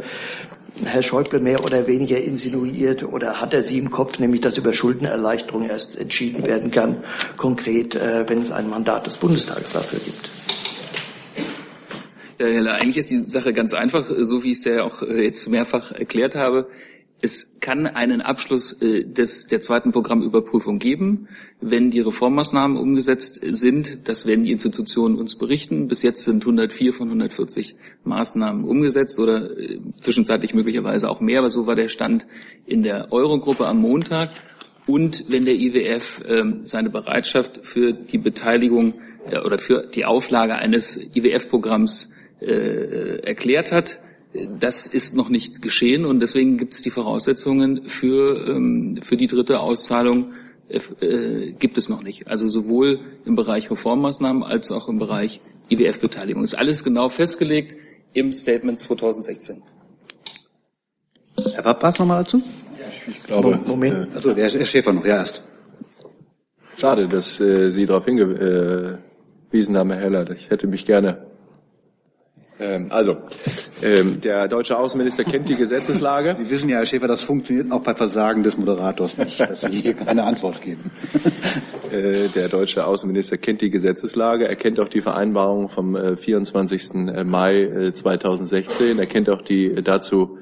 Herr 0.85 1.01
Schäuble 1.01 1.39
mehr 1.39 1.65
oder 1.65 1.87
weniger 1.87 2.19
insinuiert, 2.19 3.03
oder 3.03 3.41
hat 3.41 3.53
er 3.53 3.61
sie 3.61 3.77
im 3.77 3.91
Kopf, 3.91 4.19
nämlich 4.19 4.41
dass 4.41 4.57
über 4.57 4.73
Schuldenerleichterung 4.73 5.69
erst 5.69 5.97
entschieden 5.97 6.45
werden 6.45 6.71
kann, 6.71 7.03
konkret, 7.35 7.95
äh, 7.95 8.27
wenn 8.27 8.39
es 8.39 8.51
ein 8.51 8.69
Mandat 8.69 9.05
des 9.05 9.17
Bundestages 9.17 9.73
dafür 9.73 9.99
gibt? 9.99 10.29
Ja, 12.39 12.45
Herr 12.45 12.53
Heller, 12.53 12.73
eigentlich 12.75 12.97
ist 12.97 13.09
die 13.09 13.17
Sache 13.17 13.51
ganz 13.51 13.73
einfach, 13.73 14.09
so 14.09 14.43
wie 14.43 14.51
ich 14.51 14.59
es 14.59 14.65
ja 14.65 14.83
auch 14.83 15.01
äh, 15.01 15.23
jetzt 15.23 15.47
mehrfach 15.49 15.91
erklärt 15.91 16.35
habe. 16.35 16.69
Es 17.19 17.59
kann 17.59 17.87
einen 17.87 18.21
Abschluss 18.21 18.73
äh, 18.81 19.03
des, 19.03 19.47
der 19.47 19.59
zweiten 19.61 19.91
Programmüberprüfung 19.91 20.77
geben, 20.77 21.27
wenn 21.59 21.89
die 21.89 21.99
Reformmaßnahmen 21.99 22.77
umgesetzt 22.77 23.39
sind. 23.41 24.07
Das 24.07 24.27
werden 24.27 24.43
die 24.43 24.51
Institutionen 24.51 25.17
uns 25.17 25.35
berichten. 25.35 25.87
Bis 25.87 26.03
jetzt 26.03 26.25
sind 26.25 26.43
104 26.43 26.93
von 26.93 27.07
140 27.07 27.75
Maßnahmen 28.03 28.63
umgesetzt 28.63 29.17
oder 29.19 29.57
äh, 29.57 29.79
zwischenzeitlich 29.99 30.53
möglicherweise 30.53 31.09
auch 31.09 31.19
mehr, 31.19 31.39
aber 31.39 31.49
so 31.49 31.65
war 31.65 31.75
der 31.75 31.89
Stand 31.89 32.27
in 32.67 32.83
der 32.83 33.11
Eurogruppe 33.11 33.67
am 33.67 33.79
Montag. 33.79 34.29
Und 34.85 35.25
wenn 35.27 35.45
der 35.45 35.55
IWF 35.55 36.23
äh, 36.27 36.43
seine 36.61 36.91
Bereitschaft 36.91 37.61
für 37.63 37.93
die 37.93 38.19
Beteiligung 38.19 38.93
äh, 39.29 39.39
oder 39.39 39.57
für 39.57 39.87
die 39.87 40.05
Auflage 40.05 40.55
eines 40.55 40.97
IWF-Programms 41.15 42.11
äh, 42.41 43.19
erklärt 43.21 43.71
hat, 43.71 43.99
das 44.59 44.87
ist 44.87 45.15
noch 45.15 45.29
nicht 45.29 45.61
geschehen 45.61 46.05
und 46.05 46.19
deswegen 46.19 46.57
gibt 46.57 46.73
es 46.73 46.81
die 46.81 46.89
Voraussetzungen 46.89 47.87
für, 47.87 48.47
ähm, 48.47 48.95
für 49.01 49.17
die 49.17 49.27
dritte 49.27 49.59
Auszahlung 49.59 50.31
äh, 50.69 51.51
gibt 51.53 51.77
es 51.77 51.89
noch 51.89 52.03
nicht. 52.03 52.27
Also 52.27 52.49
sowohl 52.49 52.99
im 53.25 53.35
Bereich 53.35 53.71
Reformmaßnahmen 53.71 54.43
als 54.43 54.71
auch 54.71 54.89
im 54.89 54.99
Bereich 54.99 55.41
IWF-Beteiligung. 55.69 56.43
Ist 56.43 56.57
alles 56.57 56.83
genau 56.83 57.09
festgelegt 57.09 57.75
im 58.13 58.33
Statement 58.33 58.79
2016. 58.79 59.61
Herr 61.53 61.63
Papas 61.63 61.99
nochmal 61.99 62.23
dazu? 62.23 62.41
glaube, 63.27 63.59
Moment, 63.65 64.15
also 64.15 64.33
der 64.33 64.49
Herr 64.49 64.65
Schäfer 64.65 64.93
noch, 64.93 65.05
ja 65.05 65.17
erst. 65.17 65.43
Schade, 66.77 67.07
dass 67.07 67.39
äh, 67.39 67.71
Sie 67.71 67.85
darauf 67.85 68.05
hingewiesen 68.05 69.77
haben, 69.77 69.91
Herr 69.91 70.01
Heller. 70.01 70.31
Ich 70.31 70.49
hätte 70.49 70.67
mich 70.67 70.85
gerne. 70.85 71.25
Ähm, 72.59 72.87
also, 72.91 73.17
ähm, 73.83 74.19
der 74.21 74.47
deutsche 74.47 74.77
Außenminister 74.77 75.23
kennt 75.23 75.47
die 75.47 75.55
Gesetzeslage. 75.55 76.35
Sie 76.41 76.49
wissen 76.49 76.69
ja, 76.69 76.77
Herr 76.77 76.85
Schäfer, 76.85 77.07
das 77.07 77.23
funktioniert 77.23 77.71
auch 77.71 77.81
bei 77.81 77.93
Versagen 77.93 78.43
des 78.43 78.57
Moderators 78.57 79.17
nicht, 79.17 79.39
dass 79.39 79.61
Sie 79.61 79.81
hier 79.81 79.93
keine 79.93 80.23
Antwort 80.23 80.61
geben. 80.61 80.91
Äh, 81.87 82.27
der 82.27 82.49
deutsche 82.49 82.85
Außenminister 82.85 83.37
kennt 83.37 83.61
die 83.61 83.69
Gesetzeslage, 83.69 84.45
er 84.45 84.57
kennt 84.57 84.77
auch 84.81 84.89
die 84.89 84.99
Vereinbarung 84.99 85.69
vom 85.69 85.95
äh, 85.95 86.17
24. 86.17 87.23
Mai 87.23 87.61
äh, 87.61 87.93
2016, 87.93 88.99
er 88.99 89.05
kennt 89.05 89.29
auch 89.29 89.41
die 89.41 89.67
äh, 89.67 89.81
dazu 89.81 90.37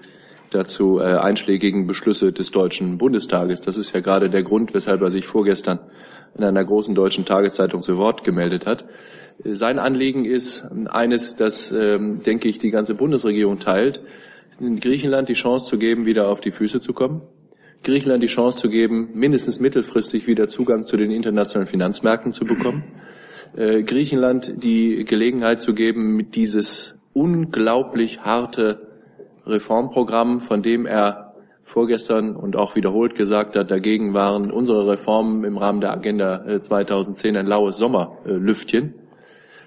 dazu 0.50 1.00
äh, 1.00 1.04
einschlägigen 1.04 1.86
Beschlüsse 1.86 2.32
des 2.32 2.50
Deutschen 2.50 2.98
Bundestages. 2.98 3.62
Das 3.62 3.78
ist 3.78 3.94
ja 3.94 4.00
gerade 4.00 4.32
der 4.32 4.42
Grund, 4.42 4.74
weshalb 4.74 5.02
er 5.02 5.12
sich 5.12 5.28
vorgestern 5.28 5.80
in 6.38 6.44
einer 6.44 6.64
großen 6.64 6.96
deutschen 6.96 7.26
Tageszeitung 7.26 7.84
zu 7.84 7.98
Wort 7.98 8.24
gemeldet 8.24 8.66
hat. 8.66 8.86
Äh, 9.44 9.56
sein 9.56 9.80
Anliegen 9.80 10.26
ist 10.26 10.68
eines, 10.90 11.36
das, 11.36 11.72
ähm, 11.72 12.24
denke 12.24 12.48
ich, 12.48 12.58
die 12.58 12.72
ganze 12.72 12.96
Bundesregierung 12.96 13.60
teilt, 13.60 14.02
Griechenland 14.60 15.28
die 15.28 15.34
Chance 15.34 15.68
zu 15.68 15.78
geben, 15.78 16.06
wieder 16.06 16.30
auf 16.30 16.40
die 16.40 16.52
Füße 16.52 16.80
zu 16.80 16.94
kommen. 16.94 17.22
Griechenland 17.84 18.24
die 18.24 18.28
Chance 18.28 18.58
zu 18.58 18.70
geben, 18.70 19.10
mindestens 19.14 19.60
mittelfristig 19.60 20.28
wieder 20.28 20.48
Zugang 20.48 20.86
zu 20.86 20.98
den 20.98 21.12
internationalen 21.12 21.68
Finanzmärkten 21.68 22.34
zu 22.34 22.46
bekommen. 22.46 22.84
Äh, 23.56 23.84
Griechenland 23.84 24.64
die 24.64 25.06
Gelegenheit 25.06 25.62
zu 25.62 25.74
geben, 25.74 26.32
dieses 26.32 27.02
unglaublich 27.14 28.22
harte 28.22 28.88
Reformprogramm, 29.46 30.42
von 30.42 30.64
dem 30.64 30.86
er 30.86 31.34
vorgestern 31.64 32.36
und 32.36 32.56
auch 32.56 32.76
wiederholt 32.76 33.16
gesagt 33.16 33.56
hat, 33.56 33.72
dagegen 33.72 34.14
waren 34.14 34.52
unsere 34.52 34.88
Reformen 34.88 35.44
im 35.44 35.58
Rahmen 35.58 35.82
der 35.82 35.92
Agenda 35.92 36.62
2010 36.62 37.38
ein 37.38 37.48
laues 37.48 37.78
Sommerlüftchen, 37.78 38.94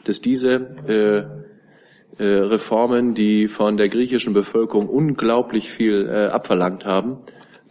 dass 0.08 0.22
diese 0.22 0.68
äh, 0.88 2.22
äh, 2.22 2.24
Reformen, 2.24 3.14
die 3.14 3.46
von 3.46 3.76
der 3.76 3.90
griechischen 3.90 4.32
Bevölkerung 4.32 4.88
unglaublich 4.88 5.70
viel 5.70 6.08
äh, 6.08 6.26
abverlangt 6.28 6.86
haben, 6.86 7.18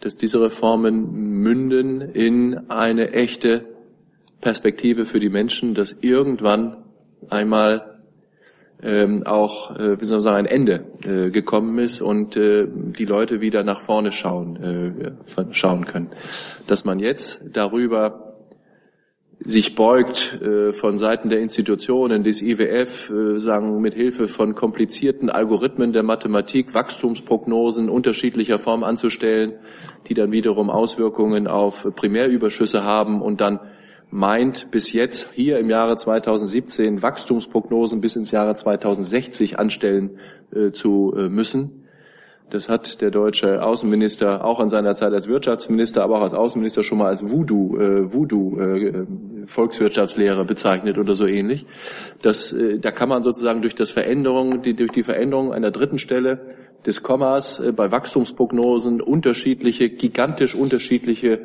dass 0.00 0.16
diese 0.16 0.40
Reformen 0.40 1.10
münden 1.12 2.00
in 2.00 2.70
eine 2.70 3.12
echte 3.12 3.64
Perspektive 4.40 5.04
für 5.04 5.18
die 5.18 5.30
Menschen, 5.30 5.74
dass 5.74 5.96
irgendwann 6.00 6.76
einmal 7.28 7.98
ähm, 8.80 9.26
auch, 9.26 9.76
äh, 9.76 10.00
wie 10.00 10.04
soll 10.04 10.18
man 10.18 10.22
sagen, 10.22 10.36
ein 10.36 10.46
Ende 10.46 10.84
äh, 11.04 11.30
gekommen 11.30 11.76
ist 11.78 12.00
und 12.00 12.36
äh, 12.36 12.68
die 12.68 13.06
Leute 13.06 13.40
wieder 13.40 13.64
nach 13.64 13.80
vorne 13.80 14.12
schauen, 14.12 14.56
äh, 14.56 15.44
schauen 15.50 15.84
können. 15.84 16.10
Dass 16.68 16.84
man 16.84 17.00
jetzt 17.00 17.42
darüber 17.52 18.27
sich 19.40 19.74
beugt 19.74 20.40
äh, 20.42 20.72
von 20.72 20.98
Seiten 20.98 21.28
der 21.28 21.40
Institutionen 21.40 22.24
des 22.24 22.42
IWF, 22.42 23.10
äh, 23.10 23.38
sagen 23.38 23.80
mit 23.80 23.94
Hilfe 23.94 24.26
von 24.26 24.54
komplizierten 24.54 25.30
Algorithmen 25.30 25.92
der 25.92 26.02
Mathematik 26.02 26.74
Wachstumsprognosen 26.74 27.88
unterschiedlicher 27.88 28.58
Form 28.58 28.82
anzustellen, 28.82 29.54
die 30.08 30.14
dann 30.14 30.32
wiederum 30.32 30.70
Auswirkungen 30.70 31.46
auf 31.46 31.86
Primärüberschüsse 31.94 32.82
haben 32.82 33.22
und 33.22 33.40
dann 33.40 33.60
meint, 34.10 34.70
bis 34.70 34.92
jetzt 34.92 35.30
hier 35.34 35.58
im 35.58 35.70
Jahre 35.70 35.96
2017 35.96 37.02
Wachstumsprognosen 37.02 38.00
bis 38.00 38.16
ins 38.16 38.30
Jahre 38.30 38.54
2060 38.54 39.58
anstellen 39.58 40.18
äh, 40.50 40.72
zu 40.72 41.14
äh, 41.16 41.28
müssen. 41.28 41.87
Das 42.50 42.70
hat 42.70 43.02
der 43.02 43.10
deutsche 43.10 43.62
Außenminister 43.62 44.42
auch 44.42 44.58
in 44.60 44.70
seiner 44.70 44.94
Zeit 44.94 45.12
als 45.12 45.28
Wirtschaftsminister, 45.28 46.02
aber 46.02 46.18
auch 46.18 46.22
als 46.22 46.32
Außenminister 46.32 46.82
schon 46.82 46.98
mal 46.98 47.08
als 47.08 47.28
Voodoo, 47.28 47.78
äh, 47.78 48.12
Voodoo 48.12 48.58
äh, 48.58 49.06
Volkswirtschaftslehre 49.44 50.46
bezeichnet 50.46 50.96
oder 50.96 51.14
so 51.14 51.26
ähnlich. 51.26 51.66
Das, 52.22 52.52
äh, 52.52 52.78
da 52.78 52.90
kann 52.90 53.10
man 53.10 53.22
sozusagen 53.22 53.60
durch 53.60 53.74
das 53.74 53.90
Veränderung, 53.90 54.62
die, 54.62 54.74
durch 54.74 54.92
die 54.92 55.02
Veränderung 55.02 55.52
einer 55.52 55.70
dritten 55.70 55.98
Stelle 55.98 56.40
des 56.86 57.02
Kommas 57.02 57.58
äh, 57.58 57.72
bei 57.72 57.92
Wachstumsprognosen 57.92 59.02
unterschiedliche, 59.02 59.90
gigantisch 59.90 60.54
unterschiedliche 60.54 61.40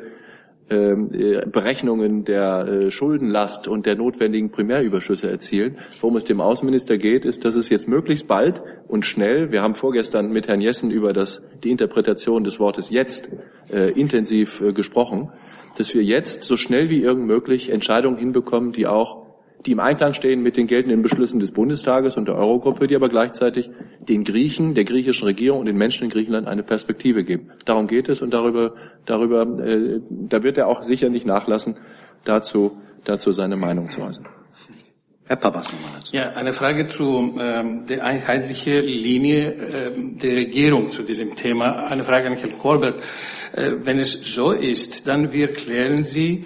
Berechnungen 0.68 2.24
der 2.24 2.66
äh, 2.66 2.90
Schuldenlast 2.90 3.68
und 3.68 3.84
der 3.84 3.96
notwendigen 3.96 4.50
Primärüberschüsse 4.50 5.30
erzielen. 5.30 5.76
Worum 6.00 6.16
es 6.16 6.24
dem 6.24 6.40
Außenminister 6.40 6.96
geht, 6.96 7.24
ist, 7.24 7.44
dass 7.44 7.54
es 7.54 7.68
jetzt 7.68 7.86
möglichst 7.86 8.26
bald 8.26 8.60
und 8.88 9.04
schnell, 9.04 9.52
wir 9.52 9.62
haben 9.62 9.74
vorgestern 9.74 10.30
mit 10.30 10.48
Herrn 10.48 10.60
Jessen 10.60 10.90
über 10.90 11.12
das, 11.12 11.42
die 11.62 11.70
Interpretation 11.70 12.44
des 12.44 12.60
Wortes 12.60 12.90
jetzt 12.90 13.28
äh, 13.72 13.90
intensiv 13.92 14.60
äh, 14.60 14.72
gesprochen, 14.72 15.30
dass 15.76 15.92
wir 15.94 16.02
jetzt 16.02 16.44
so 16.44 16.56
schnell 16.56 16.88
wie 16.88 17.02
irgend 17.02 17.26
möglich 17.26 17.70
Entscheidungen 17.70 18.16
hinbekommen, 18.16 18.72
die 18.72 18.86
auch 18.86 19.23
die 19.66 19.72
im 19.72 19.80
Einklang 19.80 20.14
stehen 20.14 20.42
mit 20.42 20.56
den 20.56 20.66
geltenden 20.66 21.02
Beschlüssen 21.02 21.40
des 21.40 21.50
Bundestages 21.50 22.16
und 22.16 22.28
der 22.28 22.36
Eurogruppe, 22.36 22.86
die 22.86 22.96
aber 22.96 23.08
gleichzeitig 23.08 23.70
den 24.00 24.24
Griechen, 24.24 24.74
der 24.74 24.84
griechischen 24.84 25.24
Regierung 25.24 25.60
und 25.60 25.66
den 25.66 25.76
Menschen 25.76 26.04
in 26.04 26.10
Griechenland 26.10 26.48
eine 26.48 26.62
Perspektive 26.62 27.24
geben. 27.24 27.50
Darum 27.64 27.86
geht 27.86 28.08
es 28.08 28.20
und 28.20 28.32
darüber, 28.32 28.74
darüber, 29.06 29.42
äh, 29.42 30.00
da 30.10 30.42
wird 30.42 30.58
er 30.58 30.68
auch 30.68 30.82
sicher 30.82 31.08
nicht 31.08 31.26
nachlassen, 31.26 31.76
dazu, 32.24 32.78
dazu 33.04 33.32
seine 33.32 33.56
Meinung 33.56 33.88
zu 33.88 34.02
äußern. 34.02 34.26
Herr 35.26 35.36
Papas 35.36 35.72
nochmal. 35.72 36.00
Ja, 36.12 36.32
eine 36.32 36.52
Frage 36.52 36.86
zu 36.86 37.34
ähm, 37.40 37.86
der 37.86 38.04
einheitlichen 38.04 38.84
Linie 38.84 39.52
ähm, 39.52 40.18
der 40.18 40.36
Regierung 40.36 40.92
zu 40.92 41.02
diesem 41.02 41.34
Thema. 41.34 41.86
Eine 41.86 42.04
Frage 42.04 42.28
an 42.28 42.34
Herrn 42.34 42.58
Korbert. 42.58 43.02
Äh, 43.52 43.72
wenn 43.84 43.98
es 43.98 44.34
so 44.34 44.52
ist, 44.52 45.08
dann 45.08 45.32
wie 45.32 45.42
erklären 45.42 46.04
Sie 46.04 46.44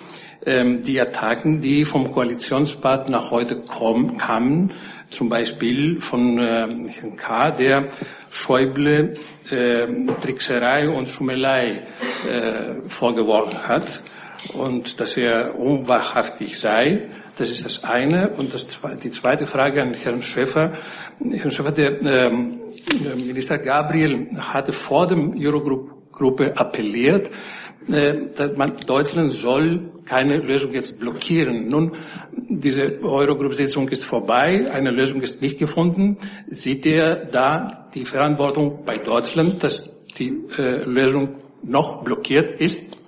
ähm, 0.49 0.83
die 0.83 1.01
Attacken, 1.01 1.61
die 1.61 1.85
vom 1.85 2.11
Koalitionspartner 2.11 3.31
heute 3.31 3.57
kommen, 3.57 4.17
kamen, 4.17 4.73
zum 5.11 5.29
Beispiel 5.29 6.01
von 6.01 6.39
äh, 6.39 6.43
Herrn 6.43 7.17
K., 7.17 7.51
der 7.51 7.89
Schäuble 8.31 9.17
äh, 9.51 9.87
Trickserei 10.21 10.89
und 10.89 11.09
Schummelei 11.09 11.83
äh, 12.27 12.89
vorgeworfen 12.89 13.69
hat 13.69 14.03
und 14.55 15.01
dass 15.01 15.17
er 15.17 15.59
unwahrhaftig 15.59 16.59
sei. 16.59 17.09
Das 17.37 17.51
ist 17.51 17.65
das 17.65 17.85
eine. 17.85 18.31
Und 18.31 18.53
das, 18.53 18.79
die 19.03 19.11
zweite 19.11 19.47
Frage 19.47 19.83
an 19.83 19.95
Herrn 19.95 20.23
Schäfer. 20.23 20.73
Herrn 21.21 21.51
Schäfer, 21.51 21.73
der, 21.73 22.03
ähm, 22.03 22.59
der 23.05 23.17
Minister 23.17 23.59
Gabriel 23.59 24.29
hatte 24.37 24.73
vor 24.73 25.07
dem 25.07 25.35
Eurogruppe 25.39 26.57
appelliert, 26.57 27.31
Deutschland 27.89 29.33
soll 29.33 29.91
keine 30.05 30.39
Lösung 30.39 30.73
jetzt 30.73 31.01
blockieren. 31.01 31.69
Nun, 31.69 31.93
diese 32.33 33.03
Eurogruppe-Sitzung 33.03 33.89
ist 33.89 34.05
vorbei, 34.05 34.71
eine 34.71 34.91
Lösung 34.91 35.23
ist 35.23 35.41
nicht 35.41 35.59
gefunden. 35.59 36.19
Sieht 36.47 36.85
er 36.85 37.17
da 37.17 37.89
die 37.95 38.05
Verantwortung 38.05 38.85
bei 38.85 38.99
Deutschland, 38.99 39.63
dass 39.65 40.05
die 40.19 40.45
äh, 40.59 40.85
Lösung 40.85 41.37
noch 41.63 42.05
blockiert 42.05 42.61
ist? 42.61 42.99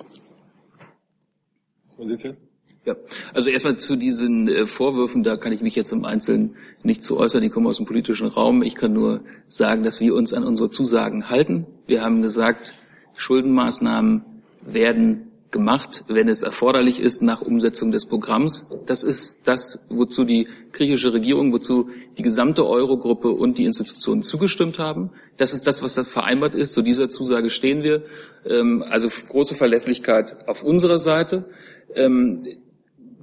Ja, 2.87 2.97
also 3.35 3.51
erstmal 3.51 3.77
zu 3.77 3.97
diesen 3.97 4.49
äh, 4.49 4.67
Vorwürfen, 4.67 5.23
da 5.23 5.37
kann 5.37 5.53
ich 5.53 5.61
mich 5.61 5.77
jetzt 5.77 5.93
im 5.93 6.07
Einzelnen 6.07 6.57
nicht 6.83 7.05
zu 7.05 7.19
äußern, 7.19 7.43
die 7.43 7.51
kommen 7.51 7.67
aus 7.67 7.77
dem 7.77 7.85
politischen 7.85 8.27
Raum. 8.27 8.63
Ich 8.63 8.75
kann 8.75 8.95
nur 8.95 9.21
sagen, 9.49 9.83
dass 9.83 10.01
wir 10.01 10.15
uns 10.15 10.33
an 10.33 10.45
unsere 10.45 10.71
Zusagen 10.71 11.29
halten. 11.29 11.67
Wir 11.87 12.03
haben 12.03 12.23
gesagt, 12.23 12.75
Schuldenmaßnahmen 13.19 14.25
werden 14.63 15.31
gemacht, 15.51 16.05
wenn 16.09 16.29
es 16.29 16.43
erforderlich 16.43 17.01
ist, 17.01 17.23
nach 17.23 17.43
Umsetzung 17.43 17.91
des 17.91 18.07
Programms. 18.07 18.67
Das 18.87 19.03
ist 19.03 19.49
das, 19.49 19.85
wozu 19.89 20.25
die 20.25 20.47
griechische 20.73 21.13
Regierung, 21.13 21.53
wozu 21.53 21.91
die 22.19 22.23
gesamte 22.23 22.67
Eurogruppe 22.67 23.31
und 23.31 23.59
die 23.59 23.65
Institutionen 23.65 24.23
zugestimmt 24.23 24.79
haben. 24.79 25.11
Das 25.37 25.53
ist 25.53 25.67
das, 25.67 25.83
was 25.83 25.95
da 25.95 26.05
vereinbart 26.05 26.55
ist. 26.55 26.73
Zu 26.73 26.83
dieser 26.83 27.09
Zusage 27.09 27.51
stehen 27.51 27.83
wir. 27.83 28.05
Ähm, 28.47 28.85
also 28.89 29.09
große 29.09 29.55
Verlässlichkeit 29.55 30.49
auf 30.49 30.63
unserer 30.63 30.99
Seite. 30.99 31.47
Ähm, 31.95 32.39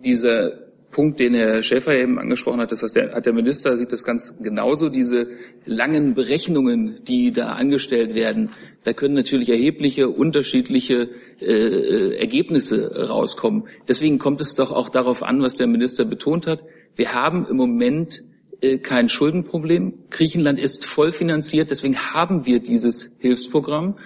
dieser 0.04 0.67
Punkt, 0.98 1.20
den 1.20 1.36
Herr 1.36 1.62
Schäfer 1.62 1.94
eben 1.94 2.18
angesprochen 2.18 2.60
hat, 2.60 2.72
das 2.72 2.82
heißt, 2.82 2.96
der, 2.96 3.14
hat 3.14 3.28
der 3.28 3.34
Minister 3.34 3.78
sieht 3.78 3.92
das 3.92 4.04
ganz 4.04 4.40
genauso. 4.42 4.90
Diese 4.90 5.28
langen 5.64 6.16
Berechnungen, 6.16 7.04
die 7.08 7.32
da 7.32 7.50
angestellt 7.50 8.16
werden, 8.16 8.50
da 8.84 8.94
können 8.94 9.14
natürlich 9.14 9.48
erhebliche 9.50 10.10
unterschiedliche 10.10 11.10
äh, 11.40 12.18
Ergebnisse 12.18 13.10
rauskommen. 13.10 13.66
Deswegen 13.88 14.18
kommt 14.18 14.42
es 14.42 14.56
doch 14.56 14.72
auch 14.72 14.90
darauf 14.90 15.22
an, 15.22 15.40
was 15.40 15.58
der 15.58 15.68
Minister 15.68 16.04
betont 16.04 16.48
hat. 16.48 16.64
Wir 16.96 17.14
haben 17.14 17.46
im 17.46 17.58
Moment 17.58 18.24
äh, 18.62 18.80
kein 18.80 19.08
Schuldenproblem. 19.08 19.94
Griechenland 20.10 20.58
ist 20.58 20.84
voll 20.84 21.12
finanziert, 21.12 21.70
deswegen 21.70 21.96
haben 22.12 22.48
wir 22.48 22.58
dieses 22.58 23.18
Hilfsprogramm, 23.20 24.00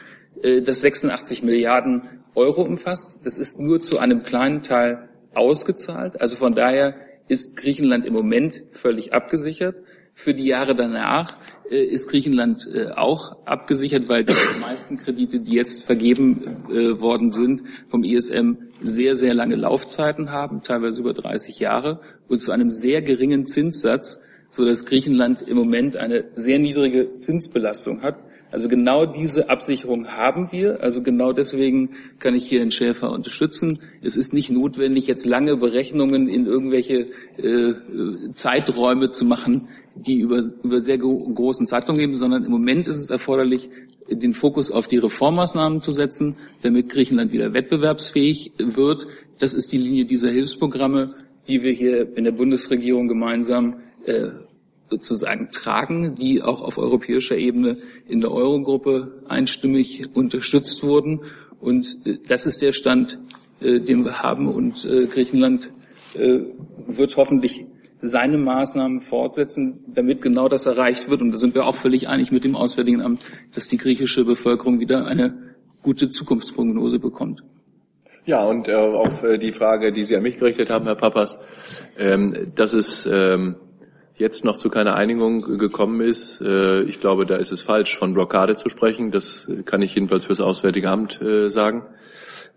äh, 0.44 0.62
das 0.62 0.82
86 0.82 1.42
Milliarden 1.42 2.02
Euro 2.36 2.64
umfasst. 2.64 3.26
Das 3.26 3.38
ist 3.38 3.62
nur 3.62 3.80
zu 3.80 3.98
einem 3.98 4.24
kleinen 4.24 4.62
Teil 4.62 5.08
ausgezahlt. 5.34 6.20
Also 6.20 6.36
von 6.36 6.54
daher 6.54 6.96
ist 7.28 7.58
Griechenland 7.58 8.06
im 8.06 8.14
Moment 8.14 8.64
völlig 8.72 9.14
abgesichert. 9.14 9.78
Für 10.14 10.34
die 10.34 10.46
Jahre 10.46 10.76
danach 10.76 11.38
äh, 11.70 11.84
ist 11.84 12.10
Griechenland 12.10 12.68
äh, 12.68 12.90
auch 12.92 13.38
abgesichert, 13.46 14.10
weil 14.10 14.26
die 14.26 14.36
meisten 14.60 14.98
Kredite, 14.98 15.40
die 15.40 15.54
jetzt 15.54 15.86
vergeben 15.86 16.66
äh, 16.70 17.00
worden 17.00 17.32
sind, 17.32 17.64
vom 17.88 18.04
ISM 18.04 18.58
sehr, 18.82 19.16
sehr 19.16 19.34
lange 19.34 19.56
Laufzeiten 19.56 20.32
haben, 20.32 20.64
teilweise 20.64 21.00
über 21.00 21.14
30 21.14 21.60
Jahre 21.60 22.02
und 22.28 22.40
zu 22.40 22.52
einem 22.52 22.70
sehr 22.70 23.02
geringen 23.02 23.48
Zinssatz, 23.48 24.20
so 24.50 24.66
dass 24.66 24.86
Griechenland 24.86 25.42
im 25.44 25.56
Moment 25.56 25.96
eine 25.96 26.26
sehr 26.36 26.60
niedrige 26.60 27.18
Zinsbelastung 27.18 28.02
hat. 28.02 28.18
Also 28.52 28.68
genau 28.68 29.06
diese 29.06 29.50
Absicherung 29.50 30.10
haben 30.10 30.52
wir. 30.52 30.82
Also 30.82 31.02
genau 31.02 31.32
deswegen 31.32 31.92
kann 32.20 32.36
ich 32.36 32.48
hier 32.48 32.60
Herrn 32.60 32.72
Schäfer 32.72 33.12
unterstützen. 33.12 33.80
Es 34.02 34.18
ist 34.18 34.34
nicht 34.34 34.50
notwendig, 34.50 35.08
jetzt 35.08 35.26
lange 35.26 35.56
Berechnungen 35.56 36.28
in 36.28 36.46
irgendwelche 36.46 37.06
äh, 37.38 37.74
Zeiträume 38.34 39.12
zu 39.12 39.24
machen, 39.24 39.70
die 39.96 40.20
über, 40.20 40.44
über 40.64 40.82
sehr 40.82 40.98
großen 40.98 41.66
Zeitraum 41.66 41.98
geben, 41.98 42.14
sondern 42.14 42.44
im 42.44 42.52
Moment 42.52 42.88
ist 42.88 42.98
es 42.98 43.10
erforderlich, 43.10 43.70
den 44.10 44.34
Fokus 44.34 44.72
auf 44.72 44.88
die 44.88 44.98
Reformmaßnahmen 44.98 45.82
zu 45.82 45.92
setzen, 45.92 46.36
damit 46.62 46.90
Griechenland 46.90 47.32
wieder 47.32 47.54
wettbewerbsfähig 47.54 48.52
wird. 48.58 49.08
Das 49.40 49.54
ist 49.54 49.72
die 49.72 49.78
Linie 49.78 50.06
dieser 50.06 50.30
Hilfsprogramme, 50.30 51.16
die 51.48 51.64
wir 51.64 51.72
hier 51.72 52.18
in 52.18 52.26
der 52.26 52.32
Bundesregierung 52.32 53.08
gemeinsam 53.08 53.78
äh, 54.06 54.28
sozusagen 54.92 55.50
tragen, 55.52 56.16
die 56.16 56.44
auch 56.44 56.62
auf 56.62 56.78
europäischer 56.78 57.38
Ebene 57.38 57.78
in 58.08 58.22
der 58.22 58.32
Eurogruppe 58.32 59.24
einstimmig 59.28 60.10
unterstützt 60.14 60.84
wurden. 60.84 61.22
Und 61.60 61.98
äh, 62.06 62.20
das 62.28 62.46
ist 62.46 62.62
der 62.62 62.74
Stand, 62.74 63.18
äh, 63.62 63.80
den 63.80 64.04
wir 64.04 64.22
haben. 64.22 64.48
Und 64.48 64.86
äh, 64.86 65.08
Griechenland 65.08 65.72
wird 66.88 67.16
hoffentlich 67.16 67.66
seine 68.02 68.38
Maßnahmen 68.38 69.00
fortsetzen, 69.00 69.80
damit 69.88 70.22
genau 70.22 70.50
das 70.50 70.66
erreicht 70.66 71.10
wird. 71.10 71.22
Und 71.22 71.32
da 71.32 71.38
sind 71.38 71.56
wir 71.56 71.66
auch 71.66 71.76
völlig 71.76 72.10
einig 72.10 72.34
mit 72.34 72.44
dem 72.44 72.58
Auswärtigen 72.58 73.02
Amt, 73.02 73.24
dass 73.56 73.70
die 73.70 73.78
griechische 73.78 74.26
Bevölkerung 74.26 74.82
wieder 74.82 75.06
eine 75.06 75.56
gute 75.82 76.10
Zukunftsprognose 76.10 77.00
bekommt. 77.00 77.44
Ja, 78.26 78.44
und 78.44 78.68
äh, 78.68 78.74
auf 78.74 79.24
äh, 79.24 79.38
die 79.38 79.54
Frage, 79.54 79.92
die 79.94 80.04
Sie 80.04 80.16
an 80.16 80.24
mich 80.24 80.38
gerichtet 80.38 80.70
haben, 80.70 80.86
Herr 80.86 80.96
Papas, 80.96 81.40
ähm, 81.98 82.52
dass 82.56 82.74
es 82.74 83.08
ähm, 83.10 83.56
jetzt 84.22 84.46
noch 84.46 84.58
zu 84.58 84.70
keiner 84.70 84.96
Einigung 84.96 85.58
gekommen 85.58 86.00
ist. 86.00 86.40
Äh, 86.42 86.84
ich 86.84 87.02
glaube, 87.02 87.26
da 87.26 87.36
ist 87.36 87.52
es 87.52 87.62
falsch, 87.62 87.98
von 87.98 88.14
Blockade 88.14 88.56
zu 88.56 88.70
sprechen. 88.70 89.12
Das 89.12 89.48
kann 89.66 89.82
ich 89.82 89.96
jedenfalls 89.96 90.26
fürs 90.26 90.40
Auswärtige 90.40 90.90
Amt 90.90 91.22
äh, 91.22 91.50
sagen. 91.50 91.84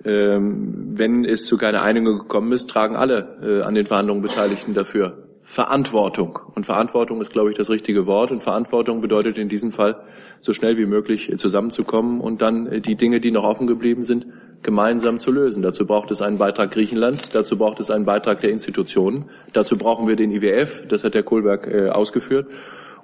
Ähm, 0.04 0.92
wenn 0.94 1.24
es 1.24 1.46
zu 1.46 1.56
keiner 1.56 1.82
Einigung 1.82 2.18
gekommen 2.18 2.52
ist, 2.52 2.68
tragen 2.68 2.94
alle 2.94 3.38
äh, 3.42 3.62
an 3.62 3.74
den 3.74 3.86
Verhandlungen 3.86 4.22
Beteiligten 4.22 4.74
dafür 4.74 5.23
Verantwortung. 5.46 6.38
Und 6.54 6.64
Verantwortung 6.64 7.20
ist, 7.20 7.30
glaube 7.30 7.50
ich, 7.50 7.56
das 7.58 7.68
richtige 7.68 8.06
Wort. 8.06 8.30
Und 8.30 8.42
Verantwortung 8.42 9.02
bedeutet 9.02 9.36
in 9.36 9.50
diesem 9.50 9.72
Fall, 9.72 10.02
so 10.40 10.54
schnell 10.54 10.78
wie 10.78 10.86
möglich 10.86 11.32
zusammenzukommen 11.36 12.22
und 12.22 12.40
dann 12.40 12.82
die 12.82 12.96
Dinge, 12.96 13.20
die 13.20 13.30
noch 13.30 13.44
offen 13.44 13.66
geblieben 13.66 14.04
sind, 14.04 14.26
gemeinsam 14.62 15.18
zu 15.18 15.30
lösen. 15.30 15.62
Dazu 15.62 15.86
braucht 15.86 16.10
es 16.10 16.22
einen 16.22 16.38
Beitrag 16.38 16.70
Griechenlands, 16.70 17.28
dazu 17.30 17.58
braucht 17.58 17.78
es 17.78 17.90
einen 17.90 18.06
Beitrag 18.06 18.40
der 18.40 18.50
Institutionen, 18.50 19.26
dazu 19.52 19.76
brauchen 19.76 20.08
wir 20.08 20.16
den 20.16 20.30
IWF, 20.30 20.88
das 20.88 21.04
hat 21.04 21.14
Herr 21.14 21.22
Kohlberg 21.22 21.66
äh, 21.66 21.90
ausgeführt. 21.90 22.48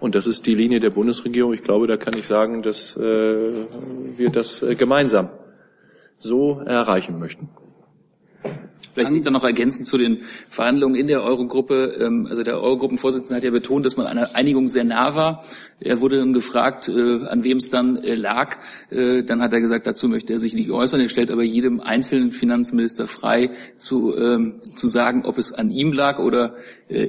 Und 0.00 0.14
das 0.14 0.26
ist 0.26 0.46
die 0.46 0.54
Linie 0.54 0.80
der 0.80 0.90
Bundesregierung. 0.90 1.52
Ich 1.52 1.62
glaube, 1.62 1.86
da 1.86 1.98
kann 1.98 2.14
ich 2.16 2.26
sagen, 2.26 2.62
dass 2.62 2.96
äh, 2.96 3.36
wir 4.16 4.30
das 4.30 4.62
äh, 4.62 4.74
gemeinsam 4.74 5.28
so 6.16 6.62
erreichen 6.64 7.18
möchten. 7.18 7.50
Vielleicht 8.92 9.12
liegt 9.12 9.26
da 9.26 9.30
noch 9.30 9.44
ergänzend 9.44 9.86
zu 9.86 9.98
den 9.98 10.22
Verhandlungen 10.48 10.96
in 10.96 11.06
der 11.06 11.22
Eurogruppe. 11.22 11.96
Ähm, 12.00 12.26
also 12.28 12.42
der 12.42 12.60
Eurogruppenvorsitzende 12.60 13.36
hat 13.36 13.44
ja 13.44 13.50
betont, 13.50 13.86
dass 13.86 13.96
man 13.96 14.06
einer 14.06 14.34
Einigung 14.34 14.68
sehr 14.68 14.84
nah 14.84 15.14
war. 15.14 15.44
Er 15.78 16.00
wurde 16.00 16.18
dann 16.18 16.32
gefragt, 16.32 16.88
äh, 16.88 17.26
an 17.26 17.44
wem 17.44 17.58
es 17.58 17.70
dann 17.70 17.96
äh, 17.98 18.14
lag. 18.14 18.56
Äh, 18.90 19.22
dann 19.22 19.40
hat 19.40 19.52
er 19.52 19.60
gesagt, 19.60 19.86
dazu 19.86 20.08
möchte 20.08 20.32
er 20.32 20.38
sich 20.38 20.54
nicht 20.54 20.70
äußern. 20.70 21.00
Er 21.00 21.08
stellt 21.08 21.30
aber 21.30 21.42
jedem 21.42 21.80
einzelnen 21.80 22.32
Finanzminister 22.32 23.06
frei, 23.06 23.50
zu, 23.78 24.14
ähm, 24.16 24.54
zu 24.74 24.88
sagen, 24.88 25.24
ob 25.24 25.38
es 25.38 25.52
an 25.52 25.70
ihm 25.70 25.92
lag 25.92 26.18
oder 26.18 26.54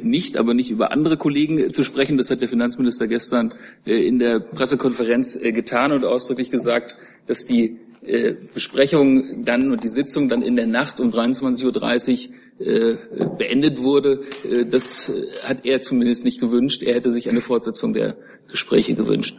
nicht, 0.03 0.37
aber 0.37 0.53
nicht 0.53 0.69
über 0.69 0.91
andere 0.91 1.17
Kollegen 1.17 1.71
zu 1.71 1.83
sprechen. 1.83 2.19
Das 2.19 2.29
hat 2.29 2.41
der 2.41 2.47
Finanzminister 2.47 3.07
gestern 3.07 3.51
in 3.83 4.19
der 4.19 4.39
Pressekonferenz 4.39 5.39
getan 5.41 5.91
und 5.91 6.05
ausdrücklich 6.05 6.51
gesagt, 6.51 6.97
dass 7.25 7.47
die 7.47 7.79
äh, 8.05 8.33
Besprechung 8.53 9.45
dann 9.45 9.71
und 9.71 9.83
die 9.83 9.89
Sitzung 9.89 10.29
dann 10.29 10.41
in 10.41 10.55
der 10.55 10.67
Nacht 10.67 10.99
um 10.99 11.11
23.30 11.11 12.29
Uhr 12.29 12.65
äh, 12.65 12.95
beendet 13.37 13.83
wurde. 13.83 14.21
Äh, 14.49 14.65
das 14.65 15.11
hat 15.47 15.65
er 15.65 15.81
zumindest 15.81 16.25
nicht 16.25 16.39
gewünscht. 16.39 16.83
Er 16.83 16.95
hätte 16.95 17.11
sich 17.11 17.29
eine 17.29 17.41
Fortsetzung 17.41 17.93
der 17.93 18.15
Gespräche 18.49 18.95
gewünscht. 18.95 19.37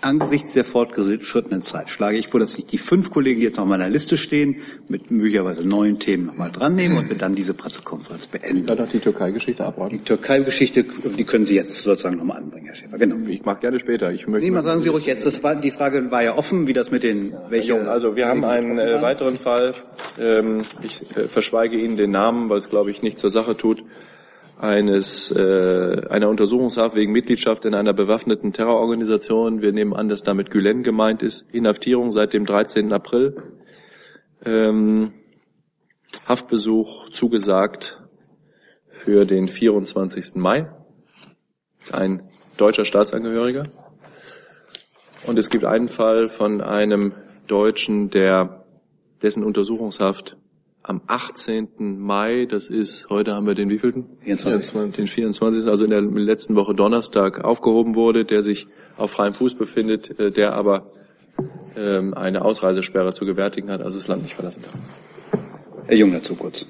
Angesichts 0.00 0.52
der 0.52 0.64
fortgeschrittenen 0.64 1.62
Zeit 1.62 1.90
schlage 1.90 2.18
ich 2.18 2.28
vor, 2.28 2.40
dass 2.40 2.52
sich 2.52 2.66
die 2.66 2.78
fünf 2.78 3.10
Kollegen, 3.10 3.40
die 3.40 3.46
jetzt 3.46 3.56
noch 3.56 3.64
auf 3.64 3.68
meiner 3.68 3.88
Liste 3.88 4.16
stehen, 4.16 4.56
mit 4.88 5.10
möglicherweise 5.10 5.66
neuen 5.66 5.98
Themen 5.98 6.26
nochmal 6.26 6.52
dran 6.52 6.74
nehmen 6.74 6.96
und 6.98 7.08
wir 7.08 7.16
dann 7.16 7.34
diese 7.34 7.54
Pressekonferenz 7.54 8.26
beenden. 8.26 8.66
Dann 8.66 8.78
noch 8.78 8.88
die 8.88 9.00
Türkei-Geschichte 9.00 9.64
abwarten. 9.64 9.96
Die 9.96 10.04
Türkei-Geschichte, 10.04 10.84
die 10.84 11.24
können 11.24 11.46
Sie 11.46 11.54
jetzt 11.54 11.82
sozusagen 11.82 12.16
nochmal 12.16 12.38
anbringen, 12.38 12.66
Herr 12.66 12.76
Schäfer. 12.76 12.98
Genau. 12.98 13.16
Ich 13.28 13.44
mache 13.44 13.60
gerne 13.60 13.80
später. 13.80 14.12
Ich 14.12 14.26
möchte 14.26 14.46
nee, 14.46 14.50
mal 14.52 14.62
sagen 14.62 14.82
Sie 14.82 14.88
ruhig 14.88 15.06
jetzt. 15.06 15.26
Das 15.26 15.42
war, 15.42 15.56
die 15.56 15.70
Frage 15.70 16.10
war 16.10 16.22
ja 16.22 16.36
offen, 16.36 16.66
wie 16.66 16.72
das 16.72 16.90
mit 16.90 17.02
den 17.02 17.34
welche. 17.48 17.88
Also 17.88 18.14
wir 18.16 18.28
haben 18.28 18.44
einen 18.44 18.78
äh, 18.78 19.02
weiteren 19.02 19.36
Fall. 19.36 19.74
Ähm, 20.18 20.62
ich 20.82 21.16
äh, 21.16 21.28
verschweige 21.28 21.76
Ihnen 21.76 21.96
den 21.96 22.10
Namen, 22.10 22.50
weil 22.50 22.58
es 22.58 22.70
glaube 22.70 22.90
ich 22.90 23.02
nicht 23.02 23.18
zur 23.18 23.30
Sache 23.30 23.56
tut 23.56 23.82
eines 24.58 25.30
äh, 25.30 26.02
einer 26.10 26.28
Untersuchungshaft 26.28 26.96
wegen 26.96 27.12
Mitgliedschaft 27.12 27.64
in 27.64 27.74
einer 27.74 27.92
bewaffneten 27.92 28.52
Terrororganisation. 28.52 29.62
Wir 29.62 29.72
nehmen 29.72 29.94
an, 29.94 30.08
dass 30.08 30.22
damit 30.22 30.50
Gülen 30.50 30.82
gemeint 30.82 31.22
ist. 31.22 31.46
Inhaftierung 31.52 32.10
seit 32.10 32.32
dem 32.32 32.44
13. 32.44 32.92
April. 32.92 33.36
Ähm, 34.44 35.12
Haftbesuch 36.26 37.10
zugesagt 37.10 38.02
für 38.88 39.24
den 39.24 39.46
24. 39.46 40.34
Mai. 40.34 40.68
Ein 41.92 42.28
deutscher 42.56 42.84
Staatsangehöriger. 42.84 43.68
Und 45.26 45.38
es 45.38 45.50
gibt 45.50 45.64
einen 45.64 45.88
Fall 45.88 46.26
von 46.28 46.60
einem 46.60 47.12
Deutschen, 47.46 48.10
der 48.10 48.64
dessen 49.22 49.44
Untersuchungshaft 49.44 50.36
am 50.88 51.02
18. 51.06 51.68
Mai, 52.00 52.46
das 52.46 52.68
ist, 52.68 53.10
heute 53.10 53.34
haben 53.34 53.46
wir 53.46 53.54
den 53.54 53.68
wievielten? 53.68 54.06
24. 54.20 54.96
Den 54.96 55.06
24. 55.06 55.66
Also 55.66 55.84
in 55.84 55.90
der 55.90 56.00
letzten 56.00 56.56
Woche 56.56 56.74
Donnerstag 56.74 57.44
aufgehoben 57.44 57.94
wurde, 57.94 58.24
der 58.24 58.40
sich 58.40 58.68
auf 58.96 59.10
freiem 59.10 59.34
Fuß 59.34 59.54
befindet, 59.54 60.18
äh, 60.18 60.30
der 60.30 60.54
aber 60.54 60.90
ähm, 61.76 62.14
eine 62.14 62.42
Ausreisesperre 62.42 63.12
zu 63.12 63.26
gewärtigen 63.26 63.70
hat, 63.70 63.82
also 63.82 63.98
das 63.98 64.08
Land 64.08 64.22
nicht 64.22 64.34
verlassen 64.34 64.62
darf. 64.62 65.42
Herr 65.86 65.96
Jung 65.96 66.12
dazu 66.12 66.34
kurz. 66.34 66.64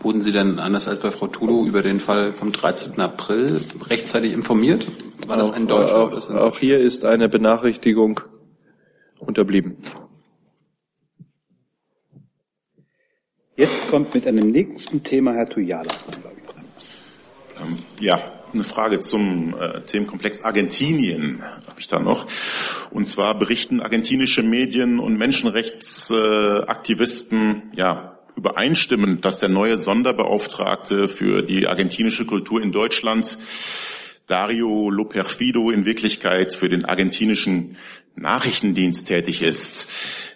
Wurden 0.00 0.22
Sie 0.22 0.32
denn 0.32 0.58
anders 0.58 0.88
als 0.88 1.00
bei 1.00 1.10
Frau 1.10 1.26
Tudo 1.26 1.66
über 1.66 1.82
den 1.82 2.00
Fall 2.00 2.32
vom 2.32 2.52
13. 2.52 2.98
April 3.00 3.60
rechtzeitig 3.90 4.32
informiert? 4.32 4.86
War 5.26 5.36
das 5.36 5.50
ein 5.50 5.66
Deutscher? 5.66 6.04
Auch, 6.04 6.30
auch 6.30 6.56
hier 6.56 6.78
ist 6.78 7.04
eine 7.04 7.28
Benachrichtigung 7.28 8.20
unterblieben. 9.18 9.76
Jetzt 13.58 13.90
kommt 13.90 14.14
mit 14.14 14.26
einem 14.28 14.52
nächsten 14.52 15.02
Thema 15.02 15.34
Herr 15.34 15.46
Tuyala. 15.46 15.90
Ähm, 17.60 17.78
ja, 17.98 18.22
eine 18.52 18.62
Frage 18.62 19.00
zum 19.00 19.56
äh, 19.58 19.80
Themenkomplex 19.80 20.42
Argentinien 20.42 21.42
habe 21.42 21.80
ich 21.80 21.88
da 21.88 21.98
noch. 21.98 22.28
Und 22.92 23.08
zwar 23.08 23.36
berichten 23.36 23.80
argentinische 23.80 24.44
Medien 24.44 25.00
und 25.00 25.18
Menschenrechtsaktivisten 25.18 27.72
äh, 27.72 27.76
ja 27.76 28.20
übereinstimmend, 28.36 29.24
dass 29.24 29.40
der 29.40 29.48
neue 29.48 29.76
Sonderbeauftragte 29.76 31.08
für 31.08 31.42
die 31.42 31.66
argentinische 31.66 32.26
Kultur 32.26 32.62
in 32.62 32.70
Deutschland 32.70 33.38
Dario 34.28 34.88
Loperfido 34.88 35.72
in 35.72 35.84
Wirklichkeit 35.84 36.54
für 36.54 36.68
den 36.68 36.84
argentinischen 36.84 37.76
Nachrichtendienst 38.14 39.08
tätig 39.08 39.42
ist. 39.42 39.90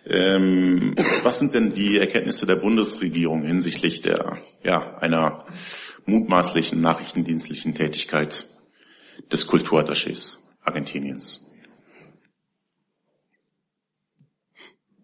Ähm, 0.04 0.94
was 1.22 1.38
sind 1.38 1.54
denn 1.54 1.72
die 1.72 1.98
Erkenntnisse 1.98 2.46
der 2.46 2.56
Bundesregierung 2.56 3.42
hinsichtlich 3.42 4.02
der, 4.02 4.38
ja, 4.64 4.96
einer 4.98 5.46
mutmaßlichen 6.06 6.80
nachrichtendienstlichen 6.80 7.74
Tätigkeit 7.74 8.46
des 9.30 9.48
Kulturattachés 9.48 10.40
Argentiniens? 10.62 11.48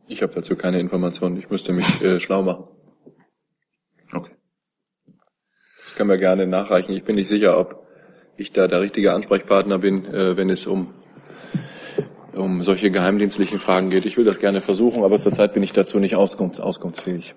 Ich 0.08 0.22
habe 0.22 0.34
dazu 0.34 0.56
keine 0.56 0.80
Informationen. 0.80 1.36
Ich 1.38 1.50
müsste 1.50 1.72
mich 1.72 2.02
äh, 2.02 2.18
schlau 2.18 2.42
machen. 2.42 2.64
Okay. 4.12 4.32
Das 5.84 5.94
können 5.94 6.08
wir 6.08 6.16
gerne 6.16 6.46
nachreichen. 6.46 6.94
Ich 6.94 7.04
bin 7.04 7.16
nicht 7.16 7.28
sicher, 7.28 7.58
ob 7.58 7.86
ich 8.38 8.52
da 8.52 8.66
der 8.66 8.80
richtige 8.80 9.12
Ansprechpartner 9.12 9.78
bin, 9.78 10.06
äh, 10.06 10.36
wenn 10.36 10.48
es 10.48 10.66
um 10.66 10.94
um 12.38 12.62
solche 12.62 12.90
geheimdienstlichen 12.90 13.58
Fragen 13.58 13.90
geht. 13.90 14.06
Ich 14.06 14.16
will 14.16 14.24
das 14.24 14.38
gerne 14.38 14.60
versuchen, 14.60 15.04
aber 15.04 15.20
zurzeit 15.20 15.54
bin 15.54 15.62
ich 15.62 15.72
dazu 15.72 15.98
nicht 15.98 16.16
auskunfts 16.16 16.60
auskunftsfähig. 16.60 17.34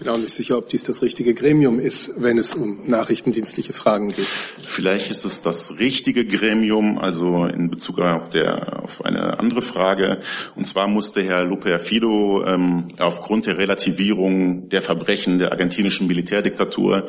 Ich 0.00 0.06
bin 0.06 0.14
auch 0.14 0.18
nicht 0.18 0.32
sicher, 0.32 0.56
ob 0.56 0.68
dies 0.68 0.84
das 0.84 1.02
richtige 1.02 1.34
Gremium 1.34 1.78
ist, 1.78 2.22
wenn 2.22 2.38
es 2.38 2.54
um 2.54 2.86
nachrichtendienstliche 2.86 3.74
Fragen 3.74 4.08
geht. 4.08 4.26
Vielleicht 4.64 5.10
ist 5.10 5.26
es 5.26 5.42
das 5.42 5.78
richtige 5.78 6.24
Gremium, 6.24 6.98
also 6.98 7.44
in 7.44 7.68
Bezug 7.68 7.98
auf, 7.98 8.30
der, 8.30 8.82
auf 8.82 9.04
eine 9.04 9.38
andere 9.38 9.60
Frage. 9.60 10.20
Und 10.56 10.66
zwar 10.66 10.88
musste 10.88 11.22
Herr 11.22 11.44
Lupe 11.44 11.78
Fido 11.78 12.42
ähm, 12.46 12.88
aufgrund 12.98 13.44
der 13.44 13.58
Relativierung 13.58 14.70
der 14.70 14.80
Verbrechen 14.80 15.38
der 15.38 15.52
argentinischen 15.52 16.06
Militärdiktatur 16.06 17.08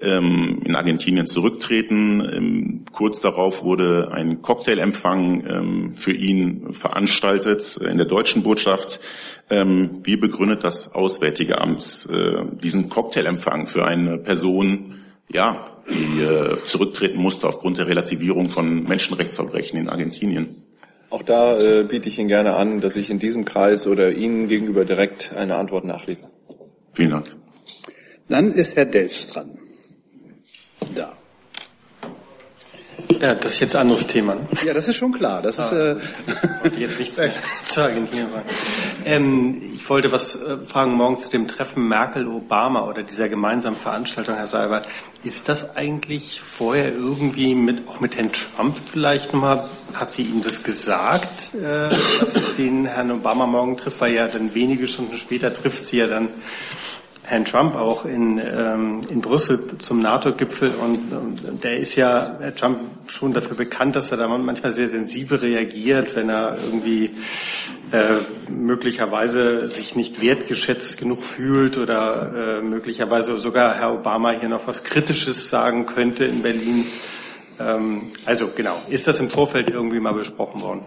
ähm, 0.00 0.60
in 0.64 0.74
Argentinien 0.74 1.26
zurücktreten. 1.26 2.20
Ähm, 2.20 2.84
kurz 2.92 3.20
darauf 3.20 3.64
wurde 3.64 4.10
ein 4.12 4.42
Cocktailempfang 4.42 5.46
ähm, 5.46 5.92
für 5.92 6.12
ihn 6.12 6.72
veranstaltet 6.72 7.76
in 7.78 7.96
der 7.96 8.06
deutschen 8.06 8.42
Botschaft. 8.42 9.00
Ähm, 9.48 10.00
wie 10.02 10.16
begründet 10.16 10.64
das 10.64 10.94
Auswärtige 10.94 11.60
Amt 11.60 12.08
äh, 12.10 12.44
diesen 12.62 12.88
Cocktailempfang 12.88 13.66
für 13.66 13.86
eine 13.86 14.18
Person, 14.18 14.94
ja, 15.32 15.70
die 15.88 16.22
äh, 16.22 16.62
zurücktreten 16.64 17.18
musste 17.18 17.46
aufgrund 17.46 17.78
der 17.78 17.86
Relativierung 17.86 18.48
von 18.48 18.84
Menschenrechtsverbrechen 18.84 19.78
in 19.78 19.88
Argentinien? 19.88 20.62
Auch 21.10 21.22
da 21.22 21.58
äh, 21.58 21.84
biete 21.84 22.08
ich 22.08 22.18
Ihnen 22.18 22.28
gerne 22.28 22.56
an, 22.56 22.80
dass 22.80 22.96
ich 22.96 23.10
in 23.10 23.20
diesem 23.20 23.44
Kreis 23.44 23.86
oder 23.86 24.12
Ihnen 24.12 24.48
gegenüber 24.48 24.84
direkt 24.84 25.32
eine 25.36 25.56
Antwort 25.56 25.84
nachliefere. 25.84 26.30
Vielen 26.92 27.10
Dank. 27.10 27.36
Dann 28.28 28.52
ist 28.52 28.74
Herr 28.74 28.86
Delfs 28.86 29.28
dran. 29.28 29.58
Da. 30.94 31.16
Ja, 33.20 33.34
das 33.34 33.54
ist 33.54 33.60
jetzt 33.60 33.76
ein 33.76 33.82
anderes 33.82 34.06
Thema. 34.06 34.34
Ne? 34.34 34.42
Ja, 34.64 34.74
das 34.74 34.88
ist 34.88 34.96
schon 34.96 35.12
klar. 35.12 35.42
Das 35.42 35.58
ist 35.58 35.72
äh, 35.72 35.96
jetzt 36.78 36.98
nichts 36.98 37.16
mehr 37.16 37.30
zu 37.64 37.82
Argentinien. 37.82 38.28
Ähm, 39.04 39.72
ich 39.74 39.88
wollte 39.88 40.12
was 40.12 40.34
äh, 40.34 40.58
fragen 40.66 40.94
morgen 40.94 41.18
zu 41.18 41.30
dem 41.30 41.46
Treffen 41.48 41.86
Merkel-Obama 41.88 42.86
oder 42.86 43.02
dieser 43.02 43.28
gemeinsamen 43.28 43.76
Veranstaltung, 43.76 44.36
Herr 44.36 44.46
Seibert. 44.46 44.88
Ist 45.22 45.48
das 45.48 45.76
eigentlich 45.76 46.40
vorher 46.40 46.92
irgendwie 46.92 47.54
mit 47.54 47.88
auch 47.88 48.00
mit 48.00 48.16
Herrn 48.16 48.32
Trump 48.32 48.76
vielleicht 48.92 49.32
nochmal? 49.32 49.68
Hat 49.94 50.12
sie 50.12 50.22
ihm 50.24 50.42
das 50.42 50.62
gesagt, 50.62 51.54
äh, 51.54 51.88
dass 52.20 52.54
den 52.58 52.86
Herrn 52.86 53.10
Obama 53.12 53.46
morgen 53.46 53.76
trifft? 53.76 54.00
Weil 54.00 54.12
ja 54.12 54.28
dann 54.28 54.54
wenige 54.54 54.88
Stunden 54.88 55.16
später 55.16 55.52
trifft 55.52 55.86
sie 55.86 55.98
ja 55.98 56.06
dann 56.06 56.28
Herrn 57.26 57.44
Trump 57.44 57.74
auch 57.74 58.04
in, 58.04 58.38
ähm, 58.38 59.02
in 59.10 59.20
Brüssel 59.20 59.78
zum 59.78 60.00
NATO-Gipfel 60.00 60.70
und, 60.70 61.12
und 61.12 61.64
der 61.64 61.78
ist 61.78 61.96
ja, 61.96 62.36
Herr 62.38 62.54
Trump, 62.54 62.78
schon 63.08 63.34
dafür 63.34 63.56
bekannt, 63.56 63.96
dass 63.96 64.12
er 64.12 64.16
da 64.16 64.28
manchmal 64.28 64.72
sehr 64.72 64.88
sensibel 64.88 65.38
reagiert, 65.38 66.14
wenn 66.14 66.28
er 66.28 66.56
irgendwie 66.56 67.10
äh, 67.90 68.14
möglicherweise 68.48 69.66
sich 69.66 69.96
nicht 69.96 70.22
wertgeschätzt 70.22 70.98
genug 70.98 71.24
fühlt 71.24 71.78
oder 71.78 72.58
äh, 72.60 72.62
möglicherweise 72.62 73.36
sogar 73.38 73.74
Herr 73.74 73.94
Obama 73.94 74.30
hier 74.30 74.48
noch 74.48 74.68
was 74.68 74.84
Kritisches 74.84 75.50
sagen 75.50 75.86
könnte 75.86 76.24
in 76.26 76.42
Berlin. 76.42 76.86
Ähm, 77.58 78.12
also 78.24 78.50
genau, 78.54 78.76
ist 78.88 79.08
das 79.08 79.18
im 79.18 79.30
Vorfeld 79.30 79.68
irgendwie 79.68 79.98
mal 79.98 80.14
besprochen 80.14 80.60
worden? 80.62 80.84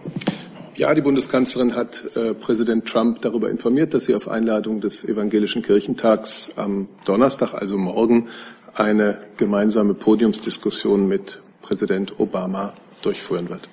Ja, 0.80 0.94
die 0.94 1.02
Bundeskanzlerin 1.02 1.76
hat 1.76 2.06
äh, 2.16 2.32
Präsident 2.32 2.86
Trump 2.86 3.20
darüber 3.20 3.50
informiert, 3.50 3.92
dass 3.92 4.06
sie 4.06 4.14
auf 4.14 4.28
Einladung 4.28 4.80
des 4.80 5.04
Evangelischen 5.04 5.60
Kirchentags 5.60 6.56
am 6.56 6.88
Donnerstag, 7.04 7.52
also 7.52 7.76
morgen, 7.76 8.28
eine 8.72 9.18
gemeinsame 9.36 9.92
Podiumsdiskussion 9.92 11.06
mit 11.06 11.42
Präsident 11.60 12.18
Obama 12.18 12.72
durchführen 13.02 13.50
wird. 13.50 13.68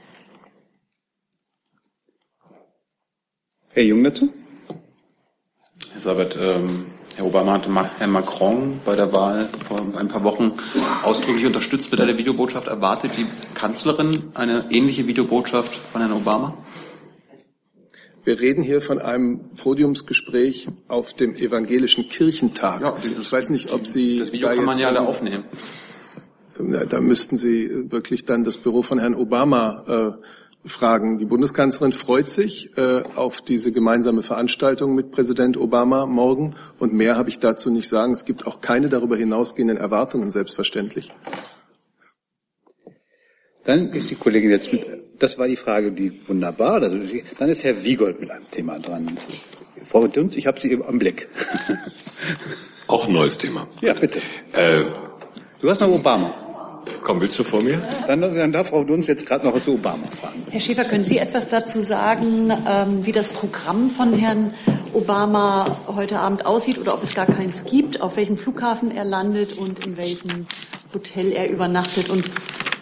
Herr 3.72 3.84
Jung 3.84 4.04
dazu? 4.04 4.34
Herr 5.94 6.02
Sabat, 6.02 6.36
ähm, 6.38 6.88
Herr 7.16 7.26
Obama 7.26 7.54
hatte 7.54 7.70
Herrn 8.00 8.12
Macron 8.12 8.82
bei 8.84 8.98
der 8.98 9.14
Wahl 9.14 9.48
vor 9.66 9.80
ein 9.98 10.10
paar 10.10 10.26
Wochen 10.26 10.52
ausdrücklich 11.04 11.46
unterstützt 11.46 11.90
mit 11.90 12.02
einer 12.02 12.18
Videobotschaft. 12.18 12.68
Erwartet 12.68 13.12
die 13.16 13.28
Kanzlerin 13.54 14.24
eine 14.34 14.66
ähnliche 14.72 15.08
Videobotschaft 15.08 15.74
von 15.74 16.02
Herrn 16.02 16.12
Obama? 16.12 16.54
Wir 18.28 18.42
reden 18.42 18.62
hier 18.62 18.82
von 18.82 19.00
einem 19.00 19.52
Podiumsgespräch 19.56 20.68
auf 20.90 21.14
dem 21.14 21.34
Evangelischen 21.36 22.10
Kirchentag. 22.10 22.82
Ja, 22.82 22.94
ich 23.02 23.32
weiß 23.32 23.50
nicht, 23.52 23.72
ob 23.72 23.88
Sie 23.88 24.20
das 24.20 24.34
Video 24.34 24.50
da 24.50 24.56
kann 24.56 24.66
man 24.66 24.78
ja 24.78 24.90
alle 24.90 25.00
aufnehmen. 25.00 25.46
Da 26.90 27.00
müssten 27.00 27.38
Sie 27.38 27.90
wirklich 27.90 28.26
dann 28.26 28.44
das 28.44 28.58
Büro 28.58 28.82
von 28.82 29.00
Herrn 29.00 29.16
Obama 29.16 30.18
äh, 30.66 30.68
fragen. 30.68 31.20
Die 31.20 31.26
Bundeskanzlerin 31.26 31.94
freut 31.94 32.30
sich 32.30 32.78
äh, 32.78 33.02
auf 33.16 33.40
diese 33.40 33.72
gemeinsame 33.72 34.24
Veranstaltung 34.24 34.94
mit 34.94 35.12
Präsident 35.12 35.56
Obama 35.56 36.06
morgen. 36.06 36.54
Und 36.80 36.92
mehr 36.92 37.16
habe 37.16 37.30
ich 37.30 37.40
dazu 37.40 37.70
nicht 37.70 37.88
sagen. 37.88 38.12
Es 38.12 38.26
gibt 38.26 38.46
auch 38.46 38.60
keine 38.60 38.90
darüber 38.90 39.16
hinausgehenden 39.16 39.78
Erwartungen, 39.78 40.32
selbstverständlich. 40.32 41.14
Dann 43.64 43.94
ist 43.94 44.10
die 44.10 44.16
Kollegin 44.16 44.50
jetzt 44.50 44.74
mit, 44.74 44.86
das 45.20 45.38
war 45.38 45.48
die 45.48 45.56
Frage, 45.56 45.92
die 45.92 46.22
wunderbar. 46.28 46.80
Dann 46.80 47.50
ist 47.50 47.64
Herr 47.64 47.84
Wiegold 47.84 48.20
mit 48.20 48.32
einem 48.32 48.50
Thema 48.50 48.80
dran. 48.80 49.18
Frau 49.84 50.08
Dünz, 50.08 50.36
ich 50.36 50.48
habe 50.48 50.60
Sie 50.60 50.78
am 50.84 51.00
Blick. 51.00 51.28
Auch 52.88 53.08
ein 53.08 53.14
neues 53.14 53.38
Thema. 53.38 53.68
Ja, 53.82 53.94
bitte. 53.94 54.20
Äh, 54.54 54.84
du 55.62 55.70
hast 55.70 55.82
noch 55.82 55.90
Obama. 55.90 56.47
Komm, 57.04 57.22
willst 57.22 57.38
du 57.40 57.44
vor 57.44 57.64
mir? 57.64 57.82
Dann, 58.08 58.22
dann 58.22 58.52
darf 58.52 58.70
Frau 58.70 58.84
Dunz 58.84 59.08
jetzt 59.08 59.26
gerade 59.26 59.46
noch 59.48 59.62
zu 59.64 59.76
Obama 59.76 60.08
fragen. 60.08 60.44
Herr 60.50 60.62
Schäfer, 60.62 60.84
können 60.84 61.06
Sie 61.06 61.18
etwas 61.18 61.50
dazu 61.50 61.80
sagen, 61.80 62.52
ähm, 62.68 63.06
wie 63.06 63.12
das 63.12 63.30
Programm 63.30 63.90
von 63.90 64.14
Herrn 64.14 64.54
Obama 64.94 65.66
heute 65.88 66.20
Abend 66.20 66.46
aussieht 66.46 66.78
oder 66.78 66.94
ob 66.94 67.04
es 67.04 67.14
gar 67.14 67.26
keins 67.26 67.66
gibt, 67.66 68.02
auf 68.02 68.18
welchem 68.18 68.38
Flughafen 68.38 68.92
er 68.92 69.06
landet 69.06 69.58
und 69.58 69.86
in 69.86 69.98
welchem 69.98 70.48
Hotel 70.94 71.32
er 71.32 71.50
übernachtet 71.50 72.10
und 72.10 72.26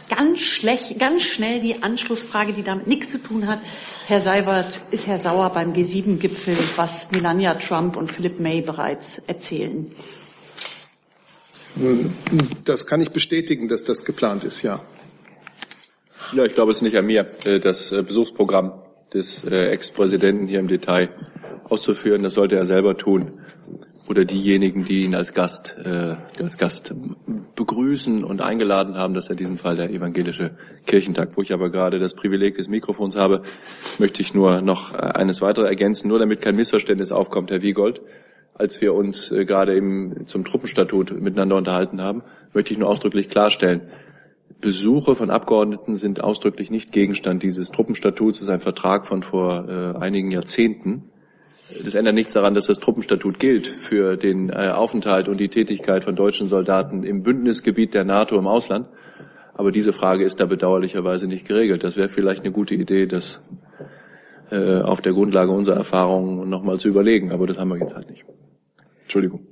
ganz 0.10 0.41
schlecht, 0.41 0.99
ganz 0.99 1.23
schnell 1.23 1.60
die 1.60 1.84
Anschlussfrage, 1.84 2.53
die 2.53 2.64
damit 2.64 2.88
nichts 2.88 3.11
zu 3.11 3.18
tun 3.18 3.48
hat. 3.48 3.60
Herr 4.07 4.22
Seibert, 4.22 4.82
ist 4.91 5.07
Herr 5.07 5.18
Sauer 5.18 5.49
beim 5.49 5.73
G7-Gipfel, 5.73 6.56
was 6.76 7.11
Melania 7.11 7.56
Trump 7.56 7.95
und 7.95 8.11
Philip 8.11 8.40
May 8.40 8.61
bereits 8.61 9.19
erzählen? 9.19 9.91
Das 12.64 12.88
kann 12.88 13.02
ich 13.02 13.11
bestätigen, 13.11 13.68
dass 13.68 13.84
das 13.84 14.06
geplant 14.06 14.43
ist, 14.43 14.61
ja. 14.61 14.80
Ja, 16.34 16.43
ich 16.43 16.53
glaube, 16.53 16.72
es 16.72 16.77
ist 16.77 16.84
nicht 16.84 16.97
an 16.97 17.06
mir, 17.06 17.27
äh, 17.45 17.60
das 17.60 17.91
äh, 17.91 18.02
Besuchsprogramm 18.02 18.73
des 19.14 19.43
äh, 19.43 19.68
Ex-Präsidenten 19.68 20.47
hier 20.47 20.60
im 20.60 20.68
Detail 20.68 21.10
auszuführen. 21.69 22.23
Das 22.23 22.34
sollte 22.34 22.56
er 22.56 22.65
selber 22.65 22.97
tun 22.97 23.34
oder 24.07 24.26
diejenigen, 24.26 24.85
die 24.85 25.03
ihn 25.03 25.15
als 25.15 25.34
Gast, 25.34 25.77
als 26.39 26.60
Gast 26.60 26.93
begrüßen 27.56 28.23
und 28.23 28.39
eingeladen 28.39 28.97
haben. 28.97 29.15
Das 29.15 29.26
ist 29.26 29.31
in 29.31 29.38
diesem 29.38 29.57
Fall 29.57 29.77
der 29.77 29.89
evangelische 29.89 30.52
Kirchentag. 30.85 31.30
Wo 31.35 31.41
ich 31.41 31.52
aber 31.52 31.72
gerade 31.72 31.97
das 31.97 32.14
Privileg 32.14 32.56
des 32.56 32.68
Mikrofons 32.68 33.15
habe, 33.15 33.41
möchte 33.97 34.22
ich 34.22 34.35
nur 34.35 34.61
noch 34.61 34.93
eines 34.93 35.41
weitere 35.41 35.65
ergänzen, 35.65 36.07
nur 36.07 36.19
damit 36.19 36.39
kein 36.39 36.56
Missverständnis 36.56 37.11
aufkommt, 37.11 37.49
Herr 37.49 37.64
Wiegold. 37.64 38.03
Als 38.56 38.82
wir 38.82 38.94
uns 38.94 39.32
äh, 39.32 39.45
gerade 39.45 39.76
eben 39.76 40.26
zum 40.26 40.45
Truppenstatut 40.45 41.19
miteinander 41.19 41.57
unterhalten 41.57 42.02
haben, 42.02 42.23
möchte 42.53 42.73
ich 42.73 42.80
nur 42.80 42.90
ausdrücklich 42.90 43.30
klarstellen, 43.30 43.82
Besuche 44.61 45.15
von 45.15 45.30
Abgeordneten 45.30 45.95
sind 45.95 46.23
ausdrücklich 46.23 46.72
nicht 46.72 46.91
Gegenstand 46.91 47.44
dieses 47.44 47.69
Truppenstatuts. 47.69 48.38
Es 48.38 48.44
ist 48.44 48.49
ein 48.49 48.61
Vertrag 48.61 49.06
von 49.06 49.22
vor 49.22 49.68
äh, 49.69 49.98
einigen 49.99 50.32
Jahrzehnten 50.32 51.11
das 51.84 51.95
ändert 51.95 52.14
nichts 52.14 52.34
daran, 52.34 52.53
dass 52.53 52.68
das 52.68 52.80
Truppenstatut 52.80 53.40
gilt 53.40 53.65
für 53.65 54.18
den 54.18 54.49
äh, 54.49 54.72
Aufenthalt 54.73 55.27
und 55.27 55.40
die 55.40 55.49
Tätigkeit 55.49 56.03
von 56.03 56.15
deutschen 56.15 56.48
Soldaten 56.48 57.03
im 57.03 57.23
Bündnisgebiet 57.23 57.94
der 57.94 58.03
NATO 58.03 58.38
im 58.38 58.45
Ausland. 58.45 58.88
Aber 59.56 59.72
diese 59.72 59.94
Frage 59.94 60.23
ist 60.23 60.40
da 60.40 60.45
bedauerlicherweise 60.45 61.27
nicht 61.27 61.48
geregelt. 61.48 61.84
Das 61.84 61.98
wäre 61.98 62.10
vielleicht 62.10 62.41
eine 62.41 62.52
gute 62.52 62.76
Idee, 62.76 63.07
das 63.07 63.41
äh, 64.52 64.82
auf 64.82 65.02
der 65.02 65.14
Grundlage 65.14 65.52
unserer 65.52 65.77
Erfahrungen 65.77 66.49
nochmal 66.49 66.77
zu 66.77 66.88
überlegen. 66.88 67.32
Aber 67.32 67.48
das 67.48 67.57
haben 67.57 67.69
wir 67.69 67.80
jetzt 67.80 67.95
halt 67.95 68.11
nicht. 68.11 68.26
Entschuldigung. 69.06 69.45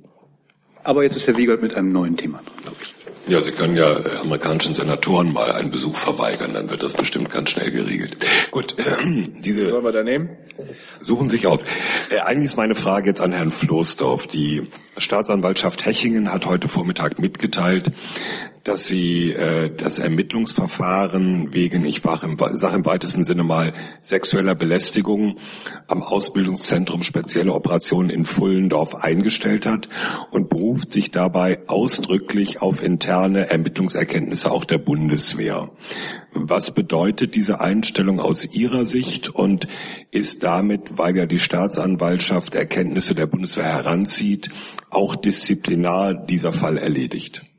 Aber 0.82 1.02
jetzt 1.02 1.16
ist 1.16 1.26
Herr 1.26 1.36
Wiegold 1.36 1.62
mit 1.62 1.76
einem 1.76 1.92
neuen 1.92 2.16
Thema 2.16 2.42
dran, 2.44 2.62
glaube 2.62 2.76
ich. 2.82 2.94
Ja, 3.26 3.40
Sie 3.40 3.52
können 3.52 3.74
ja 3.74 3.90
äh, 3.90 4.02
amerikanischen 4.20 4.74
Senatoren 4.74 5.32
mal 5.32 5.50
einen 5.50 5.70
Besuch 5.70 5.96
verweigern, 5.96 6.52
dann 6.52 6.68
wird 6.68 6.82
das 6.82 6.92
bestimmt 6.92 7.30
ganz 7.30 7.50
schnell 7.50 7.70
geregelt. 7.70 8.18
Gut, 8.50 8.78
äh, 8.78 8.82
diese 9.40 9.70
sollen 9.70 9.84
wir 9.84 9.92
da 9.92 10.02
nehmen? 10.02 10.36
Suchen 11.00 11.28
sich 11.28 11.46
aus. 11.46 11.60
Äh, 12.10 12.18
eigentlich 12.18 12.46
ist 12.46 12.56
meine 12.58 12.74
Frage 12.74 13.08
jetzt 13.08 13.22
an 13.22 13.32
Herrn 13.32 13.50
Floßdorf. 13.50 14.26
Die 14.26 14.68
Staatsanwaltschaft 14.98 15.86
Hechingen 15.86 16.30
hat 16.30 16.44
heute 16.44 16.68
Vormittag 16.68 17.18
mitgeteilt, 17.18 17.92
dass 18.64 18.86
Sie 18.86 19.30
äh, 19.32 19.70
das 19.76 19.98
Ermittlungsverfahren 19.98 21.52
wegen, 21.52 21.84
ich 21.84 22.00
sage 22.00 22.26
im, 22.26 22.36
sag 22.38 22.74
im 22.74 22.86
weitesten 22.86 23.22
Sinne 23.22 23.44
mal, 23.44 23.74
sexueller 24.00 24.54
Belästigung 24.54 25.36
am 25.86 26.02
Ausbildungszentrum 26.02 27.02
Spezielle 27.02 27.52
Operationen 27.52 28.08
in 28.08 28.24
Fullendorf 28.24 28.94
eingestellt 28.94 29.66
hat 29.66 29.90
und 30.30 30.48
beruft 30.48 30.90
sich 30.90 31.10
dabei 31.10 31.60
ausdrücklich 31.66 32.62
auf 32.62 32.82
interne 32.82 33.50
Ermittlungserkenntnisse 33.50 34.50
auch 34.50 34.64
der 34.64 34.78
Bundeswehr. 34.78 35.70
Was 36.32 36.70
bedeutet 36.70 37.34
diese 37.34 37.60
Einstellung 37.60 38.18
aus 38.18 38.46
Ihrer 38.54 38.86
Sicht 38.86 39.28
und 39.28 39.68
ist 40.10 40.42
damit, 40.42 40.96
weil 40.96 41.16
ja 41.16 41.26
die 41.26 41.38
Staatsanwaltschaft 41.38 42.54
Erkenntnisse 42.54 43.14
der 43.14 43.26
Bundeswehr 43.26 43.64
heranzieht, 43.64 44.50
auch 44.88 45.16
disziplinar 45.16 46.14
dieser 46.14 46.54
Fall 46.54 46.78
erledigt? 46.78 47.53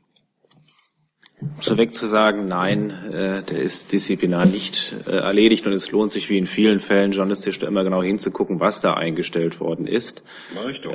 So 1.60 1.78
weg 1.78 1.94
zu 1.94 2.06
sagen, 2.06 2.44
nein, 2.46 2.90
äh, 3.12 3.42
der 3.42 3.58
ist 3.58 3.92
disziplinar 3.92 4.46
nicht 4.46 4.94
äh, 5.06 5.10
erledigt 5.10 5.66
und 5.66 5.72
es 5.72 5.90
lohnt 5.90 6.12
sich 6.12 6.28
wie 6.28 6.38
in 6.38 6.46
vielen 6.46 6.80
Fällen 6.80 7.12
journalistisch 7.12 7.58
da 7.58 7.66
immer 7.66 7.84
genau 7.84 8.02
hinzugucken, 8.02 8.60
was 8.60 8.80
da 8.80 8.94
eingestellt 8.94 9.60
worden 9.60 9.86
ist. 9.86 10.22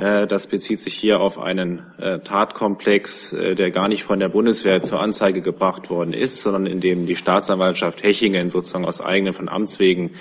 Äh, 0.00 0.26
das 0.26 0.46
bezieht 0.46 0.80
sich 0.80 0.94
hier 0.94 1.20
auf 1.20 1.38
einen 1.38 1.82
äh, 1.98 2.20
Tatkomplex, 2.20 3.32
äh, 3.32 3.54
der 3.54 3.70
gar 3.70 3.88
nicht 3.88 4.04
von 4.04 4.20
der 4.20 4.28
Bundeswehr 4.28 4.82
zur 4.82 5.00
Anzeige 5.00 5.42
gebracht 5.42 5.90
worden 5.90 6.12
ist, 6.12 6.42
sondern 6.42 6.66
in 6.66 6.80
dem 6.80 7.06
die 7.06 7.16
Staatsanwaltschaft 7.16 8.02
Hechingen 8.02 8.50
sozusagen 8.50 8.84
aus 8.84 9.00
eigenen 9.00 9.34
von 9.34 9.48
Amts 9.48 9.78
wegen 9.78 10.12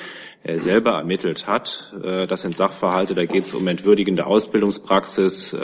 äh, 0.43 0.57
selber 0.57 0.91
ermittelt 0.91 1.47
hat. 1.47 1.93
Das 2.01 2.41
sind 2.41 2.55
Sachverhalte, 2.55 3.15
da 3.15 3.25
geht 3.25 3.43
es 3.43 3.53
um 3.53 3.67
entwürdigende 3.67 4.25
Ausbildungspraxis, 4.25 5.55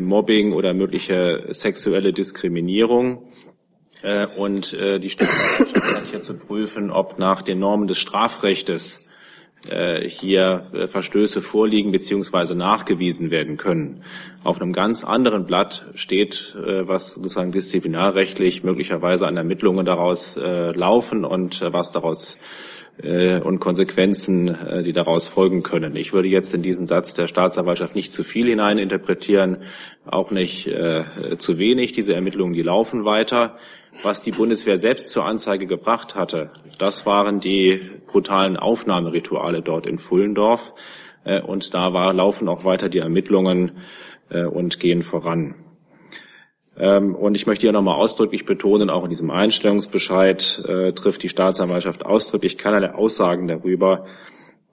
Mobbing 0.00 0.52
oder 0.52 0.74
mögliche 0.74 1.46
sexuelle 1.50 2.12
Diskriminierung. 2.12 3.22
Äh, 4.02 4.26
und 4.36 4.72
äh, 4.74 4.98
die 4.98 5.10
Staatsanwaltschaft 5.10 6.10
hier 6.10 6.22
zu 6.22 6.34
prüfen, 6.34 6.90
ob 6.90 7.18
nach 7.18 7.42
den 7.42 7.58
Normen 7.58 7.88
des 7.88 7.98
Strafrechtes 7.98 9.10
äh, 9.70 10.08
hier 10.08 10.62
Verstöße 10.86 11.42
vorliegen 11.42 11.92
bzw. 11.92 12.54
nachgewiesen 12.54 13.30
werden 13.30 13.56
können. 13.56 14.02
Auf 14.44 14.60
einem 14.60 14.72
ganz 14.72 15.02
anderen 15.02 15.46
Blatt 15.46 15.86
steht, 15.94 16.54
was 16.56 17.10
sozusagen 17.10 17.50
disziplinarrechtlich 17.50 18.62
möglicherweise 18.62 19.26
an 19.26 19.36
Ermittlungen 19.36 19.84
daraus 19.84 20.38
laufen 20.38 21.24
und 21.24 21.62
was 21.62 21.90
daraus 21.90 22.38
und 23.02 23.58
Konsequenzen, 23.58 24.56
die 24.84 24.92
daraus 24.92 25.26
folgen 25.26 25.64
können. 25.64 25.96
Ich 25.96 26.12
würde 26.12 26.28
jetzt 26.28 26.54
in 26.54 26.62
diesen 26.62 26.86
Satz 26.86 27.12
der 27.14 27.26
Staatsanwaltschaft 27.26 27.96
nicht 27.96 28.12
zu 28.12 28.22
viel 28.22 28.46
hineininterpretieren, 28.46 29.58
auch 30.06 30.30
nicht 30.30 30.68
äh, 30.68 31.04
zu 31.36 31.58
wenig. 31.58 31.92
Diese 31.92 32.14
Ermittlungen, 32.14 32.54
die 32.54 32.62
laufen 32.62 33.04
weiter. 33.04 33.56
Was 34.02 34.22
die 34.22 34.30
Bundeswehr 34.30 34.78
selbst 34.78 35.10
zur 35.10 35.24
Anzeige 35.24 35.66
gebracht 35.66 36.14
hatte, 36.14 36.50
das 36.78 37.06
waren 37.06 37.40
die 37.40 37.80
brutalen 38.06 38.56
Aufnahmerituale 38.56 39.62
dort 39.62 39.86
in 39.86 39.98
Fullendorf. 39.98 40.74
Äh, 41.24 41.40
und 41.40 41.74
da 41.74 41.92
war, 41.92 42.12
laufen 42.12 42.48
auch 42.48 42.64
weiter 42.64 42.88
die 42.88 42.98
Ermittlungen 42.98 43.72
äh, 44.30 44.44
und 44.44 44.80
gehen 44.80 45.02
voran. 45.02 45.54
Ähm, 46.78 47.14
und 47.14 47.34
ich 47.34 47.46
möchte 47.46 47.62
hier 47.62 47.72
nochmal 47.72 47.96
ausdrücklich 47.96 48.44
betonen, 48.44 48.90
auch 48.90 49.04
in 49.04 49.10
diesem 49.10 49.30
Einstellungsbescheid 49.30 50.62
äh, 50.68 50.92
trifft 50.92 51.22
die 51.22 51.28
Staatsanwaltschaft 51.28 52.04
ausdrücklich 52.04 52.58
keinerlei 52.58 52.94
Aussagen 52.94 53.48
darüber, 53.48 54.04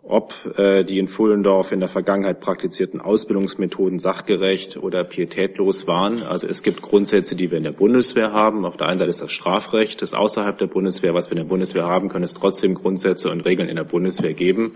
ob 0.04 0.58
äh, 0.58 0.84
die 0.84 1.00
in 1.00 1.08
Fullendorf 1.08 1.72
in 1.72 1.80
der 1.80 1.88
Vergangenheit 1.88 2.42
praktizierten 2.42 3.00
Ausbildungsmethoden 3.00 4.00
sachgerecht 4.00 4.76
oder 4.76 5.06
pietätlos 5.06 5.88
waren. 5.88 6.22
Also 6.24 6.46
es 6.46 6.62
gibt 6.62 6.82
Grundsätze, 6.82 7.38
die 7.38 7.50
wir 7.50 7.58
in 7.58 7.64
der 7.64 7.72
Bundeswehr 7.72 8.34
haben. 8.34 8.66
Auf 8.66 8.76
der 8.76 8.88
einen 8.88 9.00
Seite 9.00 9.10
ist 9.10 9.22
das 9.22 9.32
Strafrecht, 9.32 10.02
das 10.02 10.14
außerhalb 10.14 10.58
der 10.58 10.68
Bundeswehr. 10.68 11.14
Was 11.14 11.28
wir 11.30 11.38
in 11.38 11.44
der 11.44 11.50
Bundeswehr 11.50 11.86
haben, 11.86 12.10
können 12.10 12.26
es 12.26 12.34
trotzdem 12.34 12.76
Grundsätze 12.76 13.32
und 13.32 13.42
Regeln 13.46 13.70
in 13.70 13.78
der 13.78 13.86
Bundeswehr 13.86 14.34
geben, 14.34 14.76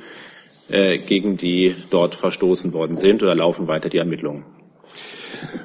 äh, 0.70 0.98
gegen 0.98 1.36
die 1.36 1.76
dort 1.90 2.16
verstoßen 2.16 2.72
worden 2.72 2.96
sind 2.96 3.22
oder 3.22 3.36
laufen 3.36 3.68
weiter 3.68 3.90
die 3.90 3.98
Ermittlungen. 3.98 4.46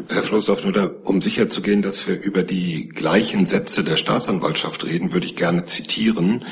Herr 0.08 0.24
Floßdorf, 0.24 0.64
nur 0.64 1.00
um 1.04 1.22
sicherzugehen, 1.22 1.82
dass 1.82 2.08
wir 2.08 2.20
über 2.20 2.42
die 2.42 2.88
gleichen 2.88 3.46
Sätze 3.46 3.84
der 3.84 3.96
Staatsanwaltschaft 3.96 4.84
reden, 4.84 5.12
würde 5.12 5.26
ich 5.26 5.36
gerne 5.36 5.64
zitieren 5.66 6.44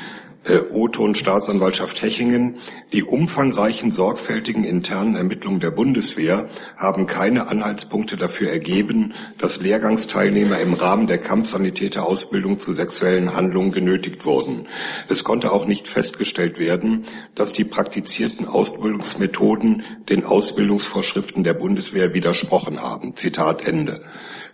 O-Ton 0.73 1.15
Staatsanwaltschaft 1.15 2.01
Hechingen, 2.01 2.57
die 2.95 3.03
umfangreichen, 3.03 3.91
sorgfältigen 3.91 4.65
internen 4.65 5.15
Ermittlungen 5.15 5.61
der 5.61 5.71
Bundeswehr 5.71 6.49
haben 6.79 7.07
keine 7.07 7.49
Anhaltspunkte 7.49 8.17
dafür 8.17 8.51
ergeben, 8.51 9.13
dass 9.37 9.61
Lehrgangsteilnehmer 9.61 10.59
im 10.61 10.73
Rahmen 10.73 11.07
der 11.07 11.19
Kampfsanitäterausbildung 11.19 12.59
zu 12.59 12.73
sexuellen 12.73 13.35
Handlungen 13.35 13.71
genötigt 13.71 14.25
wurden. 14.25 14.67
Es 15.09 15.25
konnte 15.25 15.53
auch 15.53 15.67
nicht 15.67 15.87
festgestellt 15.87 16.59
werden, 16.59 17.03
dass 17.35 17.53
die 17.53 17.65
praktizierten 17.65 18.49
Ausbildungsmethoden 18.49 19.83
den 20.09 20.25
Ausbildungsvorschriften 20.25 21.45
der 21.45 21.55
Bundeswehr 21.55 22.15
widersprochen 22.15 22.81
haben. 22.81 23.15
Zitat 23.15 23.63
Ende. 23.67 24.03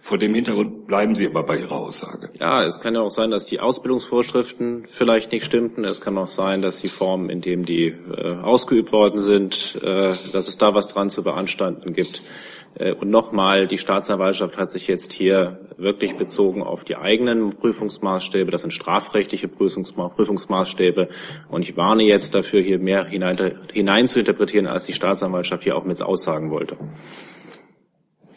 Vor 0.06 0.18
dem 0.18 0.34
Hintergrund 0.34 0.86
bleiben 0.86 1.16
Sie 1.16 1.26
aber 1.26 1.42
bei 1.42 1.56
Ihrer 1.56 1.72
Aussage. 1.72 2.30
Ja, 2.38 2.62
es 2.62 2.78
kann 2.78 2.94
ja 2.94 3.00
auch 3.00 3.10
sein, 3.10 3.32
dass 3.32 3.44
die 3.44 3.58
Ausbildungsvorschriften 3.58 4.86
vielleicht 4.88 5.32
nicht 5.32 5.44
stimmten. 5.44 5.82
Es 5.82 6.00
kann 6.00 6.16
auch 6.16 6.28
sein, 6.28 6.62
dass 6.62 6.78
die 6.78 6.86
Formen, 6.86 7.28
in 7.28 7.40
denen 7.40 7.64
die 7.64 7.86
äh, 7.88 8.36
ausgeübt 8.40 8.92
worden 8.92 9.18
sind, 9.18 9.76
äh, 9.82 10.12
dass 10.32 10.46
es 10.46 10.58
da 10.58 10.74
was 10.74 10.86
dran 10.86 11.10
zu 11.10 11.24
beanstanden 11.24 11.92
gibt. 11.92 12.22
Äh, 12.76 12.92
und 12.92 13.10
nochmal, 13.10 13.66
die 13.66 13.78
Staatsanwaltschaft 13.78 14.56
hat 14.58 14.70
sich 14.70 14.86
jetzt 14.86 15.12
hier 15.12 15.58
wirklich 15.76 16.16
bezogen 16.16 16.62
auf 16.62 16.84
die 16.84 16.94
eigenen 16.94 17.56
Prüfungsmaßstäbe. 17.56 18.52
Das 18.52 18.60
sind 18.60 18.70
strafrechtliche 18.70 19.48
Prüfungsmaßstäbe. 19.48 21.08
Und 21.48 21.62
ich 21.62 21.76
warne 21.76 22.04
jetzt 22.04 22.32
dafür, 22.36 22.60
hier 22.60 22.78
mehr 22.78 23.06
hinein, 23.06 23.58
hinein 23.72 24.06
zu 24.06 24.20
interpretieren, 24.20 24.68
als 24.68 24.84
die 24.84 24.92
Staatsanwaltschaft 24.92 25.64
hier 25.64 25.76
auch 25.76 25.84
mit 25.84 26.00
aussagen 26.00 26.52
wollte. 26.52 26.76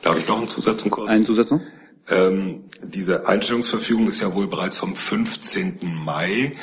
Darf 0.01 0.17
ich 0.17 0.27
noch 0.27 0.37
einen 0.37 0.47
Zusatz 0.47 0.87
kurz? 0.89 1.09
Einen 1.09 1.25
Zusatz 1.25 1.51
noch? 1.51 1.61
Ähm, 2.09 2.63
diese 2.81 3.27
Einstellungsverfügung 3.27 4.07
ist 4.07 4.21
ja 4.21 4.33
wohl 4.33 4.47
bereits 4.47 4.77
vom 4.77 4.95
15. 4.95 5.79
Mai. 5.81 6.53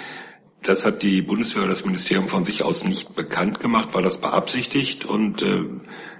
Das 0.63 0.85
hat 0.85 1.03
die 1.03 1.23
Bundeswehr 1.23 1.63
oder 1.63 1.71
das 1.71 1.85
Ministerium 1.85 2.27
von 2.27 2.43
sich 2.43 2.65
aus 2.65 2.85
nicht 2.85 3.15
bekannt 3.15 3.61
gemacht. 3.61 3.95
War 3.95 4.03
das 4.03 4.19
beabsichtigt? 4.19 5.05
Und 5.05 5.43
äh, 5.43 5.65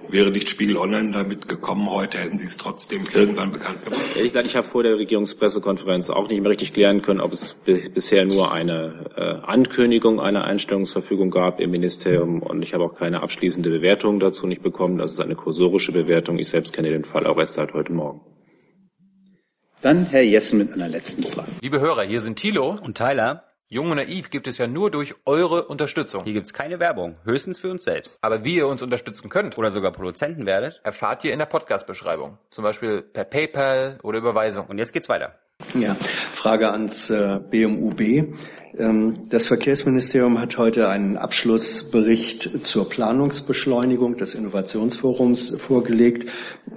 wäre 0.09 0.31
nicht 0.31 0.49
Spiegel 0.49 0.77
Online 0.77 1.11
damit 1.11 1.47
gekommen 1.47 1.89
heute, 1.89 2.17
hätten 2.17 2.37
Sie 2.37 2.45
es 2.45 2.57
trotzdem 2.57 3.03
irgendwann 3.13 3.51
bekannt 3.51 3.83
gemacht? 3.83 4.01
Ehrlich 4.15 4.31
gesagt, 4.31 4.45
ich 4.45 4.55
habe 4.55 4.67
vor 4.67 4.83
der 4.83 4.97
Regierungspressekonferenz 4.97 6.09
auch 6.09 6.27
nicht 6.29 6.41
mehr 6.41 6.51
richtig 6.51 6.73
klären 6.73 7.01
können, 7.01 7.21
ob 7.21 7.33
es 7.33 7.55
bisher 7.65 8.25
nur 8.25 8.51
eine 8.51 9.11
äh, 9.15 9.45
Ankündigung 9.45 10.19
einer 10.19 10.45
Einstellungsverfügung 10.45 11.29
gab 11.29 11.59
im 11.59 11.71
Ministerium. 11.71 12.41
Und 12.41 12.61
ich 12.61 12.73
habe 12.73 12.83
auch 12.83 12.95
keine 12.95 13.21
abschließende 13.21 13.69
Bewertung 13.69 14.19
dazu 14.19 14.47
nicht 14.47 14.61
bekommen. 14.61 14.97
Das 14.97 15.11
ist 15.11 15.21
eine 15.21 15.35
kursorische 15.35 15.91
Bewertung. 15.91 16.39
Ich 16.39 16.49
selbst 16.49 16.73
kenne 16.73 16.89
den 16.89 17.03
Fall 17.03 17.25
auch 17.25 17.37
erst 17.37 17.55
seit 17.55 17.73
heute 17.73 17.93
Morgen. 17.93 18.21
Dann 19.81 20.05
Herr 20.07 20.23
Jessen 20.23 20.57
mit 20.57 20.73
einer 20.73 20.89
letzten 20.89 21.23
Frage. 21.23 21.49
Liebe 21.61 21.79
Hörer, 21.79 22.03
hier 22.03 22.21
sind 22.21 22.37
Thilo 22.37 22.75
und 22.83 22.97
Tyler. 22.97 23.46
Jung 23.69 23.91
und 23.91 23.97
Naiv 23.97 24.29
gibt 24.29 24.47
es 24.47 24.59
ja 24.59 24.65
nur 24.65 24.89
durch 24.91 25.15
eure 25.25 25.65
Unterstützung. 25.65 26.23
Hier 26.23 26.31
gibt's 26.31 26.53
keine 26.53 26.79
Werbung, 26.79 27.17
höchstens 27.25 27.59
für 27.59 27.69
uns 27.69 27.83
selbst. 27.83 28.17
Aber 28.21 28.45
wie 28.45 28.55
ihr 28.55 28.67
uns 28.67 28.81
unterstützen 28.81 29.27
könnt 29.27 29.57
oder 29.57 29.71
sogar 29.71 29.91
Produzenten 29.91 30.45
werdet, 30.45 30.79
erfahrt 30.85 31.25
ihr 31.25 31.33
in 31.33 31.39
der 31.39 31.47
Podcast-Beschreibung. 31.47 32.37
Zum 32.49 32.63
Beispiel 32.63 33.01
per 33.01 33.25
PayPal 33.25 33.99
oder 34.03 34.19
Überweisung. 34.19 34.67
Und 34.67 34.77
jetzt 34.77 34.93
geht's 34.93 35.09
weiter. 35.09 35.35
Ja, 35.77 35.95
Frage 35.95 36.71
ans 36.71 37.09
äh, 37.09 37.41
BMUB. 37.51 37.99
Ähm, 38.77 39.27
das 39.27 39.47
Verkehrsministerium 39.47 40.39
hat 40.39 40.57
heute 40.57 40.87
einen 40.87 41.17
Abschlussbericht 41.17 42.65
zur 42.65 42.87
Planungsbeschleunigung 42.87 44.15
des 44.15 44.33
Innovationsforums 44.33 45.55
vorgelegt. 45.57 46.29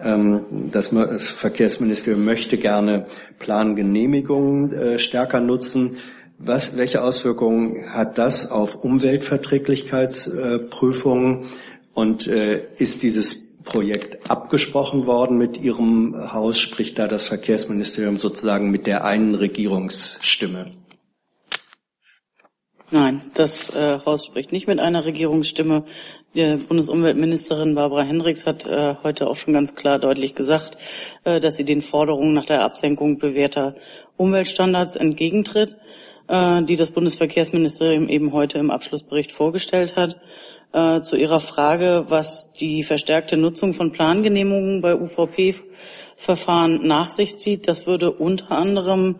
Ähm, 0.02 0.40
das 0.72 0.88
Verkehrsministerium 0.88 2.24
möchte 2.24 2.56
gerne 2.58 3.04
Plangenehmigungen 3.38 4.72
äh, 4.72 4.98
stärker 4.98 5.38
nutzen. 5.38 5.98
Was, 6.42 6.78
welche 6.78 7.04
Auswirkungen 7.04 7.92
hat 7.92 8.16
das 8.16 8.50
auf 8.50 8.82
Umweltverträglichkeitsprüfungen? 8.82 11.44
Und 11.92 12.28
äh, 12.28 12.62
ist 12.78 13.02
dieses 13.02 13.58
Projekt 13.62 14.30
abgesprochen 14.30 15.04
worden 15.04 15.36
mit 15.36 15.60
Ihrem 15.60 16.16
Haus? 16.32 16.58
Spricht 16.58 16.98
da 16.98 17.08
das 17.08 17.28
Verkehrsministerium 17.28 18.18
sozusagen 18.18 18.70
mit 18.70 18.86
der 18.86 19.04
einen 19.04 19.34
Regierungsstimme? 19.34 20.70
Nein, 22.90 23.20
das 23.34 23.74
äh, 23.74 23.98
Haus 24.06 24.24
spricht 24.24 24.50
nicht 24.50 24.66
mit 24.66 24.80
einer 24.80 25.04
Regierungsstimme. 25.04 25.84
Die 26.34 26.56
Bundesumweltministerin 26.56 27.74
Barbara 27.74 28.04
Hendricks 28.04 28.46
hat 28.46 28.64
äh, 28.64 28.94
heute 29.02 29.26
auch 29.26 29.36
schon 29.36 29.52
ganz 29.52 29.74
klar 29.74 29.98
deutlich 29.98 30.34
gesagt, 30.34 30.78
äh, 31.24 31.38
dass 31.38 31.58
sie 31.58 31.64
den 31.64 31.82
Forderungen 31.82 32.32
nach 32.32 32.46
der 32.46 32.62
Absenkung 32.62 33.18
bewährter 33.18 33.74
Umweltstandards 34.16 34.96
entgegentritt. 34.96 35.76
Äh, 36.30 36.62
die 36.62 36.76
das 36.76 36.92
Bundesverkehrsministerium 36.92 38.08
eben 38.08 38.32
heute 38.32 38.58
im 38.58 38.70
Abschlussbericht 38.70 39.32
vorgestellt 39.32 39.96
hat. 39.96 40.20
Äh, 40.72 41.00
zu 41.00 41.16
Ihrer 41.16 41.40
Frage, 41.40 42.04
was 42.06 42.52
die 42.52 42.84
verstärkte 42.84 43.36
Nutzung 43.36 43.74
von 43.74 43.90
Plangenehmigungen 43.90 44.80
bei 44.80 44.94
UVP-Verfahren 44.94 46.86
nach 46.86 47.10
sich 47.10 47.38
zieht, 47.38 47.66
das 47.66 47.88
würde 47.88 48.12
unter 48.12 48.52
anderem 48.52 49.16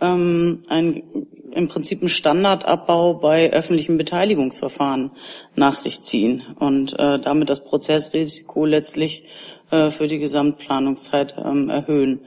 ähm, 0.00 0.62
ein, 0.70 1.02
im 1.50 1.68
Prinzip 1.68 2.00
ein 2.00 2.08
Standardabbau 2.08 3.12
bei 3.12 3.52
öffentlichen 3.52 3.98
Beteiligungsverfahren 3.98 5.10
nach 5.56 5.78
sich 5.78 6.00
ziehen 6.00 6.44
und 6.60 6.98
äh, 6.98 7.18
damit 7.18 7.50
das 7.50 7.62
Prozessrisiko 7.62 8.64
letztlich 8.64 9.24
äh, 9.70 9.90
für 9.90 10.06
die 10.06 10.18
Gesamtplanungszeit 10.18 11.34
ähm, 11.36 11.68
erhöhen. 11.68 12.20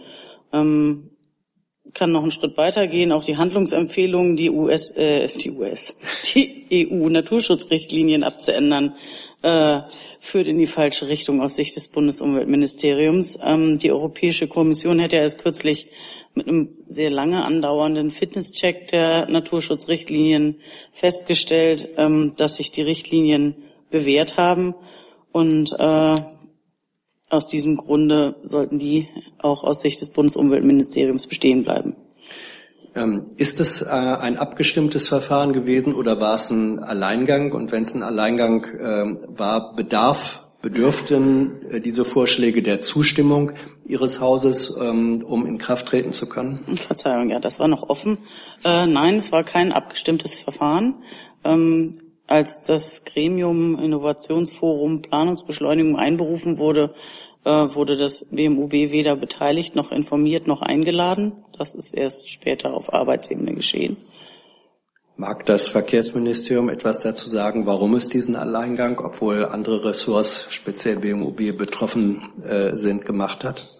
Ähm, 0.54 1.10
kann 1.94 2.12
noch 2.12 2.22
einen 2.22 2.32
Schritt 2.32 2.58
weitergehen. 2.58 3.12
Auch 3.12 3.24
die 3.24 3.38
Handlungsempfehlungen, 3.38 4.36
die 4.36 4.50
US, 4.50 4.92
äh, 4.92 5.28
die 5.28 5.52
US, 5.52 5.98
die 6.34 6.88
EU-Naturschutzrichtlinien 6.92 8.24
abzuändern, 8.24 8.96
äh, 9.42 9.82
führt 10.20 10.48
in 10.48 10.58
die 10.58 10.66
falsche 10.66 11.08
Richtung 11.08 11.42
aus 11.42 11.56
Sicht 11.56 11.76
des 11.76 11.88
Bundesumweltministeriums. 11.90 13.40
Ähm, 13.44 13.78
die 13.78 13.92
Europäische 13.92 14.48
Kommission 14.48 15.00
hätte 15.00 15.18
ja 15.18 15.22
erst 15.22 15.40
kürzlich 15.40 15.88
mit 16.34 16.48
einem 16.48 16.70
sehr 16.86 17.10
lange 17.10 17.44
andauernden 17.44 18.12
Fitnesscheck 18.12 18.88
der 18.88 19.30
Naturschutzrichtlinien 19.30 20.60
festgestellt, 20.92 21.90
ähm, 21.98 22.34
dass 22.38 22.58
sich 22.58 22.72
die 22.72 22.82
Richtlinien 22.82 23.56
bewährt 23.90 24.38
haben 24.38 24.76
und 25.32 25.72
äh, 25.78 26.16
aus 27.30 27.48
diesem 27.48 27.78
Grunde 27.78 28.36
sollten 28.44 28.80
die 28.80 29.10
auch 29.40 29.64
aus 29.64 29.82
Sicht 29.82 30.02
des 30.02 30.10
Bundesumweltministeriums 30.10 31.28
bestehen 31.28 31.64
bleiben. 31.64 31.96
Ähm, 32.96 33.28
ist 33.36 33.60
es 33.60 33.82
äh, 33.82 33.90
ein 33.90 34.38
abgestimmtes 34.38 35.08
Verfahren 35.08 35.54
gewesen 35.54 35.94
oder 35.94 36.20
war 36.20 36.36
es 36.36 36.50
ein 36.50 36.80
Alleingang? 36.80 37.52
Und 37.52 37.72
wenn 37.72 37.84
es 37.84 37.94
ein 37.94 38.02
Alleingang 38.02 38.64
äh, 38.64 39.38
war, 39.38 39.76
bedarf, 39.76 40.48
bedürften 40.62 41.62
äh, 41.70 41.80
diese 41.80 42.06
Vorschläge 42.06 42.64
der 42.64 42.80
Zustimmung 42.80 43.52
Ihres 43.86 44.20
Hauses, 44.20 44.76
ähm, 44.82 45.24
um 45.24 45.46
in 45.46 45.60
Kraft 45.60 45.88
treten 45.88 46.14
zu 46.14 46.28
können? 46.28 46.60
Verzeihung, 46.76 47.30
ja, 47.30 47.40
das 47.40 47.60
war 47.60 47.68
noch 47.68 47.88
offen. 47.88 48.18
Äh, 48.66 48.88
nein, 48.88 49.16
es 49.16 49.32
war 49.32 49.44
kein 49.44 49.72
abgestimmtes 49.72 50.40
Verfahren. 50.40 50.96
Als 52.28 52.64
das 52.64 53.04
Gremium 53.06 53.80
Innovationsforum 53.80 55.02
Planungsbeschleunigung 55.02 55.98
einberufen 55.98 56.58
wurde, 56.58 56.94
äh, 57.46 57.50
wurde 57.50 57.96
das 57.96 58.28
BMUB 58.30 58.74
weder 58.74 59.16
beteiligt 59.16 59.76
noch 59.76 59.94
informiert 59.94 60.46
noch 60.46 60.62
eingeladen. 60.62 61.32
Das 61.58 61.74
ist 61.74 61.94
erst 61.94 62.30
später 62.30 62.74
auf 62.74 62.94
Arbeitsebene 62.94 63.54
geschehen. 63.54 63.96
Mag 65.16 65.46
das 65.46 65.70
Verkehrsministerium 65.70 66.70
etwas 66.70 67.00
dazu 67.00 67.30
sagen, 67.30 67.66
warum 67.66 67.96
es 67.96 68.10
diesen 68.10 68.36
Alleingang, 68.36 69.00
obwohl 69.00 69.46
andere 69.46 69.86
Ressorts, 69.86 70.48
speziell 70.52 70.98
BMUB, 70.98 71.58
betroffen 71.58 72.22
äh, 72.44 72.76
sind, 72.76 73.06
gemacht 73.06 73.44
hat? 73.44 73.77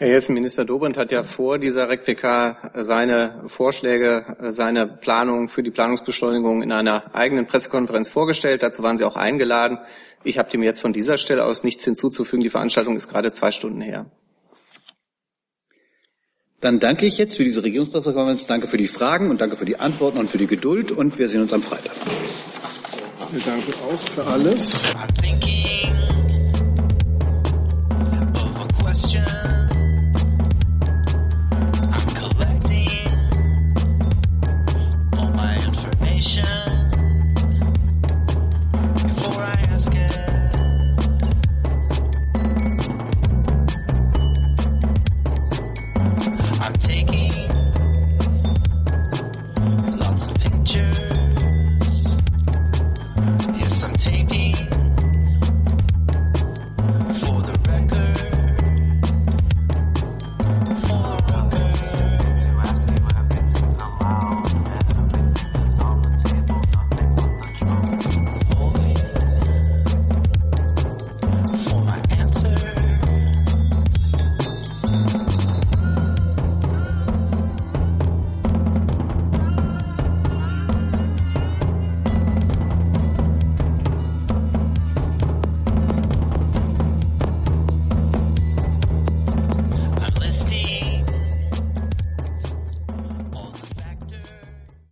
Herr 0.00 0.08
Jessen, 0.08 0.32
Minister 0.32 0.64
Dobrindt 0.64 0.96
hat 0.96 1.12
ja 1.12 1.22
vor 1.22 1.58
dieser 1.58 1.90
RECPK 1.90 2.70
seine 2.76 3.42
Vorschläge, 3.48 4.34
seine 4.48 4.86
Planung 4.86 5.50
für 5.50 5.62
die 5.62 5.70
Planungsbeschleunigung 5.70 6.62
in 6.62 6.72
einer 6.72 7.14
eigenen 7.14 7.44
Pressekonferenz 7.44 8.08
vorgestellt. 8.08 8.62
Dazu 8.62 8.82
waren 8.82 8.96
Sie 8.96 9.04
auch 9.04 9.16
eingeladen. 9.16 9.76
Ich 10.24 10.38
habe 10.38 10.48
dem 10.48 10.62
jetzt 10.62 10.80
von 10.80 10.94
dieser 10.94 11.18
Stelle 11.18 11.44
aus 11.44 11.64
nichts 11.64 11.84
hinzuzufügen. 11.84 12.42
Die 12.42 12.48
Veranstaltung 12.48 12.96
ist 12.96 13.08
gerade 13.08 13.30
zwei 13.30 13.50
Stunden 13.50 13.82
her. 13.82 14.06
Dann 16.62 16.80
danke 16.80 17.04
ich 17.04 17.18
jetzt 17.18 17.36
für 17.36 17.44
diese 17.44 17.62
Regierungspressekonferenz. 17.62 18.46
Danke 18.46 18.68
für 18.68 18.78
die 18.78 18.88
Fragen 18.88 19.28
und 19.28 19.42
danke 19.42 19.56
für 19.56 19.66
die 19.66 19.78
Antworten 19.80 20.16
und 20.16 20.30
für 20.30 20.38
die 20.38 20.46
Geduld. 20.46 20.92
Und 20.92 21.18
wir 21.18 21.28
sehen 21.28 21.42
uns 21.42 21.52
am 21.52 21.62
Freitag. 21.62 21.92
Wir 23.32 23.42
danken 23.42 23.74
auch 23.86 23.98
für 23.98 24.26
alles. 24.26 24.82